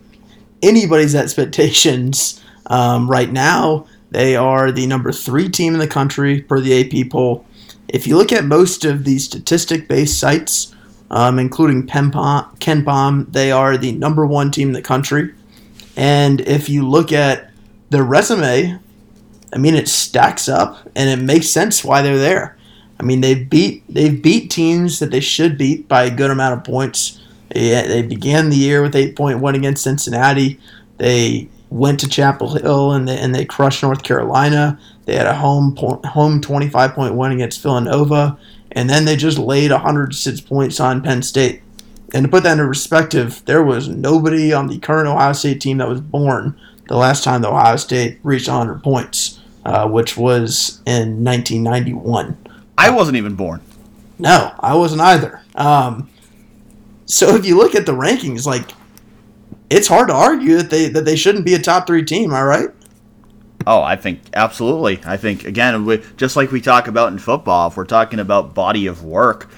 anybody's 0.61 1.15
expectations 1.15 2.41
um, 2.67 3.09
right 3.09 3.31
now, 3.31 3.85
they 4.11 4.35
are 4.35 4.71
the 4.71 4.87
number 4.87 5.11
three 5.11 5.49
team 5.49 5.73
in 5.73 5.79
the 5.79 5.87
country 5.87 6.41
per 6.41 6.59
the 6.59 6.79
AP 6.79 7.09
poll. 7.09 7.45
If 7.87 8.07
you 8.07 8.17
look 8.17 8.31
at 8.31 8.45
most 8.45 8.85
of 8.85 9.03
the 9.03 9.19
statistic 9.19 9.87
based 9.87 10.19
sites, 10.19 10.73
um, 11.11 11.37
including 11.39 11.85
KenPom, 11.87 13.31
they 13.31 13.51
are 13.51 13.77
the 13.77 13.91
number 13.91 14.25
one 14.25 14.49
team 14.49 14.69
in 14.69 14.73
the 14.73 14.81
country. 14.81 15.33
And 15.97 16.39
if 16.41 16.69
you 16.69 16.87
look 16.87 17.11
at 17.11 17.51
their 17.89 18.03
resume, 18.03 18.79
I 19.53 19.57
mean, 19.57 19.75
it 19.75 19.89
stacks 19.89 20.47
up, 20.47 20.77
and 20.95 21.09
it 21.09 21.23
makes 21.23 21.49
sense 21.49 21.83
why 21.83 22.01
they're 22.01 22.17
there. 22.17 22.57
I 22.97 23.03
mean, 23.03 23.19
they've 23.19 23.49
beat 23.49 23.83
they've 23.89 24.21
beat 24.21 24.49
teams 24.49 24.99
that 24.99 25.11
they 25.11 25.19
should 25.19 25.57
beat 25.57 25.87
by 25.89 26.05
a 26.05 26.15
good 26.15 26.31
amount 26.31 26.57
of 26.57 26.63
points. 26.63 27.19
They, 27.49 27.69
they 27.87 28.03
began 28.03 28.49
the 28.49 28.55
year 28.55 28.81
with 28.81 28.95
eight 28.95 29.17
point 29.17 29.39
one 29.39 29.55
against 29.55 29.83
Cincinnati. 29.83 30.59
They 30.97 31.49
went 31.69 31.99
to 32.01 32.07
Chapel 32.07 32.55
Hill 32.55 32.93
and 32.93 33.07
they, 33.07 33.17
and 33.17 33.35
they 33.35 33.43
crushed 33.43 33.83
North 33.83 34.03
Carolina. 34.03 34.79
They 35.05 35.15
had 35.15 35.25
a 35.25 35.35
home 35.35 35.75
home 35.75 36.39
25 36.39 36.93
point 36.93 37.15
win 37.15 37.33
against 37.33 37.61
Villanova, 37.61 38.37
and 38.71 38.89
then 38.89 39.05
they 39.05 39.15
just 39.15 39.37
laid 39.37 39.71
106 39.71 40.41
points 40.41 40.79
on 40.79 41.01
Penn 41.01 41.21
State. 41.21 41.61
And 42.13 42.25
to 42.25 42.29
put 42.29 42.43
that 42.43 42.53
into 42.53 42.65
perspective, 42.65 43.41
there 43.45 43.63
was 43.63 43.87
nobody 43.87 44.51
on 44.51 44.67
the 44.67 44.79
current 44.79 45.07
Ohio 45.07 45.33
State 45.33 45.61
team 45.61 45.77
that 45.77 45.87
was 45.87 46.01
born 46.01 46.59
the 46.87 46.97
last 46.97 47.23
time 47.23 47.41
the 47.41 47.49
Ohio 47.49 47.77
State 47.77 48.19
reached 48.23 48.49
100 48.49 48.83
points, 48.83 49.39
uh, 49.63 49.87
which 49.87 50.17
was 50.17 50.81
in 50.85 51.23
1991. 51.23 52.37
I 52.77 52.89
wasn't 52.89 53.17
even 53.17 53.35
born. 53.35 53.61
No, 54.19 54.53
I 54.59 54.75
wasn't 54.75 55.01
either. 55.01 55.41
Um, 55.55 56.09
so 57.05 57.35
if 57.35 57.45
you 57.45 57.57
look 57.57 57.75
at 57.75 57.85
the 57.85 57.93
rankings, 57.93 58.45
like 58.45 58.71
it's 59.69 59.87
hard 59.87 60.09
to 60.09 60.13
argue 60.13 60.57
that 60.57 60.69
they 60.69 60.89
that 60.89 61.05
they 61.05 61.15
shouldn't 61.15 61.45
be 61.45 61.53
a 61.53 61.59
top 61.59 61.87
three 61.87 62.03
team. 62.03 62.33
All 62.33 62.45
right. 62.45 62.69
Oh, 63.67 63.81
I 63.81 63.95
think 63.95 64.21
absolutely. 64.33 64.99
I 65.05 65.17
think 65.17 65.45
again, 65.45 65.85
we, 65.85 66.01
just 66.17 66.35
like 66.35 66.51
we 66.51 66.61
talk 66.61 66.87
about 66.87 67.11
in 67.11 67.19
football, 67.19 67.67
if 67.69 67.77
we're 67.77 67.85
talking 67.85 68.19
about 68.19 68.53
body 68.53 68.87
of 68.87 69.03
work, 69.03 69.49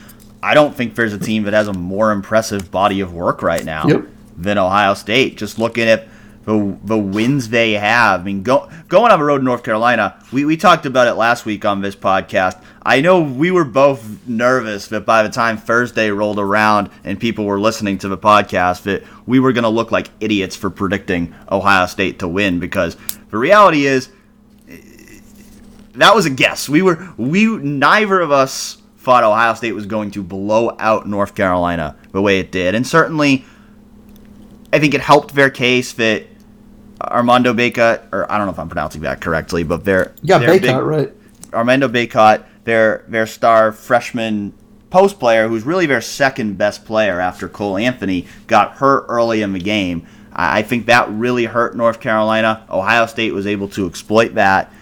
I 0.42 0.54
don't 0.54 0.76
think 0.76 0.96
there's 0.96 1.14
a 1.14 1.20
team 1.20 1.44
that 1.44 1.54
has 1.54 1.68
a 1.68 1.74
more 1.74 2.12
impressive 2.12 2.70
body 2.72 3.00
of 3.00 3.14
work 3.14 3.42
right 3.42 3.64
now 3.64 3.88
Yep. 3.88 4.08
than 4.38 4.58
Ohio 4.58 4.94
State. 4.94 5.38
Just 5.38 5.58
looking 5.58 5.88
at 5.88 6.08
the 6.46 6.78
the 6.84 6.98
wins 6.98 7.48
they 7.48 7.72
have. 7.74 8.20
I 8.20 8.24
mean, 8.26 8.44
go, 8.44 8.70
going 8.90 9.14
on 9.14 9.20
the 9.20 9.24
road 9.26 9.38
to 9.38 9.44
North 9.46 9.64
Carolina, 9.64 10.22
we, 10.34 10.44
we 10.44 10.58
talked 10.58 10.86
about 10.86 11.08
it 11.08 11.14
last 11.14 11.46
week 11.46 11.64
on 11.64 11.80
this 11.82 11.96
podcast. 11.96 12.62
I 12.86 13.00
know 13.00 13.22
we 13.22 13.50
were 13.52 13.64
both 13.64 14.28
nervous 14.28 14.88
that 14.88 15.06
by 15.06 15.24
the 15.24 15.30
time 15.30 15.56
Thursday 15.56 16.10
rolled 16.12 16.40
around 16.40 16.90
and 17.06 17.18
people 17.18 17.46
were 17.46 17.62
listening 17.62 17.98
to 18.00 18.10
the 18.10 18.18
podcast, 18.18 18.84
that 18.84 19.04
we 19.26 19.40
were 19.40 19.54
going 19.54 19.64
to 19.64 19.70
look 19.70 19.94
like 19.94 20.10
idiots 20.20 20.58
for 20.58 20.70
predicting 20.70 21.34
Ohio 21.50 21.86
State 21.86 22.20
to 22.20 22.28
win 22.28 22.60
because 22.60 22.98
the 23.34 23.40
reality 23.40 23.88
is 23.88 24.10
that 25.96 26.14
was 26.14 26.28
a 26.28 26.30
guess. 26.30 26.70
We 26.70 26.84
were 26.84 27.12
we 27.18 27.48
neither 27.48 28.20
of 28.22 28.32
us 28.32 28.78
thought 29.00 29.24
Ohio 29.24 29.56
State 29.56 29.72
was 29.72 29.88
going 29.88 30.12
to 30.12 30.22
blow 30.22 30.76
out 30.78 31.08
North 31.08 31.34
Carolina 31.34 31.98
the 32.12 32.22
way 32.22 32.40
it 32.40 32.52
did, 32.52 32.76
and 32.76 32.86
certainly, 32.86 33.44
I 34.72 34.78
think 34.78 34.94
it 34.94 35.02
helped 35.02 35.34
their 35.34 35.50
case 35.50 35.94
that 35.94 36.28
Armando 37.02 37.56
Bacot, 37.56 38.04
or 38.12 38.32
I 38.32 38.38
don't 38.38 38.46
know 38.46 38.54
if 38.54 38.60
I'm 38.60 38.70
pronouncing 38.70 39.02
that 39.02 39.20
correctly, 39.20 39.64
but 39.64 39.84
their 39.84 40.14
got 40.24 40.38
their 40.42 40.50
Baycott 40.50 40.62
big- 40.62 40.76
right. 40.76 41.14
Armando 41.54 41.88
Baycott, 41.88 42.44
their 42.66 43.04
their 43.08 43.26
star 43.26 43.72
freshman 43.72 44.54
post 44.92 45.20
player, 45.20 45.48
who's 45.48 45.64
really 45.64 45.88
their 45.88 46.02
second 46.02 46.60
best 46.60 46.86
player 46.86 47.20
after 47.20 47.50
Cole 47.50 47.78
Anthony, 47.78 48.28
got 48.46 48.74
hurt 48.74 49.08
early 49.10 49.42
in 49.42 49.54
the 49.54 49.60
game. 49.60 50.06
I 50.36 50.64
think 50.64 50.88
that 50.88 51.10
really 51.12 51.46
hurt 51.46 51.76
North 51.76 52.00
Carolina. 52.00 52.66
Ohio 52.70 53.06
State 53.06 53.34
was 53.34 53.46
able 53.46 53.68
to 53.70 53.86
exploit 53.86 54.34
that. 54.36 54.74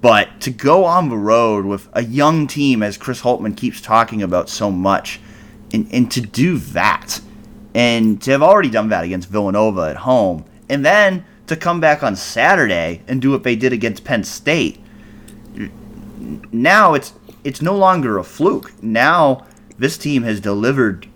But 0.00 0.40
to 0.42 0.50
go 0.50 0.84
on 0.84 1.08
the 1.08 1.16
road 1.16 1.64
with 1.64 1.88
a 1.92 2.04
young 2.04 2.46
team, 2.46 2.82
as 2.82 2.96
Chris 2.96 3.22
Holtmann 3.22 3.56
keeps 3.56 3.80
talking 3.80 4.22
about 4.22 4.48
so 4.48 4.70
much, 4.70 5.20
and, 5.72 5.88
and 5.92 6.10
to 6.12 6.20
do 6.20 6.58
that, 6.58 7.20
and 7.74 8.20
to 8.22 8.30
have 8.30 8.42
already 8.42 8.70
done 8.70 8.88
that 8.88 9.04
against 9.04 9.28
Villanova 9.28 9.82
at 9.82 9.96
home, 9.96 10.44
and 10.68 10.84
then 10.84 11.24
to 11.46 11.56
come 11.56 11.80
back 11.80 12.02
on 12.02 12.14
Saturday 12.14 13.02
and 13.08 13.20
do 13.20 13.30
what 13.30 13.42
they 13.42 13.56
did 13.56 13.72
against 13.72 14.04
Penn 14.04 14.22
State, 14.22 14.80
now 16.52 16.94
it's 16.94 17.12
it's 17.44 17.62
no 17.62 17.76
longer 17.76 18.18
a 18.18 18.24
fluke. 18.24 18.72
Now 18.82 19.46
this 19.78 19.96
team 19.96 20.22
has 20.24 20.40
delivered 20.40 21.08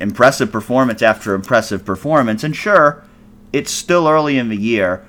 impressive 0.00 0.50
performance 0.50 1.02
after 1.02 1.34
impressive 1.34 1.84
performance, 1.84 2.44
and 2.44 2.56
sure, 2.56 3.04
it's 3.52 3.70
still 3.70 4.08
early 4.08 4.38
in 4.38 4.48
the 4.48 4.56
year. 4.56 5.04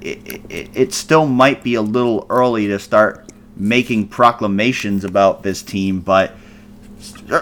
It, 0.00 0.50
it, 0.50 0.70
it 0.74 0.92
still 0.92 1.26
might 1.26 1.62
be 1.62 1.74
a 1.74 1.82
little 1.82 2.26
early 2.28 2.66
to 2.68 2.78
start 2.78 3.30
making 3.56 4.08
proclamations 4.08 5.04
about 5.04 5.42
this 5.42 5.62
team, 5.62 6.00
but 6.00 6.34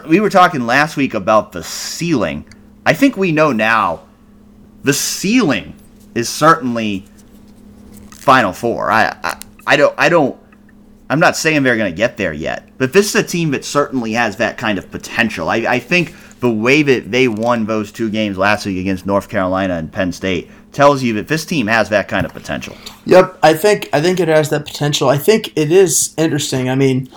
we 0.08 0.20
were 0.20 0.30
talking 0.30 0.66
last 0.66 0.96
week 0.96 1.14
about 1.14 1.52
the 1.52 1.62
ceiling. 1.62 2.44
I 2.84 2.92
think 2.92 3.16
we 3.16 3.32
know 3.32 3.52
now 3.52 4.02
the 4.82 4.92
ceiling 4.92 5.74
is 6.14 6.28
certainly 6.28 7.04
Final 8.10 8.52
Four. 8.52 8.90
I, 8.90 9.16
I, 9.22 9.42
I 9.66 9.76
don't, 9.76 9.94
I 9.98 10.08
don't, 10.08 10.38
I'm 11.08 11.20
not 11.20 11.36
saying 11.36 11.62
they're 11.62 11.76
going 11.76 11.92
to 11.92 11.96
get 11.96 12.16
there 12.16 12.32
yet, 12.32 12.68
but 12.78 12.92
this 12.92 13.14
is 13.14 13.14
a 13.16 13.26
team 13.26 13.50
that 13.50 13.64
certainly 13.64 14.12
has 14.12 14.36
that 14.36 14.58
kind 14.58 14.78
of 14.78 14.90
potential. 14.90 15.48
I, 15.48 15.56
I 15.56 15.78
think 15.78 16.14
the 16.40 16.50
way 16.50 16.82
that 16.82 17.10
they 17.10 17.28
won 17.28 17.66
those 17.66 17.92
two 17.92 18.10
games 18.10 18.36
last 18.38 18.66
week 18.66 18.78
against 18.78 19.06
North 19.06 19.28
Carolina 19.28 19.74
and 19.74 19.92
Penn 19.92 20.12
State 20.12 20.50
tells 20.72 21.02
you 21.02 21.12
that 21.14 21.28
this 21.28 21.44
team 21.44 21.66
has 21.66 21.88
that 21.90 22.08
kind 22.08 22.24
of 22.24 22.32
potential. 22.32 22.76
Yep, 23.06 23.38
I 23.42 23.54
think 23.54 23.88
I 23.92 24.00
think 24.00 24.20
it 24.20 24.28
has 24.28 24.50
that 24.50 24.64
potential. 24.64 25.08
I 25.08 25.18
think 25.18 25.52
it 25.56 25.70
is 25.70 26.14
interesting. 26.16 26.68
I 26.68 26.74
mean, 26.74 27.08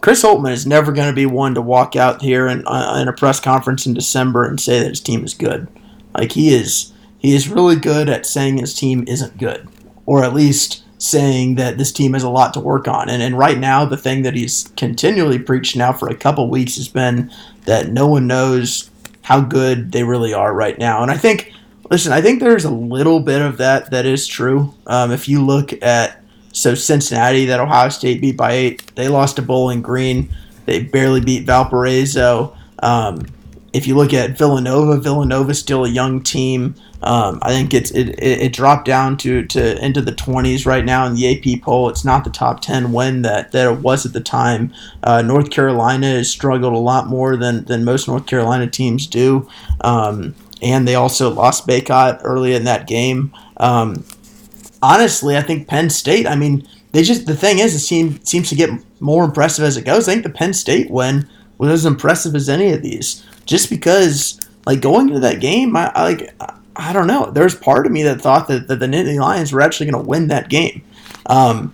Chris 0.00 0.22
Holtmann 0.22 0.52
is 0.52 0.66
never 0.66 0.90
going 0.90 1.08
to 1.08 1.14
be 1.14 1.26
one 1.26 1.54
to 1.54 1.62
walk 1.62 1.94
out 1.96 2.22
here 2.22 2.48
in, 2.48 2.66
uh, 2.66 2.98
in 3.00 3.08
a 3.08 3.12
press 3.12 3.38
conference 3.38 3.86
in 3.86 3.94
December 3.94 4.44
and 4.44 4.60
say 4.60 4.80
that 4.80 4.88
his 4.88 5.00
team 5.00 5.24
is 5.24 5.34
good. 5.34 5.68
Like 6.14 6.32
he 6.32 6.54
is, 6.54 6.92
he 7.18 7.34
is 7.34 7.48
really 7.48 7.76
good 7.76 8.08
at 8.08 8.26
saying 8.26 8.58
his 8.58 8.74
team 8.74 9.04
isn't 9.06 9.38
good, 9.38 9.68
or 10.04 10.24
at 10.24 10.34
least 10.34 10.82
saying 10.98 11.56
that 11.56 11.78
this 11.78 11.92
team 11.92 12.12
has 12.12 12.22
a 12.22 12.30
lot 12.30 12.54
to 12.54 12.60
work 12.60 12.86
on. 12.88 13.08
And 13.08 13.22
and 13.22 13.36
right 13.36 13.58
now, 13.58 13.84
the 13.84 13.96
thing 13.96 14.22
that 14.22 14.34
he's 14.34 14.72
continually 14.76 15.38
preached 15.38 15.76
now 15.76 15.92
for 15.92 16.08
a 16.08 16.16
couple 16.16 16.48
weeks 16.48 16.76
has 16.76 16.88
been 16.88 17.30
that 17.64 17.90
no 17.90 18.06
one 18.06 18.26
knows 18.26 18.90
how 19.22 19.40
good 19.40 19.92
they 19.92 20.02
really 20.04 20.34
are 20.34 20.52
right 20.52 20.78
now. 20.78 21.02
And 21.02 21.10
I 21.10 21.16
think, 21.16 21.52
listen, 21.90 22.12
I 22.12 22.20
think 22.20 22.40
there's 22.40 22.64
a 22.64 22.70
little 22.70 23.20
bit 23.20 23.40
of 23.40 23.58
that 23.58 23.90
that 23.90 24.06
is 24.06 24.26
true. 24.26 24.74
Um, 24.86 25.12
if 25.12 25.28
you 25.28 25.44
look 25.44 25.72
at 25.82 26.22
so 26.52 26.74
Cincinnati, 26.74 27.46
that 27.46 27.60
Ohio 27.60 27.88
State 27.88 28.20
beat 28.20 28.36
by 28.36 28.52
eight, 28.52 28.94
they 28.94 29.08
lost 29.08 29.36
to 29.36 29.42
Bowling 29.42 29.80
Green. 29.80 30.34
They 30.66 30.82
barely 30.82 31.20
beat 31.20 31.46
Valparaiso. 31.46 32.56
Um, 32.82 33.26
if 33.72 33.86
you 33.86 33.96
look 33.96 34.12
at 34.12 34.36
Villanova, 34.36 34.98
Villanova's 34.98 35.58
still 35.58 35.84
a 35.84 35.88
young 35.88 36.22
team. 36.22 36.74
Um, 37.02 37.40
I 37.42 37.50
think 37.50 37.74
it's 37.74 37.90
it, 37.90 38.10
it, 38.22 38.52
dropped 38.52 38.84
down 38.84 39.16
to, 39.18 39.44
to 39.46 39.84
into 39.84 40.00
the 40.00 40.12
20s 40.12 40.66
right 40.66 40.84
now 40.84 41.04
in 41.06 41.14
the 41.14 41.36
AP 41.36 41.62
poll. 41.62 41.88
It's 41.88 42.04
not 42.04 42.22
the 42.22 42.30
top 42.30 42.60
10 42.60 42.92
win 42.92 43.22
that, 43.22 43.50
that 43.52 43.72
it 43.72 43.78
was 43.80 44.06
at 44.06 44.12
the 44.12 44.20
time. 44.20 44.72
Uh, 45.02 45.20
North 45.20 45.50
Carolina 45.50 46.06
has 46.06 46.30
struggled 46.30 46.74
a 46.74 46.78
lot 46.78 47.08
more 47.08 47.36
than, 47.36 47.64
than 47.64 47.84
most 47.84 48.06
North 48.06 48.26
Carolina 48.26 48.68
teams 48.68 49.08
do. 49.08 49.48
Um, 49.80 50.36
and 50.62 50.86
they 50.86 50.94
also 50.94 51.28
lost 51.28 51.66
Baycott 51.66 52.20
early 52.22 52.54
in 52.54 52.64
that 52.64 52.86
game. 52.86 53.32
Um, 53.56 54.04
honestly, 54.80 55.36
I 55.36 55.42
think 55.42 55.66
Penn 55.66 55.90
State. 55.90 56.26
I 56.26 56.36
mean, 56.36 56.66
they 56.92 57.02
just 57.02 57.26
the 57.26 57.36
thing 57.36 57.58
is, 57.58 57.74
it 57.74 57.86
team 57.86 58.20
seems 58.24 58.48
to 58.50 58.54
get 58.54 58.70
more 59.00 59.24
impressive 59.24 59.64
as 59.64 59.76
it 59.76 59.84
goes. 59.84 60.08
I 60.08 60.12
think 60.12 60.24
the 60.24 60.30
Penn 60.30 60.52
State 60.52 60.90
win 60.90 61.28
was 61.58 61.70
as 61.70 61.86
impressive 61.86 62.34
as 62.34 62.48
any 62.48 62.72
of 62.72 62.82
these, 62.82 63.24
just 63.44 63.70
because 63.70 64.40
like 64.66 64.80
going 64.80 65.08
into 65.08 65.20
that 65.20 65.40
game, 65.40 65.76
I, 65.76 65.90
I 65.94 66.02
like 66.04 66.34
I 66.82 66.92
don't 66.92 67.06
know. 67.06 67.30
There's 67.30 67.54
part 67.54 67.86
of 67.86 67.92
me 67.92 68.02
that 68.02 68.20
thought 68.20 68.48
that, 68.48 68.66
that 68.66 68.80
the 68.80 68.86
Nittany 68.86 69.18
Lions 69.20 69.52
were 69.52 69.60
actually 69.60 69.88
going 69.88 70.02
to 70.02 70.08
win 70.08 70.26
that 70.28 70.48
game. 70.48 70.82
Um, 71.26 71.72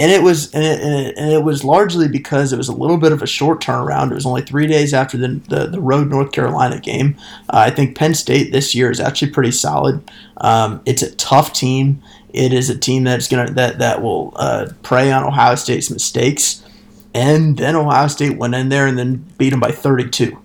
and 0.00 0.10
it 0.10 0.22
was 0.22 0.52
and 0.52 0.64
it, 0.64 0.80
and, 0.80 1.06
it, 1.06 1.16
and 1.16 1.32
it 1.32 1.44
was 1.44 1.62
largely 1.62 2.08
because 2.08 2.52
it 2.52 2.56
was 2.56 2.68
a 2.68 2.72
little 2.72 2.98
bit 2.98 3.12
of 3.12 3.22
a 3.22 3.26
short 3.26 3.60
turnaround. 3.60 4.10
It 4.10 4.14
was 4.14 4.26
only 4.26 4.42
three 4.42 4.66
days 4.66 4.92
after 4.94 5.16
the 5.16 5.40
the, 5.48 5.66
the 5.66 5.80
road 5.80 6.08
North 6.08 6.32
Carolina 6.32 6.80
game. 6.80 7.16
Uh, 7.48 7.66
I 7.66 7.70
think 7.70 7.96
Penn 7.96 8.14
State 8.14 8.52
this 8.52 8.74
year 8.74 8.90
is 8.90 9.00
actually 9.00 9.30
pretty 9.30 9.52
solid. 9.52 10.08
Um, 10.38 10.80
it's 10.86 11.02
a 11.02 11.14
tough 11.16 11.52
team. 11.52 12.02
It 12.32 12.52
is 12.52 12.70
a 12.70 12.78
team 12.78 13.04
that's 13.04 13.28
gonna 13.28 13.50
that 13.52 13.78
that 13.78 14.02
will 14.02 14.32
uh, 14.36 14.70
prey 14.82 15.10
on 15.10 15.24
Ohio 15.24 15.56
State's 15.56 15.90
mistakes, 15.90 16.64
and 17.12 17.56
then 17.56 17.74
Ohio 17.74 18.06
State 18.06 18.36
went 18.36 18.54
in 18.54 18.68
there 18.68 18.86
and 18.86 18.96
then 18.96 19.26
beat 19.36 19.50
them 19.50 19.60
by 19.60 19.72
32. 19.72 20.38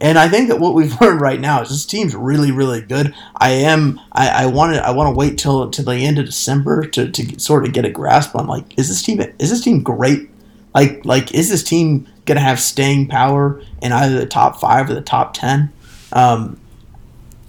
And 0.00 0.18
I 0.18 0.28
think 0.28 0.48
that 0.48 0.60
what 0.60 0.74
we've 0.74 0.98
learned 1.00 1.20
right 1.20 1.40
now 1.40 1.60
is 1.62 1.68
this 1.68 1.86
team's 1.86 2.14
really, 2.14 2.52
really 2.52 2.80
good. 2.80 3.14
I 3.36 3.50
am. 3.50 4.00
I, 4.12 4.44
I 4.44 4.46
want 4.46 4.74
to. 4.74 4.86
I 4.86 4.90
want 4.90 5.08
to 5.12 5.18
wait 5.18 5.38
till 5.38 5.70
till 5.70 5.84
the 5.84 5.94
end 5.94 6.18
of 6.18 6.26
December 6.26 6.86
to, 6.88 7.10
to 7.10 7.40
sort 7.40 7.66
of 7.66 7.72
get 7.72 7.84
a 7.84 7.90
grasp 7.90 8.34
on 8.34 8.46
like, 8.46 8.78
is 8.78 8.88
this 8.88 9.02
team 9.02 9.20
is 9.38 9.50
this 9.50 9.62
team 9.62 9.82
great? 9.82 10.30
Like 10.74 11.04
like 11.04 11.34
is 11.34 11.50
this 11.50 11.62
team 11.62 12.08
gonna 12.24 12.40
have 12.40 12.60
staying 12.60 13.08
power 13.08 13.62
in 13.82 13.92
either 13.92 14.18
the 14.18 14.26
top 14.26 14.60
five 14.60 14.88
or 14.88 14.94
the 14.94 15.00
top 15.00 15.34
ten? 15.34 15.72
Um, 16.12 16.58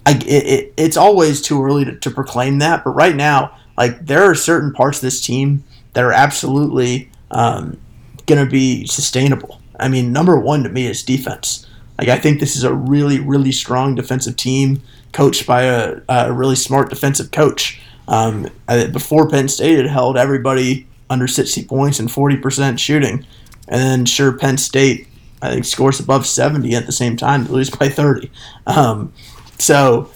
I, 0.06 0.14
it, 0.14 0.46
it, 0.46 0.74
it's 0.78 0.98
always 0.98 1.42
too 1.42 1.64
early 1.64 1.86
to, 1.86 1.96
to 1.96 2.10
proclaim 2.10 2.58
that, 2.60 2.84
but 2.84 2.92
right 2.92 3.16
now, 3.16 3.56
like 3.78 4.06
there 4.06 4.24
are 4.24 4.34
certain 4.34 4.74
parts 4.74 4.98
of 4.98 5.04
this 5.04 5.22
team 5.22 5.64
that 5.94 6.04
are 6.04 6.12
absolutely 6.12 7.12
um, 7.30 7.80
to 8.28 8.46
be 8.46 8.86
sustainable. 8.88 9.62
I 9.80 9.88
mean, 9.88 10.12
number 10.12 10.40
one 10.40 10.64
to 10.64 10.70
me 10.70 10.88
is 10.88 11.04
defense. 11.04 11.68
Like 12.02 12.10
I 12.10 12.18
think 12.18 12.40
this 12.40 12.56
is 12.56 12.64
a 12.64 12.74
really 12.74 13.20
really 13.20 13.52
strong 13.52 13.94
defensive 13.94 14.36
team 14.36 14.82
coached 15.14 15.46
by 15.46 15.64
a, 15.64 16.02
a 16.10 16.34
really 16.34 16.56
smart 16.56 16.90
defensive 16.90 17.32
coach. 17.32 17.80
Um, 18.08 18.50
before 18.92 19.30
Penn 19.30 19.48
State 19.48 19.78
had 19.78 19.86
held 19.86 20.18
everybody 20.18 20.88
under 21.10 21.28
60 21.28 21.64
points 21.66 22.00
and 22.00 22.10
40% 22.10 22.80
shooting, 22.80 23.26
and 23.68 23.82
then 23.82 24.06
sure 24.06 24.38
Penn 24.38 24.58
State 24.58 25.08
I 25.44 25.52
think 25.52 25.66
scores 25.66 26.00
above 26.00 26.26
70 26.26 26.74
at 26.76 26.88
the 26.88 26.92
same 26.92 27.18
time, 27.18 27.46
they 27.46 27.52
lose 27.52 27.70
by 27.70 27.88
30. 27.88 28.32
Um, 28.66 29.14
so 29.60 30.10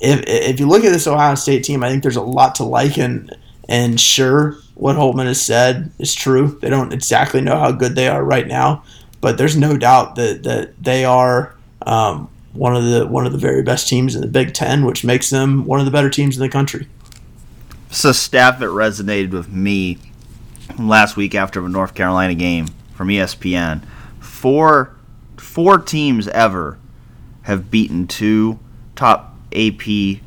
if 0.00 0.22
if 0.26 0.60
you 0.60 0.66
look 0.66 0.84
at 0.84 0.92
this 0.92 1.06
Ohio 1.06 1.34
State 1.34 1.62
team, 1.62 1.84
I 1.84 1.90
think 1.90 2.02
there's 2.02 2.16
a 2.16 2.22
lot 2.22 2.54
to 2.56 2.64
like 2.64 2.96
and 2.96 3.36
and 3.68 4.00
sure 4.00 4.56
what 4.74 4.96
Holtmann 4.96 5.26
has 5.26 5.42
said 5.42 5.90
is 5.98 6.14
true. 6.14 6.58
They 6.62 6.70
don't 6.70 6.92
exactly 6.92 7.40
know 7.40 7.58
how 7.58 7.72
good 7.72 7.96
they 7.96 8.08
are 8.08 8.24
right 8.24 8.46
now, 8.46 8.82
but 9.20 9.38
there's 9.38 9.56
no 9.56 9.76
doubt 9.76 10.16
that 10.16 10.42
that 10.44 10.82
they 10.82 11.04
are 11.04 11.54
um, 11.82 12.28
one 12.52 12.74
of 12.74 12.84
the 12.84 13.06
one 13.06 13.26
of 13.26 13.32
the 13.32 13.38
very 13.38 13.62
best 13.62 13.88
teams 13.88 14.14
in 14.14 14.20
the 14.20 14.26
Big 14.26 14.54
Ten, 14.54 14.84
which 14.84 15.04
makes 15.04 15.30
them 15.30 15.64
one 15.64 15.80
of 15.80 15.86
the 15.86 15.92
better 15.92 16.10
teams 16.10 16.36
in 16.36 16.42
the 16.42 16.48
country. 16.48 16.88
So, 17.90 18.12
staff 18.12 18.58
that 18.58 18.66
resonated 18.66 19.30
with 19.30 19.48
me 19.48 19.98
last 20.78 21.16
week 21.16 21.34
after 21.34 21.64
a 21.64 21.68
North 21.68 21.94
Carolina 21.94 22.34
game 22.34 22.68
from 22.94 23.08
ESPN. 23.08 23.84
Four 24.20 24.94
four 25.36 25.78
teams 25.78 26.28
ever 26.28 26.78
have 27.42 27.70
beaten 27.70 28.06
two 28.06 28.58
top 28.94 29.34
AP 29.54 30.20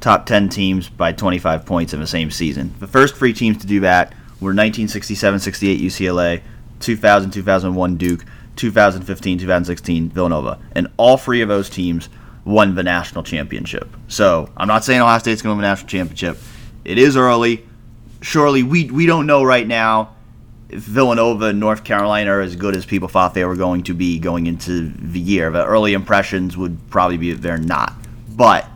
top 0.00 0.26
10 0.26 0.48
teams 0.48 0.88
by 0.88 1.12
25 1.12 1.66
points 1.66 1.92
in 1.92 2.00
the 2.00 2.06
same 2.06 2.30
season. 2.30 2.72
The 2.78 2.86
first 2.86 3.16
three 3.16 3.32
teams 3.32 3.58
to 3.58 3.66
do 3.66 3.80
that 3.80 4.12
were 4.40 4.50
1967 4.50 5.40
68 5.40 5.80
UCLA, 5.80 6.42
2000 6.80 7.30
2001 7.30 7.96
Duke, 7.96 8.24
2015 8.56 9.38
2016 9.38 10.08
Villanova. 10.10 10.58
And 10.72 10.88
all 10.96 11.16
three 11.16 11.40
of 11.42 11.48
those 11.48 11.70
teams 11.70 12.08
won 12.44 12.74
the 12.74 12.82
national 12.82 13.24
championship. 13.24 13.88
So 14.08 14.50
I'm 14.56 14.68
not 14.68 14.84
saying 14.84 15.00
Ohio 15.00 15.18
State's 15.18 15.42
going 15.42 15.54
to 15.54 15.56
win 15.56 15.62
the 15.62 15.68
national 15.68 15.88
championship. 15.88 16.38
It 16.84 16.98
is 16.98 17.16
early. 17.16 17.66
Surely 18.22 18.62
we, 18.62 18.90
we 18.90 19.06
don't 19.06 19.26
know 19.26 19.44
right 19.44 19.66
now 19.66 20.14
if 20.68 20.80
Villanova 20.80 21.46
and 21.46 21.60
North 21.60 21.84
Carolina 21.84 22.30
are 22.30 22.40
as 22.40 22.56
good 22.56 22.74
as 22.76 22.86
people 22.86 23.08
thought 23.08 23.34
they 23.34 23.44
were 23.44 23.56
going 23.56 23.82
to 23.84 23.94
be 23.94 24.18
going 24.18 24.46
into 24.46 24.90
the 24.90 25.20
year. 25.20 25.50
The 25.50 25.64
early 25.64 25.92
impressions 25.92 26.56
would 26.56 26.78
probably 26.90 27.16
be 27.16 27.32
that 27.32 27.42
they're 27.42 27.58
not. 27.58 27.92
But 28.28 28.68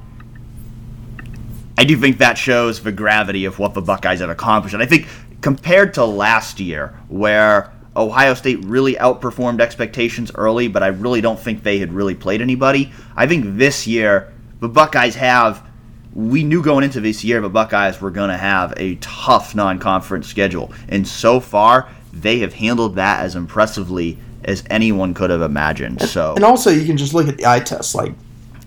I 1.78 1.84
do 1.84 1.96
think 1.96 2.18
that 2.18 2.36
shows 2.36 2.82
the 2.82 2.92
gravity 2.92 3.44
of 3.44 3.58
what 3.58 3.74
the 3.74 3.80
Buckeyes 3.80 4.20
have 4.20 4.30
accomplished. 4.30 4.74
And 4.74 4.82
I 4.82 4.86
think 4.86 5.06
compared 5.40 5.94
to 5.94 6.04
last 6.04 6.60
year, 6.60 6.94
where 7.08 7.72
Ohio 7.96 8.34
State 8.34 8.64
really 8.64 8.94
outperformed 8.94 9.60
expectations 9.60 10.30
early, 10.34 10.68
but 10.68 10.82
I 10.82 10.88
really 10.88 11.20
don't 11.20 11.38
think 11.38 11.62
they 11.62 11.78
had 11.78 11.92
really 11.92 12.14
played 12.14 12.40
anybody. 12.40 12.92
I 13.16 13.26
think 13.26 13.56
this 13.56 13.86
year, 13.86 14.32
the 14.60 14.68
Buckeyes 14.68 15.14
have. 15.16 15.68
We 16.12 16.42
knew 16.42 16.60
going 16.60 16.82
into 16.82 17.00
this 17.00 17.22
year 17.22 17.40
the 17.40 17.48
Buckeyes 17.48 18.00
were 18.00 18.10
going 18.10 18.30
to 18.30 18.36
have 18.36 18.74
a 18.76 18.96
tough 18.96 19.54
non 19.54 19.78
conference 19.78 20.26
schedule. 20.26 20.72
And 20.88 21.06
so 21.06 21.38
far, 21.38 21.88
they 22.12 22.40
have 22.40 22.52
handled 22.52 22.96
that 22.96 23.20
as 23.20 23.36
impressively 23.36 24.18
as 24.42 24.64
anyone 24.70 25.14
could 25.14 25.30
have 25.30 25.42
imagined. 25.42 26.02
So, 26.02 26.34
and 26.34 26.44
also 26.44 26.70
you 26.70 26.84
can 26.84 26.96
just 26.96 27.14
look 27.14 27.28
at 27.28 27.36
the 27.36 27.46
eye 27.46 27.60
test. 27.60 27.94
Like 27.94 28.12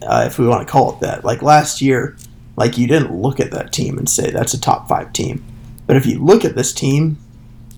uh, 0.05 0.23
if 0.25 0.39
we 0.39 0.47
want 0.47 0.65
to 0.65 0.71
call 0.71 0.93
it 0.93 0.99
that. 1.01 1.23
Like 1.23 1.41
last 1.41 1.81
year, 1.81 2.15
like 2.55 2.77
you 2.77 2.87
didn't 2.87 3.13
look 3.13 3.39
at 3.39 3.51
that 3.51 3.71
team 3.71 3.97
and 3.97 4.09
say 4.09 4.31
that's 4.31 4.53
a 4.53 4.59
top 4.59 4.87
five 4.87 5.13
team. 5.13 5.43
But 5.85 5.97
if 5.97 6.05
you 6.05 6.23
look 6.23 6.45
at 6.45 6.55
this 6.55 6.73
team, 6.73 7.17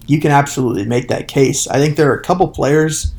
you 0.07 0.19
can 0.19 0.31
absolutely 0.31 0.85
make 0.85 1.07
that 1.07 1.27
case. 1.27 1.67
I 1.67 1.77
think 1.77 1.95
there 1.95 2.11
are 2.11 2.17
a 2.17 2.23
couple 2.23 2.47
players 2.47 3.13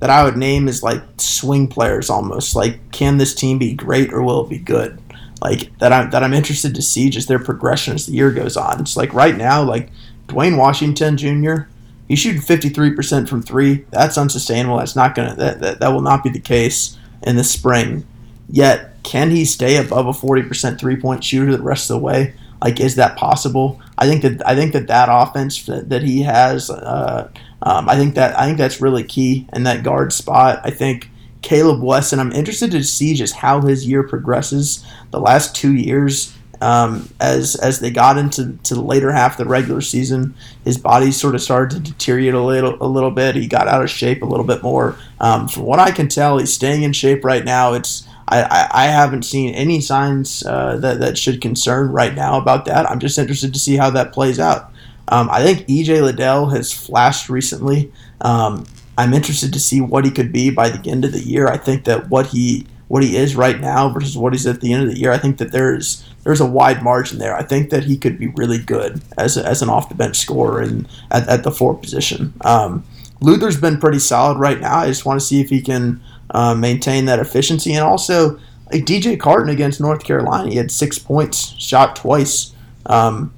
that 0.00 0.10
I 0.10 0.24
would 0.24 0.36
name 0.36 0.68
as 0.68 0.82
like 0.82 1.02
swing 1.18 1.68
players 1.68 2.10
almost. 2.10 2.56
Like, 2.56 2.90
can 2.90 3.18
this 3.18 3.34
team 3.34 3.58
be 3.58 3.72
great 3.72 4.12
or 4.12 4.22
will 4.22 4.44
it 4.44 4.50
be 4.50 4.58
good? 4.58 4.98
Like 5.40 5.76
that 5.78 5.92
I'm 5.92 6.10
that 6.10 6.22
I'm 6.22 6.32
interested 6.32 6.74
to 6.76 6.82
see 6.82 7.10
just 7.10 7.26
their 7.26 7.40
progression 7.40 7.94
as 7.94 8.06
the 8.06 8.12
year 8.12 8.30
goes 8.30 8.56
on. 8.56 8.80
It's 8.80 8.96
like 8.96 9.12
right 9.12 9.36
now, 9.36 9.62
like 9.62 9.90
Duane 10.28 10.56
Washington 10.56 11.16
Jr. 11.16 11.62
He's 12.06 12.20
shooting 12.20 12.42
53% 12.42 13.28
from 13.28 13.42
three. 13.42 13.84
That's 13.90 14.18
unsustainable. 14.18 14.78
That's 14.78 14.94
not 14.94 15.16
gonna 15.16 15.34
that, 15.34 15.60
that, 15.60 15.80
that 15.80 15.88
will 15.88 16.00
not 16.00 16.22
be 16.22 16.30
the 16.30 16.38
case 16.38 16.96
in 17.22 17.36
the 17.36 17.44
spring. 17.44 18.06
Yet, 18.48 19.02
can 19.02 19.30
he 19.30 19.44
stay 19.44 19.76
above 19.76 20.06
a 20.06 20.12
40% 20.12 20.78
three 20.78 20.96
point 20.96 21.24
shooter 21.24 21.56
the 21.56 21.62
rest 21.62 21.90
of 21.90 21.96
the 21.96 22.04
way? 22.04 22.34
Like, 22.62 22.78
is 22.78 22.94
that 22.94 23.16
possible? 23.16 23.81
I 23.98 24.06
think 24.06 24.22
that 24.22 24.46
I 24.46 24.54
think 24.54 24.72
that 24.72 24.86
that 24.88 25.08
offense 25.10 25.64
that, 25.66 25.88
that 25.90 26.02
he 26.02 26.22
has, 26.22 26.70
uh, 26.70 27.30
um, 27.62 27.88
I 27.88 27.96
think 27.96 28.14
that 28.14 28.38
I 28.38 28.46
think 28.46 28.58
that's 28.58 28.80
really 28.80 29.04
key 29.04 29.46
in 29.52 29.64
that 29.64 29.82
guard 29.82 30.12
spot. 30.12 30.60
I 30.64 30.70
think 30.70 31.10
Caleb 31.42 31.82
Wesson. 31.82 32.18
I'm 32.18 32.32
interested 32.32 32.70
to 32.70 32.82
see 32.82 33.14
just 33.14 33.34
how 33.34 33.60
his 33.60 33.86
year 33.86 34.02
progresses. 34.02 34.84
The 35.10 35.20
last 35.20 35.54
two 35.54 35.74
years, 35.74 36.34
um, 36.60 37.08
as 37.20 37.56
as 37.56 37.80
they 37.80 37.90
got 37.90 38.16
into 38.16 38.56
to 38.62 38.74
the 38.74 38.80
later 38.82 39.12
half 39.12 39.32
of 39.32 39.38
the 39.38 39.50
regular 39.50 39.80
season, 39.80 40.34
his 40.64 40.78
body 40.78 41.10
sort 41.10 41.34
of 41.34 41.42
started 41.42 41.84
to 41.84 41.92
deteriorate 41.92 42.34
a 42.34 42.40
little 42.40 42.76
a 42.80 42.86
little 42.86 43.10
bit. 43.10 43.34
He 43.34 43.46
got 43.46 43.68
out 43.68 43.82
of 43.82 43.90
shape 43.90 44.22
a 44.22 44.26
little 44.26 44.46
bit 44.46 44.62
more. 44.62 44.96
Um, 45.20 45.48
from 45.48 45.64
what 45.64 45.80
I 45.80 45.90
can 45.90 46.08
tell, 46.08 46.38
he's 46.38 46.52
staying 46.52 46.84
in 46.84 46.92
shape 46.92 47.24
right 47.24 47.44
now. 47.44 47.74
It's 47.74 48.08
I, 48.28 48.68
I, 48.72 48.86
haven't 48.86 49.24
seen 49.24 49.54
any 49.54 49.80
signs 49.80 50.44
uh, 50.46 50.76
that, 50.76 51.00
that 51.00 51.18
should 51.18 51.40
concern 51.40 51.90
right 51.90 52.14
now 52.14 52.38
about 52.38 52.64
that. 52.66 52.88
I'm 52.90 53.00
just 53.00 53.18
interested 53.18 53.52
to 53.52 53.58
see 53.58 53.76
how 53.76 53.90
that 53.90 54.12
plays 54.12 54.38
out. 54.38 54.72
Um, 55.08 55.28
I 55.30 55.42
think 55.42 55.66
EJ 55.66 56.02
Liddell 56.02 56.46
has 56.50 56.72
flashed 56.72 57.28
recently. 57.28 57.92
Um, 58.20 58.64
I'm 58.96 59.12
interested 59.12 59.52
to 59.52 59.60
see 59.60 59.80
what 59.80 60.04
he 60.04 60.10
could 60.10 60.32
be 60.32 60.50
by 60.50 60.68
the 60.68 60.88
end 60.90 61.04
of 61.04 61.12
the 61.12 61.20
year. 61.20 61.48
I 61.48 61.56
think 61.56 61.84
that 61.84 62.08
what 62.08 62.28
he 62.28 62.66
what 62.88 63.02
he 63.02 63.16
is 63.16 63.34
right 63.34 63.58
now 63.58 63.88
versus 63.88 64.18
what 64.18 64.34
he's 64.34 64.46
at 64.46 64.60
the 64.60 64.70
end 64.70 64.82
of 64.82 64.90
the 64.90 65.00
year, 65.00 65.12
I 65.12 65.18
think 65.18 65.38
that 65.38 65.50
there's 65.50 66.04
there's 66.24 66.40
a 66.40 66.46
wide 66.46 66.82
margin 66.82 67.18
there. 67.18 67.34
I 67.34 67.42
think 67.42 67.70
that 67.70 67.84
he 67.84 67.96
could 67.96 68.18
be 68.18 68.28
really 68.28 68.58
good 68.58 69.00
as, 69.16 69.36
a, 69.36 69.46
as 69.46 69.62
an 69.62 69.70
off 69.70 69.88
the 69.88 69.94
bench 69.94 70.18
scorer 70.18 70.60
and 70.60 70.86
at, 71.10 71.26
at 71.26 71.42
the 71.42 71.50
four 71.50 71.74
position. 71.74 72.34
Um, 72.42 72.84
Luther's 73.20 73.60
been 73.60 73.78
pretty 73.78 73.98
solid 73.98 74.38
right 74.38 74.60
now. 74.60 74.78
I 74.78 74.88
just 74.88 75.06
want 75.06 75.20
to 75.20 75.26
see 75.26 75.40
if 75.40 75.48
he 75.48 75.62
can 75.62 76.02
uh, 76.32 76.54
maintain 76.54 77.04
that 77.06 77.18
efficiency. 77.18 77.74
And 77.74 77.84
also, 77.84 78.38
like 78.72 78.84
DJ 78.84 79.18
Carton 79.18 79.50
against 79.50 79.80
North 79.80 80.04
Carolina, 80.04 80.50
he 80.50 80.56
had 80.56 80.70
six 80.70 80.98
points, 80.98 81.54
shot 81.58 81.94
twice. 81.96 82.54
Um, 82.86 83.32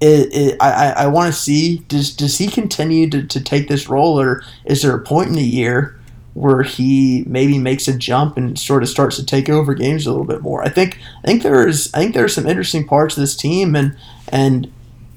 it, 0.00 0.28
it, 0.32 0.56
I, 0.60 0.92
I 0.92 1.06
want 1.06 1.32
to 1.32 1.38
see 1.38 1.78
does 1.88 2.14
does 2.14 2.38
he 2.38 2.48
continue 2.48 3.08
to, 3.10 3.26
to 3.26 3.40
take 3.40 3.68
this 3.68 3.88
role, 3.88 4.20
or 4.20 4.42
is 4.64 4.82
there 4.82 4.94
a 4.94 5.02
point 5.02 5.28
in 5.28 5.34
the 5.34 5.42
year 5.42 5.98
where 6.34 6.62
he 6.62 7.24
maybe 7.26 7.58
makes 7.58 7.88
a 7.88 7.96
jump 7.96 8.36
and 8.36 8.58
sort 8.58 8.82
of 8.82 8.90
starts 8.90 9.16
to 9.16 9.24
take 9.24 9.48
over 9.48 9.72
games 9.72 10.06
a 10.06 10.10
little 10.10 10.26
bit 10.26 10.42
more? 10.42 10.62
I 10.62 10.68
think 10.68 10.98
I 11.24 11.26
think 11.26 11.42
there's 11.42 11.92
I 11.94 11.98
think 11.98 12.14
there's 12.14 12.34
some 12.34 12.46
interesting 12.46 12.86
parts 12.86 13.16
of 13.16 13.22
this 13.22 13.36
team, 13.36 13.74
and 13.74 13.96
and 14.28 14.70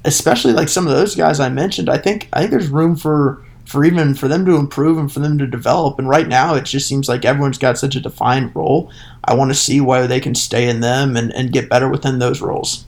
especially 0.06 0.54
like 0.54 0.70
some 0.70 0.88
of 0.88 0.94
those 0.94 1.14
guys 1.14 1.42
I 1.42 1.50
mentioned. 1.50 1.90
I 1.90 1.98
think 1.98 2.30
I 2.32 2.40
think 2.40 2.52
there's 2.52 2.70
room 2.70 2.96
for 2.96 3.44
for 3.70 3.86
even 3.86 4.16
for 4.16 4.28
them 4.28 4.46
to 4.46 4.56
improve 4.56 4.98
and 4.98 5.12
for 5.12 5.20
them 5.20 5.38
to 5.38 5.46
develop. 5.46 6.00
And 6.00 6.10
right 6.10 6.28
now, 6.28 6.56
it 6.56 6.66
just 6.66 6.88
seems 6.88 7.08
like 7.08 7.24
everyone's 7.24 7.60
got 7.60 7.78
such 7.78 7.96
a 7.96 8.00
defined 8.00 8.56
role. 8.56 8.92
I 9.24 9.36
want 9.36 9.52
to 9.52 9.56
see 9.56 9.80
whether 9.80 10.08
they 10.08 10.20
can 10.20 10.34
stay 10.34 10.68
in 10.68 10.80
them 10.80 11.16
and, 11.16 11.32
and 11.36 11.52
get 11.52 11.70
better 11.70 11.88
within 11.88 12.18
those 12.18 12.42
roles. 12.42 12.86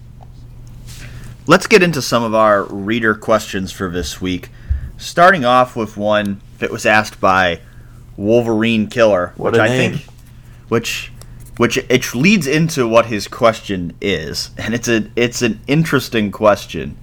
Let's 1.46 1.68
get 1.68 1.84
into 1.84 2.02
some 2.02 2.24
of 2.24 2.34
our 2.34 2.64
reader 2.64 3.14
questions 3.14 3.72
for 3.72 3.92
this 3.92 4.20
week. 4.20 4.50
Starting 4.98 5.46
off 5.46 5.76
with 5.76 5.98
one 5.98 6.42
that 6.58 6.72
was 6.72 6.88
asked 6.88 7.22
by 7.22 7.62
Wolverine 8.18 8.88
Killer, 8.88 9.34
what 9.38 9.54
which 9.54 9.62
I 9.62 9.68
name. 9.68 9.98
think, 9.98 10.10
which 10.68 11.12
which 11.58 11.78
it 11.78 12.16
leads 12.16 12.48
into 12.48 12.88
what 12.88 13.06
his 13.06 13.28
question 13.28 13.96
is, 14.02 14.50
and 14.58 14.74
it's 14.74 14.88
a 14.88 15.12
it's 15.16 15.44
an 15.44 15.60
interesting 15.68 16.32
question. 16.32 16.98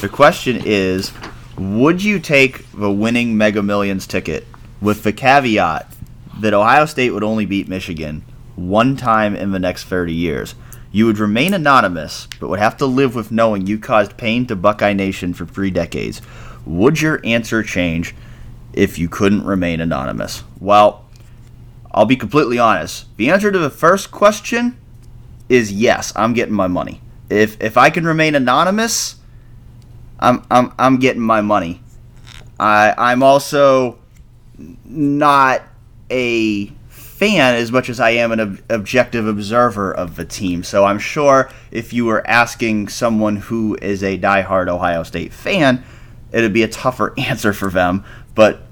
The 0.00 0.08
question 0.08 0.60
is, 0.64 1.12
would 1.56 2.02
you 2.02 2.18
take 2.18 2.70
the 2.72 2.90
winning 2.90 3.36
Mega 3.36 3.62
Millions 3.62 4.06
ticket 4.06 4.46
with 4.80 5.02
the 5.02 5.12
caveat 5.12 5.94
that 6.40 6.54
Ohio 6.54 6.86
State 6.86 7.10
would 7.10 7.22
only 7.22 7.46
beat 7.46 7.68
Michigan 7.68 8.24
one 8.56 8.96
time 8.96 9.36
in 9.36 9.52
the 9.52 9.58
next 9.58 9.84
30 9.84 10.14
years? 10.14 10.54
You 10.90 11.06
would 11.06 11.18
remain 11.18 11.54
anonymous, 11.54 12.28
but 12.38 12.48
would 12.48 12.58
have 12.58 12.76
to 12.78 12.86
live 12.86 13.14
with 13.14 13.32
knowing 13.32 13.66
you 13.66 13.78
caused 13.78 14.16
pain 14.16 14.46
to 14.46 14.56
Buckeye 14.56 14.92
Nation 14.92 15.32
for 15.32 15.46
three 15.46 15.70
decades. 15.70 16.20
Would 16.66 17.00
your 17.00 17.20
answer 17.24 17.62
change 17.62 18.14
if 18.72 18.98
you 18.98 19.08
couldn't 19.08 19.44
remain 19.44 19.80
anonymous? 19.80 20.44
Well, 20.60 21.06
I'll 21.90 22.06
be 22.06 22.16
completely 22.16 22.58
honest. 22.58 23.06
The 23.16 23.30
answer 23.30 23.50
to 23.50 23.58
the 23.58 23.70
first 23.70 24.10
question 24.10 24.78
is 25.48 25.72
yes, 25.72 26.12
I'm 26.16 26.32
getting 26.32 26.54
my 26.54 26.66
money. 26.66 27.00
If 27.28 27.60
if 27.60 27.76
I 27.76 27.90
can 27.90 28.06
remain 28.06 28.34
anonymous, 28.34 29.16
I'm 30.22 30.44
I'm 30.50 30.72
I'm 30.78 30.98
getting 30.98 31.20
my 31.20 31.40
money. 31.40 31.82
I 32.58 32.94
I'm 32.96 33.22
also 33.22 33.98
not 34.84 35.62
a 36.10 36.66
fan 36.88 37.54
as 37.54 37.72
much 37.72 37.88
as 37.88 37.98
I 38.00 38.10
am 38.10 38.32
an 38.32 38.40
ob- 38.40 38.58
objective 38.68 39.26
observer 39.26 39.92
of 39.92 40.16
the 40.16 40.24
team. 40.24 40.62
So 40.62 40.84
I'm 40.84 40.98
sure 40.98 41.50
if 41.70 41.92
you 41.92 42.04
were 42.04 42.26
asking 42.26 42.88
someone 42.88 43.36
who 43.36 43.76
is 43.82 44.02
a 44.02 44.18
diehard 44.18 44.68
Ohio 44.68 45.02
State 45.02 45.32
fan, 45.32 45.84
it'd 46.30 46.52
be 46.52 46.62
a 46.62 46.68
tougher 46.68 47.14
answer 47.18 47.52
for 47.52 47.70
them. 47.70 48.04
But 48.34 48.62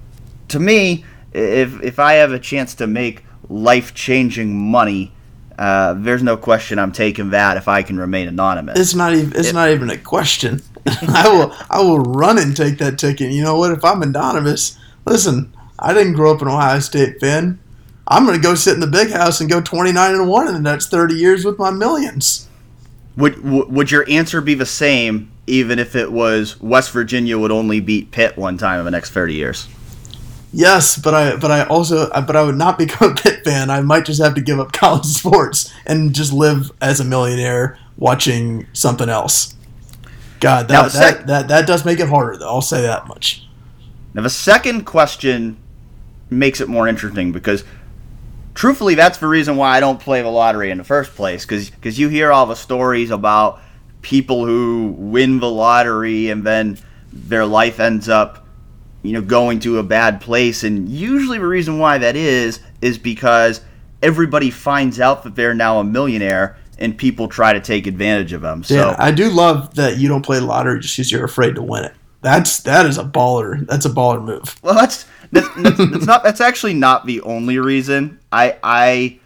to 0.49 0.61
me, 0.61 1.05
if 1.33 1.83
if 1.83 1.99
I 1.99 2.15
have 2.15 2.33
a 2.33 2.39
chance 2.39 2.75
to 2.77 2.87
make 2.87 3.25
life 3.49 3.93
changing 3.93 4.57
money, 4.57 5.13
uh, 5.61 5.93
there's 5.93 6.23
no 6.23 6.39
question 6.39 6.79
I'm 6.79 6.91
taking 6.91 7.31
that 7.31 7.59
if 7.59 7.69
I 7.69 7.83
can 7.83 7.99
remain 7.99 8.29
anonymous. 8.29 8.79
It's 8.79 8.95
not 8.95 9.13
even. 9.15 9.39
It's 9.39 9.51
it, 9.51 9.55
not 9.55 9.69
even 9.69 9.91
a 9.91 9.99
question. 9.99 10.63
I 10.87 11.29
will. 11.29 11.55
I 11.69 11.83
will 11.83 11.99
run 11.99 12.39
and 12.39 12.57
take 12.57 12.79
that 12.79 12.99
ticket. 12.99 13.31
You 13.31 13.43
know 13.43 13.59
what? 13.59 13.71
If 13.71 13.85
I'm 13.85 14.01
anonymous, 14.03 14.79
listen. 15.05 15.55
I 15.79 15.93
didn't 15.93 16.15
grow 16.15 16.35
up 16.35 16.41
an 16.41 16.49
Ohio 16.49 16.79
State 16.81 17.21
fan. 17.21 17.59
I'm 18.09 18.25
going 18.25 18.37
to 18.37 18.43
go 18.43 18.55
sit 18.55 18.75
in 18.75 18.81
the 18.81 18.87
big 18.87 19.11
house 19.11 19.41
and 19.41 19.49
go 19.49 19.61
29 19.61 20.15
and 20.15 20.29
one 20.29 20.49
in 20.49 20.55
the 20.55 20.61
next 20.61 20.91
30 20.91 21.15
years 21.15 21.45
with 21.45 21.59
my 21.59 21.71
millions. 21.71 22.49
Would 23.19 23.45
would 23.45 23.91
your 23.91 24.09
answer 24.09 24.41
be 24.41 24.55
the 24.55 24.67
same 24.67 25.31
even 25.47 25.79
if 25.79 25.95
it 25.95 26.11
was 26.11 26.59
West 26.61 26.91
Virginia 26.91 27.39
would 27.39 27.51
only 27.51 27.81
beat 27.81 28.13
Pitt 28.13 28.39
one 28.39 28.57
time 28.57 28.79
in 28.79 28.87
the 28.87 28.91
next 28.91 29.11
30 29.11 29.35
years? 29.35 29.69
Yes, 30.53 30.99
but 30.99 31.15
I 31.15 31.37
but 31.37 31.51
I 31.51 31.65
also 31.65 32.11
uh, 32.11 32.21
but 32.21 32.37
I 32.37 32.43
would 32.43 32.57
not 32.57 32.79
become 32.79 33.13
a 33.13 33.15
Pitt 33.15 33.45
fan. 33.45 33.71
I 33.71 33.81
might 33.81 34.05
just 34.05 34.21
have 34.21 34.35
to 34.35 34.41
give 34.41 34.59
up 34.59 34.73
college 34.73 35.07
sports 35.07 35.73
and 35.87 36.15
just 36.15 36.33
live 36.33 36.71
as 36.81 37.01
a 37.01 37.05
millionaire 37.05 37.79
watching 37.97 38.67
something 38.73 39.09
else. 39.09 39.55
God, 40.41 40.69
that, 40.69 40.73
now, 40.73 40.83
that, 40.85 40.91
sec- 40.91 41.27
that, 41.27 41.49
that 41.49 41.67
does 41.67 41.85
make 41.85 42.01
it 42.01 42.09
harder 42.09 42.39
though. 42.39 42.49
I'll 42.49 42.63
say 42.63 42.83
that 42.83 43.07
much. 43.07 43.47
Now 44.15 44.23
the 44.23 44.31
second 44.31 44.85
question 44.85 45.57
makes 46.31 46.61
it 46.61 46.69
more 46.69 46.89
interesting 46.89 47.31
because 47.33 47.65
truthfully 48.55 48.95
that's 48.95 49.19
the 49.19 49.27
reason 49.27 49.57
why 49.57 49.77
I 49.77 49.81
don't 49.81 50.01
play 50.01 50.23
the 50.23 50.29
lottery 50.29 50.71
in 50.71 50.79
the 50.79 50.85
first 50.85 51.15
place 51.15 51.45
cuz 51.45 51.71
cuz 51.83 51.99
you 51.99 52.09
hear 52.09 52.33
all 52.33 52.47
the 52.47 52.55
stories 52.57 53.11
about 53.11 53.61
people 54.03 54.47
who 54.47 54.95
win 54.97 55.41
the 55.41 55.51
lottery 55.51 56.31
and 56.31 56.45
then 56.45 56.79
their 57.13 57.45
life 57.45 57.79
ends 57.79 58.09
up 58.09 58.47
you 59.03 59.13
know, 59.13 59.23
going 59.23 59.61
to 59.61 59.79
a 59.79 59.83
bad 59.83 60.21
place. 60.21 60.65
And 60.65 60.89
usually 60.89 61.39
the 61.39 61.47
reason 61.47 61.79
why 61.79 61.99
that 61.99 62.17
is, 62.17 62.61
is 62.81 62.99
because 62.99 63.61
everybody 64.03 64.51
finds 64.51 65.01
out 65.01 65.23
that 65.25 65.35
they're 65.35 65.55
now 65.55 65.79
a 65.79 65.85
millionaire 65.85 66.57
and 66.79 66.97
people 66.97 67.29
try 67.29 67.53
to 67.53 67.61
take 67.61 67.87
advantage 67.87 68.33
of 68.33 68.41
them. 68.41 68.65
So 68.65 68.75
yeah, 68.75 68.97
I 68.99 69.11
do 69.11 69.31
love 69.31 69.75
that 69.75 69.99
you 69.99 70.09
don't 70.09 70.25
play 70.25 70.41
lottery 70.41 70.81
just 70.81 70.97
because 70.97 71.13
you're 71.13 71.25
afraid 71.25 71.55
to 71.57 71.63
win 71.63 71.85
it. 71.85 71.95
That's 72.23 72.61
that 72.61 72.87
is 72.87 72.99
a 72.99 73.05
baller. 73.05 73.67
That's 73.67 73.87
a 73.87 73.91
baller 73.91 74.23
move. 74.23 74.59
Well, 74.63 74.75
that's 74.75 75.07
that's, 75.33 75.49
that's, 75.57 75.77
that's 75.79 76.07
not. 76.07 76.23
That's 76.23 76.41
actually 76.41 76.75
not 76.75 77.07
the 77.07 77.21
only 77.23 77.59
reason. 77.59 78.19
I 78.33 78.59
I 78.63 79.21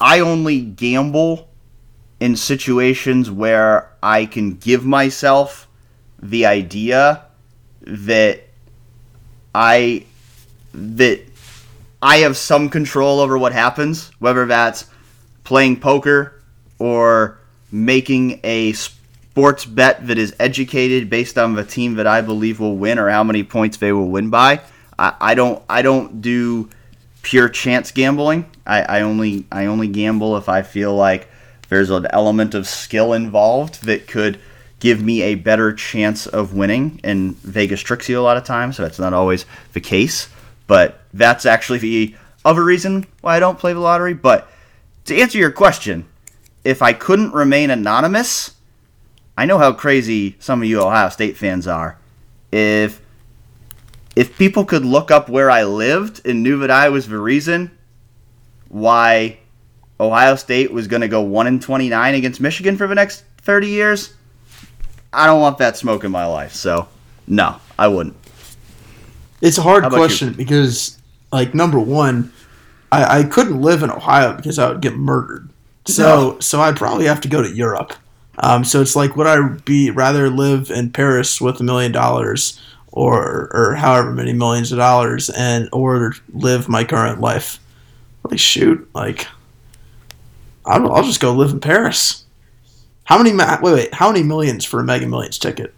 I 0.00 0.20
only 0.20 0.60
gamble 0.60 1.48
in 2.18 2.36
situations 2.36 3.30
where 3.30 3.90
I 4.02 4.26
can 4.26 4.56
give 4.56 4.84
myself 4.84 5.68
the 6.22 6.44
idea 6.44 7.24
that 7.80 8.49
I 9.54 10.06
that 10.72 11.20
I 12.02 12.18
have 12.18 12.36
some 12.36 12.68
control 12.68 13.20
over 13.20 13.36
what 13.36 13.52
happens, 13.52 14.10
whether 14.18 14.46
that's 14.46 14.86
playing 15.44 15.80
poker 15.80 16.40
or 16.78 17.38
making 17.72 18.40
a 18.44 18.72
sports 18.72 19.64
bet 19.64 20.06
that 20.06 20.18
is 20.18 20.34
educated 20.38 21.10
based 21.10 21.38
on 21.38 21.54
the 21.54 21.64
team 21.64 21.94
that 21.94 22.06
I 22.06 22.20
believe 22.20 22.60
will 22.60 22.76
win 22.76 22.98
or 22.98 23.08
how 23.08 23.24
many 23.24 23.42
points 23.42 23.76
they 23.76 23.92
will 23.92 24.08
win 24.08 24.30
by. 24.30 24.60
I, 24.98 25.14
I 25.20 25.34
don't 25.34 25.62
I 25.68 25.82
don't 25.82 26.20
do 26.20 26.70
pure 27.22 27.48
chance 27.48 27.92
gambling. 27.92 28.46
I, 28.66 28.82
I 28.82 29.00
only 29.02 29.46
I 29.52 29.66
only 29.66 29.88
gamble 29.88 30.36
if 30.36 30.48
I 30.48 30.62
feel 30.62 30.94
like 30.94 31.28
there's 31.68 31.90
an 31.90 32.06
element 32.10 32.54
of 32.54 32.66
skill 32.66 33.12
involved 33.12 33.84
that 33.84 34.06
could 34.06 34.40
give 34.80 35.02
me 35.02 35.22
a 35.22 35.34
better 35.36 35.72
chance 35.72 36.26
of 36.26 36.54
winning. 36.54 37.00
And 37.04 37.36
Vegas 37.36 37.80
tricks 37.80 38.08
you 38.08 38.18
a 38.18 38.22
lot 38.22 38.36
of 38.36 38.44
times, 38.44 38.76
so 38.76 38.82
that's 38.82 38.98
not 38.98 39.12
always 39.12 39.46
the 39.72 39.80
case. 39.80 40.28
But 40.66 41.00
that's 41.14 41.46
actually 41.46 41.78
the 41.78 42.14
other 42.44 42.64
reason 42.64 43.06
why 43.20 43.36
I 43.36 43.40
don't 43.40 43.58
play 43.58 43.72
the 43.72 43.80
lottery. 43.80 44.14
But 44.14 44.50
to 45.04 45.20
answer 45.20 45.38
your 45.38 45.52
question, 45.52 46.06
if 46.64 46.82
I 46.82 46.92
couldn't 46.92 47.32
remain 47.32 47.70
anonymous, 47.70 48.56
I 49.36 49.46
know 49.46 49.58
how 49.58 49.72
crazy 49.72 50.36
some 50.38 50.62
of 50.62 50.68
you 50.68 50.80
Ohio 50.80 51.08
State 51.08 51.36
fans 51.36 51.66
are. 51.66 51.98
If 52.52 53.00
if 54.16 54.36
people 54.36 54.64
could 54.64 54.84
look 54.84 55.10
up 55.10 55.28
where 55.28 55.50
I 55.50 55.64
lived 55.64 56.26
and 56.26 56.42
knew 56.42 56.58
that 56.60 56.70
I 56.70 56.88
was 56.88 57.08
the 57.08 57.18
reason 57.18 57.70
why 58.68 59.38
Ohio 59.98 60.34
State 60.36 60.72
was 60.72 60.88
going 60.88 61.02
to 61.02 61.08
go 61.08 61.22
1 61.22 61.46
in 61.46 61.60
29 61.60 62.14
against 62.14 62.40
Michigan 62.40 62.76
for 62.76 62.86
the 62.86 62.94
next 62.94 63.24
30 63.42 63.68
years, 63.68 64.14
I 65.12 65.26
don't 65.26 65.40
want 65.40 65.58
that 65.58 65.76
smoke 65.76 66.04
in 66.04 66.10
my 66.10 66.26
life. 66.26 66.54
So, 66.54 66.88
no, 67.26 67.56
I 67.78 67.88
wouldn't. 67.88 68.16
It's 69.40 69.58
a 69.58 69.62
hard 69.62 69.84
question 69.84 70.28
you? 70.28 70.34
because, 70.34 70.98
like, 71.32 71.54
number 71.54 71.80
one, 71.80 72.32
I, 72.92 73.20
I 73.20 73.22
couldn't 73.24 73.60
live 73.60 73.82
in 73.82 73.90
Ohio 73.90 74.34
because 74.34 74.58
I 74.58 74.68
would 74.68 74.80
get 74.80 74.96
murdered. 74.96 75.48
So, 75.86 76.32
no. 76.32 76.40
so 76.40 76.60
I'd 76.60 76.76
probably 76.76 77.06
have 77.06 77.20
to 77.22 77.28
go 77.28 77.42
to 77.42 77.48
Europe. 77.48 77.94
Um, 78.38 78.64
so 78.64 78.80
it's 78.80 78.96
like, 78.96 79.16
would 79.16 79.26
I 79.26 79.48
be 79.64 79.90
rather 79.90 80.30
live 80.30 80.70
in 80.70 80.90
Paris 80.90 81.40
with 81.40 81.60
a 81.60 81.62
million 81.62 81.92
dollars, 81.92 82.60
or 82.92 83.50
or 83.52 83.74
however 83.76 84.12
many 84.12 84.32
millions 84.32 84.72
of 84.72 84.78
dollars, 84.78 85.30
and 85.30 85.68
or 85.72 86.14
live 86.32 86.68
my 86.68 86.84
current 86.84 87.20
life? 87.20 87.58
Like, 88.24 88.38
shoot, 88.38 88.88
like, 88.94 89.26
I'll, 90.64 90.92
I'll 90.92 91.02
just 91.02 91.20
go 91.20 91.32
live 91.32 91.50
in 91.50 91.60
Paris. 91.60 92.24
How 93.10 93.20
many? 93.20 93.36
wait, 93.36 93.74
wait. 93.74 93.92
How 93.92 94.12
many 94.12 94.22
millions 94.22 94.64
for 94.64 94.78
a 94.78 94.84
Mega 94.84 95.04
Millions 95.04 95.36
ticket? 95.36 95.74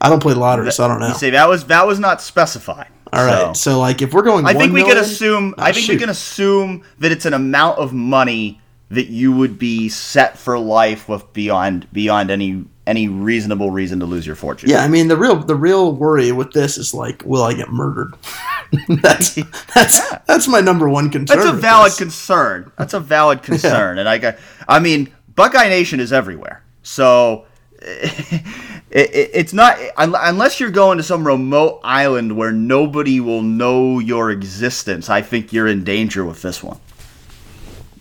I 0.00 0.10
don't 0.10 0.20
play 0.20 0.34
lottery, 0.34 0.72
so 0.72 0.84
I 0.84 0.88
don't 0.88 0.98
know. 0.98 1.06
You 1.06 1.14
say 1.14 1.30
that 1.30 1.48
was 1.48 1.66
that 1.66 1.86
was 1.86 2.00
not 2.00 2.20
specified. 2.20 2.88
All 3.12 3.24
right. 3.24 3.56
So, 3.56 3.70
so 3.70 3.78
like, 3.78 4.02
if 4.02 4.12
we're 4.12 4.22
going, 4.22 4.44
I 4.44 4.52
think 4.52 4.72
we 4.72 4.80
million, 4.80 4.96
can 4.96 5.04
assume. 5.04 5.54
Oh, 5.56 5.62
I 5.62 5.70
think 5.70 5.86
shoot. 5.86 5.92
we 5.92 5.98
can 6.00 6.08
assume 6.08 6.82
that 6.98 7.12
it's 7.12 7.24
an 7.24 7.34
amount 7.34 7.78
of 7.78 7.92
money 7.92 8.60
that 8.90 9.06
you 9.06 9.32
would 9.32 9.60
be 9.60 9.88
set 9.88 10.36
for 10.36 10.58
life 10.58 11.08
with 11.08 11.32
beyond 11.32 11.86
beyond 11.92 12.32
any 12.32 12.64
any 12.84 13.06
reasonable 13.06 13.70
reason 13.70 14.00
to 14.00 14.06
lose 14.06 14.26
your 14.26 14.34
fortune. 14.36 14.70
Yeah, 14.70 14.82
I 14.82 14.88
mean 14.88 15.06
the 15.06 15.16
real 15.16 15.36
the 15.36 15.54
real 15.54 15.92
worry 15.92 16.32
with 16.32 16.50
this 16.50 16.76
is 16.76 16.92
like, 16.92 17.22
will 17.24 17.44
I 17.44 17.54
get 17.54 17.70
murdered? 17.70 18.12
that's 18.88 19.36
that's 19.72 19.98
yeah. 19.98 20.20
that's 20.26 20.48
my 20.48 20.60
number 20.60 20.88
one 20.88 21.10
concern. 21.10 21.38
That's 21.38 21.48
a 21.48 21.52
valid 21.52 21.92
concern. 21.96 22.72
That's 22.76 22.94
a 22.94 23.00
valid 23.00 23.44
concern, 23.44 23.96
yeah. 23.96 24.00
and 24.00 24.08
I 24.08 24.18
got. 24.18 24.38
I 24.66 24.80
mean, 24.80 25.13
Buckeye 25.36 25.68
Nation 25.68 26.00
is 26.00 26.12
everywhere. 26.12 26.62
So 26.82 27.46
it, 27.80 28.44
it, 28.90 29.30
it's 29.34 29.52
not 29.52 29.78
unless 29.96 30.60
you're 30.60 30.70
going 30.70 30.98
to 30.98 31.04
some 31.04 31.26
remote 31.26 31.80
island 31.82 32.36
where 32.36 32.52
nobody 32.52 33.20
will 33.20 33.42
know 33.42 33.98
your 33.98 34.30
existence. 34.30 35.08
I 35.10 35.22
think 35.22 35.52
you're 35.52 35.66
in 35.66 35.84
danger 35.84 36.24
with 36.24 36.42
this 36.42 36.62
one. 36.62 36.78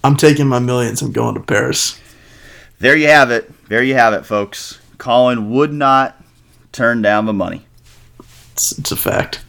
I'm 0.03 0.18
taking 0.18 0.47
my 0.47 0.60
millions. 0.60 1.01
I'm 1.01 1.11
going 1.11 1.35
to 1.35 1.41
Paris. 1.41 1.99
There 2.80 2.95
you 2.95 3.07
have 3.07 3.31
it. 3.31 3.51
There 3.69 3.81
you 3.81 3.93
have 3.93 4.14
it, 4.14 4.26
folks. 4.26 4.80
Colin 4.97 5.49
would 5.51 5.73
not 5.73 6.22
turn 6.73 7.01
down 7.01 7.26
the 7.26 7.34
money. 7.34 7.65
It's, 8.51 8.77
it's 8.77 8.91
a 8.91 8.97
fact. 8.97 9.43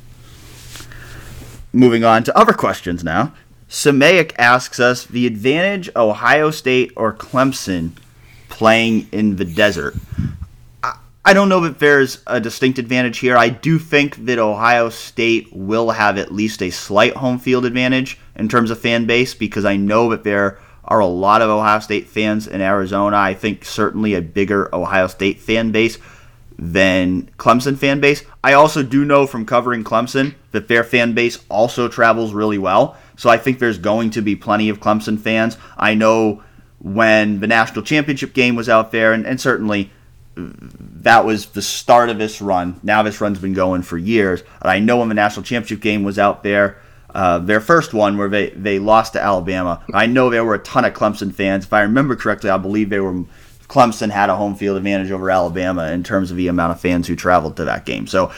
Moving 1.73 2.05
on 2.05 2.23
to 2.24 2.39
other 2.39 2.52
questions 2.52 3.02
now. 3.02 3.35
Samaic 3.74 4.34
asks 4.38 4.78
us 4.78 5.05
the 5.05 5.26
advantage 5.26 5.90
Ohio 5.96 6.52
State 6.52 6.92
or 6.94 7.12
Clemson 7.12 7.90
playing 8.48 9.09
in 9.10 9.34
the 9.34 9.44
desert. 9.44 9.96
I 11.24 11.32
don't 11.32 11.48
know 11.48 11.64
if 11.64 11.80
there's 11.80 12.22
a 12.28 12.40
distinct 12.40 12.78
advantage 12.78 13.18
here. 13.18 13.36
I 13.36 13.48
do 13.48 13.80
think 13.80 14.26
that 14.26 14.38
Ohio 14.38 14.90
State 14.90 15.48
will 15.52 15.90
have 15.90 16.18
at 16.18 16.32
least 16.32 16.62
a 16.62 16.70
slight 16.70 17.16
home 17.16 17.40
field 17.40 17.64
advantage 17.64 18.16
in 18.36 18.48
terms 18.48 18.70
of 18.70 18.78
fan 18.78 19.06
base 19.06 19.34
because 19.34 19.64
I 19.64 19.74
know 19.76 20.10
that 20.10 20.22
there 20.22 20.60
are 20.84 21.01
a 21.01 21.06
lot 21.06 21.42
of 21.42 21.51
Ohio 21.51 21.80
State 21.80 22.06
fans 22.06 22.46
in 22.46 22.60
Arizona. 22.60 23.16
I 23.16 23.34
think 23.34 23.64
certainly 23.64 24.14
a 24.14 24.22
bigger 24.22 24.72
Ohio 24.72 25.09
State 25.09 25.40
fan 25.40 25.72
base 25.72 25.98
than 26.56 27.28
Clemson 27.38 27.76
fan 27.76 27.98
base. 27.98 28.22
I 28.44 28.52
also 28.52 28.84
do 28.84 29.05
know 29.05 29.26
from 29.26 29.44
covering 29.44 29.82
Clemson 29.82 30.36
that 30.52 30.68
their 30.68 30.84
fan 30.84 31.12
base 31.12 31.44
also 31.48 31.88
travels 31.88 32.32
really 32.32 32.59
well. 32.59 32.96
So 33.16 33.31
I 33.31 33.39
think 33.39 33.59
there's 33.59 33.78
going 33.78 34.11
to 34.11 34.23
be 34.23 34.36
plenty 34.36 34.69
of 34.69 34.81
Clemson 34.81 35.19
fans. 35.19 35.57
I 35.77 35.95
know 35.95 36.43
when 36.78 37.41
the 37.41 37.47
national 37.47 37.85
championship 37.85 38.35
game 38.35 38.57
was 38.57 38.69
out 38.69 38.93
there, 38.93 39.12
and, 39.12 39.27
and 39.27 39.41
certainly 39.41 39.91
that 40.36 41.24
was 41.24 41.47
the 41.47 41.62
start 41.62 42.09
of 42.09 42.19
this 42.19 42.41
run. 42.41 42.81
Now 42.82 43.03
this 43.03 43.20
run's 43.20 43.39
been 43.39 43.55
going 43.55 43.82
for 43.82 43.97
years. 43.97 44.43
I 44.61 44.81
know 44.81 44.99
when 44.99 45.09
the 45.09 45.15
national 45.15 45.45
championship 45.45 45.81
game 45.81 46.03
was 46.03 46.19
out 46.19 46.43
there, 46.43 46.78
uh, 47.15 47.39
their 47.39 47.61
first 47.61 47.95
one 47.95 48.19
where 48.19 48.28
they, 48.28 48.51
they 48.51 48.81
lost 48.81 49.12
to 49.12 49.23
Alabama. 49.23 49.85
I 49.95 50.07
know 50.07 50.31
there 50.31 50.45
were 50.45 50.55
a 50.55 50.59
ton 50.59 50.85
of 50.85 50.95
Clemson 50.95 51.32
fans. 51.32 51.65
If 51.65 51.73
I 51.73 51.82
remember 51.82 52.16
correctly, 52.16 52.51
I 52.51 52.59
believe 52.59 52.91
they 52.91 53.01
were 53.01 53.24
Clemson 53.69 54.11
had 54.11 54.28
a 54.28 54.36
home 54.36 54.55
field 54.55 54.77
advantage 54.77 55.11
over 55.11 55.31
Alabama 55.31 55.91
in 55.91 56.03
terms 56.03 56.31
of 56.31 56.36
the 56.36 56.49
amount 56.49 56.73
of 56.73 56.81
fans 56.81 57.07
who 57.07 57.16
traveled 57.16 57.57
to 57.57 57.65
that 57.65 57.86
game. 57.86 58.07
So 58.07 58.32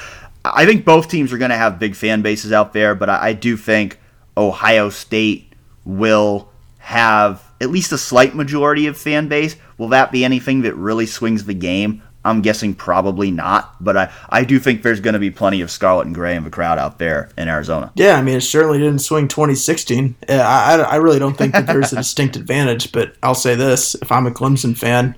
I 0.44 0.66
think 0.66 0.85
both 0.85 1.09
teams 1.09 1.32
are 1.32 1.39
going 1.39 1.51
to 1.51 1.57
have 1.57 1.78
big 1.78 1.97
fan 1.97 2.23
bases 2.23 2.53
out 2.53 2.73
there, 2.73 2.94
but 2.94 3.11
I, 3.11 3.28
I 3.28 3.32
do 3.32 3.57
think 3.57 3.98
Ohio 4.36 4.90
State 4.90 5.52
will 5.84 6.48
have 6.78 7.42
at 7.60 7.70
least 7.70 7.92
a 7.92 7.98
slight 7.98 8.34
majority 8.34 8.86
of 8.86 8.96
fan 8.96 9.28
base. 9.28 9.56
Will 9.78 9.88
that 9.88 10.12
be 10.12 10.24
anything 10.24 10.62
that 10.62 10.74
really 10.74 11.06
swings 11.06 11.44
the 11.44 11.54
game? 11.54 12.02
I'm 12.26 12.42
guessing 12.42 12.74
probably 12.74 13.30
not, 13.30 13.82
but 13.82 13.96
I, 13.96 14.12
I 14.28 14.42
do 14.42 14.58
think 14.58 14.82
there's 14.82 14.98
going 14.98 15.14
to 15.14 15.20
be 15.20 15.30
plenty 15.30 15.60
of 15.60 15.70
scarlet 15.70 16.06
and 16.06 16.14
gray 16.14 16.34
in 16.34 16.42
the 16.42 16.50
crowd 16.50 16.76
out 16.76 16.98
there 16.98 17.30
in 17.38 17.48
Arizona. 17.48 17.92
Yeah, 17.94 18.18
I 18.18 18.22
mean, 18.22 18.36
it 18.36 18.40
certainly 18.40 18.78
didn't 18.78 18.98
swing 18.98 19.28
2016. 19.28 20.16
I, 20.28 20.34
I, 20.34 20.76
I 20.78 20.96
really 20.96 21.20
don't 21.20 21.38
think 21.38 21.52
that 21.52 21.68
there's 21.68 21.92
a 21.92 21.96
distinct 22.02 22.34
advantage, 22.34 22.90
but 22.90 23.14
I'll 23.22 23.36
say 23.36 23.54
this: 23.54 23.94
if 23.94 24.10
I'm 24.10 24.26
a 24.26 24.32
Clemson 24.32 24.76
fan, 24.76 25.14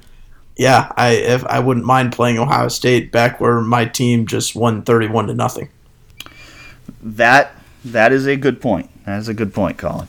yeah, 0.56 0.92
I 0.96 1.12
if 1.12 1.44
I 1.46 1.60
wouldn't 1.60 1.86
mind 1.86 2.12
playing 2.12 2.38
Ohio 2.38 2.68
State 2.68 3.10
back 3.10 3.40
where 3.40 3.60
my 3.62 3.86
team 3.86 4.26
just 4.26 4.54
won 4.54 4.82
31 4.82 5.28
to 5.28 5.34
nothing. 5.34 5.70
That 7.02 7.54
that 7.86 8.12
is 8.12 8.26
a 8.26 8.36
good 8.36 8.60
point. 8.60 8.90
That 9.08 9.20
is 9.20 9.28
a 9.28 9.34
good 9.34 9.54
point, 9.54 9.78
Colin. 9.78 10.06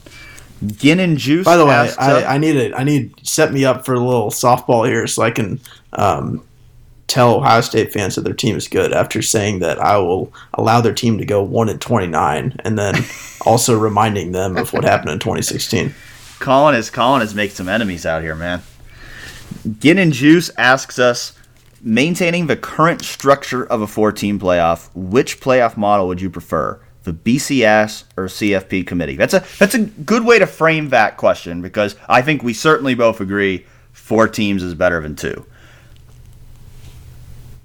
Gin 0.65 0.99
and 0.99 1.17
Juice. 1.17 1.45
By 1.45 1.55
the 1.55 1.65
way, 1.65 1.73
I, 1.97 2.35
I, 2.35 2.37
need 2.37 2.57
it. 2.57 2.73
I 2.75 2.83
need 2.83 3.13
set 3.25 3.53
me 3.53 3.63
up 3.63 3.85
for 3.85 3.93
a 3.93 3.99
little 3.99 4.29
softball 4.29 4.85
here 4.85 5.07
so 5.07 5.23
I 5.23 5.31
can 5.31 5.61
um, 5.93 6.43
tell 7.07 7.35
Ohio 7.35 7.61
State 7.61 7.93
fans 7.93 8.15
that 8.15 8.25
their 8.25 8.33
team 8.33 8.57
is 8.57 8.67
good 8.67 8.91
after 8.91 9.21
saying 9.21 9.59
that 9.59 9.79
I 9.79 9.97
will 9.99 10.33
allow 10.53 10.81
their 10.81 10.93
team 10.93 11.17
to 11.17 11.25
go 11.25 11.41
one 11.41 11.69
and 11.69 11.79
twenty 11.79 12.07
nine, 12.07 12.59
and 12.65 12.77
then 12.77 13.05
also 13.45 13.79
reminding 13.79 14.33
them 14.33 14.57
of 14.57 14.73
what 14.73 14.83
happened 14.83 15.11
in 15.11 15.19
2016. 15.19 15.93
Colin 16.39 16.75
is 16.75 16.89
Colin 16.89 17.21
has 17.21 17.33
made 17.33 17.53
some 17.53 17.69
enemies 17.69 18.05
out 18.05 18.21
here, 18.21 18.35
man. 18.35 18.61
Gin 19.79 19.97
and 19.97 20.11
Juice 20.11 20.51
asks 20.57 20.99
us, 20.99 21.37
maintaining 21.81 22.47
the 22.47 22.57
current 22.57 23.01
structure 23.01 23.65
of 23.65 23.81
a 23.81 23.87
four-team 23.87 24.39
playoff, 24.39 24.89
which 24.93 25.39
playoff 25.39 25.77
model 25.77 26.09
would 26.09 26.19
you 26.19 26.29
prefer? 26.29 26.81
The 27.09 27.37
BCS 27.37 28.03
or 28.15 28.25
CFP 28.25 28.85
committee? 28.85 29.15
That's 29.15 29.33
a 29.33 29.43
that's 29.57 29.73
a 29.73 29.79
good 29.79 30.25
way 30.25 30.39
to 30.39 30.45
frame 30.45 30.89
that 30.89 31.17
question 31.17 31.61
because 31.61 31.95
I 32.07 32.21
think 32.21 32.43
we 32.43 32.53
certainly 32.53 32.93
both 32.93 33.19
agree 33.19 33.65
four 33.91 34.27
teams 34.27 34.61
is 34.61 34.75
better 34.75 35.01
than 35.01 35.15
two. 35.15 35.45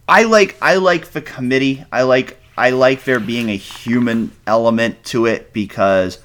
I 0.09 0.25
like 0.25 0.57
I 0.63 0.77
like 0.77 1.09
the 1.09 1.21
committee. 1.21 1.85
I 1.93 2.03
like 2.03 2.39
I 2.57 2.71
like 2.71 3.05
there 3.05 3.21
being 3.21 3.51
a 3.51 3.57
human 3.57 4.31
element 4.47 5.05
to 5.07 5.27
it 5.27 5.53
because 5.53 6.19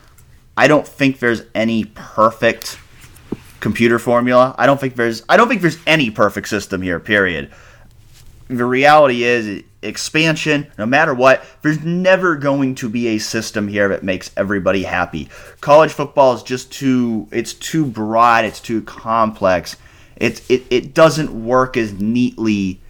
I 0.55 0.67
don't 0.67 0.87
think 0.87 1.19
there's 1.19 1.43
any 1.53 1.85
perfect 1.85 2.79
computer 3.59 3.99
formula. 3.99 4.55
I 4.57 4.65
don't 4.65 4.79
think 4.79 4.95
there's 4.95 5.23
I 5.27 5.35
don't 5.35 5.49
think 5.49 5.61
there's 5.61 5.79
any 5.85 6.09
perfect 6.09 6.47
system 6.47 6.81
here, 6.81 6.99
period. 6.99 7.51
The 8.47 8.65
reality 8.65 9.23
is 9.23 9.63
expansion, 9.81 10.67
no 10.77 10.85
matter 10.85 11.13
what, 11.13 11.43
there's 11.61 11.83
never 11.83 12.35
going 12.35 12.75
to 12.75 12.89
be 12.89 13.07
a 13.09 13.17
system 13.17 13.67
here 13.67 13.89
that 13.89 14.03
makes 14.03 14.31
everybody 14.35 14.83
happy. 14.83 15.29
College 15.61 15.91
football 15.91 16.33
is 16.33 16.43
just 16.43 16.71
too 16.71 17.27
it's 17.31 17.53
too 17.53 17.85
broad, 17.85 18.45
it's 18.45 18.59
too 18.59 18.81
complex. 18.81 19.77
It's 20.17 20.47
it, 20.49 20.63
it 20.69 20.93
doesn't 20.93 21.45
work 21.45 21.77
as 21.77 21.93
neatly 21.93 22.81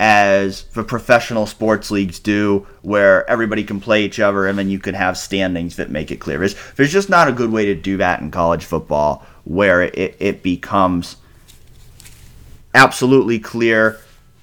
as 0.00 0.64
the 0.74 0.82
professional 0.82 1.46
sports 1.46 1.90
leagues 1.90 2.18
do, 2.18 2.66
where 2.82 3.28
everybody 3.30 3.64
can 3.64 3.80
play 3.80 4.04
each 4.04 4.20
other 4.20 4.46
and 4.46 4.58
then 4.58 4.68
you 4.68 4.78
can 4.78 4.94
have 4.94 5.16
standings 5.16 5.76
that 5.76 5.88
make 5.88 6.10
it 6.10 6.16
clear. 6.16 6.38
There's, 6.38 6.56
there's 6.74 6.92
just 6.92 7.08
not 7.08 7.28
a 7.28 7.32
good 7.32 7.50
way 7.50 7.66
to 7.66 7.74
do 7.74 7.96
that 7.98 8.20
in 8.20 8.30
college 8.30 8.64
football 8.64 9.24
where 9.44 9.82
it, 9.82 10.16
it 10.18 10.42
becomes 10.42 11.16
absolutely 12.74 13.38
clear 13.38 13.98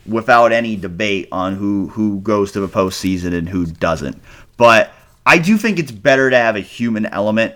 without 0.06 0.52
any 0.52 0.76
debate 0.76 1.28
on 1.32 1.56
who 1.56 1.88
who 1.90 2.20
goes 2.22 2.52
to 2.54 2.60
the 2.60 2.68
postseason 2.68 3.34
and 3.34 3.50
who 3.50 3.66
doesn't. 3.66 4.22
But 4.58 4.94
I 5.26 5.38
do 5.38 5.58
think 5.58 5.80
it's 5.80 5.92
better 5.92 6.30
to 6.30 6.38
have 6.38 6.56
a 6.56 6.62
human 6.62 7.06
element. 7.08 7.56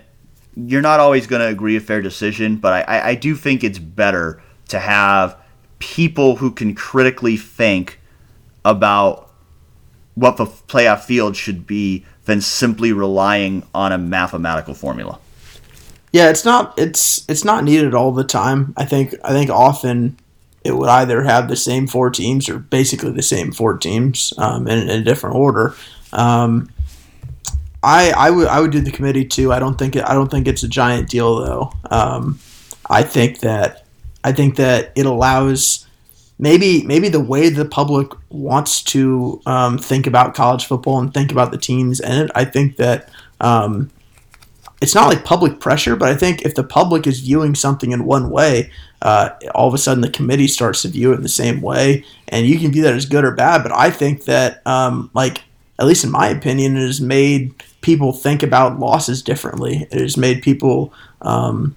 You're 0.54 0.82
not 0.82 1.00
always 1.00 1.26
going 1.26 1.40
to 1.40 1.48
agree 1.48 1.74
with 1.74 1.86
their 1.86 2.00
decision, 2.00 2.56
but 2.56 2.88
I, 2.88 3.10
I 3.10 3.14
do 3.14 3.34
think 3.34 3.62
it's 3.62 3.78
better 3.78 4.42
to 4.68 4.78
have 4.78 5.36
people 5.78 6.36
who 6.36 6.50
can 6.50 6.74
critically 6.74 7.36
think 7.36 8.00
about 8.64 9.30
what 10.14 10.38
the 10.38 10.46
playoff 10.46 11.04
field 11.04 11.36
should 11.36 11.66
be 11.66 12.04
than 12.24 12.40
simply 12.40 12.92
relying 12.92 13.62
on 13.74 13.92
a 13.92 13.98
mathematical 13.98 14.74
formula. 14.74 15.18
Yeah, 16.12 16.30
it's 16.30 16.44
not 16.44 16.74
it's 16.78 17.28
it's 17.28 17.44
not 17.44 17.64
needed 17.64 17.94
all 17.94 18.12
the 18.12 18.24
time. 18.24 18.72
I 18.76 18.84
think 18.84 19.14
I 19.22 19.32
think 19.32 19.50
often 19.50 20.18
it 20.66 20.76
would 20.76 20.88
either 20.88 21.22
have 21.22 21.48
the 21.48 21.56
same 21.56 21.86
four 21.86 22.10
teams 22.10 22.48
or 22.48 22.58
basically 22.58 23.12
the 23.12 23.22
same 23.22 23.52
four 23.52 23.78
teams 23.78 24.32
um, 24.38 24.66
in, 24.68 24.88
in, 24.88 25.00
a 25.00 25.04
different 25.04 25.36
order. 25.36 25.74
Um, 26.12 26.70
I, 27.82 28.10
I 28.10 28.30
would 28.30 28.48
I 28.48 28.60
would 28.60 28.72
do 28.72 28.80
the 28.80 28.90
committee 28.90 29.24
too. 29.24 29.52
I 29.52 29.58
don't 29.58 29.78
think 29.78 29.96
it, 29.96 30.04
I 30.04 30.14
don't 30.14 30.30
think 30.30 30.48
it's 30.48 30.62
a 30.62 30.68
giant 30.68 31.08
deal 31.08 31.36
though. 31.36 31.72
Um, 31.90 32.38
I 32.90 33.02
think 33.02 33.40
that 33.40 33.84
I 34.24 34.32
think 34.32 34.56
that 34.56 34.92
it 34.96 35.06
allows 35.06 35.86
maybe 36.38 36.82
maybe 36.82 37.08
the 37.08 37.20
way 37.20 37.48
the 37.48 37.64
public 37.64 38.08
wants 38.28 38.82
to 38.82 39.40
um, 39.46 39.78
think 39.78 40.06
about 40.06 40.34
college 40.34 40.66
football 40.66 40.98
and 40.98 41.14
think 41.14 41.30
about 41.30 41.52
the 41.52 41.58
teams 41.58 42.00
in 42.00 42.12
it. 42.12 42.30
I 42.34 42.44
think 42.44 42.76
that 42.76 43.08
um, 43.40 43.90
it's 44.80 44.94
not 44.94 45.08
like 45.08 45.24
public 45.24 45.58
pressure, 45.58 45.96
but 45.96 46.10
I 46.10 46.14
think 46.14 46.42
if 46.42 46.54
the 46.54 46.64
public 46.64 47.06
is 47.06 47.20
viewing 47.20 47.54
something 47.54 47.92
in 47.92 48.04
one 48.04 48.30
way, 48.30 48.70
uh, 49.00 49.30
all 49.54 49.68
of 49.68 49.74
a 49.74 49.78
sudden 49.78 50.02
the 50.02 50.10
committee 50.10 50.48
starts 50.48 50.82
to 50.82 50.88
view 50.88 51.12
it 51.12 51.16
in 51.16 51.22
the 51.22 51.28
same 51.28 51.62
way, 51.62 52.04
and 52.28 52.46
you 52.46 52.58
can 52.58 52.72
view 52.72 52.82
that 52.82 52.94
as 52.94 53.06
good 53.06 53.24
or 53.24 53.30
bad. 53.30 53.62
But 53.62 53.72
I 53.72 53.90
think 53.90 54.24
that, 54.24 54.66
um, 54.66 55.10
like 55.14 55.42
at 55.78 55.86
least 55.86 56.04
in 56.04 56.10
my 56.10 56.28
opinion, 56.28 56.76
it 56.76 56.86
has 56.86 57.00
made 57.00 57.54
people 57.80 58.12
think 58.12 58.42
about 58.42 58.78
losses 58.78 59.22
differently. 59.22 59.86
It 59.90 60.00
has 60.00 60.16
made 60.16 60.42
people 60.42 60.92
um, 61.22 61.74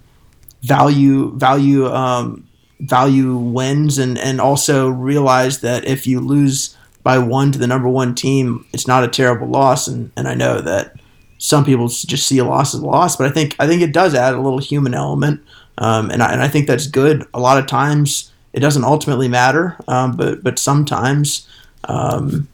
value 0.62 1.32
value 1.38 1.86
um, 1.86 2.46
value 2.80 3.36
wins, 3.36 3.96
and 3.96 4.18
and 4.18 4.40
also 4.42 4.88
realize 4.88 5.60
that 5.60 5.86
if 5.86 6.06
you 6.06 6.20
lose 6.20 6.76
by 7.02 7.18
one 7.18 7.50
to 7.52 7.58
the 7.58 7.66
number 7.66 7.88
one 7.88 8.14
team, 8.14 8.66
it's 8.74 8.86
not 8.86 9.04
a 9.04 9.08
terrible 9.08 9.46
loss. 9.46 9.88
And 9.88 10.12
and 10.16 10.28
I 10.28 10.34
know 10.34 10.60
that 10.60 10.99
some 11.40 11.64
people 11.64 11.88
just 11.88 12.26
see 12.26 12.36
a 12.36 12.44
loss 12.44 12.74
as 12.74 12.82
a 12.82 12.86
loss, 12.86 13.16
but 13.16 13.26
I 13.26 13.30
think 13.30 13.56
I 13.58 13.66
think 13.66 13.80
it 13.80 13.94
does 13.94 14.14
add 14.14 14.34
a 14.34 14.40
little 14.40 14.58
human 14.58 14.92
element, 14.92 15.42
um, 15.78 16.10
and 16.10 16.22
I, 16.22 16.32
and 16.32 16.42
I 16.42 16.48
think 16.48 16.66
that's 16.66 16.86
good. 16.86 17.26
A 17.32 17.40
lot 17.40 17.56
of 17.56 17.66
times 17.66 18.30
it 18.52 18.60
doesn't 18.60 18.84
ultimately 18.84 19.26
matter, 19.26 19.78
um, 19.88 20.12
but 20.18 20.44
but 20.44 20.58
sometimes, 20.58 21.48
um, 21.84 22.46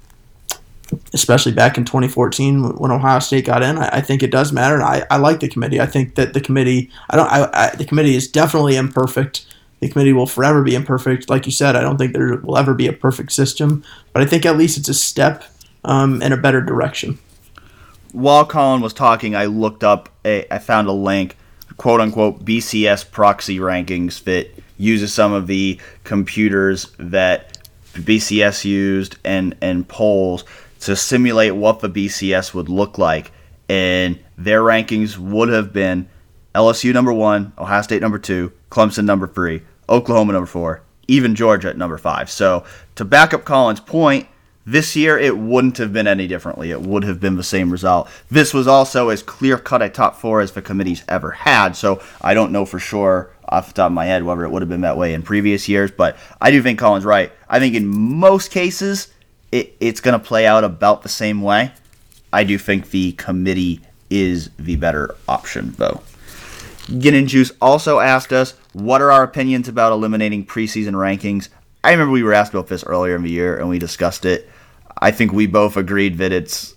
especially 1.12 1.50
back 1.50 1.76
in 1.76 1.84
2014 1.84 2.76
when 2.78 2.92
Ohio 2.92 3.18
State 3.18 3.44
got 3.44 3.64
in, 3.64 3.76
I, 3.76 3.96
I 3.96 4.00
think 4.00 4.22
it 4.22 4.30
does 4.30 4.52
matter. 4.52 4.76
And 4.76 4.84
I, 4.84 5.04
I 5.10 5.16
like 5.16 5.40
the 5.40 5.48
committee. 5.48 5.80
I 5.80 5.86
think 5.86 6.14
that 6.14 6.32
the 6.32 6.40
committee 6.40 6.88
I 7.10 7.16
don't 7.16 7.28
I, 7.28 7.50
I, 7.52 7.74
the 7.74 7.84
committee 7.84 8.14
is 8.14 8.28
definitely 8.28 8.76
imperfect. 8.76 9.46
The 9.80 9.88
committee 9.88 10.12
will 10.12 10.28
forever 10.28 10.62
be 10.62 10.76
imperfect. 10.76 11.28
Like 11.28 11.44
you 11.44 11.52
said, 11.52 11.74
I 11.74 11.80
don't 11.80 11.98
think 11.98 12.12
there 12.12 12.36
will 12.36 12.56
ever 12.56 12.72
be 12.72 12.86
a 12.86 12.92
perfect 12.92 13.32
system, 13.32 13.82
but 14.12 14.22
I 14.22 14.26
think 14.26 14.46
at 14.46 14.56
least 14.56 14.78
it's 14.78 14.88
a 14.88 14.94
step 14.94 15.42
um, 15.84 16.22
in 16.22 16.32
a 16.32 16.36
better 16.36 16.60
direction 16.60 17.18
while 18.16 18.46
Colin 18.46 18.80
was 18.80 18.94
talking, 18.94 19.36
I 19.36 19.44
looked 19.44 19.84
up, 19.84 20.08
a, 20.24 20.46
I 20.50 20.58
found 20.58 20.88
a 20.88 20.92
link, 20.92 21.36
quote 21.76 22.00
unquote, 22.00 22.46
BCS 22.46 23.10
proxy 23.10 23.58
rankings 23.58 24.24
that 24.24 24.48
uses 24.78 25.12
some 25.12 25.34
of 25.34 25.46
the 25.46 25.78
computers 26.02 26.90
that 26.98 27.58
BCS 27.92 28.64
used 28.64 29.18
and, 29.22 29.54
and 29.60 29.86
polls 29.86 30.44
to 30.80 30.96
simulate 30.96 31.56
what 31.56 31.80
the 31.80 31.90
BCS 31.90 32.54
would 32.54 32.70
look 32.70 32.96
like. 32.96 33.32
And 33.68 34.18
their 34.38 34.62
rankings 34.62 35.18
would 35.18 35.50
have 35.50 35.74
been 35.74 36.08
LSU 36.54 36.94
number 36.94 37.12
one, 37.12 37.52
Ohio 37.58 37.82
State 37.82 38.00
number 38.00 38.18
two, 38.18 38.50
Clemson 38.70 39.04
number 39.04 39.28
three, 39.28 39.60
Oklahoma 39.90 40.32
number 40.32 40.46
four, 40.46 40.80
even 41.06 41.34
Georgia 41.34 41.68
at 41.68 41.76
number 41.76 41.98
five. 41.98 42.30
So 42.30 42.64
to 42.94 43.04
back 43.04 43.34
up 43.34 43.44
Colin's 43.44 43.80
point, 43.80 44.26
this 44.66 44.96
year, 44.96 45.16
it 45.16 45.38
wouldn't 45.38 45.78
have 45.78 45.92
been 45.92 46.08
any 46.08 46.26
differently. 46.26 46.72
It 46.72 46.82
would 46.82 47.04
have 47.04 47.20
been 47.20 47.36
the 47.36 47.44
same 47.44 47.70
result. 47.70 48.10
This 48.30 48.52
was 48.52 48.66
also 48.66 49.10
as 49.10 49.22
clear 49.22 49.58
cut 49.58 49.80
a 49.80 49.88
top 49.88 50.16
four 50.16 50.40
as 50.40 50.52
the 50.52 50.60
committee's 50.60 51.04
ever 51.08 51.30
had, 51.30 51.76
so 51.76 52.02
I 52.20 52.34
don't 52.34 52.50
know 52.50 52.66
for 52.66 52.80
sure 52.80 53.30
off 53.48 53.68
the 53.68 53.74
top 53.74 53.86
of 53.86 53.92
my 53.92 54.06
head 54.06 54.24
whether 54.24 54.44
it 54.44 54.50
would 54.50 54.62
have 54.62 54.68
been 54.68 54.80
that 54.80 54.96
way 54.96 55.14
in 55.14 55.22
previous 55.22 55.68
years, 55.68 55.92
but 55.92 56.18
I 56.40 56.50
do 56.50 56.60
think 56.62 56.80
Colin's 56.80 57.04
right. 57.04 57.30
I 57.48 57.60
think 57.60 57.76
in 57.76 57.86
most 57.86 58.50
cases, 58.50 59.12
it, 59.52 59.76
it's 59.78 60.00
going 60.00 60.18
to 60.18 60.24
play 60.24 60.46
out 60.46 60.64
about 60.64 61.02
the 61.02 61.08
same 61.08 61.42
way. 61.42 61.70
I 62.32 62.42
do 62.42 62.58
think 62.58 62.90
the 62.90 63.12
committee 63.12 63.82
is 64.10 64.50
the 64.58 64.74
better 64.74 65.14
option, 65.28 65.74
though. 65.78 66.02
Gin 66.98 67.14
and 67.14 67.28
Juice 67.28 67.52
also 67.60 68.00
asked 68.00 68.32
us, 68.32 68.52
what 68.72 69.00
are 69.00 69.12
our 69.12 69.22
opinions 69.22 69.68
about 69.68 69.92
eliminating 69.92 70.44
preseason 70.44 70.92
rankings? 70.92 71.48
I 71.82 71.92
remember 71.92 72.12
we 72.12 72.24
were 72.24 72.32
asked 72.32 72.52
about 72.52 72.66
this 72.66 72.84
earlier 72.84 73.14
in 73.14 73.22
the 73.22 73.30
year 73.30 73.58
and 73.58 73.68
we 73.68 73.78
discussed 73.78 74.24
it. 74.24 74.50
I 74.98 75.10
think 75.10 75.32
we 75.32 75.46
both 75.46 75.76
agreed 75.76 76.18
that 76.18 76.32
it's 76.32 76.74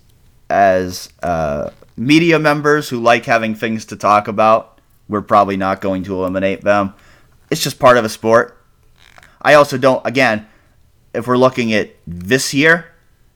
as 0.50 1.12
uh, 1.24 1.70
media 1.96 2.40
members 2.40 2.90
who 2.90 3.00
like 3.00 3.26
having 3.26 3.56
things 3.56 3.86
to 3.86 3.96
talk 3.96 4.28
about, 4.28 4.80
we're 5.08 5.22
probably 5.22 5.58
not 5.58 5.82
going 5.82 6.04
to 6.04 6.14
eliminate 6.16 6.62
them. 6.62 6.94
It's 7.50 7.64
just 7.64 7.80
part 7.80 7.98
of 7.98 8.06
a 8.06 8.10
sport. 8.10 8.58
I 9.42 9.54
also 9.54 9.78
don't, 9.78 10.06
again, 10.06 10.48
if 11.14 11.28
we're 11.28 11.38
looking 11.38 11.74
at 11.74 11.92
this 12.06 12.54
year, 12.54 12.92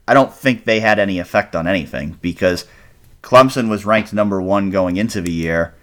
I 0.06 0.14
don't 0.14 0.32
think 0.32 0.64
they 0.64 0.80
had 0.80 0.98
any 0.98 1.18
effect 1.18 1.56
on 1.56 1.66
anything 1.66 2.18
because 2.20 2.66
Clemson 3.22 3.68
was 3.68 3.86
ranked 3.86 4.12
number 4.12 4.40
one 4.40 4.70
going 4.70 4.98
into 4.98 5.20
the 5.20 5.32
year, 5.32 5.74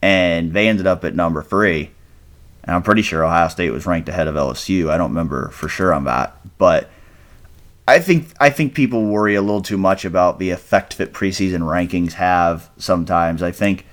and 0.00 0.52
they 0.52 0.68
ended 0.68 0.86
up 0.86 1.04
at 1.04 1.14
number 1.14 1.42
three. 1.42 1.90
And 2.62 2.74
I'm 2.74 2.82
pretty 2.82 3.02
sure 3.02 3.24
Ohio 3.24 3.48
State 3.48 3.70
was 3.70 3.84
ranked 3.84 4.08
ahead 4.08 4.28
of 4.28 4.36
LSU. 4.36 4.90
I 4.90 4.96
don't 4.96 5.10
remember 5.10 5.50
for 5.50 5.68
sure 5.68 5.92
on 5.92 6.04
that, 6.04 6.36
but 6.56 6.88
I 7.86 7.98
think 7.98 8.28
I 8.40 8.50
think 8.50 8.74
people 8.74 9.04
worry 9.06 9.34
a 9.34 9.42
little 9.42 9.62
too 9.62 9.76
much 9.76 10.04
about 10.04 10.38
the 10.38 10.50
effect 10.50 10.98
that 10.98 11.12
preseason 11.12 11.60
rankings 11.60 12.12
have 12.14 12.70
sometimes. 12.78 13.42
I 13.42 13.50
think 13.50 13.86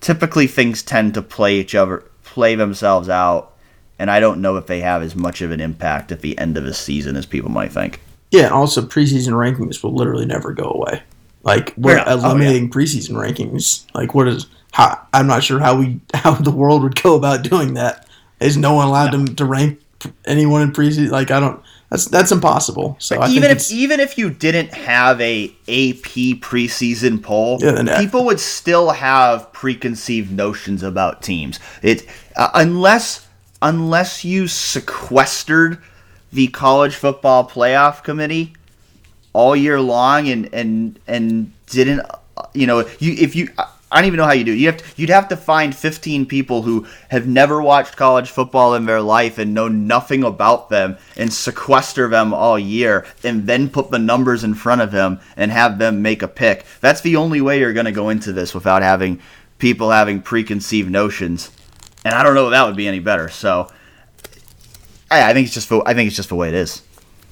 typically 0.00 0.46
things 0.46 0.82
tend 0.82 1.14
to 1.14 1.22
play 1.22 1.58
each 1.58 1.74
other 1.74 2.04
play 2.24 2.54
themselves 2.54 3.08
out 3.08 3.52
and 3.98 4.10
I 4.10 4.20
don't 4.20 4.40
know 4.40 4.56
if 4.56 4.66
they 4.66 4.80
have 4.80 5.02
as 5.02 5.14
much 5.14 5.42
of 5.42 5.50
an 5.50 5.60
impact 5.60 6.10
at 6.10 6.22
the 6.22 6.36
end 6.38 6.56
of 6.56 6.64
a 6.64 6.72
season 6.72 7.14
as 7.14 7.26
people 7.26 7.50
might 7.50 7.72
think. 7.72 8.00
Yeah, 8.30 8.48
also 8.48 8.82
preseason 8.82 9.32
rankings 9.34 9.82
will 9.82 9.94
literally 9.94 10.24
never 10.24 10.52
go 10.52 10.70
away. 10.70 11.02
Like 11.42 11.74
we're 11.76 11.96
Yeah. 11.96 12.04
Oh, 12.06 12.14
eliminating 12.14 12.70
preseason 12.70 13.10
rankings. 13.10 13.84
Like 13.94 14.14
what 14.14 14.28
is 14.28 14.46
how 14.72 15.00
I'm 15.12 15.26
not 15.26 15.44
sure 15.44 15.58
how 15.58 15.76
we 15.78 16.00
how 16.14 16.34
the 16.34 16.50
world 16.50 16.82
would 16.82 17.00
go 17.00 17.16
about 17.16 17.42
doing 17.42 17.74
that. 17.74 18.06
Is 18.40 18.56
no 18.56 18.74
one 18.74 18.88
allowed 18.88 19.10
to, 19.10 19.24
to 19.34 19.44
rank 19.44 19.80
anyone 20.24 20.62
in 20.62 20.72
preseason? 20.72 21.10
Like 21.10 21.30
I 21.30 21.40
don't. 21.40 21.62
That's 21.92 22.06
that's 22.06 22.32
impossible. 22.32 22.96
So 22.98 23.20
I 23.20 23.28
even 23.28 23.50
if 23.50 23.70
even 23.70 24.00
if 24.00 24.16
you 24.16 24.30
didn't 24.30 24.72
have 24.72 25.20
a 25.20 25.48
AP 25.68 26.40
preseason 26.40 27.22
poll, 27.22 27.58
Yeah, 27.60 27.72
then- 27.72 28.00
people 28.02 28.24
would 28.24 28.40
still 28.40 28.92
have 28.92 29.52
preconceived 29.52 30.32
notions 30.32 30.82
about 30.82 31.20
teams. 31.20 31.60
It 31.82 32.06
uh, 32.34 32.48
unless 32.54 33.26
unless 33.60 34.24
you 34.24 34.48
sequestered 34.48 35.76
the 36.32 36.48
college 36.48 36.94
football 36.94 37.46
playoff 37.46 38.02
committee 38.02 38.54
all 39.34 39.54
year 39.54 39.78
long 39.78 40.30
and 40.30 40.48
and 40.54 40.98
and 41.06 41.52
didn't 41.66 42.00
uh, 42.38 42.44
you 42.54 42.66
know 42.66 42.88
you 43.00 43.12
if 43.18 43.36
you 43.36 43.50
I 43.92 43.96
don't 43.96 44.06
even 44.06 44.16
know 44.16 44.24
how 44.24 44.32
you 44.32 44.44
do. 44.44 44.54
You 44.54 44.68
have 44.68 44.78
to, 44.78 44.84
you'd 44.96 45.10
have 45.10 45.28
to 45.28 45.36
find 45.36 45.76
15 45.76 46.24
people 46.24 46.62
who 46.62 46.86
have 47.10 47.26
never 47.26 47.60
watched 47.60 47.94
college 47.94 48.30
football 48.30 48.74
in 48.74 48.86
their 48.86 49.02
life 49.02 49.36
and 49.36 49.52
know 49.52 49.68
nothing 49.68 50.24
about 50.24 50.70
them 50.70 50.96
and 51.14 51.30
sequester 51.30 52.08
them 52.08 52.32
all 52.32 52.58
year 52.58 53.04
and 53.22 53.46
then 53.46 53.68
put 53.68 53.90
the 53.90 53.98
numbers 53.98 54.44
in 54.44 54.54
front 54.54 54.80
of 54.80 54.92
them 54.92 55.20
and 55.36 55.52
have 55.52 55.78
them 55.78 56.00
make 56.00 56.22
a 56.22 56.28
pick. 56.28 56.64
That's 56.80 57.02
the 57.02 57.16
only 57.16 57.42
way 57.42 57.60
you're 57.60 57.74
going 57.74 57.84
to 57.84 57.92
go 57.92 58.08
into 58.08 58.32
this 58.32 58.54
without 58.54 58.80
having 58.80 59.20
people 59.58 59.90
having 59.90 60.22
preconceived 60.22 60.90
notions. 60.90 61.50
And 62.02 62.14
I 62.14 62.22
don't 62.22 62.34
know 62.34 62.46
if 62.46 62.52
that 62.52 62.64
would 62.66 62.76
be 62.76 62.88
any 62.88 62.98
better. 62.98 63.28
So 63.28 63.70
I, 65.10 65.30
I 65.30 65.34
think 65.34 65.44
it's 65.44 65.54
just 65.54 65.68
the, 65.68 65.82
I 65.84 65.92
think 65.92 66.06
it's 66.06 66.16
just 66.16 66.30
the 66.30 66.34
way 66.34 66.48
it 66.48 66.54
is. 66.54 66.80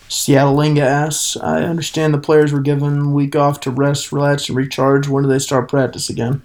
Seattle 0.08 0.54
Linga 0.54 0.82
asks, 0.82 1.38
I 1.38 1.62
understand 1.62 2.12
the 2.12 2.18
players 2.18 2.52
were 2.52 2.60
given 2.60 3.14
week 3.14 3.34
off 3.34 3.60
to 3.60 3.70
rest, 3.70 4.12
relax, 4.12 4.48
and 4.48 4.58
recharge. 4.58 5.08
When 5.08 5.22
do 5.22 5.30
they 5.30 5.38
start 5.38 5.70
practice 5.70 6.10
again? 6.10 6.42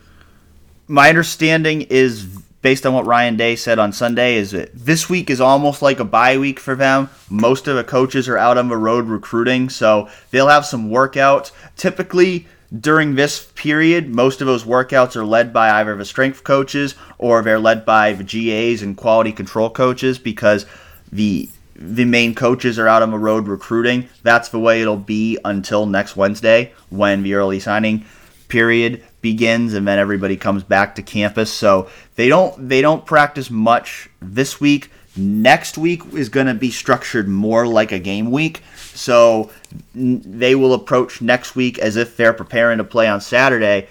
My 0.87 1.09
understanding 1.09 1.83
is 1.83 2.25
based 2.61 2.85
on 2.85 2.93
what 2.93 3.05
Ryan 3.05 3.37
Day 3.37 3.55
said 3.55 3.77
on 3.77 3.93
Sunday 3.93 4.35
is 4.35 4.51
that 4.51 4.71
this 4.73 5.09
week 5.09 5.29
is 5.29 5.39
almost 5.39 5.81
like 5.81 5.99
a 5.99 6.05
bye 6.05 6.37
week 6.37 6.59
for 6.59 6.75
them. 6.75 7.09
Most 7.29 7.67
of 7.67 7.75
the 7.75 7.83
coaches 7.83 8.27
are 8.27 8.37
out 8.37 8.57
on 8.57 8.69
the 8.69 8.77
road 8.77 9.05
recruiting, 9.05 9.69
so 9.69 10.09
they'll 10.31 10.47
have 10.47 10.65
some 10.65 10.89
workouts. 10.89 11.51
Typically 11.75 12.47
during 12.79 13.15
this 13.15 13.51
period, 13.55 14.09
most 14.09 14.41
of 14.41 14.47
those 14.47 14.63
workouts 14.63 15.15
are 15.15 15.25
led 15.25 15.53
by 15.53 15.69
either 15.79 15.95
the 15.95 16.05
strength 16.05 16.43
coaches 16.43 16.95
or 17.17 17.41
they're 17.41 17.59
led 17.59 17.85
by 17.85 18.13
the 18.13 18.23
GAs 18.23 18.81
and 18.81 18.97
quality 18.97 19.31
control 19.31 19.69
coaches 19.69 20.17
because 20.17 20.65
the 21.11 21.49
the 21.77 22.05
main 22.05 22.33
coaches 22.33 22.79
are 22.79 22.87
out 22.87 23.01
on 23.01 23.11
the 23.11 23.19
road 23.19 23.49
recruiting. 23.49 24.07
That's 24.23 24.47
the 24.47 24.59
way 24.59 24.81
it'll 24.81 24.95
be 24.95 25.37
until 25.43 25.85
next 25.85 26.15
Wednesday 26.15 26.71
when 26.89 27.21
the 27.21 27.33
early 27.33 27.59
signing 27.59 28.05
period 28.47 29.03
begins 29.21 29.73
and 29.73 29.87
then 29.87 29.99
everybody 29.99 30.37
comes 30.37 30.63
back 30.63 30.95
to 30.95 31.01
campus. 31.01 31.51
So 31.51 31.89
they 32.15 32.27
don't 32.27 32.69
they 32.69 32.81
don't 32.81 33.05
practice 33.05 33.49
much 33.49 34.09
this 34.21 34.59
week. 34.59 34.91
Next 35.17 35.77
week 35.77 36.01
is 36.13 36.29
going 36.29 36.47
to 36.47 36.53
be 36.53 36.71
structured 36.71 37.27
more 37.27 37.65
like 37.65 37.91
a 37.91 37.99
game 37.99 38.31
week. 38.31 38.61
So 38.93 39.49
they 39.93 40.55
will 40.55 40.73
approach 40.73 41.21
next 41.21 41.55
week 41.55 41.79
as 41.79 41.95
if 41.95 42.17
they're 42.17 42.33
preparing 42.33 42.79
to 42.79 42.83
play 42.83 43.07
on 43.07 43.21
Saturday. 43.21 43.87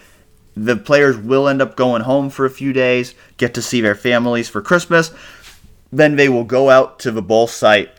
The 0.56 0.76
players 0.76 1.16
will 1.16 1.48
end 1.48 1.62
up 1.62 1.76
going 1.76 2.02
home 2.02 2.30
for 2.30 2.44
a 2.44 2.50
few 2.50 2.72
days, 2.72 3.14
get 3.38 3.54
to 3.54 3.62
see 3.62 3.80
their 3.80 3.94
families 3.94 4.48
for 4.48 4.62
Christmas. 4.62 5.12
Then 5.90 6.16
they 6.16 6.28
will 6.28 6.44
go 6.44 6.70
out 6.70 7.00
to 7.00 7.10
the 7.10 7.22
bowl 7.22 7.46
site 7.46 7.90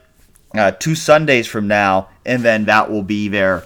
uh, 0.57 0.71
two 0.71 0.95
Sundays 0.95 1.47
from 1.47 1.67
now, 1.67 2.09
and 2.25 2.43
then 2.43 2.65
that 2.65 2.89
will 2.89 3.03
be 3.03 3.27
their 3.27 3.65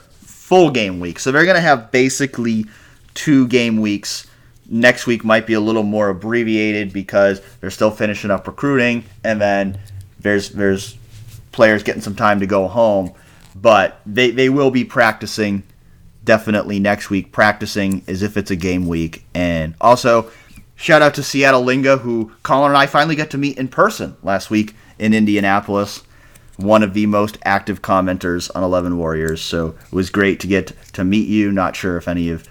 full 0.49 0.71
game 0.71 0.99
week. 0.99 1.19
So 1.19 1.31
they're 1.31 1.45
going 1.45 1.55
to 1.55 1.61
have 1.61 1.91
basically 1.91 2.65
two 3.13 3.47
game 3.49 3.79
weeks. 3.79 4.25
Next 4.67 5.05
week 5.05 5.23
might 5.23 5.45
be 5.45 5.53
a 5.53 5.59
little 5.59 5.83
more 5.83 6.09
abbreviated 6.09 6.91
because 6.91 7.39
they're 7.61 7.69
still 7.69 7.91
finishing 7.91 8.31
up 8.31 8.47
recruiting, 8.47 9.03
and 9.23 9.39
then 9.39 9.79
there's 10.19 10.49
there's 10.49 10.97
players 11.51 11.83
getting 11.83 12.01
some 12.01 12.15
time 12.15 12.39
to 12.39 12.47
go 12.47 12.67
home. 12.67 13.13
But 13.55 14.01
they, 14.07 14.31
they 14.31 14.49
will 14.49 14.71
be 14.71 14.83
practicing 14.83 15.63
definitely 16.23 16.79
next 16.79 17.11
week, 17.11 17.31
practicing 17.31 18.03
as 18.07 18.23
if 18.23 18.35
it's 18.35 18.51
a 18.51 18.55
game 18.55 18.87
week. 18.87 19.25
And 19.35 19.75
also, 19.79 20.31
shout 20.75 21.03
out 21.03 21.13
to 21.15 21.23
Seattle 21.23 21.61
Linga, 21.61 21.97
who 21.97 22.31
Colin 22.41 22.71
and 22.71 22.77
I 22.77 22.87
finally 22.87 23.15
got 23.15 23.29
to 23.31 23.37
meet 23.37 23.57
in 23.59 23.67
person 23.67 24.17
last 24.23 24.49
week 24.49 24.75
in 24.97 25.13
Indianapolis. 25.13 26.01
One 26.59 26.83
of 26.83 26.93
the 26.93 27.05
most 27.05 27.37
active 27.43 27.81
commenters 27.81 28.51
on 28.53 28.63
11 28.63 28.97
Warriors. 28.97 29.41
So 29.41 29.67
it 29.67 29.93
was 29.93 30.09
great 30.09 30.39
to 30.41 30.47
get 30.47 30.73
to 30.93 31.03
meet 31.03 31.27
you. 31.27 31.51
Not 31.51 31.75
sure 31.75 31.97
if 31.97 32.07
any 32.07 32.29
of 32.29 32.47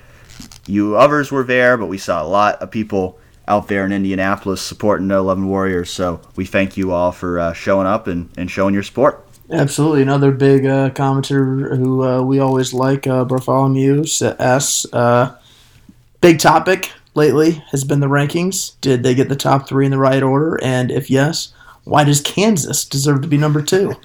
you 0.66 0.96
others 0.96 1.30
were 1.30 1.44
there, 1.44 1.76
but 1.76 1.86
we 1.86 1.98
saw 1.98 2.22
a 2.22 2.26
lot 2.26 2.56
of 2.56 2.70
people 2.70 3.18
out 3.46 3.68
there 3.68 3.84
in 3.84 3.92
Indianapolis 3.92 4.60
supporting 4.60 5.10
11 5.10 5.46
Warriors. 5.46 5.90
So 5.90 6.20
we 6.36 6.44
thank 6.44 6.76
you 6.76 6.92
all 6.92 7.12
for 7.12 7.38
uh, 7.38 7.52
showing 7.52 7.86
up 7.86 8.06
and, 8.06 8.30
and 8.36 8.50
showing 8.50 8.74
your 8.74 8.82
support. 8.82 9.26
Absolutely. 9.50 10.02
Another 10.02 10.30
big 10.30 10.66
uh, 10.66 10.90
commenter 10.90 11.76
who 11.76 12.04
uh, 12.04 12.22
we 12.22 12.38
always 12.38 12.74
like, 12.74 13.06
uh, 13.06 13.24
Bartholomew 13.24 14.04
S. 14.38 14.86
Uh, 14.92 15.36
big 16.20 16.38
topic 16.38 16.92
lately 17.14 17.62
has 17.70 17.84
been 17.84 18.00
the 18.00 18.06
rankings. 18.06 18.78
Did 18.82 19.02
they 19.02 19.14
get 19.14 19.30
the 19.30 19.36
top 19.36 19.66
three 19.66 19.86
in 19.86 19.90
the 19.90 19.98
right 19.98 20.22
order? 20.22 20.58
And 20.62 20.90
if 20.90 21.10
yes, 21.10 21.54
why 21.88 22.04
does 22.04 22.20
Kansas 22.20 22.84
deserve 22.84 23.22
to 23.22 23.28
be 23.28 23.38
number 23.38 23.62
two? 23.62 23.94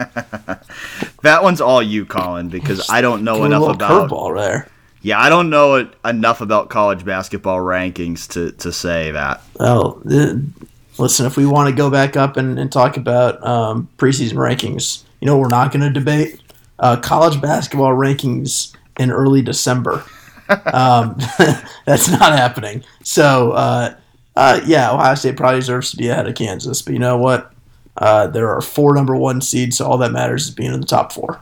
That 1.24 1.42
one's 1.42 1.62
all 1.62 1.82
you, 1.82 2.06
Colin, 2.06 2.50
because 2.50 2.90
I 2.90 3.00
don't 3.00 3.24
know 3.24 3.46
enough 3.46 3.76
about. 3.76 4.10
curveball 4.10 4.36
there. 4.36 4.68
Yeah, 5.02 5.22
I 5.22 5.30
don't 5.30 5.50
know 5.50 5.76
it, 5.76 5.94
enough 6.04 6.42
about 6.42 6.70
college 6.70 7.06
basketball 7.06 7.60
rankings 7.60 8.28
to, 8.34 8.52
to 8.52 8.74
say 8.74 9.12
that. 9.12 9.42
Well, 9.58 10.02
listen, 10.04 11.26
if 11.26 11.38
we 11.38 11.46
want 11.46 11.70
to 11.70 11.76
go 11.76 11.90
back 11.90 12.18
up 12.18 12.36
and, 12.36 12.60
and 12.60 12.70
talk 12.70 12.98
about 12.98 13.42
um, 13.46 13.88
preseason 13.98 14.34
rankings, 14.34 15.04
you 15.22 15.26
know, 15.26 15.38
we're 15.38 15.48
not 15.48 15.72
going 15.72 15.82
to 15.82 15.90
debate 15.90 16.42
uh, 16.80 16.98
college 16.98 17.40
basketball 17.40 17.92
rankings 17.92 18.76
in 19.00 19.10
early 19.10 19.42
December. 19.42 20.04
um, 20.74 21.18
that's 21.86 22.10
not 22.10 22.34
happening. 22.34 22.84
So, 23.04 23.52
uh, 23.54 23.96
uh, 24.36 24.60
yeah, 24.66 24.92
Ohio 24.92 25.16
State 25.16 25.38
probably 25.38 25.62
deserves 25.62 25.92
to 25.92 25.98
be 25.98 26.10
ahead 26.10 26.28
of 26.28 26.36
Kansas, 26.36 26.82
but 26.82 26.92
you 26.94 27.00
know 27.00 27.18
what? 27.18 27.53
Uh, 27.96 28.28
there 28.28 28.50
are 28.50 28.62
four 28.62 28.96
number 28.96 29.16
one 29.16 29.42
seeds, 29.42 29.78
so 29.78 29.86
all 29.86 29.98
that 29.98 30.12
matters 30.12 30.46
is 30.46 30.52
being 30.52 30.74
in 30.74 30.82
the 30.82 30.88
top 30.88 31.12
four. 31.12 31.42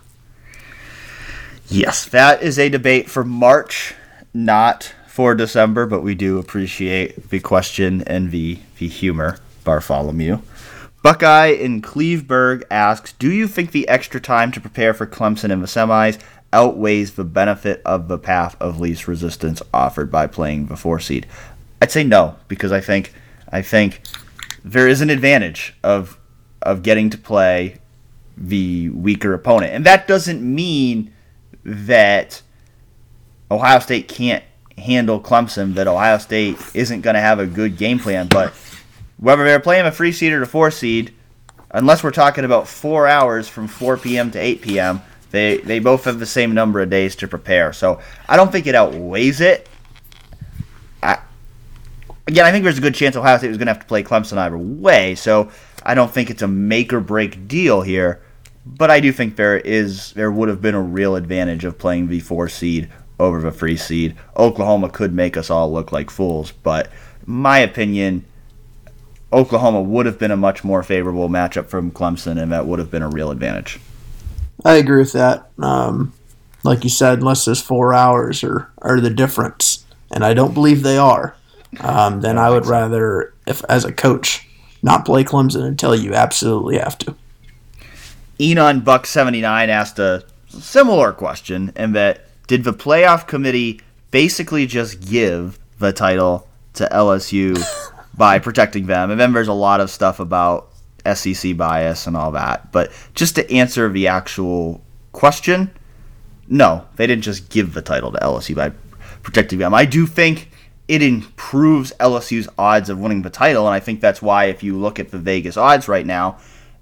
Yes, 1.68 2.06
that 2.06 2.44
is 2.44 2.60
a 2.60 2.70
debate 2.70 3.10
for 3.10 3.24
March, 3.24 3.94
not 4.34 4.94
for 5.08 5.34
December, 5.36 5.86
but 5.86 6.04
we 6.04 6.16
do 6.16 6.38
appreciate 6.38 7.30
the 7.30 7.40
question 7.40 8.02
and 8.04 8.32
the, 8.32 8.60
the 8.80 8.88
humor, 8.88 9.40
Bartholomew. 9.64 10.40
Buckeye 11.04 11.48
in 11.48 11.82
Cleveburg 11.82 12.64
asks 12.70 13.14
Do 13.14 13.32
you 13.32 13.48
think 13.48 13.72
the 13.72 13.88
extra 13.88 14.20
time 14.20 14.52
to 14.52 14.62
prepare 14.62 14.94
for 14.94 15.08
Clemson 15.08 15.50
in 15.50 15.62
the 15.62 15.68
semis 15.68 16.20
outweighs 16.54 17.14
the 17.14 17.24
benefit 17.24 17.82
of 17.86 18.08
the 18.08 18.18
path 18.18 18.56
of 18.60 18.80
least 18.80 19.08
resistance 19.08 19.62
offered 19.74 20.12
by 20.12 20.28
playing 20.28 20.68
the 20.68 20.76
four 20.76 21.00
seed? 21.00 21.26
I'd 21.82 21.92
say 21.92 22.04
no, 22.04 22.36
because 22.48 22.72
I 22.72 22.82
think 22.82 23.14
I 23.52 23.62
think 23.62 24.02
there 24.64 24.88
is 24.88 25.02
an 25.02 25.10
advantage 25.10 25.74
of 25.84 26.18
of 26.62 26.84
getting 26.84 27.10
to 27.10 27.18
play 27.18 27.80
the 28.38 28.90
weaker 28.90 29.34
opponent. 29.34 29.74
And 29.74 29.86
that 29.86 30.08
doesn't 30.08 30.42
mean 30.42 31.14
that 31.64 32.42
Ohio 33.50 33.80
State 33.80 34.08
can't 34.08 34.44
handle 34.78 35.20
Clemson, 35.20 35.76
that 35.76 35.88
Ohio 35.88 36.18
State 36.18 36.58
isn't 36.74 37.02
going 37.02 37.16
to 37.16 37.20
have 37.20 37.40
a 37.40 37.46
good 37.46 37.78
game 37.78 38.00
plan. 38.00 38.28
But 38.28 38.54
whether 39.18 39.44
they're 39.44 39.60
playing 39.60 39.86
a 39.86 39.92
three 39.92 40.12
seed 40.12 40.34
or 40.34 40.42
a 40.42 40.48
four 40.48 40.72
seed, 40.72 41.14
unless 41.72 42.04
we're 42.04 42.12
talking 42.12 42.46
about 42.46 42.68
four 42.68 43.08
hours 43.08 43.48
from 43.48 43.68
4 43.68 43.98
p.m. 43.98 44.32
to 44.32 44.40
8 44.40 44.62
p.m., 44.62 45.02
they, 45.30 45.58
they 45.58 45.80
both 45.80 46.04
have 46.06 46.20
the 46.20 46.26
same 46.26 46.54
number 46.54 46.82
of 46.82 46.90
days 46.90 47.16
to 47.18 47.28
prepare. 47.28 47.72
So 47.72 48.02
I 48.28 48.36
don't 48.36 48.52
think 48.52 48.68
it 48.68 48.76
outweighs 48.76 49.40
it. 49.40 49.70
I, 51.02 51.20
again, 52.28 52.46
I 52.46 52.52
think 52.52 52.64
there's 52.64 52.78
a 52.78 52.82
good 52.82 52.96
chance 52.96 53.16
Ohio 53.16 53.38
State 53.38 53.48
was 53.48 53.58
going 53.58 53.68
to 53.68 53.74
have 53.74 53.82
to 53.82 53.88
play 53.88 54.04
Clemson 54.04 54.38
either 54.38 54.58
way. 54.58 55.16
So 55.16 55.52
I 55.84 55.94
don't 55.94 56.12
think 56.12 56.30
it's 56.30 56.42
a 56.42 56.48
make 56.48 56.94
or 56.94 57.00
break 57.00 57.48
deal 57.48 57.82
here. 57.82 58.22
But 58.66 58.92
I 58.92 59.00
do 59.00 59.12
think 59.12 59.36
there 59.36 59.58
is 59.58 60.14
there 60.14 60.32
would 60.32 60.50
have 60.50 60.62
been 60.62 60.76
a 60.76 60.82
real 60.82 61.16
advantage 61.16 61.66
of 61.66 61.80
playing 61.80 62.08
the 62.08 62.20
four 62.20 62.48
seed 62.48 62.90
over 63.20 63.42
the 63.42 63.52
three 63.52 63.78
seed. 63.78 64.16
Oklahoma 64.38 64.90
could 64.90 65.14
make 65.14 65.36
us 65.36 65.50
all 65.50 65.72
look 65.72 65.92
like 65.92 66.10
fools, 66.10 66.52
but 66.52 66.92
my 67.26 67.60
opinion, 67.60 68.26
Oklahoma 69.32 69.82
would 69.82 70.06
have 70.06 70.20
been 70.20 70.32
a 70.32 70.38
much 70.38 70.64
more 70.64 70.84
favorable 70.84 71.30
matchup 71.30 71.68
from 71.68 71.92
Clemson, 71.92 72.42
and 72.42 72.52
that 72.52 72.66
would 72.66 72.80
have 72.80 72.92
been 72.92 73.04
a 73.04 73.10
real 73.10 73.32
advantage. 73.32 73.80
I 74.66 74.76
agree 74.76 75.00
with 75.00 75.14
that. 75.14 75.50
Um, 75.58 76.14
like 76.64 76.84
you 76.84 76.90
said, 76.90 77.20
unless 77.20 77.46
those 77.46 77.62
four 77.62 77.94
hours 77.94 78.44
are, 78.44 78.72
are 78.80 79.00
the 79.00 79.10
difference, 79.10 79.86
and 80.12 80.24
I 80.24 80.34
don't 80.34 80.54
believe 80.54 80.84
they 80.84 80.98
are, 80.98 81.36
um, 81.80 82.22
then 82.22 82.38
I 82.38 82.50
would 82.50 82.66
rather, 82.66 83.34
if 83.48 83.64
as 83.70 83.86
a 83.86 83.94
coach, 83.94 84.48
not 84.84 85.06
play 85.06 85.24
Clemson 85.24 85.64
until 85.64 85.96
you 85.96 86.14
absolutely 86.14 86.78
have 86.78 86.98
to. 87.00 87.16
Enon 88.40 88.82
Buck 88.82 89.06
seventy 89.06 89.42
nine 89.42 89.70
asked 89.70 90.00
a 90.00 90.24
similar 90.48 91.14
question, 91.14 91.72
and 91.76 91.96
that 91.96 92.26
did 92.48 92.64
the 92.64 92.74
playoff 92.74 93.28
committee 93.28 93.82
basically 94.10 94.66
just 94.66 95.08
give 95.08 95.60
the 95.80 95.94
title 95.94 96.48
to 96.74 96.88
LSU 96.92 97.62
by 98.18 98.40
protecting 98.40 98.88
them? 98.88 99.12
And 99.12 99.20
then 99.20 99.34
there's 99.34 99.48
a 99.48 99.54
lot 99.54 99.80
of 99.80 99.90
stuff 99.90 100.20
about 100.20 100.70
SEC 101.14 101.56
bias 101.58 102.08
and 102.08 102.16
all 102.18 102.32
that. 102.32 102.72
But 102.72 102.92
just 103.16 103.36
to 103.36 103.52
answer 103.52 103.90
the 103.90 104.08
actual 104.08 104.82
question, 105.12 105.72
no, 106.48 106.86
they 106.96 107.08
didn't 107.08 107.24
just 107.24 107.50
give 107.50 107.74
the 107.74 107.82
title 107.82 108.12
to 108.12 108.20
LSU 108.20 108.56
by 108.56 108.72
protecting 109.24 109.60
them. 109.60 109.74
I 109.74 109.86
do 109.86 110.06
think 110.06 110.51
it 110.92 111.02
improves 111.02 111.94
LSU's 112.02 112.50
odds 112.58 112.90
of 112.90 113.00
winning 113.00 113.22
the 113.22 113.30
title, 113.30 113.66
and 113.66 113.74
I 113.74 113.80
think 113.80 114.02
that's 114.02 114.22
why 114.22 114.46
if 114.46 114.62
you 114.62 114.78
look 114.78 115.00
at 115.00 115.10
the 115.10 115.18
Vegas 115.18 115.56
odds 115.56 115.88
right 115.88 116.06
now, 116.06 116.38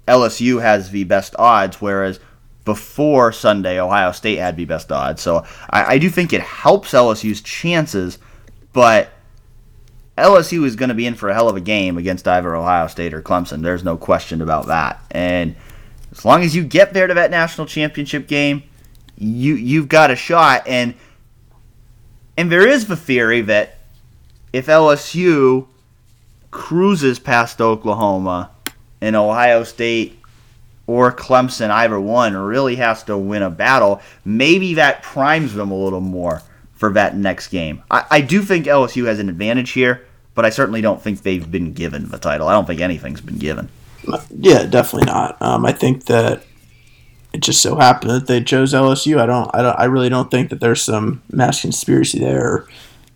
LSU 0.08 0.60
has 0.60 0.90
the 0.90 1.04
best 1.04 1.36
odds, 1.38 1.80
whereas 1.80 2.18
before 2.64 3.30
Sunday, 3.30 3.78
Ohio 3.78 4.10
State 4.10 4.40
had 4.40 4.56
the 4.56 4.64
best 4.64 4.90
odds. 4.90 5.22
So 5.22 5.44
I, 5.70 5.94
I 5.94 5.98
do 5.98 6.10
think 6.10 6.32
it 6.32 6.40
helps 6.40 6.90
LSU's 6.90 7.40
chances, 7.40 8.18
but 8.72 9.10
LSU 10.18 10.64
is 10.64 10.74
going 10.74 10.88
to 10.88 10.94
be 10.96 11.06
in 11.06 11.14
for 11.14 11.28
a 11.28 11.34
hell 11.34 11.48
of 11.48 11.54
a 11.54 11.60
game 11.60 11.96
against 11.96 12.26
either 12.26 12.56
Ohio 12.56 12.88
State 12.88 13.14
or 13.14 13.22
Clemson. 13.22 13.62
There's 13.62 13.84
no 13.84 13.96
question 13.96 14.42
about 14.42 14.66
that. 14.66 15.00
And 15.12 15.54
as 16.10 16.24
long 16.24 16.42
as 16.42 16.56
you 16.56 16.64
get 16.64 16.92
there 16.94 17.06
to 17.06 17.14
that 17.14 17.30
national 17.30 17.68
championship 17.68 18.26
game, 18.26 18.64
you 19.16 19.54
you've 19.54 19.88
got 19.88 20.10
a 20.10 20.16
shot. 20.16 20.66
And 20.66 20.96
and 22.36 22.50
there 22.50 22.66
is 22.66 22.86
the 22.86 22.96
theory 22.96 23.42
that 23.42 23.76
if 24.52 24.66
LSU 24.66 25.66
cruises 26.50 27.18
past 27.18 27.60
Oklahoma 27.60 28.50
and 29.00 29.16
Ohio 29.16 29.64
State 29.64 30.18
or 30.86 31.12
Clemson, 31.12 31.70
either 31.70 32.00
one, 32.00 32.36
really 32.36 32.76
has 32.76 33.04
to 33.04 33.16
win 33.16 33.42
a 33.42 33.50
battle, 33.50 34.00
maybe 34.24 34.74
that 34.74 35.02
primes 35.02 35.54
them 35.54 35.70
a 35.70 35.78
little 35.78 36.00
more 36.00 36.42
for 36.74 36.92
that 36.92 37.16
next 37.16 37.48
game. 37.48 37.82
I, 37.90 38.04
I 38.10 38.20
do 38.20 38.42
think 38.42 38.66
LSU 38.66 39.06
has 39.06 39.18
an 39.18 39.28
advantage 39.28 39.70
here, 39.70 40.06
but 40.34 40.44
I 40.44 40.50
certainly 40.50 40.80
don't 40.80 41.00
think 41.00 41.22
they've 41.22 41.48
been 41.48 41.72
given 41.72 42.08
the 42.08 42.18
title. 42.18 42.48
I 42.48 42.52
don't 42.52 42.66
think 42.66 42.80
anything's 42.80 43.20
been 43.20 43.38
given. 43.38 43.68
Yeah, 44.30 44.64
definitely 44.64 45.06
not. 45.06 45.40
Um, 45.40 45.64
I 45.64 45.72
think 45.72 46.06
that 46.06 46.42
it 47.32 47.42
just 47.42 47.62
so 47.62 47.76
happened 47.76 48.10
that 48.12 48.26
they 48.26 48.42
chose 48.42 48.72
LSU. 48.72 49.20
I 49.20 49.26
don't, 49.26 49.50
I 49.54 49.62
don't, 49.62 49.78
I 49.78 49.84
really 49.84 50.08
don't 50.08 50.30
think 50.30 50.50
that 50.50 50.60
there's 50.60 50.82
some 50.82 51.22
mass 51.30 51.60
conspiracy 51.60 52.18
there, 52.18 52.66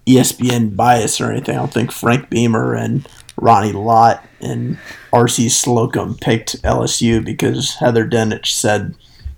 ESPN 0.07 0.77
bias 0.77 1.21
or 1.21 1.31
anything. 1.31 1.57
I 1.57 1.61
don't 1.61 1.73
think 1.73 1.93
Frank 1.93 2.31
Beamer 2.31 2.75
and 2.75 3.09
Ronnie 3.37 3.73
Lott 3.73 4.25
and 4.41 4.79
R.C. 5.13 5.49
Slocum 5.49 6.17
picked 6.17 6.63
LSU 6.63 7.25
because 7.25 7.75
Heather 7.77 8.07
Dinich 8.07 8.47
said 8.47 8.95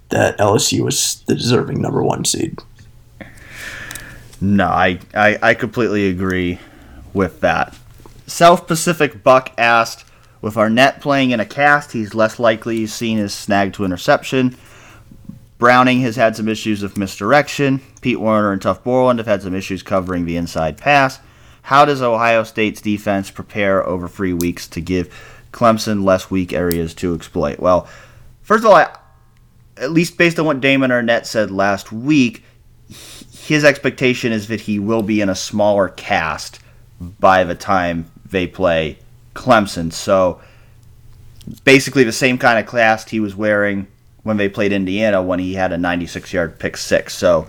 that 0.08 0.38
LSU 0.38 0.80
was 0.80 1.22
the 1.26 1.34
deserving 1.34 1.80
number 1.80 2.02
one 2.02 2.24
seed. 2.24 2.58
No, 4.40 4.66
I, 4.66 5.00
I, 5.14 5.38
I 5.42 5.54
completely 5.54 6.08
agree 6.08 6.58
with 7.14 7.40
that. 7.40 7.76
South 8.26 8.66
Pacific 8.66 9.22
Buck 9.22 9.52
asked, 9.56 10.04
with 10.42 10.54
Arnette 10.56 11.00
playing 11.00 11.30
in 11.30 11.40
a 11.40 11.46
cast, 11.46 11.92
he's 11.92 12.14
less 12.14 12.38
likely 12.38 12.86
seen 12.86 13.18
his 13.18 13.32
snag 13.32 13.72
to 13.74 13.84
interception. 13.84 14.56
Browning 15.58 16.00
has 16.00 16.16
had 16.16 16.36
some 16.36 16.48
issues 16.48 16.82
with 16.82 16.98
misdirection. 16.98 17.80
Pete 18.00 18.20
Werner 18.20 18.52
and 18.52 18.60
Tuf 18.60 18.82
Borland 18.82 19.18
have 19.18 19.26
had 19.26 19.42
some 19.42 19.54
issues 19.54 19.82
covering 19.82 20.26
the 20.26 20.36
inside 20.36 20.76
pass. 20.76 21.18
How 21.62 21.84
does 21.84 22.02
Ohio 22.02 22.44
State's 22.44 22.80
defense 22.80 23.30
prepare 23.30 23.84
over 23.84 24.06
three 24.06 24.32
weeks 24.32 24.68
to 24.68 24.80
give 24.80 25.12
Clemson 25.52 26.04
less 26.04 26.30
weak 26.30 26.52
areas 26.52 26.94
to 26.94 27.14
exploit? 27.14 27.58
Well, 27.58 27.88
first 28.42 28.64
of 28.64 28.70
all, 28.70 28.76
I, 28.76 28.94
at 29.76 29.90
least 29.90 30.18
based 30.18 30.38
on 30.38 30.46
what 30.46 30.60
Damon 30.60 30.90
Arnette 30.90 31.26
said 31.26 31.50
last 31.50 31.90
week, 31.90 32.44
his 32.88 33.64
expectation 33.64 34.32
is 34.32 34.48
that 34.48 34.62
he 34.62 34.78
will 34.78 35.02
be 35.02 35.20
in 35.20 35.28
a 35.28 35.34
smaller 35.34 35.88
cast 35.88 36.60
by 37.00 37.44
the 37.44 37.54
time 37.54 38.10
they 38.24 38.46
play 38.46 38.98
Clemson. 39.34 39.92
So 39.92 40.40
basically 41.64 42.04
the 42.04 42.12
same 42.12 42.38
kind 42.38 42.58
of 42.58 42.70
cast 42.70 43.10
he 43.10 43.20
was 43.20 43.34
wearing 43.34 43.86
when 44.26 44.36
they 44.36 44.48
played 44.48 44.72
Indiana 44.72 45.22
when 45.22 45.38
he 45.38 45.54
had 45.54 45.72
a 45.72 45.78
96 45.78 46.32
yard 46.32 46.58
pick 46.58 46.76
six. 46.76 47.14
So 47.14 47.46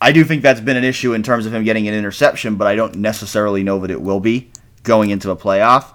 I 0.00 0.10
do 0.10 0.24
think 0.24 0.42
that's 0.42 0.60
been 0.60 0.76
an 0.76 0.82
issue 0.82 1.14
in 1.14 1.22
terms 1.22 1.46
of 1.46 1.54
him 1.54 1.62
getting 1.62 1.86
an 1.86 1.94
interception, 1.94 2.56
but 2.56 2.66
I 2.66 2.74
don't 2.74 2.96
necessarily 2.96 3.62
know 3.62 3.78
that 3.78 3.92
it 3.92 4.02
will 4.02 4.18
be 4.18 4.50
going 4.82 5.10
into 5.10 5.30
a 5.30 5.36
playoff. 5.36 5.94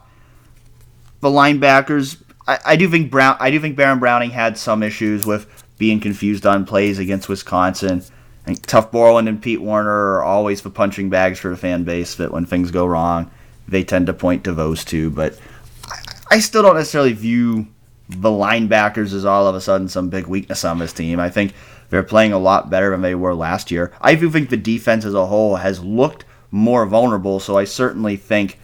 The 1.20 1.28
linebackers, 1.28 2.24
I, 2.48 2.60
I 2.66 2.76
do 2.78 2.90
think 2.90 3.12
Brown, 3.12 3.36
I 3.42 3.52
do 3.52 3.60
think 3.60 3.76
Baron 3.76 4.00
Browning 4.00 4.30
had 4.30 4.58
some 4.58 4.84
issues 4.84 5.26
with 5.26 5.66
being 5.78 6.00
confused 6.00 6.46
on 6.46 6.66
plays 6.66 6.98
against 6.98 7.28
Wisconsin. 7.28 8.02
Think 8.46 8.66
Tuf 8.66 8.92
Borland 8.92 9.28
and 9.28 9.42
Pete 9.42 9.62
Werner 9.62 10.16
are 10.16 10.24
always 10.24 10.62
the 10.62 10.70
punching 10.70 11.10
bags 11.10 11.40
for 11.40 11.50
the 11.50 11.58
fan 11.58 11.84
base. 11.84 12.16
That 12.16 12.32
when 12.32 12.46
things 12.46 12.72
go 12.72 12.86
wrong, 12.86 13.30
they 13.68 13.84
tend 13.84 14.08
to 14.08 14.14
point 14.14 14.46
to 14.46 14.54
those 14.54 14.86
two. 14.86 15.10
But 15.10 15.38
I, 15.86 15.98
I 16.32 16.40
still 16.40 16.64
don't 16.64 16.78
necessarily 16.78 17.12
view 17.12 17.68
the 18.10 18.30
linebackers 18.30 19.14
is 19.14 19.24
all 19.24 19.48
of 19.48 19.56
a 19.56 19.62
sudden 19.62 19.88
some 19.88 20.10
big 20.10 20.26
weakness 20.26 20.66
on 20.66 20.80
this 20.80 20.92
team. 20.92 21.20
I 21.20 21.30
think 21.30 21.54
they're 21.90 22.04
playing 22.04 22.34
a 22.34 22.40
lot 22.40 22.70
better 22.70 22.90
than 22.90 23.02
they 23.02 23.16
were 23.16 23.36
last 23.36 23.70
year. 23.70 23.92
I 24.02 24.16
do 24.16 24.30
think 24.32 24.50
the 24.50 24.58
defense 24.58 25.06
as 25.06 25.14
a 25.14 25.28
whole 25.28 25.58
has 25.58 25.84
looked 25.84 26.26
more 26.52 26.86
vulnerable, 26.88 27.40
so 27.40 27.58
I 27.58 27.66
certainly 27.66 28.18
think 28.18 28.60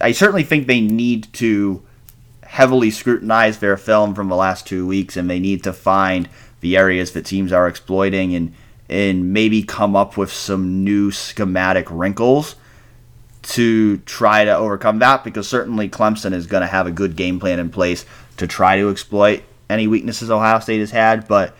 I 0.00 0.12
certainly 0.12 0.42
think 0.42 0.66
they 0.66 0.80
need 0.80 1.32
to 1.34 1.82
heavily 2.42 2.90
scrutinize 2.90 3.58
their 3.58 3.76
film 3.76 4.14
from 4.14 4.28
the 4.28 4.36
last 4.36 4.66
two 4.66 4.86
weeks, 4.86 5.16
and 5.16 5.28
they 5.28 5.40
need 5.40 5.64
to 5.64 5.72
find 5.72 6.28
the 6.60 6.76
areas 6.76 7.12
that 7.12 7.26
teams 7.26 7.52
are 7.52 7.66
exploiting 7.66 8.34
and 8.34 8.54
and 8.88 9.32
maybe 9.32 9.62
come 9.62 9.96
up 9.96 10.16
with 10.16 10.32
some 10.32 10.84
new 10.84 11.10
schematic 11.10 11.86
wrinkles 11.90 12.56
to 13.42 13.98
try 13.98 14.44
to 14.44 14.56
overcome 14.56 15.00
that 15.00 15.24
because 15.24 15.48
certainly 15.48 15.88
Clemson 15.88 16.32
is 16.32 16.46
going 16.46 16.60
to 16.60 16.66
have 16.66 16.86
a 16.86 16.92
good 16.92 17.16
game 17.16 17.40
plan 17.40 17.58
in 17.58 17.70
place 17.70 18.04
to 18.36 18.46
try 18.46 18.76
to 18.76 18.88
exploit 18.88 19.42
any 19.68 19.86
weaknesses 19.86 20.30
Ohio 20.30 20.60
State 20.60 20.80
has 20.80 20.90
had, 20.90 21.26
but 21.26 21.54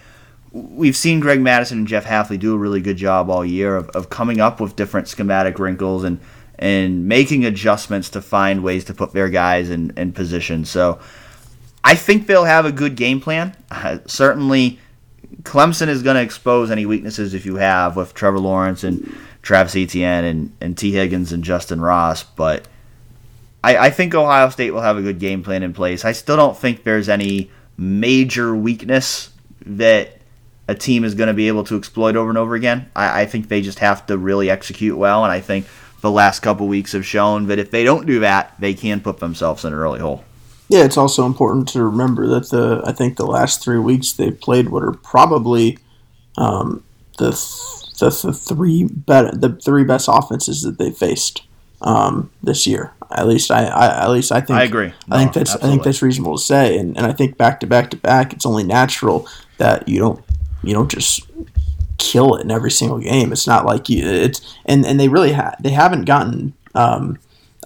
we've 0.52 0.96
seen 0.96 1.20
Greg 1.20 1.40
Mattison 1.40 1.78
and 1.78 1.86
Jeff 1.86 2.04
Hafley 2.04 2.38
do 2.38 2.54
a 2.54 2.58
really 2.58 2.80
good 2.80 2.96
job 2.96 3.30
all 3.30 3.44
year 3.44 3.74
of, 3.76 3.88
of 3.90 4.10
coming 4.10 4.40
up 4.40 4.60
with 4.60 4.76
different 4.76 5.08
schematic 5.08 5.58
wrinkles 5.58 6.04
and 6.04 6.20
and 6.58 7.08
making 7.08 7.44
adjustments 7.44 8.08
to 8.10 8.22
find 8.22 8.62
ways 8.62 8.84
to 8.84 8.94
put 8.94 9.12
their 9.12 9.28
guys 9.28 9.68
in, 9.68 9.92
in 9.96 10.12
position. 10.12 10.64
So 10.64 11.00
I 11.82 11.96
think 11.96 12.28
they'll 12.28 12.44
have 12.44 12.66
a 12.66 12.70
good 12.70 12.94
game 12.94 13.20
plan. 13.20 13.56
Uh, 13.68 13.98
certainly, 14.06 14.78
Clemson 15.42 15.88
is 15.88 16.04
going 16.04 16.14
to 16.14 16.22
expose 16.22 16.70
any 16.70 16.86
weaknesses 16.86 17.34
if 17.34 17.44
you 17.44 17.56
have 17.56 17.96
with 17.96 18.14
Trevor 18.14 18.38
Lawrence 18.38 18.84
and 18.84 19.12
Travis 19.42 19.76
Etienne 19.76 20.24
and, 20.24 20.56
and 20.60 20.78
Tee 20.78 20.92
Higgins 20.92 21.32
and 21.32 21.42
Justyn 21.44 21.82
Ross, 21.82 22.22
but 22.22 22.68
I, 23.62 23.76
I 23.76 23.90
think 23.90 24.14
Ohio 24.14 24.48
State 24.50 24.70
will 24.70 24.80
have 24.80 24.96
a 24.96 25.02
good 25.02 25.18
game 25.18 25.42
plan 25.42 25.62
in 25.62 25.72
place. 25.72 26.04
I 26.04 26.12
still 26.12 26.36
don't 26.36 26.56
think 26.56 26.84
there's 26.84 27.08
any 27.08 27.50
major 27.76 28.54
weakness 28.54 29.30
that 29.66 30.18
a 30.68 30.74
team 30.74 31.04
is 31.04 31.14
going 31.14 31.28
to 31.28 31.34
be 31.34 31.48
able 31.48 31.64
to 31.64 31.76
exploit 31.76 32.16
over 32.16 32.28
and 32.28 32.38
over 32.38 32.54
again. 32.54 32.90
I, 32.94 33.22
I, 33.22 33.26
think 33.26 33.48
they 33.48 33.62
just 33.62 33.80
have 33.80 34.06
to 34.06 34.16
really 34.16 34.48
execute 34.48 34.96
well, 34.96 35.24
and 35.24 35.32
I 35.32 35.40
think 35.40 35.66
the 36.00 36.10
last 36.10 36.40
couple 36.40 36.68
weeks 36.68 36.92
have 36.92 37.06
shown 37.06 37.46
that 37.46 37.58
if 37.58 37.70
they 37.70 37.84
don't 37.84 38.06
do 38.06 38.20
that, 38.20 38.54
they 38.60 38.74
can 38.74 39.00
put 39.00 39.18
themselves 39.18 39.64
in 39.64 39.72
an 39.72 39.78
early 39.78 40.00
hole. 40.00 40.24
Yeah, 40.68 40.84
it's 40.84 40.96
also 40.96 41.26
important 41.26 41.68
to 41.70 41.84
remember 41.84 42.26
that 42.28 42.50
the 42.50 42.82
I 42.86 42.92
think 42.92 43.16
the 43.16 43.26
last 43.26 43.62
three 43.62 43.78
weeks 43.78 44.12
they've 44.12 44.40
played 44.40 44.68
what 44.70 44.82
are 44.82 44.92
probably 44.92 45.78
um, 46.38 46.82
the, 47.18 47.32
the 48.02 48.10
the 48.26 48.32
three 48.32 48.84
better 48.84 49.30
the 49.32 49.54
three 49.56 49.84
best 49.84 50.08
offenses 50.10 50.62
that 50.62 50.78
they 50.78 50.90
faced 50.90 51.42
um, 51.80 52.30
this 52.42 52.66
year. 52.66 52.92
At 53.10 53.28
least 53.28 53.50
I, 53.50 53.64
I, 53.64 54.04
at 54.04 54.10
least 54.10 54.32
I 54.32 54.40
think 54.40 54.58
I 54.58 54.64
agree. 54.64 54.92
No, 55.06 55.16
I 55.16 55.18
think 55.18 55.34
that's 55.34 55.50
absolutely. 55.50 55.68
I 55.68 55.70
think 55.70 55.84
that's 55.84 56.02
reasonable 56.02 56.36
to 56.36 56.42
say, 56.42 56.78
and, 56.78 56.96
and 56.96 57.06
I 57.06 57.12
think 57.12 57.36
back 57.36 57.60
to 57.60 57.66
back 57.66 57.90
to 57.90 57.96
back, 57.96 58.32
it's 58.32 58.46
only 58.46 58.64
natural 58.64 59.28
that 59.58 59.88
you 59.88 59.98
don't 59.98 60.24
you 60.62 60.72
don't 60.74 60.90
just 60.90 61.28
kill 61.98 62.34
it 62.34 62.42
in 62.42 62.50
every 62.50 62.70
single 62.70 62.98
game. 62.98 63.32
It's 63.32 63.46
not 63.46 63.64
like 63.64 63.88
you 63.88 64.04
it's 64.04 64.40
and 64.66 64.84
and 64.84 64.98
they 64.98 65.08
really 65.08 65.32
ha- 65.32 65.56
they 65.60 65.70
haven't 65.70 66.04
gotten. 66.04 66.54
Um, 66.74 67.18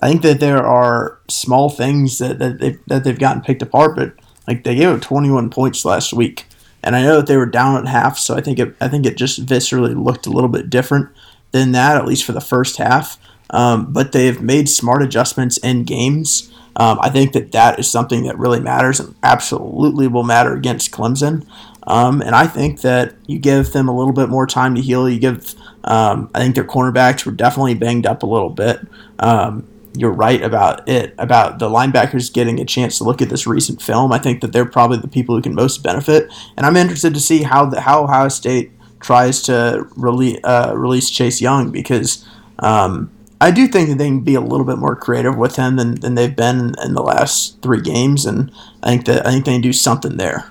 I 0.02 0.08
think 0.08 0.22
that 0.22 0.40
there 0.40 0.62
are 0.62 1.18
small 1.28 1.70
things 1.70 2.18
that 2.18 2.38
that 2.40 2.58
they 2.58 2.78
that 2.88 3.04
they've 3.04 3.18
gotten 3.18 3.42
picked 3.42 3.62
apart, 3.62 3.96
but 3.96 4.12
like 4.46 4.64
they 4.64 4.74
gave 4.74 4.88
up 4.88 5.00
21 5.00 5.48
points 5.50 5.84
last 5.84 6.12
week, 6.12 6.46
and 6.86 6.94
I 6.94 7.02
know 7.02 7.16
that 7.16 7.26
they 7.26 7.36
were 7.36 7.46
down 7.46 7.76
at 7.76 7.88
half, 7.88 8.16
so 8.16 8.36
I 8.36 8.40
think 8.40 8.60
it 8.60 8.74
I 8.80 8.86
think 8.86 9.04
it 9.04 9.16
just 9.16 9.44
viscerally 9.44 10.00
looked 10.00 10.26
a 10.26 10.30
little 10.30 10.48
bit 10.48 10.70
different 10.70 11.08
than 11.50 11.72
that, 11.72 11.96
at 11.96 12.06
least 12.06 12.24
for 12.24 12.32
the 12.32 12.40
first 12.40 12.76
half. 12.76 13.18
Um, 13.50 13.92
but 13.92 14.12
they've 14.12 14.40
made 14.40 14.68
smart 14.68 15.02
adjustments 15.02 15.58
in 15.58 15.82
games. 15.82 16.52
Um, 16.76 16.98
I 17.00 17.10
think 17.10 17.32
that 17.32 17.52
that 17.52 17.78
is 17.80 17.90
something 17.90 18.24
that 18.24 18.38
really 18.38 18.60
matters 18.60 19.00
and 19.00 19.14
absolutely 19.22 20.06
will 20.06 20.22
matter 20.22 20.54
against 20.54 20.92
Clemson. 20.92 21.46
Um, 21.88 22.20
and 22.20 22.34
I 22.34 22.46
think 22.46 22.82
that 22.82 23.14
you 23.26 23.38
give 23.38 23.72
them 23.72 23.88
a 23.88 23.96
little 23.96 24.12
bit 24.12 24.28
more 24.28 24.46
time 24.46 24.74
to 24.74 24.80
heal. 24.80 25.08
You 25.08 25.18
give, 25.18 25.54
um, 25.84 26.30
I 26.34 26.40
think 26.40 26.54
their 26.54 26.64
cornerbacks 26.64 27.24
were 27.24 27.32
definitely 27.32 27.74
banged 27.74 28.06
up 28.06 28.22
a 28.22 28.26
little 28.26 28.50
bit. 28.50 28.80
Um, 29.18 29.66
you're 29.96 30.10
right 30.10 30.42
about 30.42 30.88
it, 30.88 31.14
about 31.18 31.58
the 31.58 31.68
linebackers 31.68 32.32
getting 32.32 32.60
a 32.60 32.64
chance 32.64 32.98
to 32.98 33.04
look 33.04 33.22
at 33.22 33.28
this 33.28 33.46
recent 33.46 33.80
film. 33.80 34.12
I 34.12 34.18
think 34.18 34.40
that 34.40 34.52
they're 34.52 34.64
probably 34.64 34.98
the 34.98 35.08
people 35.08 35.34
who 35.34 35.42
can 35.42 35.54
most 35.54 35.82
benefit. 35.82 36.32
And 36.56 36.66
I'm 36.66 36.76
interested 36.76 37.14
to 37.14 37.20
see 37.20 37.42
how 37.42 37.66
the, 37.66 37.80
how 37.80 38.04
Ohio 38.04 38.28
State 38.28 38.70
tries 39.00 39.42
to 39.42 39.86
release, 39.96 40.38
uh, 40.44 40.72
release 40.76 41.10
Chase 41.10 41.40
Young 41.40 41.70
because 41.70 42.26
um, 42.58 43.10
I 43.40 43.50
do 43.50 43.66
think 43.66 43.88
that 43.88 43.98
they 43.98 44.06
can 44.06 44.20
be 44.20 44.34
a 44.34 44.40
little 44.40 44.66
bit 44.66 44.78
more 44.78 44.96
creative 44.96 45.36
with 45.36 45.56
him 45.56 45.76
than, 45.76 45.96
than 45.96 46.14
they've 46.14 46.34
been 46.34 46.74
in 46.82 46.94
the 46.94 47.02
last 47.02 47.60
three 47.62 47.80
games. 47.80 48.24
And 48.24 48.50
I 48.82 48.90
think 48.90 49.06
that 49.06 49.26
I 49.26 49.32
think 49.32 49.44
they 49.44 49.52
can 49.52 49.60
do 49.60 49.72
something 49.72 50.16
there. 50.16 50.50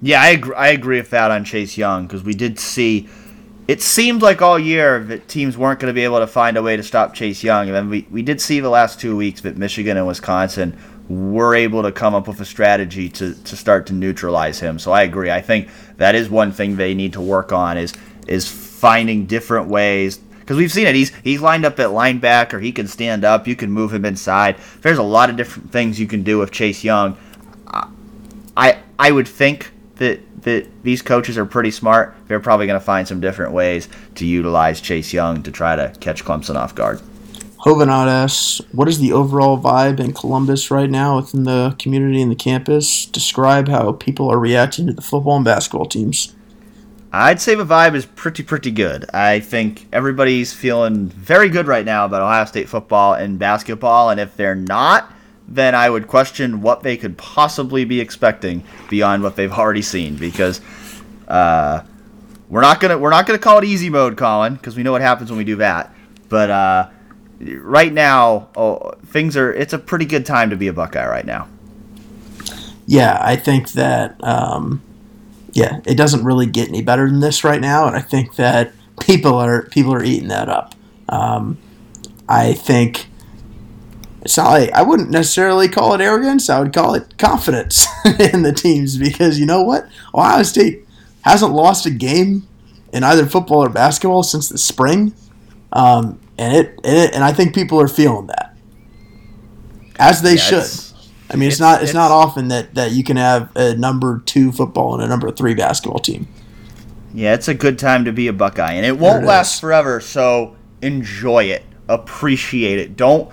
Yeah, 0.00 0.22
I 0.22 0.28
agree, 0.28 0.54
I 0.54 0.68
agree 0.68 0.98
with 0.98 1.10
that 1.10 1.30
on 1.30 1.44
Chase 1.44 1.76
Young 1.76 2.06
because 2.06 2.22
we 2.22 2.34
did 2.34 2.58
see. 2.58 3.08
It 3.68 3.82
seemed 3.82 4.22
like 4.22 4.40
all 4.40 4.58
year 4.58 5.04
that 5.04 5.28
teams 5.28 5.58
weren't 5.58 5.78
going 5.78 5.90
to 5.90 5.94
be 5.94 6.04
able 6.04 6.20
to 6.20 6.26
find 6.26 6.56
a 6.56 6.62
way 6.62 6.74
to 6.74 6.82
stop 6.82 7.12
Chase 7.12 7.44
Young, 7.44 7.68
and 7.68 7.90
we, 7.90 8.06
we 8.10 8.22
did 8.22 8.40
see 8.40 8.60
the 8.60 8.70
last 8.70 8.98
two 8.98 9.14
weeks 9.14 9.42
that 9.42 9.58
Michigan 9.58 9.98
and 9.98 10.06
Wisconsin 10.06 10.78
were 11.10 11.54
able 11.54 11.82
to 11.82 11.92
come 11.92 12.14
up 12.14 12.26
with 12.26 12.40
a 12.40 12.46
strategy 12.46 13.10
to, 13.10 13.34
to 13.34 13.56
start 13.56 13.86
to 13.88 13.92
neutralize 13.92 14.58
him. 14.58 14.78
So 14.78 14.92
I 14.92 15.02
agree. 15.02 15.30
I 15.30 15.42
think 15.42 15.68
that 15.98 16.14
is 16.14 16.30
one 16.30 16.50
thing 16.50 16.76
they 16.76 16.94
need 16.94 17.12
to 17.12 17.20
work 17.20 17.52
on 17.52 17.76
is 17.76 17.92
is 18.26 18.50
finding 18.50 19.26
different 19.26 19.68
ways 19.68 20.18
because 20.18 20.56
we've 20.56 20.72
seen 20.72 20.86
it. 20.86 20.94
He's 20.94 21.12
he's 21.22 21.42
lined 21.42 21.66
up 21.66 21.78
at 21.78 21.88
linebacker. 21.88 22.62
He 22.62 22.72
can 22.72 22.86
stand 22.88 23.22
up. 23.22 23.46
You 23.46 23.56
can 23.56 23.70
move 23.70 23.92
him 23.92 24.06
inside. 24.06 24.56
There's 24.80 24.98
a 24.98 25.02
lot 25.02 25.28
of 25.28 25.36
different 25.36 25.70
things 25.70 26.00
you 26.00 26.06
can 26.06 26.22
do 26.22 26.38
with 26.38 26.52
Chase 26.52 26.82
Young. 26.84 27.18
I 28.56 28.78
I 28.98 29.12
would 29.12 29.28
think 29.28 29.72
that 29.96 30.20
these 30.82 31.02
coaches 31.02 31.36
are 31.38 31.44
pretty 31.44 31.70
smart. 31.70 32.14
They're 32.26 32.40
probably 32.40 32.66
going 32.66 32.80
to 32.80 32.84
find 32.84 33.06
some 33.06 33.20
different 33.20 33.52
ways 33.52 33.88
to 34.16 34.26
utilize 34.26 34.80
Chase 34.80 35.12
Young 35.12 35.42
to 35.42 35.50
try 35.50 35.76
to 35.76 35.92
catch 36.00 36.24
Clemson 36.24 36.56
off 36.56 36.74
guard. 36.74 37.00
Hovenot 37.64 38.06
asks, 38.06 38.60
"What 38.72 38.88
is 38.88 39.00
the 39.00 39.12
overall 39.12 39.58
vibe 39.58 39.98
in 39.98 40.12
Columbus 40.12 40.70
right 40.70 40.88
now 40.88 41.16
within 41.16 41.44
the 41.44 41.74
community 41.78 42.22
and 42.22 42.30
the 42.30 42.36
campus? 42.36 43.04
Describe 43.06 43.68
how 43.68 43.92
people 43.92 44.30
are 44.30 44.38
reacting 44.38 44.86
to 44.86 44.92
the 44.92 45.02
football 45.02 45.36
and 45.36 45.44
basketball 45.44 45.86
teams." 45.86 46.34
I'd 47.12 47.40
say 47.40 47.54
the 47.54 47.64
vibe 47.64 47.94
is 47.94 48.04
pretty 48.04 48.42
pretty 48.42 48.70
good. 48.70 49.06
I 49.14 49.40
think 49.40 49.88
everybody's 49.92 50.52
feeling 50.52 51.08
very 51.08 51.48
good 51.48 51.66
right 51.66 51.84
now 51.84 52.04
about 52.04 52.22
Ohio 52.22 52.44
State 52.44 52.68
football 52.68 53.14
and 53.14 53.38
basketball, 53.38 54.10
and 54.10 54.20
if 54.20 54.36
they're 54.36 54.54
not, 54.54 55.10
then 55.48 55.74
I 55.74 55.88
would 55.88 56.06
question 56.06 56.60
what 56.60 56.82
they 56.82 56.96
could 56.96 57.16
possibly 57.16 57.84
be 57.84 58.00
expecting 58.00 58.62
beyond 58.90 59.22
what 59.22 59.36
they've 59.36 59.52
already 59.52 59.82
seen. 59.82 60.16
Because 60.16 60.60
uh, 61.26 61.82
we're 62.48 62.60
not 62.60 62.80
gonna 62.80 62.98
we're 62.98 63.10
not 63.10 63.26
gonna 63.26 63.38
call 63.38 63.58
it 63.58 63.64
easy 63.64 63.90
mode, 63.90 64.16
Colin, 64.16 64.54
because 64.54 64.76
we 64.76 64.82
know 64.82 64.92
what 64.92 65.00
happens 65.00 65.30
when 65.30 65.38
we 65.38 65.44
do 65.44 65.56
that. 65.56 65.94
But 66.28 66.50
uh, 66.50 66.90
right 67.40 67.92
now, 67.92 68.48
oh, 68.56 68.92
things 69.06 69.36
are. 69.36 69.52
It's 69.52 69.72
a 69.72 69.78
pretty 69.78 70.04
good 70.04 70.26
time 70.26 70.50
to 70.50 70.56
be 70.56 70.68
a 70.68 70.72
Buckeye 70.72 71.06
right 71.06 71.26
now. 71.26 71.48
Yeah, 72.86 73.18
I 73.20 73.36
think 73.36 73.72
that. 73.72 74.22
Um, 74.22 74.82
yeah, 75.52 75.80
it 75.86 75.96
doesn't 75.96 76.24
really 76.24 76.46
get 76.46 76.68
any 76.68 76.82
better 76.82 77.08
than 77.08 77.20
this 77.20 77.42
right 77.42 77.60
now, 77.60 77.86
and 77.86 77.96
I 77.96 78.00
think 78.00 78.36
that 78.36 78.72
people 79.00 79.34
are 79.34 79.62
people 79.62 79.92
are 79.94 80.04
eating 80.04 80.28
that 80.28 80.48
up. 80.48 80.74
Um, 81.08 81.58
I 82.28 82.52
think 82.52 83.08
it's 84.28 84.36
not 84.36 84.50
like 84.50 84.70
I 84.72 84.82
wouldn't 84.82 85.08
necessarily 85.08 85.68
call 85.68 85.94
it 85.94 86.02
arrogance. 86.02 86.50
I 86.50 86.60
would 86.60 86.74
call 86.74 86.92
it 86.92 87.16
confidence 87.16 87.86
in 88.04 88.42
the 88.42 88.52
teams 88.52 88.98
because 88.98 89.40
you 89.40 89.46
know 89.46 89.62
what, 89.62 89.88
Ohio 90.14 90.42
State 90.42 90.86
hasn't 91.22 91.54
lost 91.54 91.86
a 91.86 91.90
game 91.90 92.46
in 92.92 93.04
either 93.04 93.24
football 93.24 93.64
or 93.64 93.70
basketball 93.70 94.22
since 94.22 94.50
the 94.50 94.58
spring, 94.58 95.14
um, 95.72 96.20
and 96.36 96.54
it, 96.54 96.78
it, 96.84 97.14
and 97.14 97.24
I 97.24 97.32
think 97.32 97.54
people 97.54 97.80
are 97.80 97.88
feeling 97.88 98.26
that 98.26 98.54
as 99.98 100.20
they 100.20 100.34
yeah, 100.34 100.36
should. 100.36 100.94
I 101.30 101.36
mean, 101.36 101.46
it's, 101.46 101.54
it's 101.54 101.60
not 101.60 101.76
it's, 101.76 101.84
it's, 101.84 101.94
not 101.94 102.10
often 102.10 102.48
that, 102.48 102.74
that 102.74 102.92
you 102.92 103.04
can 103.04 103.16
have 103.16 103.50
a 103.56 103.76
number 103.76 104.22
two 104.26 104.52
football 104.52 104.92
and 104.92 105.02
a 105.02 105.08
number 105.08 105.30
three 105.30 105.54
basketball 105.54 106.00
team. 106.00 106.28
Yeah, 107.14 107.32
it's 107.32 107.48
a 107.48 107.54
good 107.54 107.78
time 107.78 108.04
to 108.04 108.12
be 108.12 108.28
a 108.28 108.34
Buckeye, 108.34 108.74
and 108.74 108.84
it 108.84 108.98
won't 108.98 109.24
it 109.24 109.26
last 109.26 109.58
forever. 109.58 110.00
So 110.02 110.54
enjoy 110.82 111.44
it, 111.44 111.64
appreciate 111.88 112.78
it. 112.78 112.94
Don't 112.94 113.32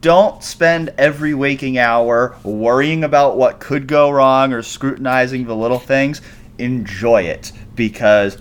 don't 0.00 0.42
spend 0.42 0.94
every 0.96 1.34
waking 1.34 1.78
hour 1.78 2.36
worrying 2.42 3.04
about 3.04 3.36
what 3.36 3.60
could 3.60 3.86
go 3.86 4.10
wrong 4.10 4.52
or 4.52 4.62
scrutinizing 4.62 5.44
the 5.46 5.54
little 5.54 5.78
things. 5.78 6.22
Enjoy 6.58 7.22
it 7.22 7.52
because 7.74 8.38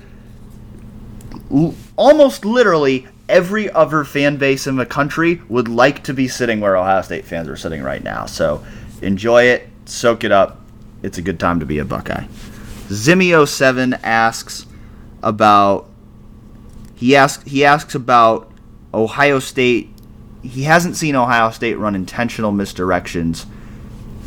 l- 1.51 1.75
almost 1.97 2.45
literally 2.45 3.07
every 3.27 3.69
other 3.71 4.03
fan 4.03 4.37
base 4.37 4.67
in 4.67 4.75
the 4.75 4.85
country 4.85 5.41
would 5.49 5.67
like 5.67 6.03
to 6.03 6.13
be 6.13 6.27
sitting 6.27 6.59
where 6.59 6.77
Ohio 6.77 7.01
State 7.01 7.25
fans 7.25 7.49
are 7.49 7.57
sitting 7.57 7.83
right 7.83 8.03
now. 8.03 8.25
So 8.25 8.63
enjoy 9.01 9.43
it, 9.43 9.67
soak 9.85 10.23
it 10.23 10.31
up. 10.31 10.61
It's 11.01 11.17
a 11.17 11.21
good 11.21 11.39
time 11.39 11.59
to 11.59 11.65
be 11.65 11.79
a 11.79 11.85
Buckeye. 11.85 12.25
Zimio7 12.87 13.99
asks 14.03 14.65
about 15.21 15.89
he 16.95 17.15
asks 17.15 17.43
he 17.43 17.65
asks 17.65 17.95
about 17.95 18.51
Ohio 18.93 19.39
State 19.39 19.92
he 20.43 20.63
hasn't 20.63 20.97
seen 20.97 21.15
Ohio 21.15 21.49
State 21.51 21.75
run 21.75 21.95
intentional 21.95 22.51
misdirections. 22.51 23.45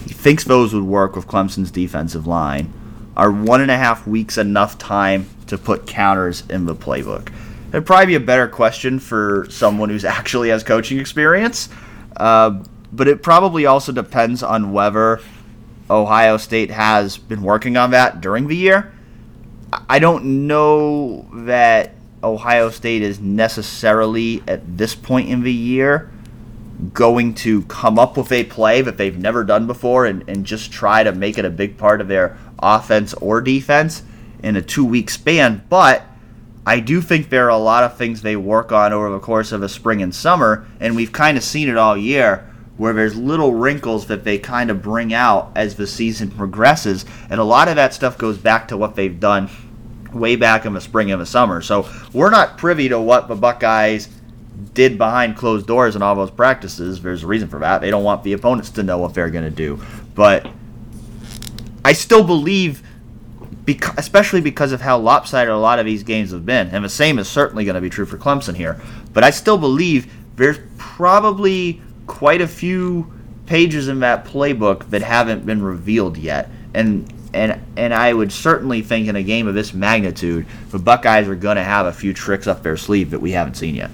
He 0.05 0.15
thinks 0.15 0.45
those 0.45 0.73
would 0.75 0.85
work 0.85 1.15
with 1.15 1.27
Clemson's 1.27 1.71
defensive 1.71 2.27
line. 2.27 2.73
Are 3.17 3.31
one 3.31 3.61
and 3.61 3.71
a 3.71 3.77
half 3.77 4.07
weeks 4.07 4.39
enough 4.39 4.79
time 4.79 5.29
to 5.47 5.59
put 5.59 5.87
counters 5.87 6.43
in 6.49 6.67
the 6.67 6.75
playbook? 6.75 7.33
It'd 7.69 7.87
probably 7.87 8.07
be 8.07 8.15
a 8.15 8.21
better 8.21 8.49
question 8.49 8.99
for 8.99 9.47
someone 9.51 9.91
who's 9.91 10.05
actually 10.07 10.49
has 10.49 10.65
coaching 10.65 10.99
experience. 10.99 11.69
Uh, 12.17 12.63
but 12.93 13.09
it 13.09 13.23
probably 13.23 13.67
also 13.67 13.93
depends 13.93 14.43
on 14.43 14.73
whether 14.73 15.21
Ohio 15.91 16.39
State 16.39 16.71
has 16.71 17.19
been 17.19 17.43
working 17.43 17.77
on 17.77 17.91
that 17.91 18.21
during 18.21 18.49
the 18.49 18.57
year. 18.57 18.93
I 19.89 19.99
don't 19.99 20.47
know 20.47 21.29
that 21.45 21.96
Ohio 22.27 22.71
State 22.71 23.03
is 23.03 23.21
necessarily 23.21 24.43
at 24.49 24.77
this 24.77 24.95
point 24.95 25.29
in 25.29 25.43
the 25.43 25.53
year 25.53 26.11
going 26.93 27.33
to 27.33 27.63
come 27.63 27.99
up 27.99 28.17
with 28.17 28.31
a 28.33 28.45
play 28.45 28.83
that 28.83 28.99
they've 28.99 29.17
never 29.17 29.45
done 29.45 29.67
before 29.67 30.05
and, 30.05 30.29
and 30.29 30.45
just 30.45 30.71
try 30.71 31.03
to 31.03 31.13
make 31.13 31.39
it 31.39 31.45
a 31.45 31.51
big 31.51 31.79
part 31.79 32.01
of 32.01 32.09
their 32.09 32.37
offense 32.59 33.15
or 33.15 33.41
defense 33.41 34.03
in 34.43 34.57
a 34.57 34.63
two 34.63 34.85
week 34.85 35.09
span. 35.09 35.65
But 35.69 36.05
I 36.67 36.81
do 36.81 37.01
think 37.01 37.31
there 37.31 37.47
are 37.47 37.51
a 37.51 37.57
lot 37.57 37.85
of 37.85 37.97
things 37.97 38.23
they 38.23 38.37
work 38.37 38.73
on 38.73 38.93
over 38.93 39.11
the 39.11 39.21
course 39.21 39.53
of 39.53 39.63
a 39.63 39.69
spring 39.69 40.03
and 40.03 40.15
summer, 40.15 40.67
and 40.81 40.97
we've 40.97 41.13
kind 41.13 41.39
of 41.39 41.45
seen 41.45 41.69
it 41.69 41.77
all 41.77 41.97
year 41.97 42.53
where 42.77 42.93
there's 42.93 43.17
little 43.17 43.55
wrinkles 43.55 44.07
that 44.09 44.25
they 44.25 44.39
kind 44.39 44.71
of 44.71 44.83
bring 44.83 45.15
out 45.15 45.51
as 45.55 45.77
the 45.77 45.87
season 45.87 46.31
progresses. 46.31 47.07
And 47.31 47.41
a 47.41 47.45
lot 47.45 47.69
of 47.69 47.77
that 47.77 47.95
stuff 47.95 48.19
goes 48.19 48.37
back 48.37 48.69
to 48.69 48.77
what 48.77 48.97
they've 48.97 49.19
done 49.19 49.49
way 50.19 50.37
back 50.37 50.65
in 50.65 50.73
the 50.73 50.81
spring 50.81 51.11
and 51.13 51.21
the 51.21 51.27
summer. 51.27 51.61
So 51.61 51.89
we're 52.13 52.31
not 52.31 52.59
privy 52.59 52.89
to 52.89 53.01
what 53.01 53.29
the 53.29 53.35
Buckeyes 53.35 54.09
did 54.73 54.99
behind 54.99 55.37
closed 55.37 55.67
doors 55.67 55.97
in 55.97 56.03
all 56.03 56.15
those 56.15 56.31
practices. 56.31 57.03
There's 57.03 57.23
a 57.23 57.27
reason 57.27 57.49
for 57.49 57.61
that. 57.61 57.81
They 57.81 57.91
don't 57.91 58.05
want 58.05 58.23
the 58.23 58.33
opponents 58.33 58.71
to 58.71 58.83
know 58.83 58.99
what 58.99 59.15
they're 59.15 59.31
going 59.31 59.45
to 59.45 59.51
do. 59.51 59.81
But 60.15 60.47
I 61.85 61.93
still 61.93 62.25
believe, 62.25 62.83
because, 63.65 63.95
especially 63.97 64.41
because 64.41 64.73
of 64.73 64.81
how 64.81 64.99
lopsided 64.99 65.53
a 65.53 65.59
lot 65.59 65.79
of 65.79 65.87
these 65.87 66.03
games 66.03 66.31
have 66.33 66.47
been, 66.47 66.69
and 66.69 66.85
the 66.85 66.89
same 66.89 67.19
is 67.19 67.29
certainly 67.29 67.65
going 67.65 67.75
to 67.75 67.81
be 67.81 67.91
true 67.91 68.07
for 68.07 68.19
Clemson 68.19 68.55
here. 68.55 68.81
But 69.13 69.25
I 69.25 69.31
still 69.31 69.59
believe 69.59 70.13
there's 70.37 70.59
probably 70.79 71.81
quite 72.07 72.41
a 72.41 72.49
few 72.49 73.13
pages 73.47 73.89
in 73.89 74.01
that 74.01 74.25
playbook 74.25 74.91
that 74.91 75.03
haven't 75.03 75.47
been 75.47 75.63
revealed 75.63 76.17
yet. 76.17 76.51
And 76.75 77.13
and 77.37 77.61
and 77.77 77.95
I 77.95 78.13
would 78.13 78.33
certainly 78.33 78.83
think 78.83 79.09
in 79.09 79.17
a 79.17 79.23
game 79.23 79.47
of 79.47 79.55
this 79.55 79.75
magnitude, 79.75 80.47
the 80.71 80.79
Buckeyes 80.79 81.29
are 81.29 81.37
going 81.37 81.57
to 81.57 81.65
have 81.65 81.87
a 81.87 81.93
few 81.93 82.13
tricks 82.13 82.47
up 82.47 82.63
their 82.63 82.77
sleeve 82.77 83.11
that 83.11 83.21
we 83.21 83.33
haven't 83.33 83.55
seen 83.55 83.75
yet. 83.75 83.91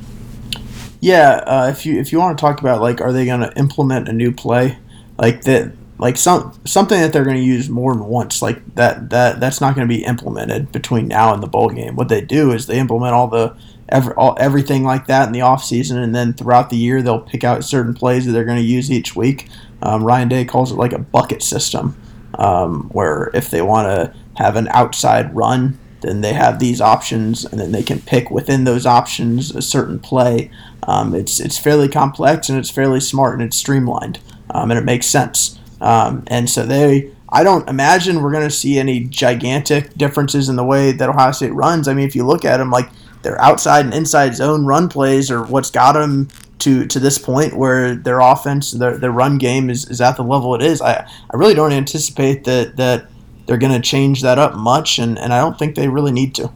Yeah, 1.00 1.42
uh, 1.46 1.68
if 1.70 1.84
you 1.84 1.98
if 1.98 2.12
you 2.12 2.18
want 2.18 2.38
to 2.38 2.40
talk 2.40 2.60
about 2.60 2.80
like, 2.80 3.00
are 3.00 3.12
they 3.12 3.26
going 3.26 3.40
to 3.40 3.52
implement 3.58 4.08
a 4.08 4.12
new 4.12 4.32
play 4.32 4.78
like 5.18 5.42
that? 5.42 5.72
Like 5.98 6.16
some 6.16 6.58
something 6.64 7.00
that 7.00 7.12
they're 7.12 7.24
going 7.24 7.36
to 7.36 7.42
use 7.42 7.68
more 7.68 7.94
than 7.94 8.04
once, 8.04 8.42
like 8.42 8.74
that 8.74 9.10
that 9.10 9.38
that's 9.38 9.60
not 9.60 9.76
going 9.76 9.86
to 9.86 9.94
be 9.94 10.04
implemented 10.04 10.72
between 10.72 11.06
now 11.06 11.32
and 11.32 11.42
the 11.42 11.46
bowl 11.46 11.68
game. 11.68 11.94
What 11.94 12.08
they 12.08 12.20
do 12.20 12.50
is 12.50 12.66
they 12.66 12.78
implement 12.78 13.14
all 13.14 13.28
the 13.28 13.56
every, 13.88 14.12
all, 14.14 14.36
everything 14.40 14.82
like 14.82 15.06
that 15.06 15.26
in 15.26 15.32
the 15.32 15.42
off 15.42 15.62
season, 15.62 15.98
and 15.98 16.12
then 16.12 16.32
throughout 16.32 16.70
the 16.70 16.76
year 16.76 17.02
they'll 17.02 17.20
pick 17.20 17.44
out 17.44 17.62
certain 17.62 17.94
plays 17.94 18.26
that 18.26 18.32
they're 18.32 18.44
going 18.44 18.58
to 18.58 18.64
use 18.64 18.90
each 18.90 19.14
week. 19.14 19.48
Um, 19.80 20.02
Ryan 20.02 20.28
Day 20.28 20.44
calls 20.44 20.72
it 20.72 20.76
like 20.76 20.92
a 20.92 20.98
bucket 20.98 21.42
system 21.42 21.96
um, 22.38 22.88
where 22.90 23.30
if 23.34 23.50
they 23.50 23.62
want 23.62 23.88
to 23.88 24.14
have 24.36 24.56
an 24.56 24.68
outside 24.68 25.34
run, 25.34 25.78
then 26.00 26.20
they 26.20 26.32
have 26.32 26.58
these 26.58 26.80
options, 26.80 27.44
and 27.44 27.60
then 27.60 27.72
they 27.72 27.82
can 27.82 28.00
pick 28.00 28.30
within 28.30 28.64
those 28.64 28.86
options 28.86 29.54
a 29.54 29.62
certain 29.62 29.98
play. 29.98 30.50
Um, 30.84 31.14
it's 31.14 31.38
it's 31.38 31.58
fairly 31.58 31.88
complex 31.88 32.48
and 32.48 32.58
it's 32.58 32.70
fairly 32.70 32.98
smart 32.98 33.34
and 33.34 33.42
it's 33.42 33.56
streamlined 33.56 34.18
um, 34.50 34.70
and 34.70 34.78
it 34.78 34.84
makes 34.84 35.06
sense. 35.06 35.58
Um, 35.80 36.24
and 36.28 36.48
so 36.48 36.64
they, 36.64 37.10
I 37.28 37.42
don't 37.42 37.68
imagine 37.68 38.22
we're 38.22 38.32
going 38.32 38.48
to 38.48 38.54
see 38.54 38.78
any 38.78 39.04
gigantic 39.04 39.94
differences 39.94 40.48
in 40.48 40.56
the 40.56 40.64
way 40.64 40.92
that 40.92 41.08
Ohio 41.08 41.32
State 41.32 41.54
runs. 41.54 41.88
I 41.88 41.94
mean, 41.94 42.06
if 42.06 42.14
you 42.14 42.26
look 42.26 42.44
at 42.44 42.58
them, 42.58 42.70
like 42.70 42.88
their 43.22 43.40
outside 43.40 43.84
and 43.84 43.94
inside 43.94 44.34
zone 44.34 44.66
run 44.66 44.88
plays 44.88 45.30
are 45.30 45.44
what's 45.44 45.70
got 45.70 45.92
them 45.92 46.28
to 46.62 46.86
to 46.86 47.00
this 47.00 47.18
point 47.18 47.56
where 47.56 47.94
their 47.94 48.20
offense, 48.20 48.70
their, 48.72 48.96
their 48.96 49.10
run 49.10 49.38
game 49.38 49.68
is, 49.68 49.88
is 49.88 50.00
at 50.00 50.16
the 50.16 50.22
level 50.22 50.54
it 50.54 50.62
is. 50.62 50.80
I, 50.80 50.94
I 50.94 51.36
really 51.36 51.54
don't 51.54 51.72
anticipate 51.72 52.44
that 52.44 52.76
that 52.76 53.08
they're 53.46 53.58
going 53.58 53.72
to 53.72 53.80
change 53.80 54.22
that 54.22 54.38
up 54.38 54.54
much, 54.54 54.98
and, 54.98 55.18
and 55.18 55.32
I 55.32 55.40
don't 55.40 55.58
think 55.58 55.74
they 55.74 55.88
really 55.88 56.12
need 56.12 56.34
to. 56.36 56.52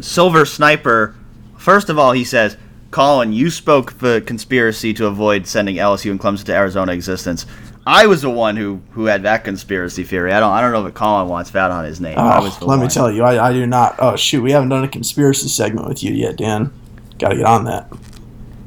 Silver 0.00 0.44
Sniper, 0.44 1.14
first 1.58 1.90
of 1.90 1.98
all, 1.98 2.12
he 2.12 2.24
says, 2.24 2.56
Colin, 2.90 3.32
you 3.32 3.50
spoke 3.50 3.98
the 3.98 4.22
conspiracy 4.26 4.92
to 4.94 5.06
avoid 5.06 5.46
sending 5.46 5.76
LSU 5.76 6.10
and 6.10 6.18
Clemson 6.18 6.44
to 6.44 6.54
Arizona 6.54 6.92
existence. 6.92 7.46
I 7.86 8.06
was 8.06 8.22
the 8.22 8.30
one 8.30 8.56
who, 8.56 8.80
who 8.92 9.04
had 9.06 9.22
that 9.24 9.44
conspiracy 9.44 10.04
theory. 10.04 10.32
I 10.32 10.40
don't 10.40 10.52
I 10.52 10.60
don't 10.60 10.72
know 10.72 10.86
if 10.86 10.94
Colin 10.94 11.28
wants 11.28 11.50
that 11.50 11.70
on 11.70 11.84
his 11.84 12.00
name. 12.00 12.14
Oh, 12.16 12.56
let 12.60 12.66
one. 12.66 12.80
me 12.80 12.88
tell 12.88 13.10
you, 13.10 13.24
I, 13.24 13.48
I 13.48 13.52
do 13.52 13.66
not. 13.66 13.96
Oh 13.98 14.16
shoot, 14.16 14.42
we 14.42 14.52
haven't 14.52 14.68
done 14.68 14.84
a 14.84 14.88
conspiracy 14.88 15.48
segment 15.48 15.88
with 15.88 16.02
you 16.02 16.12
yet, 16.12 16.36
Dan. 16.36 16.72
Got 17.18 17.30
to 17.30 17.36
get 17.36 17.46
on 17.46 17.64
that. 17.64 17.92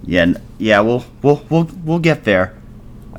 Yeah, 0.06 0.34
yeah, 0.58 0.82
we'll 0.82 1.06
we'll 1.22 1.44
we'll 1.50 1.70
we'll 1.84 2.00
get 2.00 2.24
there. 2.24 2.56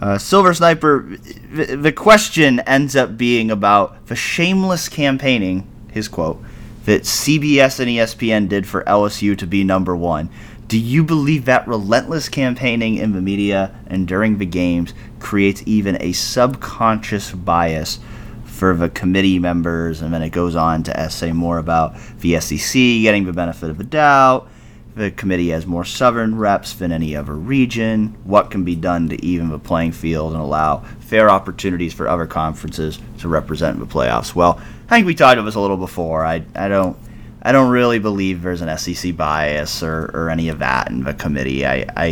Uh, 0.01 0.19
Silver 0.19 0.53
Sniper, 0.53 1.19
the, 1.53 1.77
the 1.77 1.93
question 1.93 2.61
ends 2.61 2.95
up 2.95 3.17
being 3.17 3.51
about 3.51 4.07
the 4.07 4.17
shameless 4.17 4.89
campaigning. 4.89 5.67
His 5.91 6.09
quote 6.09 6.43
that 6.85 7.03
CBS 7.03 7.81
and 7.81 7.89
ESPN 7.89 8.49
did 8.49 8.67
for 8.67 8.85
LSU 8.85 9.37
to 9.39 9.47
be 9.47 9.65
number 9.65 9.97
one. 9.97 10.31
Do 10.69 10.79
you 10.79 11.03
believe 11.05 11.45
that 11.45 11.67
relentless 11.67 12.29
campaigning 12.29 12.97
in 12.97 13.13
the 13.13 13.21
media 13.21 13.75
and 13.87 14.07
during 14.07 14.39
the 14.39 14.47
games 14.47 14.95
creates 15.21 15.63
even 15.67 16.01
a 16.01 16.13
subconscious 16.13 17.33
bias 17.33 18.01
for 18.45 18.75
the 18.75 18.89
committee 18.89 19.39
members? 19.39 20.03
And 20.03 20.13
then 20.13 20.23
it 20.23 20.31
goes 20.31 20.57
on 20.57 20.83
to 20.85 21.11
say 21.11 21.33
more 21.33 21.59
about 21.59 21.97
the 22.19 22.41
SEC 22.41 22.73
getting 22.73 23.25
the 23.27 23.33
benefit 23.33 23.71
of 23.71 23.79
the 23.79 23.85
doubt. 23.85 24.49
The 24.97 25.11
committee 25.11 25.51
has 25.51 25.67
more 25.67 25.85
southern 25.85 26.37
reps 26.39 26.73
than 26.73 26.91
any 26.91 27.15
other 27.15 27.35
region. 27.35 28.17
What 28.25 28.51
can 28.51 28.65
be 28.65 28.75
done 28.75 29.11
to 29.11 29.25
even 29.25 29.51
the 29.51 29.59
playing 29.59 29.93
field 29.93 30.33
and 30.33 30.41
allow 30.41 30.79
fair 31.01 31.29
opportunities 31.29 31.93
for 31.93 32.09
other 32.09 32.27
conferences 32.27 32.99
to 33.19 33.29
represent 33.29 33.79
the 33.79 33.87
playoffs? 33.87 34.35
Well, 34.35 34.59
I 34.89 34.97
think 34.97 35.07
we 35.07 35.15
talked 35.15 35.35
about 35.35 35.45
this 35.45 35.55
a 35.55 35.61
little 35.61 35.77
before. 35.77 36.25
I, 36.25 36.43
I 36.55 36.69
don't 36.69 36.97
I 37.43 37.53
don't 37.53 37.71
really 37.71 37.99
believe 37.99 38.43
there's 38.43 38.63
an 38.63 38.77
SEC 38.77 39.17
bias 39.17 39.83
or, 39.83 40.11
or 40.15 40.31
any 40.31 40.49
of 40.49 40.59
that 40.61 40.91
in 40.91 41.05
the 41.05 41.15
committee. 41.15 41.65
I, 41.65 41.87
I 41.97 42.07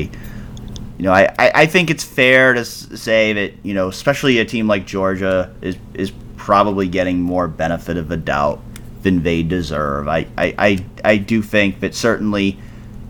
you 0.96 1.04
know, 1.04 1.12
I, 1.12 1.34
I 1.38 1.66
think 1.66 1.90
it's 1.90 2.04
fair 2.04 2.52
to 2.52 2.64
say 2.64 3.32
that 3.32 3.54
you 3.64 3.74
know, 3.74 3.88
especially 3.88 4.38
a 4.38 4.44
team 4.44 4.68
like 4.68 4.86
Georgia 4.86 5.52
is 5.60 5.76
is 5.94 6.12
probably 6.36 6.86
getting 6.86 7.20
more 7.20 7.48
benefit 7.48 7.96
of 7.96 8.08
the 8.08 8.18
doubt 8.18 8.62
than 9.02 9.22
they 9.22 9.42
deserve. 9.42 10.08
I, 10.08 10.26
I, 10.36 10.54
I, 10.58 10.84
I 11.04 11.16
do 11.16 11.40
think 11.40 11.80
that 11.80 11.94
certainly, 11.94 12.58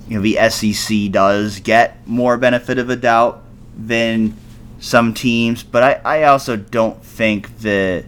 you 0.09 0.17
know, 0.17 0.23
the 0.23 0.39
SEC 0.51 1.11
does 1.11 1.61
get 1.61 2.07
more 2.07 2.37
benefit 2.37 2.79
of 2.79 2.91
a 2.91 2.97
doubt 2.97 3.43
than 3.77 4.37
some 4.79 5.15
teams, 5.15 5.63
but 5.63 5.83
I, 5.83 6.21
I 6.21 6.23
also 6.25 6.57
don't 6.57 7.03
think 7.03 7.59
that 7.61 8.05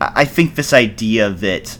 I 0.00 0.24
think 0.24 0.54
this 0.54 0.72
idea 0.72 1.30
that 1.30 1.78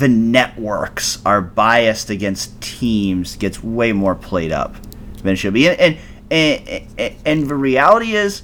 the 0.00 0.08
networks 0.08 1.24
are 1.26 1.42
biased 1.42 2.08
against 2.08 2.58
teams 2.62 3.36
gets 3.36 3.62
way 3.62 3.92
more 3.92 4.14
played 4.14 4.52
up 4.52 4.76
than 5.22 5.34
it 5.34 5.36
should 5.36 5.54
be. 5.54 5.68
And 5.68 5.98
and, 6.30 6.88
and, 6.96 7.16
and 7.26 7.48
the 7.48 7.54
reality 7.56 8.14
is, 8.14 8.42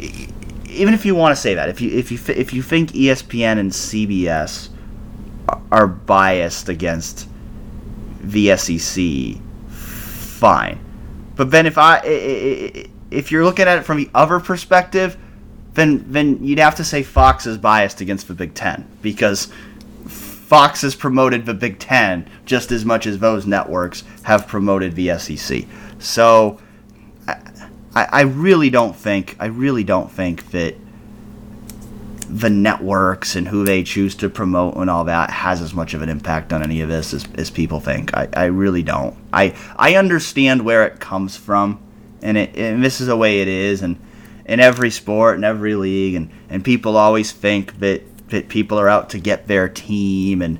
even 0.00 0.94
if 0.94 1.04
you 1.04 1.14
want 1.14 1.36
to 1.36 1.40
say 1.40 1.54
that, 1.54 1.68
if 1.68 1.80
you 1.80 1.96
if 1.96 2.10
you 2.10 2.18
if 2.34 2.52
you 2.52 2.62
think 2.62 2.90
ESPN 2.90 3.58
and 3.58 3.70
CBS 3.70 4.70
are 5.70 5.86
biased 5.86 6.68
against 6.68 7.28
the 8.30 8.56
SEC, 8.56 9.40
fine. 9.68 10.78
But 11.36 11.50
then 11.50 11.66
if 11.66 11.78
I 11.78 12.00
if 13.10 13.30
you're 13.30 13.44
looking 13.44 13.66
at 13.66 13.78
it 13.78 13.82
from 13.82 13.98
the 13.98 14.10
other 14.14 14.40
perspective, 14.40 15.16
then 15.74 16.04
then 16.10 16.44
you'd 16.44 16.58
have 16.58 16.76
to 16.76 16.84
say 16.84 17.02
Fox 17.02 17.46
is 17.46 17.58
biased 17.58 18.00
against 18.00 18.28
the 18.28 18.34
Big 18.34 18.54
Ten 18.54 18.86
because 19.02 19.48
Fox 20.06 20.82
has 20.82 20.94
promoted 20.94 21.46
the 21.46 21.54
Big 21.54 21.78
Ten 21.78 22.28
just 22.44 22.70
as 22.70 22.84
much 22.84 23.06
as 23.06 23.18
those 23.18 23.46
networks 23.46 24.04
have 24.22 24.46
promoted 24.46 24.94
the 24.94 25.18
SEC. 25.18 25.64
So 25.98 26.60
I, 27.26 27.38
I 27.94 28.20
really 28.22 28.70
don't 28.70 28.94
think 28.94 29.36
I 29.40 29.46
really 29.46 29.84
don't 29.84 30.10
think 30.10 30.50
that 30.50 30.76
the 32.28 32.50
networks 32.50 33.36
and 33.36 33.46
who 33.48 33.64
they 33.64 33.82
choose 33.82 34.14
to 34.16 34.28
promote 34.28 34.76
and 34.76 34.88
all 34.88 35.04
that 35.04 35.30
has 35.30 35.60
as 35.60 35.74
much 35.74 35.94
of 35.94 36.02
an 36.02 36.08
impact 36.08 36.52
on 36.52 36.62
any 36.62 36.80
of 36.80 36.88
this 36.88 37.12
as, 37.12 37.26
as 37.36 37.50
people 37.50 37.80
think. 37.80 38.14
I, 38.16 38.28
I 38.34 38.44
really 38.46 38.82
don't. 38.82 39.16
I 39.32 39.54
I 39.76 39.96
understand 39.96 40.64
where 40.64 40.86
it 40.86 41.00
comes 41.00 41.36
from 41.36 41.82
and 42.22 42.36
it 42.36 42.56
and 42.56 42.82
this 42.82 43.00
is 43.00 43.06
the 43.06 43.16
way 43.16 43.40
it 43.40 43.48
is 43.48 43.82
and 43.82 44.00
in 44.46 44.60
every 44.60 44.90
sport 44.90 45.36
and 45.36 45.44
every 45.44 45.74
league 45.74 46.14
and, 46.14 46.30
and 46.48 46.64
people 46.64 46.96
always 46.96 47.32
think 47.32 47.78
that 47.80 48.02
that 48.28 48.48
people 48.48 48.78
are 48.80 48.88
out 48.88 49.10
to 49.10 49.18
get 49.18 49.46
their 49.46 49.68
team 49.68 50.42
and 50.42 50.58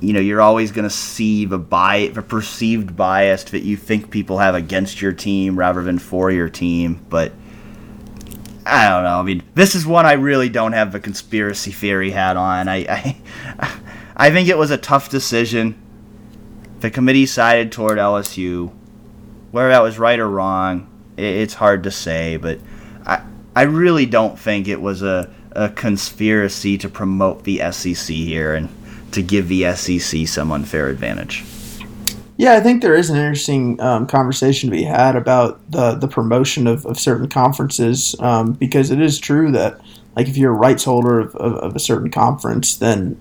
you 0.00 0.12
know 0.12 0.20
you're 0.20 0.40
always 0.40 0.72
going 0.72 0.84
to 0.84 0.90
see 0.94 1.44
the 1.44 1.58
bi- 1.58 2.08
the 2.08 2.22
perceived 2.22 2.96
bias 2.96 3.44
that 3.44 3.62
you 3.62 3.76
think 3.76 4.10
people 4.10 4.38
have 4.38 4.54
against 4.54 5.00
your 5.00 5.12
team 5.12 5.56
rather 5.56 5.82
than 5.82 5.98
for 5.98 6.30
your 6.30 6.48
team 6.48 7.04
but 7.08 7.32
I 8.64 8.88
don't 8.88 9.04
know. 9.04 9.18
I 9.18 9.22
mean, 9.22 9.42
this 9.54 9.74
is 9.74 9.86
one 9.86 10.06
I 10.06 10.12
really 10.12 10.48
don't 10.48 10.72
have 10.72 10.94
a 10.94 11.00
conspiracy 11.00 11.72
theory 11.72 12.10
hat 12.10 12.36
on. 12.36 12.68
I, 12.68 12.76
I, 12.88 13.16
I 14.16 14.30
think 14.30 14.48
it 14.48 14.58
was 14.58 14.70
a 14.70 14.78
tough 14.78 15.10
decision. 15.10 15.80
The 16.80 16.90
committee 16.90 17.26
sided 17.26 17.72
toward 17.72 17.98
LSU. 17.98 18.72
Whether 19.50 19.68
that 19.70 19.82
was 19.82 19.98
right 19.98 20.18
or 20.18 20.28
wrong, 20.28 20.88
it's 21.16 21.54
hard 21.54 21.82
to 21.84 21.90
say. 21.90 22.36
But 22.36 22.58
I, 23.04 23.22
I 23.54 23.62
really 23.62 24.06
don't 24.06 24.38
think 24.38 24.68
it 24.68 24.80
was 24.80 25.02
a 25.02 25.32
a 25.54 25.68
conspiracy 25.68 26.78
to 26.78 26.88
promote 26.88 27.44
the 27.44 27.60
SEC 27.72 28.14
here 28.14 28.54
and 28.54 28.68
to 29.12 29.22
give 29.22 29.48
the 29.48 29.72
SEC 29.74 30.26
some 30.26 30.50
unfair 30.50 30.88
advantage. 30.88 31.44
Yeah, 32.42 32.54
I 32.54 32.60
think 32.60 32.82
there 32.82 32.96
is 32.96 33.08
an 33.08 33.18
interesting 33.18 33.80
um, 33.80 34.08
conversation 34.08 34.68
to 34.68 34.74
be 34.74 34.82
had 34.82 35.14
about 35.14 35.60
the 35.70 35.94
the 35.94 36.08
promotion 36.08 36.66
of, 36.66 36.84
of 36.86 36.98
certain 36.98 37.28
conferences 37.28 38.16
um, 38.18 38.54
because 38.54 38.90
it 38.90 39.00
is 39.00 39.20
true 39.20 39.52
that 39.52 39.80
like 40.16 40.26
if 40.26 40.36
you're 40.36 40.50
a 40.50 40.56
rights 40.56 40.82
holder 40.82 41.20
of, 41.20 41.36
of, 41.36 41.52
of, 41.52 41.76
a 41.76 41.78
certain 41.78 42.10
conference, 42.10 42.74
then 42.74 43.16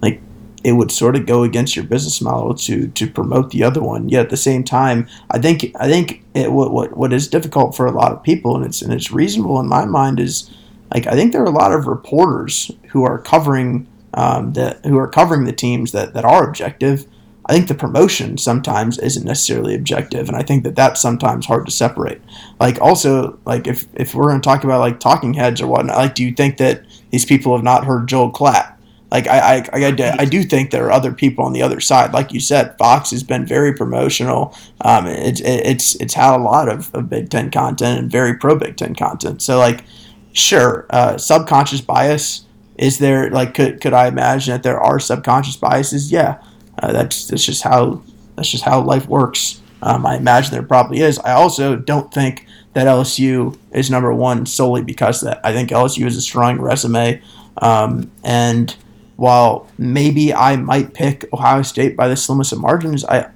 like 0.00 0.22
it 0.64 0.72
would 0.72 0.90
sort 0.90 1.16
of 1.16 1.26
go 1.26 1.42
against 1.42 1.76
your 1.76 1.84
business 1.84 2.22
model 2.22 2.54
to 2.54 2.88
to 2.88 3.06
promote 3.06 3.50
the 3.50 3.62
other 3.62 3.82
one. 3.82 4.08
Yet 4.08 4.22
at 4.22 4.30
the 4.30 4.38
same 4.38 4.64
time, 4.64 5.06
I 5.30 5.38
think 5.38 5.72
I 5.78 5.86
think 5.86 6.24
it, 6.32 6.50
what 6.50 6.72
what 6.72 6.96
what 6.96 7.12
is 7.12 7.28
difficult 7.28 7.76
for 7.76 7.84
a 7.84 7.92
lot 7.92 8.12
of 8.12 8.22
people 8.22 8.56
and 8.56 8.64
it's 8.64 8.80
and 8.80 8.90
it's 8.90 9.10
reasonable 9.10 9.60
in 9.60 9.68
my 9.68 9.84
mind 9.84 10.18
is 10.18 10.50
like 10.94 11.06
I 11.06 11.12
think 11.12 11.32
there 11.32 11.42
are 11.42 11.44
a 11.44 11.50
lot 11.50 11.74
of 11.74 11.86
reporters 11.86 12.70
who 12.88 13.04
are 13.04 13.18
covering 13.18 13.86
um, 14.14 14.54
that 14.54 14.82
who 14.86 14.96
are 14.96 15.08
covering 15.08 15.44
the 15.44 15.52
teams 15.52 15.92
that, 15.92 16.14
that 16.14 16.24
are 16.24 16.48
objective. 16.48 17.06
I 17.46 17.52
think 17.52 17.68
the 17.68 17.74
promotion 17.74 18.38
sometimes 18.38 18.98
isn't 18.98 19.24
necessarily 19.24 19.74
objective, 19.74 20.28
and 20.28 20.36
I 20.36 20.42
think 20.42 20.64
that 20.64 20.74
that's 20.74 21.00
sometimes 21.00 21.46
hard 21.46 21.66
to 21.66 21.72
separate. 21.72 22.20
Like 22.58 22.80
also, 22.80 23.38
like 23.44 23.66
if 23.66 23.86
if 23.94 24.14
we're 24.14 24.28
going 24.28 24.40
to 24.40 24.48
talk 24.48 24.64
about 24.64 24.80
like 24.80 25.00
talking 25.00 25.34
heads 25.34 25.60
or 25.60 25.68
whatnot, 25.68 25.96
like 25.96 26.14
do 26.14 26.24
you 26.24 26.34
think 26.34 26.56
that 26.58 26.82
these 27.10 27.24
people 27.24 27.54
have 27.54 27.64
not 27.64 27.84
heard 27.84 28.08
Joel 28.08 28.32
Klatt? 28.32 28.74
Like 29.12 29.28
I, 29.28 29.58
I, 29.58 29.68
I, 29.72 30.14
I 30.18 30.24
do 30.24 30.42
think 30.42 30.72
there 30.72 30.86
are 30.86 30.92
other 30.92 31.12
people 31.12 31.44
on 31.44 31.52
the 31.52 31.62
other 31.62 31.78
side. 31.78 32.12
Like 32.12 32.32
you 32.32 32.40
said, 32.40 32.76
Fox 32.76 33.12
has 33.12 33.22
been 33.22 33.46
very 33.46 33.72
promotional. 33.72 34.56
Um, 34.80 35.06
it's 35.06 35.40
it's 35.44 35.94
it's 35.96 36.14
had 36.14 36.34
a 36.34 36.42
lot 36.42 36.68
of, 36.68 36.92
of 36.92 37.08
Big 37.08 37.30
Ten 37.30 37.52
content 37.52 38.00
and 38.00 38.10
very 38.10 38.34
pro 38.34 38.56
Big 38.56 38.76
Ten 38.76 38.96
content. 38.96 39.40
So 39.40 39.58
like 39.58 39.84
sure, 40.32 40.86
uh, 40.90 41.16
subconscious 41.16 41.80
bias 41.80 42.44
is 42.76 42.98
there. 42.98 43.30
Like, 43.30 43.54
could 43.54 43.80
could 43.80 43.92
I 43.94 44.08
imagine 44.08 44.52
that 44.52 44.62
there 44.62 44.80
are 44.80 45.00
subconscious 45.00 45.56
biases? 45.56 46.12
Yeah, 46.12 46.42
uh, 46.82 46.92
that's 46.92 47.26
that's 47.26 47.44
just 47.44 47.62
how 47.62 48.02
that's 48.36 48.50
just 48.50 48.64
how 48.64 48.80
life 48.80 49.08
works. 49.08 49.60
Um, 49.82 50.06
I 50.06 50.16
imagine 50.16 50.52
there 50.52 50.62
probably 50.62 51.00
is. 51.00 51.18
I 51.20 51.32
also 51.32 51.76
don't 51.76 52.12
think 52.12 52.46
that 52.72 52.86
LSU 52.86 53.58
is 53.72 53.90
number 53.90 54.12
one 54.12 54.46
solely 54.46 54.82
because 54.82 55.20
that. 55.20 55.40
I 55.44 55.52
think 55.52 55.70
LSU 55.70 56.04
has 56.04 56.16
a 56.16 56.20
strong 56.20 56.60
resume, 56.60 57.22
um, 57.58 58.10
and 58.24 58.74
while 59.16 59.66
maybe 59.78 60.34
I 60.34 60.56
might 60.56 60.94
pick 60.94 61.24
Ohio 61.32 61.62
State 61.62 61.96
by 61.96 62.08
the 62.08 62.16
slimmest 62.16 62.52
of 62.52 62.60
margins, 62.60 63.04
I 63.04 63.30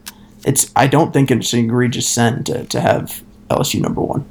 it's 0.45 0.71
I 0.77 0.87
don't 0.87 1.12
think 1.12 1.31
it's 1.31 1.53
an 1.53 1.61
egregious 1.61 2.09
sin 2.09 2.45
to, 2.45 2.65
to 2.65 2.81
have 2.81 3.23
LSU 3.49 3.81
number 3.81 4.01
one. 4.01 4.29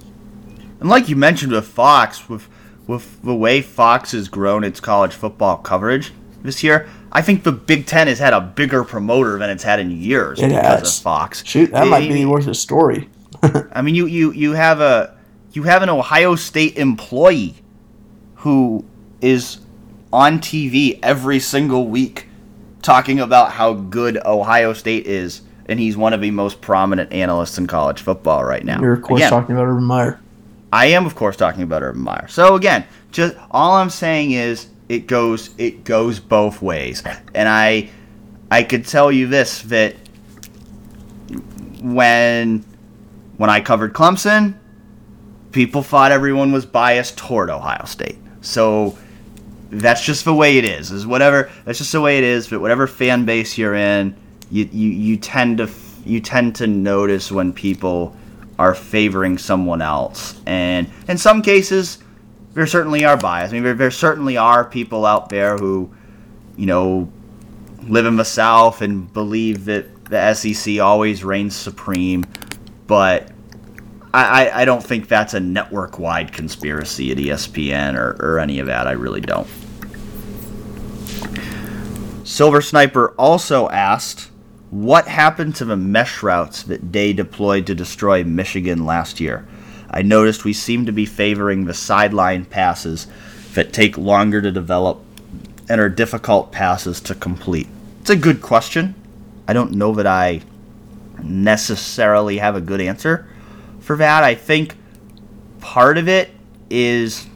And 0.80 0.90
like 0.90 1.10
you 1.10 1.16
mentioned 1.16 1.52
with 1.52 1.68
Fox, 1.68 2.30
with 2.30 2.48
with 2.88 3.22
the 3.22 3.36
way 3.36 3.62
Fox 3.62 4.14
has 4.14 4.28
grown 4.28 4.64
its 4.64 4.80
college 4.80 5.14
football 5.14 5.58
coverage 5.58 6.12
this 6.42 6.64
year, 6.64 6.88
I 7.12 7.22
think 7.22 7.44
the 7.44 7.52
Big 7.52 7.86
Ten 7.86 8.08
has 8.08 8.20
had 8.20 8.34
a 8.34 8.42
bigger 8.42 8.84
promoter 8.84 9.38
than 9.40 9.50
it's 9.50 9.64
had 9.64 9.80
in 9.80 9.92
years 9.92 10.40
it 10.40 10.50
because 10.50 10.80
has. 10.80 10.98
of 10.98 11.04
Fox. 11.04 11.46
Shoot, 11.46 11.72
that 11.72 11.84
I 11.84 11.86
might 11.86 12.10
be 12.10 12.26
worth 12.26 12.48
a 12.48 12.54
story. 12.54 13.10
I 13.72 13.82
mean, 13.82 13.96
you, 13.96 14.06
you, 14.06 14.32
you 14.32 14.54
have 14.54 14.82
a 14.82 15.16
you 15.54 15.64
have 15.64 15.82
an 15.82 15.90
Ohio 15.90 16.36
State 16.36 16.78
employee 16.78 17.56
who 18.36 18.86
is 19.22 19.60
on 20.14 20.40
TV 20.40 21.00
every 21.02 21.40
single 21.40 21.88
week 21.88 22.28
talking 22.82 23.20
about 23.20 23.52
how 23.52 23.74
good 23.74 24.18
Ohio 24.26 24.74
State 24.74 25.06
is, 25.06 25.42
and 25.66 25.80
he's 25.80 25.98
one 25.98 26.14
of 26.14 26.22
the 26.22 26.32
most 26.32 26.62
prominent 26.62 27.12
analysts 27.12 27.58
in 27.58 27.68
college 27.68 28.02
football 28.02 28.44
right 28.44 28.64
now. 28.64 28.80
You're 28.82 28.94
of 28.94 29.02
course 29.02 29.22
again, 29.22 29.30
talking 29.30 29.56
about 29.56 29.68
Urban 29.68 29.84
Meyer. 29.84 30.20
I 30.72 30.88
am 30.88 31.06
of 31.06 31.16
course 31.16 31.36
talking 31.36 31.64
about 31.64 31.82
Urban 31.82 32.02
Meyer. 32.02 32.28
So 32.28 32.56
again, 32.56 32.86
just 33.12 33.36
all 33.52 33.74
I'm 33.74 33.90
saying 33.90 34.32
is 34.32 34.68
it 34.90 35.06
goes 35.06 35.52
it 35.58 35.84
goes 35.84 36.20
both 36.20 36.62
ways, 36.62 37.04
and 37.36 37.48
I 37.48 37.90
I 38.52 38.64
could 38.64 38.86
tell 38.86 39.12
you 39.12 39.28
this 39.28 39.62
that 39.64 39.96
when 41.82 42.66
when 43.38 43.50
I 43.50 43.62
covered 43.62 43.94
Clemson, 43.94 44.58
people 45.52 45.84
thought 45.84 46.12
everyone 46.12 46.52
was 46.52 46.66
biased 46.66 47.18
toward 47.18 47.50
Ohio 47.50 47.86
State. 47.86 48.18
So 48.42 48.98
that's 49.70 50.04
just 50.04 50.26
the 50.26 50.34
way 50.34 50.58
it 50.58 50.66
is. 50.66 50.92
Is 50.92 51.06
whatever 51.06 51.52
that's 51.66 51.78
just 51.78 51.92
the 51.92 52.02
way 52.02 52.18
it 52.18 52.24
is. 52.24 52.48
But 52.48 52.60
whatever 52.60 52.88
fan 52.88 53.26
base 53.26 53.58
you're 53.58 53.76
in, 53.76 54.16
you 54.50 54.68
you, 54.72 54.90
you 54.90 55.18
tend 55.18 55.60
to 55.60 55.70
you 56.04 56.20
tend 56.20 56.56
to 56.56 56.68
notice 56.68 57.32
when 57.32 57.54
people 57.54 58.16
are 58.58 58.74
favoring 58.74 59.38
someone 59.38 59.82
else, 59.82 60.42
and 60.46 60.90
in 61.08 61.18
some 61.18 61.42
cases, 61.42 62.00
there 62.54 62.68
certainly 62.68 63.06
are 63.06 63.18
bias. 63.18 63.52
I 63.52 63.54
mean, 63.54 63.64
there, 63.64 63.74
there 63.74 63.92
certainly 63.92 64.38
are 64.38 64.66
people 64.66 65.06
out 65.06 65.30
there 65.30 65.58
who, 65.58 65.92
you 66.58 66.66
know, 66.66 67.12
live 67.84 68.06
in 68.06 68.16
the 68.16 68.26
South 68.26 68.82
and 68.82 69.12
believe 69.14 69.66
that 69.66 70.06
the 70.06 70.34
SEC 70.34 70.80
always 70.80 71.24
reigns 71.24 71.56
supreme, 71.56 72.26
but 72.88 73.30
I, 74.14 74.48
I, 74.48 74.62
I 74.62 74.66
don't 74.66 74.84
think 74.84 75.08
that's 75.08 75.34
a 75.34 75.40
network 75.40 76.00
wide 76.00 76.32
conspiracy 76.32 77.12
at 77.12 77.18
ESPN 77.18 77.96
or, 77.96 78.18
or 78.20 78.40
any 78.40 78.60
of 78.60 78.68
that. 78.68 78.88
I 78.88 78.94
really 78.94 79.22
don't. 79.22 79.48
Silver 82.24 82.62
Sniper 82.62 83.14
also 83.18 83.70
asked, 83.70 84.30
What 84.70 85.08
happened 85.08 85.56
to 85.56 85.66
the 85.66 85.78
mesh 85.78 86.24
routes 86.24 86.64
that 86.64 86.92
Day 86.92 87.14
deployed 87.14 87.68
to 87.68 87.76
destroy 87.76 88.24
Michigan 88.24 88.86
last 88.86 89.20
year? 89.20 89.48
I 89.92 90.02
noticed 90.02 90.46
we 90.46 90.54
seem 90.54 90.86
to 90.86 90.92
be 90.92 91.06
favoring 91.06 91.66
the 91.66 91.74
sideline 91.74 92.46
passes 92.46 93.08
that 93.54 93.74
take 93.74 93.98
longer 93.98 94.42
to 94.42 94.52
develop 94.52 95.04
and 95.68 95.82
are 95.82 95.90
difficult 95.90 96.52
passes 96.52 97.00
to 97.02 97.16
complete. 97.16 97.68
It's 98.02 98.10
a 98.10 98.16
good 98.16 98.42
question. 98.42 98.96
I 99.48 99.54
don't 99.54 99.74
know 99.74 99.94
that 99.96 100.08
I 100.08 100.42
necessarily 101.24 102.38
have 102.38 102.56
a 102.56 102.62
good 102.62 102.82
answer 102.82 103.28
for 103.80 103.98
that. 103.98 104.24
I 104.24 104.36
think 104.36 104.76
part 105.60 105.98
of 105.98 106.08
it 106.08 106.32
is 106.70 107.28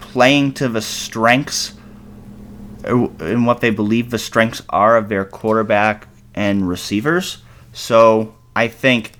playing 0.00 0.52
to 0.54 0.68
the 0.68 0.80
strengths 0.80 1.74
uh, 2.84 3.08
and 3.18 3.46
what 3.46 3.60
they 3.60 3.70
believe 3.70 4.10
the 4.10 4.18
strengths 4.18 4.62
are 4.68 4.96
of 4.96 5.08
their 5.08 5.24
quarterback 5.24 6.08
and 6.34 6.68
receivers. 6.68 7.38
So 7.72 8.34
I 8.54 8.68
think 8.68 9.12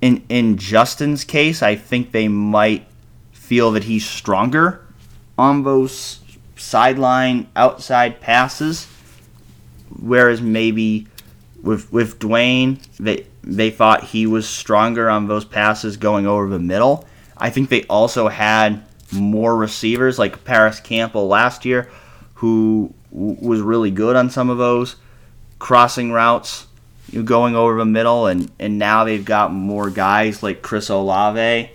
in 0.00 0.22
in 0.28 0.56
Justin's 0.56 1.24
case, 1.24 1.62
I 1.62 1.76
think 1.76 2.12
they 2.12 2.28
might 2.28 2.86
feel 3.32 3.72
that 3.72 3.84
he's 3.84 4.06
stronger 4.06 4.86
on 5.38 5.62
those 5.62 6.20
sideline 6.56 7.48
outside 7.56 8.20
passes, 8.20 8.86
whereas 10.00 10.40
maybe 10.40 11.06
with 11.62 11.92
with 11.92 12.18
Dwayne, 12.18 12.80
they 12.98 13.26
they 13.42 13.70
thought 13.70 14.04
he 14.04 14.26
was 14.26 14.48
stronger 14.48 15.08
on 15.08 15.28
those 15.28 15.44
passes 15.44 15.96
going 15.96 16.26
over 16.26 16.48
the 16.48 16.58
middle. 16.58 17.06
I 17.36 17.50
think 17.50 17.68
they 17.68 17.84
also 17.84 18.28
had 18.28 18.84
more 19.12 19.56
receivers 19.56 20.18
like 20.18 20.44
Parris 20.44 20.80
Campbell 20.80 21.26
last 21.26 21.64
year, 21.64 21.90
who 22.34 22.94
was 23.10 23.60
really 23.60 23.90
good 23.90 24.14
on 24.14 24.30
some 24.30 24.50
of 24.50 24.58
those 24.58 24.96
crossing 25.58 26.12
routes, 26.12 26.66
you 27.10 27.20
know, 27.20 27.24
going 27.24 27.56
over 27.56 27.76
the 27.78 27.84
middle, 27.84 28.26
and 28.26 28.50
and 28.58 28.78
now 28.78 29.04
they've 29.04 29.24
got 29.24 29.52
more 29.52 29.90
guys 29.90 30.42
like 30.42 30.62
Chris 30.62 30.88
Olave, 30.88 31.70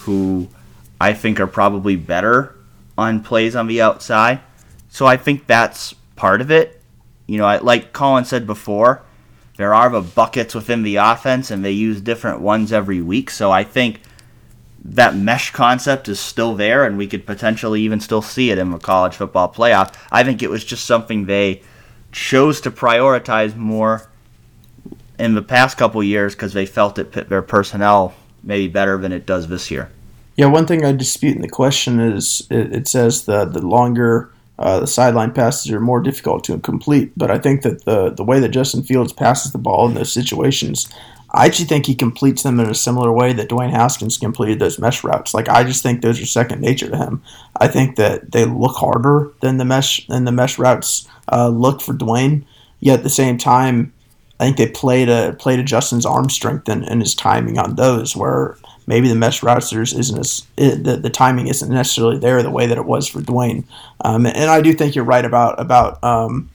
who 0.00 0.48
I 1.00 1.12
think 1.12 1.40
are 1.40 1.46
probably 1.46 1.96
better 1.96 2.54
on 2.98 3.22
plays 3.22 3.56
on 3.56 3.66
the 3.66 3.80
outside. 3.80 4.40
So 4.88 5.06
I 5.06 5.16
think 5.16 5.46
that's 5.46 5.94
part 6.16 6.40
of 6.40 6.50
it. 6.50 6.82
You 7.26 7.38
know, 7.38 7.44
I, 7.44 7.58
like 7.58 7.92
Colin 7.92 8.24
said 8.24 8.46
before, 8.46 9.02
there 9.56 9.72
are 9.72 9.88
the 9.88 10.00
buckets 10.00 10.54
within 10.54 10.82
the 10.82 10.96
offense, 10.96 11.50
and 11.50 11.64
they 11.64 11.70
use 11.70 12.00
different 12.00 12.40
ones 12.40 12.72
every 12.72 13.00
week. 13.00 13.30
So 13.30 13.50
I 13.50 13.62
think 13.62 14.00
that 14.84 15.14
mesh 15.14 15.50
concept 15.52 16.08
is 16.08 16.18
still 16.18 16.54
there, 16.54 16.84
and 16.84 16.98
we 16.98 17.06
could 17.06 17.26
potentially 17.26 17.82
even 17.82 18.00
still 18.00 18.22
see 18.22 18.50
it 18.50 18.58
in 18.58 18.70
the 18.70 18.78
college 18.78 19.14
football 19.14 19.52
playoff. 19.52 19.94
I 20.10 20.24
think 20.24 20.42
it 20.42 20.50
was 20.50 20.64
just 20.64 20.84
something 20.84 21.26
they 21.26 21.62
chose 22.12 22.60
to 22.62 22.70
prioritize 22.70 23.54
more 23.54 24.09
in 25.20 25.34
the 25.34 25.42
past 25.42 25.76
couple 25.76 26.02
years 26.02 26.34
because 26.34 26.54
they 26.54 26.66
felt 26.66 26.98
it 26.98 27.12
fit 27.12 27.28
their 27.28 27.42
personnel 27.42 28.14
maybe 28.42 28.68
better 28.68 28.96
than 28.96 29.12
it 29.12 29.26
does 29.26 29.48
this 29.48 29.70
year. 29.70 29.90
Yeah, 30.36 30.46
one 30.46 30.66
thing 30.66 30.84
I 30.84 30.92
dispute 30.92 31.36
in 31.36 31.42
the 31.42 31.48
question 31.48 32.00
is 32.00 32.46
it, 32.50 32.72
it 32.72 32.88
says 32.88 33.26
the 33.26 33.44
the 33.44 33.64
longer 33.64 34.32
uh, 34.58 34.80
the 34.80 34.86
sideline 34.86 35.32
passes 35.32 35.70
are 35.70 35.80
more 35.80 36.00
difficult 36.00 36.44
to 36.44 36.58
complete, 36.58 37.12
but 37.16 37.30
I 37.30 37.38
think 37.38 37.62
that 37.62 37.84
the 37.84 38.10
the 38.10 38.24
way 38.24 38.40
that 38.40 38.48
Justin 38.48 38.82
Fields 38.82 39.12
passes 39.12 39.52
the 39.52 39.58
ball 39.58 39.86
in 39.86 39.94
those 39.94 40.12
situations, 40.12 40.88
I 41.32 41.46
actually 41.46 41.66
think 41.66 41.86
he 41.86 41.94
completes 41.94 42.42
them 42.42 42.58
in 42.58 42.70
a 42.70 42.74
similar 42.74 43.12
way 43.12 43.34
that 43.34 43.50
Dwayne 43.50 43.70
Haskins 43.70 44.16
completed 44.16 44.58
those 44.58 44.78
mesh 44.78 45.04
routes. 45.04 45.34
Like 45.34 45.48
I 45.48 45.64
just 45.64 45.82
think 45.82 46.00
those 46.00 46.20
are 46.20 46.26
second 46.26 46.60
nature 46.62 46.88
to 46.88 46.96
him. 46.96 47.22
I 47.56 47.68
think 47.68 47.96
that 47.96 48.32
they 48.32 48.46
look 48.46 48.76
harder 48.76 49.32
than 49.40 49.58
the 49.58 49.66
mesh 49.66 50.06
than 50.06 50.24
the 50.24 50.32
mesh 50.32 50.58
routes 50.58 51.06
uh, 51.30 51.48
look 51.48 51.82
for 51.82 51.92
Dwayne. 51.92 52.44
Yet 52.82 53.00
at 53.00 53.02
the 53.02 53.10
same 53.10 53.36
time, 53.36 53.92
I 54.40 54.44
think 54.44 54.56
they 54.56 54.68
play 54.68 55.04
to 55.04 55.36
play 55.38 55.56
to 55.56 55.62
Justin's 55.62 56.06
arm 56.06 56.30
strength 56.30 56.66
and, 56.66 56.82
and 56.84 57.02
his 57.02 57.14
timing 57.14 57.58
on 57.58 57.76
those 57.76 58.16
where 58.16 58.56
maybe 58.86 59.06
the 59.06 59.14
mesh 59.14 59.42
routers 59.42 59.96
isn't 59.96 60.18
as 60.18 60.46
the, 60.56 60.98
the 61.00 61.10
timing 61.10 61.46
isn't 61.46 61.70
necessarily 61.70 62.18
there 62.18 62.42
the 62.42 62.50
way 62.50 62.66
that 62.66 62.78
it 62.78 62.86
was 62.86 63.06
for 63.06 63.20
Dwayne. 63.20 63.64
Um, 64.00 64.24
and 64.24 64.50
I 64.50 64.62
do 64.62 64.72
think 64.72 64.94
you're 64.94 65.04
right 65.04 65.26
about 65.26 65.60
about 65.60 66.02
um, 66.02 66.48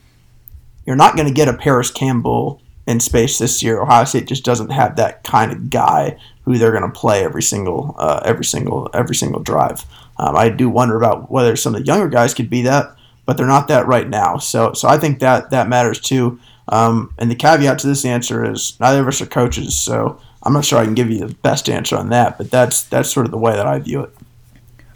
you're 0.84 0.96
not 0.96 1.14
going 1.14 1.28
to 1.28 1.34
get 1.34 1.46
a 1.46 1.54
Parris 1.54 1.92
Campbell 1.92 2.60
in 2.88 2.98
space 2.98 3.38
this 3.38 3.62
year. 3.62 3.80
Ohio 3.80 4.04
State 4.04 4.26
just 4.26 4.44
doesn't 4.44 4.70
have 4.70 4.96
that 4.96 5.22
kind 5.22 5.52
of 5.52 5.70
guy 5.70 6.18
who 6.44 6.58
they're 6.58 6.72
going 6.72 6.90
to 6.90 6.98
play 6.98 7.22
every 7.22 7.42
single 7.42 7.94
uh, 7.98 8.20
every 8.24 8.44
single 8.44 8.90
every 8.94 9.14
single 9.14 9.42
drive. 9.42 9.84
Um, 10.18 10.34
I 10.34 10.48
do 10.48 10.68
wonder 10.68 10.96
about 10.96 11.30
whether 11.30 11.54
some 11.54 11.76
of 11.76 11.82
the 11.82 11.86
younger 11.86 12.08
guys 12.08 12.34
could 12.34 12.50
be 12.50 12.62
that, 12.62 12.96
but 13.26 13.36
they're 13.36 13.46
not 13.46 13.68
that 13.68 13.86
right 13.86 14.08
now. 14.08 14.38
So 14.38 14.72
so 14.72 14.88
I 14.88 14.98
think 14.98 15.20
that 15.20 15.50
that 15.50 15.68
matters 15.68 16.00
too. 16.00 16.40
Um, 16.68 17.14
and 17.18 17.30
the 17.30 17.36
caveat 17.36 17.78
to 17.80 17.86
this 17.86 18.04
answer 18.04 18.50
is 18.50 18.78
neither 18.80 19.00
of 19.00 19.08
us 19.08 19.20
are 19.20 19.26
coaches, 19.26 19.76
so 19.76 20.20
I'm 20.42 20.52
not 20.52 20.64
sure 20.64 20.78
I 20.78 20.84
can 20.84 20.94
give 20.94 21.10
you 21.10 21.20
the 21.20 21.34
best 21.34 21.68
answer 21.68 21.96
on 21.96 22.10
that, 22.10 22.38
but 22.38 22.50
that's 22.50 22.82
that's 22.82 23.10
sort 23.10 23.26
of 23.26 23.32
the 23.32 23.38
way 23.38 23.52
that 23.52 23.66
I 23.66 23.78
view 23.78 24.00
it. 24.02 24.10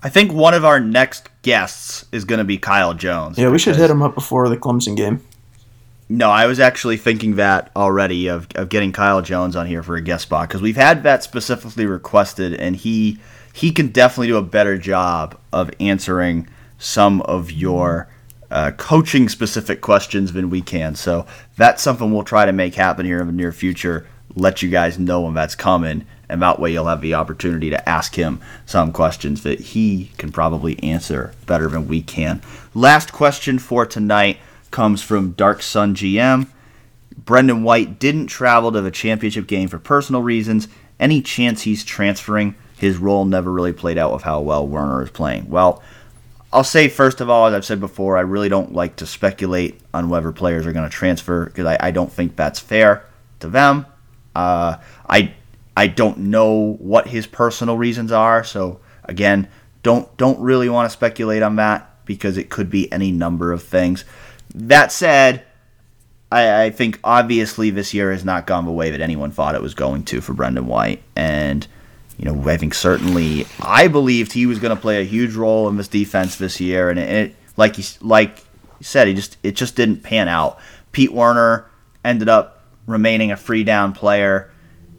I 0.02 0.08
think 0.08 0.32
one 0.32 0.54
of 0.54 0.64
our 0.64 0.80
next 0.80 1.28
guests 1.42 2.06
is 2.10 2.24
going 2.24 2.38
to 2.38 2.44
be 2.44 2.58
Kyle 2.58 2.94
Jones. 2.94 3.38
Yeah, 3.38 3.50
we 3.50 3.58
should 3.58 3.76
hit 3.76 3.90
him 3.90 4.02
up 4.02 4.14
before 4.14 4.48
the 4.48 4.56
Clemson 4.56 4.96
game. 4.96 5.22
No, 6.08 6.28
I 6.30 6.46
was 6.46 6.58
actually 6.58 6.96
thinking 6.96 7.36
that 7.36 7.70
already 7.76 8.26
of, 8.26 8.48
of 8.56 8.68
getting 8.68 8.90
Kyle 8.90 9.22
Jones 9.22 9.54
on 9.54 9.66
here 9.66 9.82
for 9.82 9.94
a 9.94 10.00
guest 10.00 10.24
spot 10.24 10.48
because 10.48 10.60
we've 10.60 10.76
had 10.76 11.04
that 11.04 11.22
specifically 11.22 11.86
requested, 11.86 12.54
and 12.54 12.74
he 12.74 13.18
he 13.52 13.70
can 13.70 13.88
definitely 13.88 14.28
do 14.28 14.36
a 14.36 14.42
better 14.42 14.76
job 14.78 15.38
of 15.52 15.70
answering 15.78 16.48
some 16.78 17.20
of 17.22 17.52
your 17.52 18.08
uh, 18.50 18.72
coaching 18.72 19.28
specific 19.28 19.80
questions 19.80 20.32
than 20.32 20.50
we 20.50 20.60
can. 20.60 20.94
So 20.94 21.26
that's 21.56 21.82
something 21.82 22.12
we'll 22.12 22.24
try 22.24 22.46
to 22.46 22.52
make 22.52 22.74
happen 22.74 23.06
here 23.06 23.20
in 23.20 23.26
the 23.26 23.32
near 23.32 23.52
future 23.52 24.06
let 24.34 24.62
you 24.62 24.68
guys 24.68 24.98
know 24.98 25.22
when 25.22 25.34
that's 25.34 25.54
coming. 25.54 26.06
And 26.28 26.40
that 26.42 26.60
way 26.60 26.72
you'll 26.72 26.86
have 26.86 27.00
the 27.00 27.14
opportunity 27.14 27.70
to 27.70 27.88
ask 27.88 28.14
him 28.14 28.40
some 28.66 28.92
questions 28.92 29.42
that 29.42 29.60
he 29.60 30.12
can 30.16 30.30
probably 30.30 30.80
answer 30.82 31.32
better 31.46 31.68
than 31.68 31.88
we 31.88 32.02
can. 32.02 32.40
Last 32.74 33.12
question 33.12 33.58
for 33.58 33.84
tonight 33.84 34.38
comes 34.70 35.02
from 35.02 35.32
Dark 35.32 35.62
Sun 35.62 35.96
GM. 35.96 36.46
Brendan 37.16 37.64
White 37.64 37.98
didn't 37.98 38.28
travel 38.28 38.70
to 38.72 38.80
the 38.80 38.90
championship 38.90 39.46
game 39.46 39.68
for 39.68 39.78
personal 39.78 40.22
reasons. 40.22 40.68
Any 41.00 41.20
chance 41.20 41.62
he's 41.62 41.84
transferring? 41.84 42.54
His 42.78 42.96
role 42.96 43.24
never 43.24 43.50
really 43.50 43.72
played 43.72 43.98
out 43.98 44.12
with 44.12 44.22
how 44.22 44.40
well 44.40 44.66
Werner 44.66 45.02
is 45.02 45.10
playing. 45.10 45.50
Well, 45.50 45.82
I'll 46.52 46.64
say 46.64 46.88
first 46.88 47.20
of 47.20 47.30
all, 47.30 47.46
as 47.46 47.54
I've 47.54 47.64
said 47.64 47.80
before, 47.80 48.16
I 48.16 48.22
really 48.22 48.48
don't 48.48 48.72
like 48.72 48.96
to 48.96 49.06
speculate 49.06 49.80
on 49.94 50.08
whether 50.08 50.32
players 50.32 50.66
are 50.66 50.72
going 50.72 50.88
to 50.88 50.94
transfer 50.94 51.46
because 51.46 51.66
I, 51.66 51.76
I 51.80 51.90
don't 51.92 52.12
think 52.12 52.34
that's 52.34 52.58
fair 52.58 53.04
to 53.38 53.48
them. 53.48 53.86
Uh, 54.34 54.76
I 55.08 55.34
I 55.76 55.86
don't 55.86 56.18
know 56.18 56.76
what 56.80 57.06
his 57.08 57.26
personal 57.26 57.76
reasons 57.76 58.10
are, 58.10 58.42
so 58.42 58.80
again, 59.04 59.48
don't 59.82 60.14
don't 60.16 60.40
really 60.40 60.68
want 60.68 60.90
to 60.90 60.92
speculate 60.92 61.42
on 61.42 61.56
that 61.56 62.04
because 62.04 62.36
it 62.36 62.50
could 62.50 62.68
be 62.68 62.92
any 62.92 63.12
number 63.12 63.52
of 63.52 63.62
things. 63.62 64.04
That 64.52 64.90
said, 64.90 65.44
I, 66.32 66.64
I 66.64 66.70
think 66.70 66.98
obviously 67.04 67.70
this 67.70 67.94
year 67.94 68.10
has 68.10 68.24
not 68.24 68.48
gone 68.48 68.64
the 68.64 68.72
way 68.72 68.90
that 68.90 69.00
anyone 69.00 69.30
thought 69.30 69.54
it 69.54 69.62
was 69.62 69.74
going 69.74 70.02
to 70.06 70.20
for 70.20 70.32
Brendan 70.32 70.66
White, 70.66 71.02
and 71.14 71.64
you 72.20 72.30
know, 72.30 72.50
I 72.50 72.58
think 72.58 72.74
certainly 72.74 73.46
I 73.60 73.88
believed 73.88 74.32
he 74.32 74.44
was 74.44 74.58
going 74.58 74.76
to 74.76 74.80
play 74.80 75.00
a 75.00 75.04
huge 75.04 75.34
role 75.34 75.70
in 75.70 75.78
this 75.78 75.88
defense 75.88 76.36
this 76.36 76.60
year, 76.60 76.90
and 76.90 76.98
it, 76.98 77.34
like 77.56 77.76
he 77.76 77.84
like 78.02 78.44
he 78.76 78.84
said, 78.84 79.08
he 79.08 79.14
just 79.14 79.38
it 79.42 79.52
just 79.52 79.74
didn't 79.74 80.02
pan 80.02 80.28
out. 80.28 80.58
Pete 80.92 81.14
Werner 81.14 81.70
ended 82.04 82.28
up 82.28 82.62
remaining 82.86 83.32
a 83.32 83.38
free 83.38 83.64
down 83.64 83.94
player, 83.94 84.52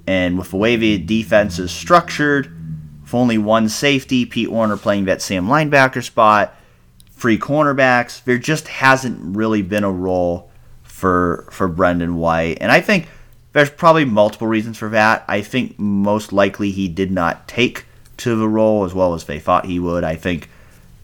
and 0.07 0.35
with 0.39 0.49
the 0.49 0.57
way 0.57 0.77
the 0.77 0.97
defense 0.97 1.59
is 1.59 1.69
structured, 1.69 2.51
with 3.03 3.13
only 3.13 3.37
one 3.37 3.69
safety, 3.69 4.25
Pete 4.25 4.49
Werner 4.49 4.75
playing 4.75 5.05
that 5.05 5.21
same 5.21 5.45
linebacker 5.45 6.03
spot, 6.03 6.55
free 7.11 7.37
cornerbacks, 7.37 8.23
there 8.23 8.39
just 8.39 8.67
hasn't 8.67 9.35
really 9.37 9.61
been 9.61 9.83
a 9.83 9.91
role 9.91 10.49
for 10.81 11.47
for 11.51 11.67
Brendan 11.67 12.15
White, 12.15 12.57
and 12.61 12.71
I 12.71 12.81
think 12.81 13.09
there's 13.53 13.69
probably 13.69 14.05
multiple 14.05 14.47
reasons 14.47 14.77
for 14.77 14.89
that. 14.89 15.25
I 15.27 15.41
think 15.41 15.77
most 15.77 16.31
likely 16.31 16.71
he 16.71 16.87
did 16.87 17.11
not 17.11 17.47
take 17.47 17.85
to 18.17 18.35
the 18.35 18.47
role 18.47 18.85
as 18.85 18.93
well 18.93 19.13
as 19.13 19.25
they 19.25 19.39
thought 19.39 19.65
he 19.65 19.79
would. 19.79 20.03
I 20.03 20.15
think 20.15 20.49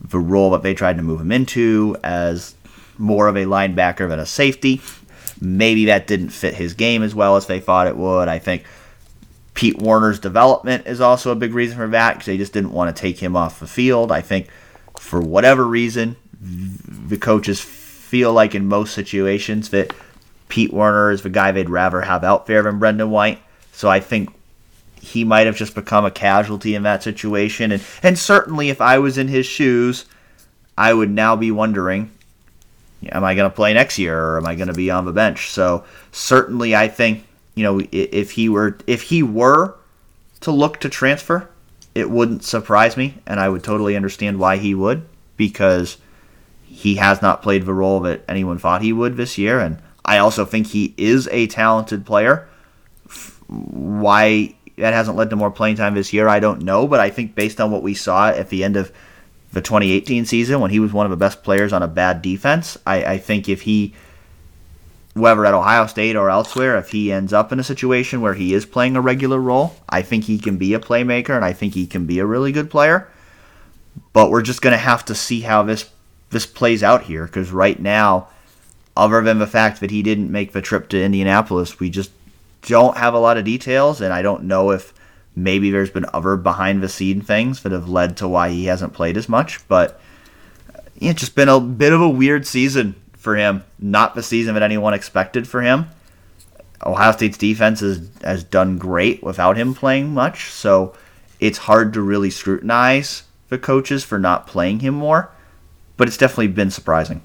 the 0.02 0.20
role 0.20 0.52
that 0.52 0.64
they 0.64 0.74
tried 0.74 0.98
to 0.98 1.04
move 1.04 1.20
him 1.20 1.32
into 1.32 1.98
as 2.04 2.56
more 2.98 3.28
of 3.28 3.36
a 3.36 3.46
linebacker 3.46 4.08
than 4.08 4.20
a 4.20 4.26
safety, 4.26 4.82
maybe 5.42 5.86
that 5.86 6.08
didn't 6.08 6.30
fit 6.30 6.54
his 6.54 6.74
game 6.74 7.04
as 7.04 7.14
well 7.14 7.36
as 7.36 7.48
they 7.48 7.60
thought 7.60 7.88
it 7.88 7.98
would. 7.98 8.28
I 8.28 8.40
think 8.40 8.64
Pete 9.54 9.82
Werner's 9.82 10.20
development 10.20 10.88
is 10.88 11.02
also 11.02 11.32
a 11.32 11.36
big 11.36 11.54
reason 11.54 11.78
for 11.78 11.88
that 11.88 12.14
because 12.14 12.28
they 12.28 12.38
just 12.38 12.54
didn't 12.54 12.72
want 12.72 12.96
to 12.96 13.02
take 13.02 13.18
him 13.20 13.36
off 13.36 13.60
the 13.60 13.68
field. 13.68 14.12
I 14.12 14.22
think 14.22 14.48
for 15.00 15.20
whatever 15.20 15.66
reason, 15.66 16.16
the 16.40 17.18
coaches 17.18 17.60
feel 17.60 18.32
like 18.32 18.56
in 18.56 18.68
most 18.68 18.94
situations 18.94 19.70
that 19.70 19.94
Pete 20.50 20.74
Werner 20.74 21.12
is 21.12 21.22
the 21.22 21.30
guy 21.30 21.52
they'd 21.52 21.70
rather 21.70 22.02
have 22.02 22.24
out 22.24 22.46
there 22.46 22.64
than 22.64 22.80
Brendan 22.80 23.10
White. 23.10 23.40
So 23.72 23.90
I 23.90 24.00
think 24.00 24.34
he 25.02 25.24
might 25.24 25.46
have 25.46 25.56
just 25.56 25.76
become 25.76 26.06
a 26.06 26.12
casualty 26.12 26.76
in 26.76 26.84
that 26.84 27.04
situation. 27.04 27.72
And 27.72 27.84
and 28.04 28.18
certainly 28.18 28.70
if 28.70 28.82
I 28.82 29.00
was 29.00 29.18
in 29.18 29.28
his 29.28 29.46
shoes, 29.46 30.06
I 30.78 30.94
would 30.94 31.10
now 31.10 31.36
be 31.36 31.52
wondering, 31.52 32.12
am 33.12 33.24
I 33.24 33.36
going 33.36 33.50
to 33.50 33.56
play 33.56 33.74
next 33.74 33.98
year 33.98 34.20
or 34.20 34.38
am 34.38 34.46
I 34.46 34.56
going 34.56 34.68
to 34.68 34.74
be 34.74 34.90
on 34.90 35.06
the 35.06 35.12
bench? 35.12 35.50
So 35.50 35.86
certainly 36.12 36.76
I 36.76 36.88
think, 36.88 37.26
you 37.56 37.64
know, 37.64 37.82
if 37.92 38.32
he 38.32 38.50
were 38.50 38.78
if 38.88 39.04
he 39.04 39.24
were 39.24 39.76
to 40.42 40.52
look 40.52 40.80
to 40.82 40.90
transfer, 40.90 41.50
it 41.96 42.10
wouldn't 42.10 42.44
surprise 42.44 42.98
me 42.98 43.16
and 43.26 43.40
I 43.40 43.50
would 43.50 43.64
totally 43.64 43.96
understand 43.96 44.40
why 44.40 44.58
he 44.58 44.74
would 44.76 45.08
because 45.36 45.98
he 46.66 46.96
has 46.96 47.22
not 47.22 47.42
played 47.42 47.66
the 47.66 47.74
role 47.74 48.02
that 48.02 48.24
anyone 48.28 48.60
thought 48.60 48.82
he 48.82 48.94
would 48.94 49.18
this 49.18 49.38
year 49.38 49.60
and 49.60 49.82
I 50.08 50.20
also 50.20 50.46
think 50.46 50.68
he 50.68 50.94
is 50.98 51.28
a 51.32 51.48
talented 51.48 52.06
player. 52.06 52.48
Why 53.48 54.56
that 54.78 54.94
hasn't 54.94 55.18
led 55.18 55.30
to 55.32 55.36
more 55.36 55.52
playing 55.52 55.76
time 55.76 55.96
this 55.96 56.14
year, 56.14 56.28
I 56.28 56.40
don't 56.40 56.62
know. 56.62 56.88
But 56.88 57.00
I 57.00 57.10
think 57.10 57.36
based 57.36 57.60
on 57.60 57.72
what 57.72 57.84
we 57.84 57.94
saw 57.94 58.30
at 58.30 58.50
the 58.50 58.64
end 58.64 58.78
of 58.78 58.92
the 59.52 59.62
2018 59.62 60.26
season, 60.26 60.62
when 60.62 60.72
he 60.72 60.80
was 60.80 60.94
one 60.94 61.06
of 61.06 61.10
the 61.10 61.18
best 61.18 61.44
players 61.44 61.74
on 61.74 61.84
a 61.84 61.88
bad 61.88 62.22
defense, 62.22 62.78
I, 62.86 63.04
I 63.04 63.18
think 63.18 63.50
if 63.50 63.64
he, 63.64 63.96
whether 65.14 65.46
at 65.46 65.54
Ohio 65.54 65.88
State 65.88 66.16
or 66.16 66.30
elsewhere, 66.30 66.78
if 66.78 66.92
he 66.92 67.12
ends 67.12 67.34
up 67.34 67.52
in 67.52 67.60
a 67.60 67.64
situation 67.64 68.22
where 68.22 68.36
he 68.36 68.54
is 68.54 68.66
playing 68.66 68.96
a 68.96 69.02
regular 69.02 69.40
role, 69.40 69.76
I 69.90 70.04
think 70.04 70.26
he 70.26 70.38
can 70.38 70.58
be 70.58 70.74
a 70.74 70.80
playmaker 70.80 71.36
and 71.36 71.44
I 71.44 71.54
think 71.54 71.74
he 71.74 71.88
can 71.88 72.06
be 72.06 72.20
a 72.20 72.26
really 72.26 72.52
good 72.52 72.70
player. 72.70 73.10
But 74.14 74.30
we're 74.30 74.44
just 74.44 74.62
going 74.62 74.74
to 74.74 74.78
have 74.78 75.04
to 75.06 75.16
see 75.16 75.42
how 75.42 75.64
this 75.64 75.90
this 76.30 76.46
plays 76.46 76.84
out 76.84 77.04
here 77.04 77.26
because 77.26 77.52
right 77.52 77.80
now 77.80 78.28
other 78.98 79.22
than 79.22 79.40
the 79.40 79.48
fact 79.48 79.80
that 79.80 79.92
he 79.92 80.02
didn't 80.02 80.32
make 80.32 80.52
the 80.52 80.62
trip 80.62 80.90
to 80.90 81.02
Indianapolis, 81.02 81.80
we 81.80 81.90
just 81.90 82.12
don't 82.64 82.98
have 82.98 83.14
a 83.14 83.20
lot 83.20 83.38
of 83.38 83.46
details, 83.46 84.02
and 84.02 84.12
I 84.14 84.22
don't 84.22 84.44
know 84.44 84.72
if 84.72 84.94
maybe 85.36 85.70
there's 85.70 85.92
been 85.92 86.06
other 86.14 86.36
behind 86.36 86.82
the 86.82 86.90
scene 86.90 87.22
things 87.22 87.62
that 87.62 87.72
have 87.72 87.88
led 87.88 88.18
to 88.18 88.28
why 88.28 88.50
he 88.50 88.66
hasn't 88.66 88.94
played 88.94 89.16
as 89.16 89.30
much. 89.30 89.66
But 89.68 90.02
it's 91.00 91.20
just 91.20 91.36
been 91.36 91.48
a 91.48 91.60
bit 91.60 91.94
of 91.94 92.02
a 92.02 92.10
weird 92.10 92.48
season 92.48 92.96
for 93.14 93.36
him. 93.36 93.64
Not 93.80 94.16
the 94.16 94.24
season 94.24 94.56
that 94.56 94.64
anyone 94.64 94.94
expected 94.94 95.48
for 95.48 95.62
him. 95.62 95.88
Ohio 96.84 97.12
State's 97.12 97.38
defense 97.38 97.80
has, 97.82 98.10
has 98.24 98.44
done 98.44 98.78
great 98.78 99.24
without 99.24 99.58
him 99.58 99.74
playing 99.74 100.14
much, 100.14 100.52
so 100.52 100.96
it's 101.40 101.58
hard 101.60 101.94
to 101.94 102.02
really 102.02 102.30
scrutinize 102.30 103.24
the 103.50 103.58
coaches 103.58 104.04
for 104.04 104.20
not 104.20 104.48
playing 104.48 104.80
him 104.80 104.96
more. 104.96 105.32
But 105.98 106.08
it's 106.08 106.18
definitely 106.18 106.48
been 106.48 106.70
surprising. 106.72 107.22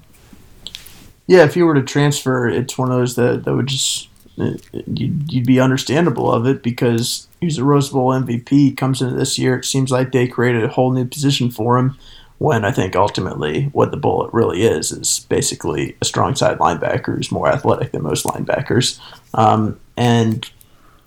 Yeah, 1.27 1.43
if 1.43 1.55
you 1.55 1.65
were 1.65 1.75
to 1.75 1.83
transfer, 1.83 2.47
it's 2.49 2.77
one 2.77 2.91
of 2.91 2.97
those 2.97 3.15
that, 3.15 3.45
that 3.45 3.55
would 3.55 3.67
just 3.67 4.09
you'd, 4.35 5.31
you'd 5.31 5.45
be 5.45 5.59
understandable 5.59 6.31
of 6.31 6.45
it 6.45 6.63
because 6.63 7.27
he's 7.39 7.57
a 7.57 7.63
Rose 7.63 7.89
Bowl 7.89 8.09
MVP. 8.09 8.75
Comes 8.77 9.01
into 9.01 9.15
this 9.15 9.37
year, 9.37 9.57
it 9.57 9.65
seems 9.65 9.91
like 9.91 10.11
they 10.11 10.27
created 10.27 10.63
a 10.63 10.69
whole 10.69 10.91
new 10.91 11.05
position 11.05 11.51
for 11.51 11.77
him. 11.77 11.97
When 12.39 12.65
I 12.65 12.71
think 12.71 12.95
ultimately 12.95 13.65
what 13.71 13.91
the 13.91 13.97
bullet 13.97 14.33
really 14.33 14.63
is 14.63 14.91
is 14.91 15.25
basically 15.29 15.95
a 16.01 16.05
strong 16.05 16.35
side 16.35 16.57
linebacker 16.57 17.15
who's 17.15 17.31
more 17.31 17.47
athletic 17.47 17.91
than 17.91 18.03
most 18.03 18.25
linebackers, 18.25 18.99
um, 19.33 19.79
and 19.95 20.49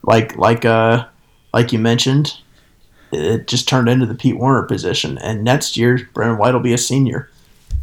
like 0.03 0.37
like 0.37 0.65
uh 0.65 1.07
like 1.53 1.73
you 1.73 1.79
mentioned, 1.79 2.39
it 3.13 3.49
just 3.49 3.69
turned 3.69 3.89
into 3.89 4.07
the 4.07 4.15
Pete 4.15 4.39
Werner 4.39 4.63
position. 4.63 5.19
And 5.19 5.45
next 5.45 5.77
year, 5.77 6.09
Brendan 6.15 6.39
White 6.39 6.55
will 6.55 6.61
be 6.61 6.73
a 6.73 6.79
senior 6.79 7.29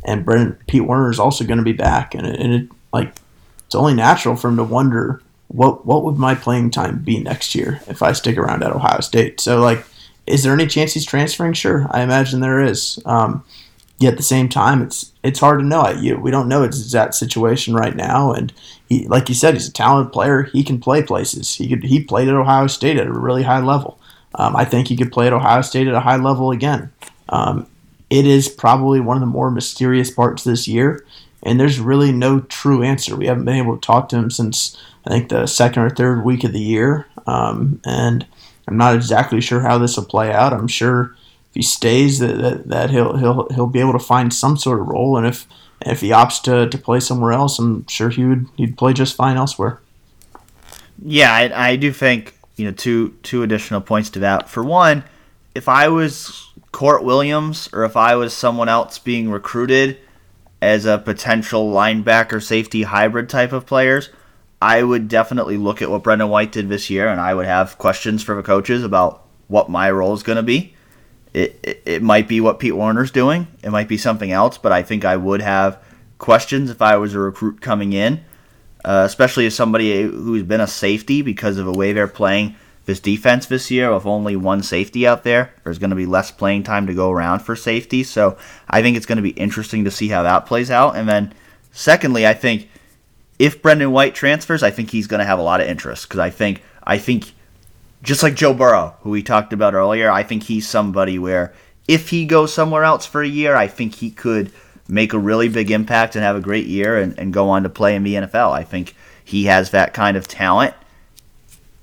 and 0.06 0.26
Brendan 0.26 0.58
Pete 0.68 0.86
Werner 0.86 1.10
is 1.10 1.20
also 1.20 1.46
going 1.46 1.58
to 1.58 1.64
be 1.64 1.74
back, 1.74 2.14
and 2.14 2.28
it, 2.28 2.40
and 2.40 2.54
it 2.54 2.70
like 2.92 3.14
it's 3.66 3.76
only 3.76 3.94
natural 3.94 4.36
for 4.36 4.50
him 4.50 4.58
to 4.58 4.64
wonder 4.64 5.22
what 5.48 5.86
what 5.86 6.04
would 6.04 6.18
my 6.18 6.36
playing 6.36 6.72
time 6.72 7.00
be 7.00 7.20
next 7.20 7.56
year 7.56 7.82
if 7.88 8.02
I 8.02 8.12
stick 8.12 8.38
around 8.38 8.64
at 8.64 8.72
Ohio 8.72 9.02
State. 9.02 9.40
So 9.40 9.62
like, 9.62 9.86
is 10.26 10.44
there 10.44 10.54
any 10.54 10.68
chance 10.68 10.94
he's 10.94 11.06
transferring? 11.06 11.54
Sure, 11.54 11.88
I 11.90 12.02
imagine 12.02 12.40
there 12.40 12.62
is. 12.62 13.00
Um, 13.06 13.44
yet 14.00 14.14
at 14.14 14.18
the 14.18 14.24
same 14.24 14.50
time, 14.50 14.82
it's 14.82 15.12
it's 15.24 15.40
hard 15.40 15.60
to 15.60 15.66
know. 15.66 15.90
You 15.90 16.18
we 16.18 16.32
don't 16.32 16.48
know 16.48 16.64
his 16.64 16.82
exact 16.82 17.16
situation 17.16 17.74
right 17.74 17.96
now, 17.96 18.34
and 18.34 18.54
he 18.90 19.08
like 19.08 19.30
you 19.30 19.36
said, 19.36 19.54
he's 19.54 19.68
a 19.68 19.74
talented 19.74 20.14
player. 20.14 20.44
He 20.44 20.64
can 20.64 20.80
play 20.80 21.02
places. 21.02 21.56
He 21.56 21.68
could 21.70 21.84
he 21.84 22.04
played 22.04 22.28
at 22.28 22.36
Ohio 22.36 22.68
State 22.68 22.98
at 22.98 23.08
a 23.08 23.14
really 23.14 23.44
high 23.44 23.62
level. 23.62 24.00
Um, 24.36 24.56
I 24.56 24.66
think 24.66 24.88
he 24.88 24.98
could 24.98 25.12
play 25.12 25.28
at 25.28 25.34
Ohio 25.34 25.62
State 25.62 25.88
at 25.88 25.94
a 25.94 26.00
high 26.00 26.18
level 26.18 26.52
again. 26.52 26.92
Um, 27.30 27.68
it 28.14 28.28
is 28.28 28.48
probably 28.48 29.00
one 29.00 29.18
of 29.18 29.22
the 29.22 29.26
more 29.26 29.50
mysterious 29.50 30.12
parts 30.12 30.44
this 30.44 30.68
year, 30.68 31.04
and 31.42 31.60
there's 31.60 31.80
really 31.80 32.12
no 32.12 32.42
true 32.42 32.84
answer. 32.84 33.16
We 33.16 33.26
haven't 33.26 33.46
been 33.46 33.56
able 33.56 33.76
to 33.76 33.82
talk 33.82 34.08
to 34.10 34.18
him 34.18 34.30
since 34.30 34.78
I 35.04 35.10
think 35.10 35.30
the 35.30 35.48
second 35.48 35.82
or 35.82 35.90
third 35.90 36.24
week 36.24 36.44
of 36.44 36.54
the 36.54 36.60
year, 36.60 37.08
um, 37.26 37.82
and 37.84 38.28
I'm 38.68 38.78
not 38.78 38.94
exactly 38.94 39.42
sure 39.42 39.62
how 39.62 39.80
this 39.80 39.98
will 39.98 40.06
play 40.06 40.32
out. 40.32 40.54
I'm 40.54 40.68
sure 40.68 41.16
if 41.50 41.56
he 41.56 41.64
stays, 41.64 42.20
that, 42.20 42.38
that, 42.38 42.68
that 42.68 42.90
he'll 42.92 43.18
he'll 43.18 43.48
he'll 43.50 43.66
be 43.66 43.80
able 43.80 43.94
to 43.94 44.00
find 44.00 44.32
some 44.32 44.58
sort 44.58 44.80
of 44.80 44.90
role, 44.90 45.18
and 45.18 45.26
if 45.26 45.48
if 45.82 46.02
he 46.02 46.10
opts 46.10 46.40
to, 46.44 46.70
to 46.70 46.78
play 46.78 47.00
somewhere 47.00 47.32
else, 47.32 47.58
I'm 47.58 47.88
sure 47.88 48.12
he 48.12 48.26
would 48.26 48.46
he'd 48.58 48.78
play 48.78 48.94
just 48.94 49.16
fine 49.16 49.38
elsewhere. 49.38 49.80
Yeah, 51.04 51.34
I, 51.34 51.72
I 51.72 51.76
do 51.78 51.92
think 51.92 52.38
you 52.58 52.66
know 52.66 52.74
two 52.74 53.16
two 53.24 53.42
additional 53.42 53.82
points 53.82 54.12
to 54.12 54.20
that. 54.20 54.50
For 54.50 54.64
one, 54.64 55.04
if 55.56 55.68
I 55.68 55.88
was 55.88 56.53
Kourt 56.74 57.04
Williams 57.04 57.70
or 57.72 57.86
if 57.86 57.96
I 57.96 58.16
was 58.16 58.34
someone 58.34 58.68
else 58.68 59.00
being 59.00 59.30
recruited 59.30 60.00
as 60.62 60.86
a 60.86 60.98
potential 60.98 61.72
linebacker 61.72 62.42
safety 62.42 62.84
hybrid 62.84 63.30
type 63.30 63.54
of 63.54 63.66
players, 63.66 64.10
I 64.62 64.82
would 64.82 65.08
definitely 65.08 65.56
look 65.58 65.82
at 65.82 65.90
what 65.90 66.04
Brendan 66.04 66.30
White 66.30 66.52
did 66.52 66.68
this 66.68 66.90
year 66.90 67.08
and 67.08 67.22
I 67.22 67.34
would 67.34 67.46
have 67.46 67.78
questions 67.78 68.24
for 68.24 68.36
the 68.36 68.44
coaches 68.44 68.84
about 68.84 69.26
what 69.48 69.70
my 69.70 69.92
role 69.92 70.14
is 70.14 70.24
going 70.24 70.38
to 70.38 70.44
be. 70.44 70.74
It, 71.34 71.60
it, 71.64 71.84
it 71.86 72.04
might 72.04 72.28
be 72.28 72.42
what 72.42 72.60
Pete 72.60 72.76
Werner's 72.76 73.12
doing, 73.12 73.48
it 73.64 73.70
might 73.70 73.88
be 73.88 73.98
something 73.98 74.32
else, 74.32 74.58
but 74.58 74.72
I 74.72 74.84
think 74.84 75.06
I 75.06 75.16
would 75.16 75.42
have 75.42 75.82
questions 76.18 76.70
if 76.70 76.82
I 76.82 76.98
was 76.98 77.14
a 77.14 77.20
recruit 77.20 77.62
coming 77.62 77.94
in, 77.94 78.24
uh, 78.84 79.04
especially 79.06 79.46
as 79.46 79.56
somebody 79.56 80.04
who's 80.04 80.44
been 80.44 80.62
a 80.62 80.68
safety 80.68 81.22
because 81.22 81.58
of 81.58 81.66
the 81.66 81.74
way 81.74 81.94
they're 81.94 82.08
playing 82.08 82.56
this 82.86 83.00
defense 83.00 83.46
this 83.46 83.72
year 83.72 83.94
with 83.94 84.06
only 84.06 84.36
one 84.36 84.62
safety 84.62 85.08
out 85.08 85.24
there. 85.24 85.54
There's 85.64 85.80
going 85.80 85.92
to 85.92 85.96
be 85.96 86.06
less 86.06 86.32
playing 86.32 86.64
time 86.64 86.88
to 86.88 86.94
go 86.94 87.12
around 87.12 87.40
for 87.40 87.56
safety. 87.56 88.04
So 88.04 88.38
I 88.70 88.82
think 88.82 88.98
it's 88.98 89.06
going 89.06 89.18
to 89.18 89.22
be 89.22 89.30
interesting 89.30 89.86
to 89.86 89.92
see 89.92 90.10
how 90.10 90.24
that 90.24 90.46
plays 90.46 90.70
out. 90.70 90.96
And 90.96 91.08
then, 91.08 91.34
secondly, 91.72 92.28
I 92.28 92.34
think 92.34 92.70
if 93.40 93.62
Brendan 93.62 93.92
White 93.92 94.16
transfers, 94.16 94.64
I 94.64 94.72
think 94.72 94.92
he's 94.92 95.08
going 95.08 95.20
to 95.20 95.26
have 95.26 95.40
a 95.40 95.44
lot 95.44 95.62
of 95.62 95.68
interest 95.68 96.08
because 96.08 96.20
I 96.20 96.30
think 96.30 96.62
I 96.84 96.98
think 96.98 97.34
just 98.02 98.22
like 98.22 98.36
Joe 98.36 98.54
Burrow, 98.54 98.96
who 99.02 99.12
we 99.12 99.24
talked 99.24 99.54
about 99.54 99.74
earlier, 99.74 100.12
I 100.12 100.24
think 100.24 100.44
he's 100.44 100.68
somebody 100.68 101.18
where 101.18 101.54
if 101.88 102.10
he 102.10 102.26
goes 102.26 102.54
somewhere 102.54 102.84
else 102.84 103.06
for 103.06 103.22
a 103.22 103.28
year, 103.28 103.56
I 103.56 103.68
think 103.68 103.96
he 103.96 104.12
could 104.12 104.52
make 104.90 105.14
a 105.14 105.20
really 105.20 105.48
big 105.48 105.72
impact 105.72 106.16
and 106.16 106.24
have 106.24 106.36
a 106.36 106.42
great 106.42 106.68
year 106.68 106.98
and, 106.98 107.18
and 107.18 107.34
go 107.34 107.50
on 107.50 107.64
to 107.64 107.70
play 107.70 107.96
in 107.96 108.04
the 108.04 108.16
NFL. 108.16 108.52
I 108.52 108.64
think 108.64 108.96
he 109.24 109.46
has 109.46 109.72
that 109.72 109.94
kind 109.94 110.18
of 110.18 110.28
talent 110.28 110.74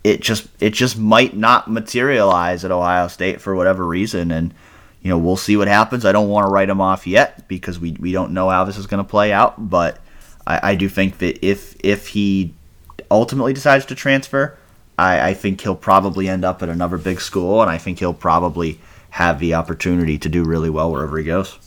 it 0.02 0.20
just 0.20 0.48
it 0.60 0.70
just 0.70 0.98
might 0.98 1.36
not 1.36 1.70
materialize 1.70 2.64
at 2.64 2.70
Ohio 2.70 3.09
State 3.09 3.40
for 3.40 3.55
whatever 3.55 3.85
reason, 3.85 4.31
and 4.31 4.55
you 5.02 5.10
know 5.10 5.18
we'll 5.18 5.36
see 5.36 5.56
what 5.56 5.68
happens. 5.68 6.05
I 6.05 6.12
don't 6.12 6.28
want 6.28 6.47
to 6.47 6.51
write 6.51 6.70
him 6.70 6.81
off 6.81 7.06
yet 7.06 7.47
because 7.48 7.78
we 7.78 7.93
we 7.93 8.12
don't 8.12 8.32
know 8.32 8.48
how 8.48 8.64
this 8.64 8.77
is 8.77 8.86
going 8.86 9.05
to 9.05 9.09
play 9.09 9.32
out, 9.32 9.70
but 9.70 9.98
I, 10.47 10.70
I 10.70 10.74
do 10.74 10.89
think 10.89 11.18
that 11.18 11.44
if 11.44 11.77
if 11.85 12.09
he 12.09 12.55
ultimately 13.10 13.52
decides 13.52 13.85
to 13.86 13.94
transfer, 13.94 14.56
I, 14.98 15.31
I 15.31 15.35
think 15.35 15.60
he'll 15.60 15.74
probably 15.74 16.28
end 16.28 16.44
up 16.44 16.62
at 16.62 16.68
another 16.68 16.98
big 16.98 17.20
school, 17.20 17.62
and 17.62 17.70
I 17.70 17.78
think 17.78 17.98
he'll 17.98 18.14
probably 18.14 18.81
have 19.10 19.39
the 19.39 19.55
opportunity 19.55 20.18
to 20.18 20.28
do 20.28 20.44
really 20.44 20.70
well 20.70 20.90
wherever 20.90 21.18
he 21.18 21.24
goes. 21.24 21.59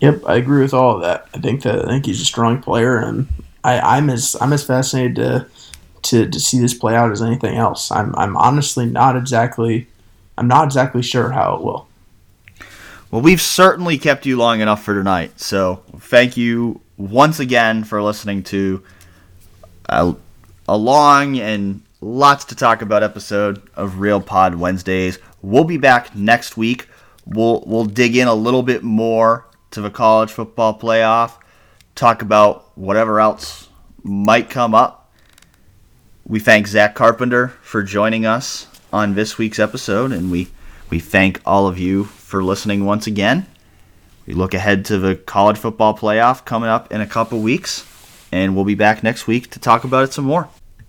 Yep, 0.00 0.22
I 0.26 0.36
agree 0.36 0.62
with 0.62 0.74
all 0.74 0.96
of 0.96 1.02
that. 1.02 1.28
I 1.34 1.38
think 1.38 1.62
that 1.62 1.84
I 1.84 1.88
think 1.88 2.06
he's 2.06 2.20
a 2.20 2.24
strong 2.24 2.62
player, 2.62 2.98
and 2.98 3.28
I, 3.64 3.78
I'm 3.80 4.10
as 4.10 4.36
I'm 4.40 4.52
as 4.52 4.64
fascinated 4.64 5.16
to, 5.16 5.46
to 6.02 6.28
to 6.28 6.40
see 6.40 6.58
this 6.58 6.74
play 6.74 6.94
out 6.94 7.10
as 7.10 7.22
anything 7.22 7.56
else. 7.56 7.90
I'm 7.90 8.14
I'm 8.16 8.36
honestly 8.36 8.86
not 8.86 9.16
exactly 9.16 9.88
I'm 10.38 10.48
not 10.48 10.64
exactly 10.64 11.02
sure 11.02 11.30
how 11.30 11.56
it 11.56 11.62
will. 11.62 11.86
Well, 13.10 13.22
we've 13.22 13.40
certainly 13.40 13.98
kept 13.98 14.24
you 14.24 14.36
long 14.36 14.60
enough 14.60 14.84
for 14.84 14.94
tonight, 14.94 15.40
so 15.40 15.82
thank 15.98 16.36
you 16.36 16.80
once 16.96 17.40
again 17.40 17.82
for 17.82 18.00
listening 18.02 18.44
to 18.44 18.82
a, 19.86 20.14
a 20.68 20.76
long 20.76 21.38
and 21.38 21.82
lots 22.00 22.44
to 22.46 22.54
talk 22.54 22.82
about 22.82 23.02
episode 23.02 23.62
of 23.74 23.98
Real 23.98 24.20
Pod 24.20 24.54
Wednesdays. 24.54 25.18
We'll 25.42 25.64
be 25.64 25.76
back 25.76 26.14
next 26.14 26.56
week. 26.56 26.88
We'll 27.26 27.62
we'll 27.66 27.84
dig 27.84 28.16
in 28.16 28.28
a 28.28 28.34
little 28.34 28.62
bit 28.62 28.82
more 28.82 29.46
to 29.72 29.80
the 29.80 29.90
college 29.90 30.30
football 30.30 30.78
playoff, 30.78 31.32
talk 31.94 32.22
about 32.22 32.76
whatever 32.76 33.20
else 33.20 33.68
might 34.02 34.50
come 34.50 34.74
up. 34.74 34.99
We 36.30 36.38
thank 36.38 36.68
Zack 36.68 36.94
Carpenter 36.94 37.48
for 37.60 37.82
joining 37.82 38.24
us 38.24 38.68
on 38.92 39.16
this 39.16 39.36
week's 39.36 39.58
episode, 39.58 40.12
and 40.12 40.30
we 40.30 40.46
we 40.88 41.00
thank 41.00 41.40
all 41.44 41.66
of 41.66 41.76
you 41.76 42.04
for 42.04 42.40
listening 42.40 42.84
once 42.84 43.08
again. 43.08 43.48
We 44.26 44.34
look 44.34 44.54
ahead 44.54 44.84
to 44.84 44.98
the 44.98 45.16
college 45.16 45.58
football 45.58 45.98
playoff 45.98 46.44
coming 46.44 46.68
up 46.68 46.92
in 46.92 47.00
a 47.00 47.06
couple 47.06 47.40
weeks, 47.40 47.84
and 48.30 48.54
we'll 48.54 48.64
be 48.64 48.76
back 48.76 49.02
next 49.02 49.26
week 49.26 49.50
to 49.50 49.58
talk 49.58 49.82
about 49.82 50.04
it 50.04 50.12
some 50.12 50.24
more. 50.24 50.48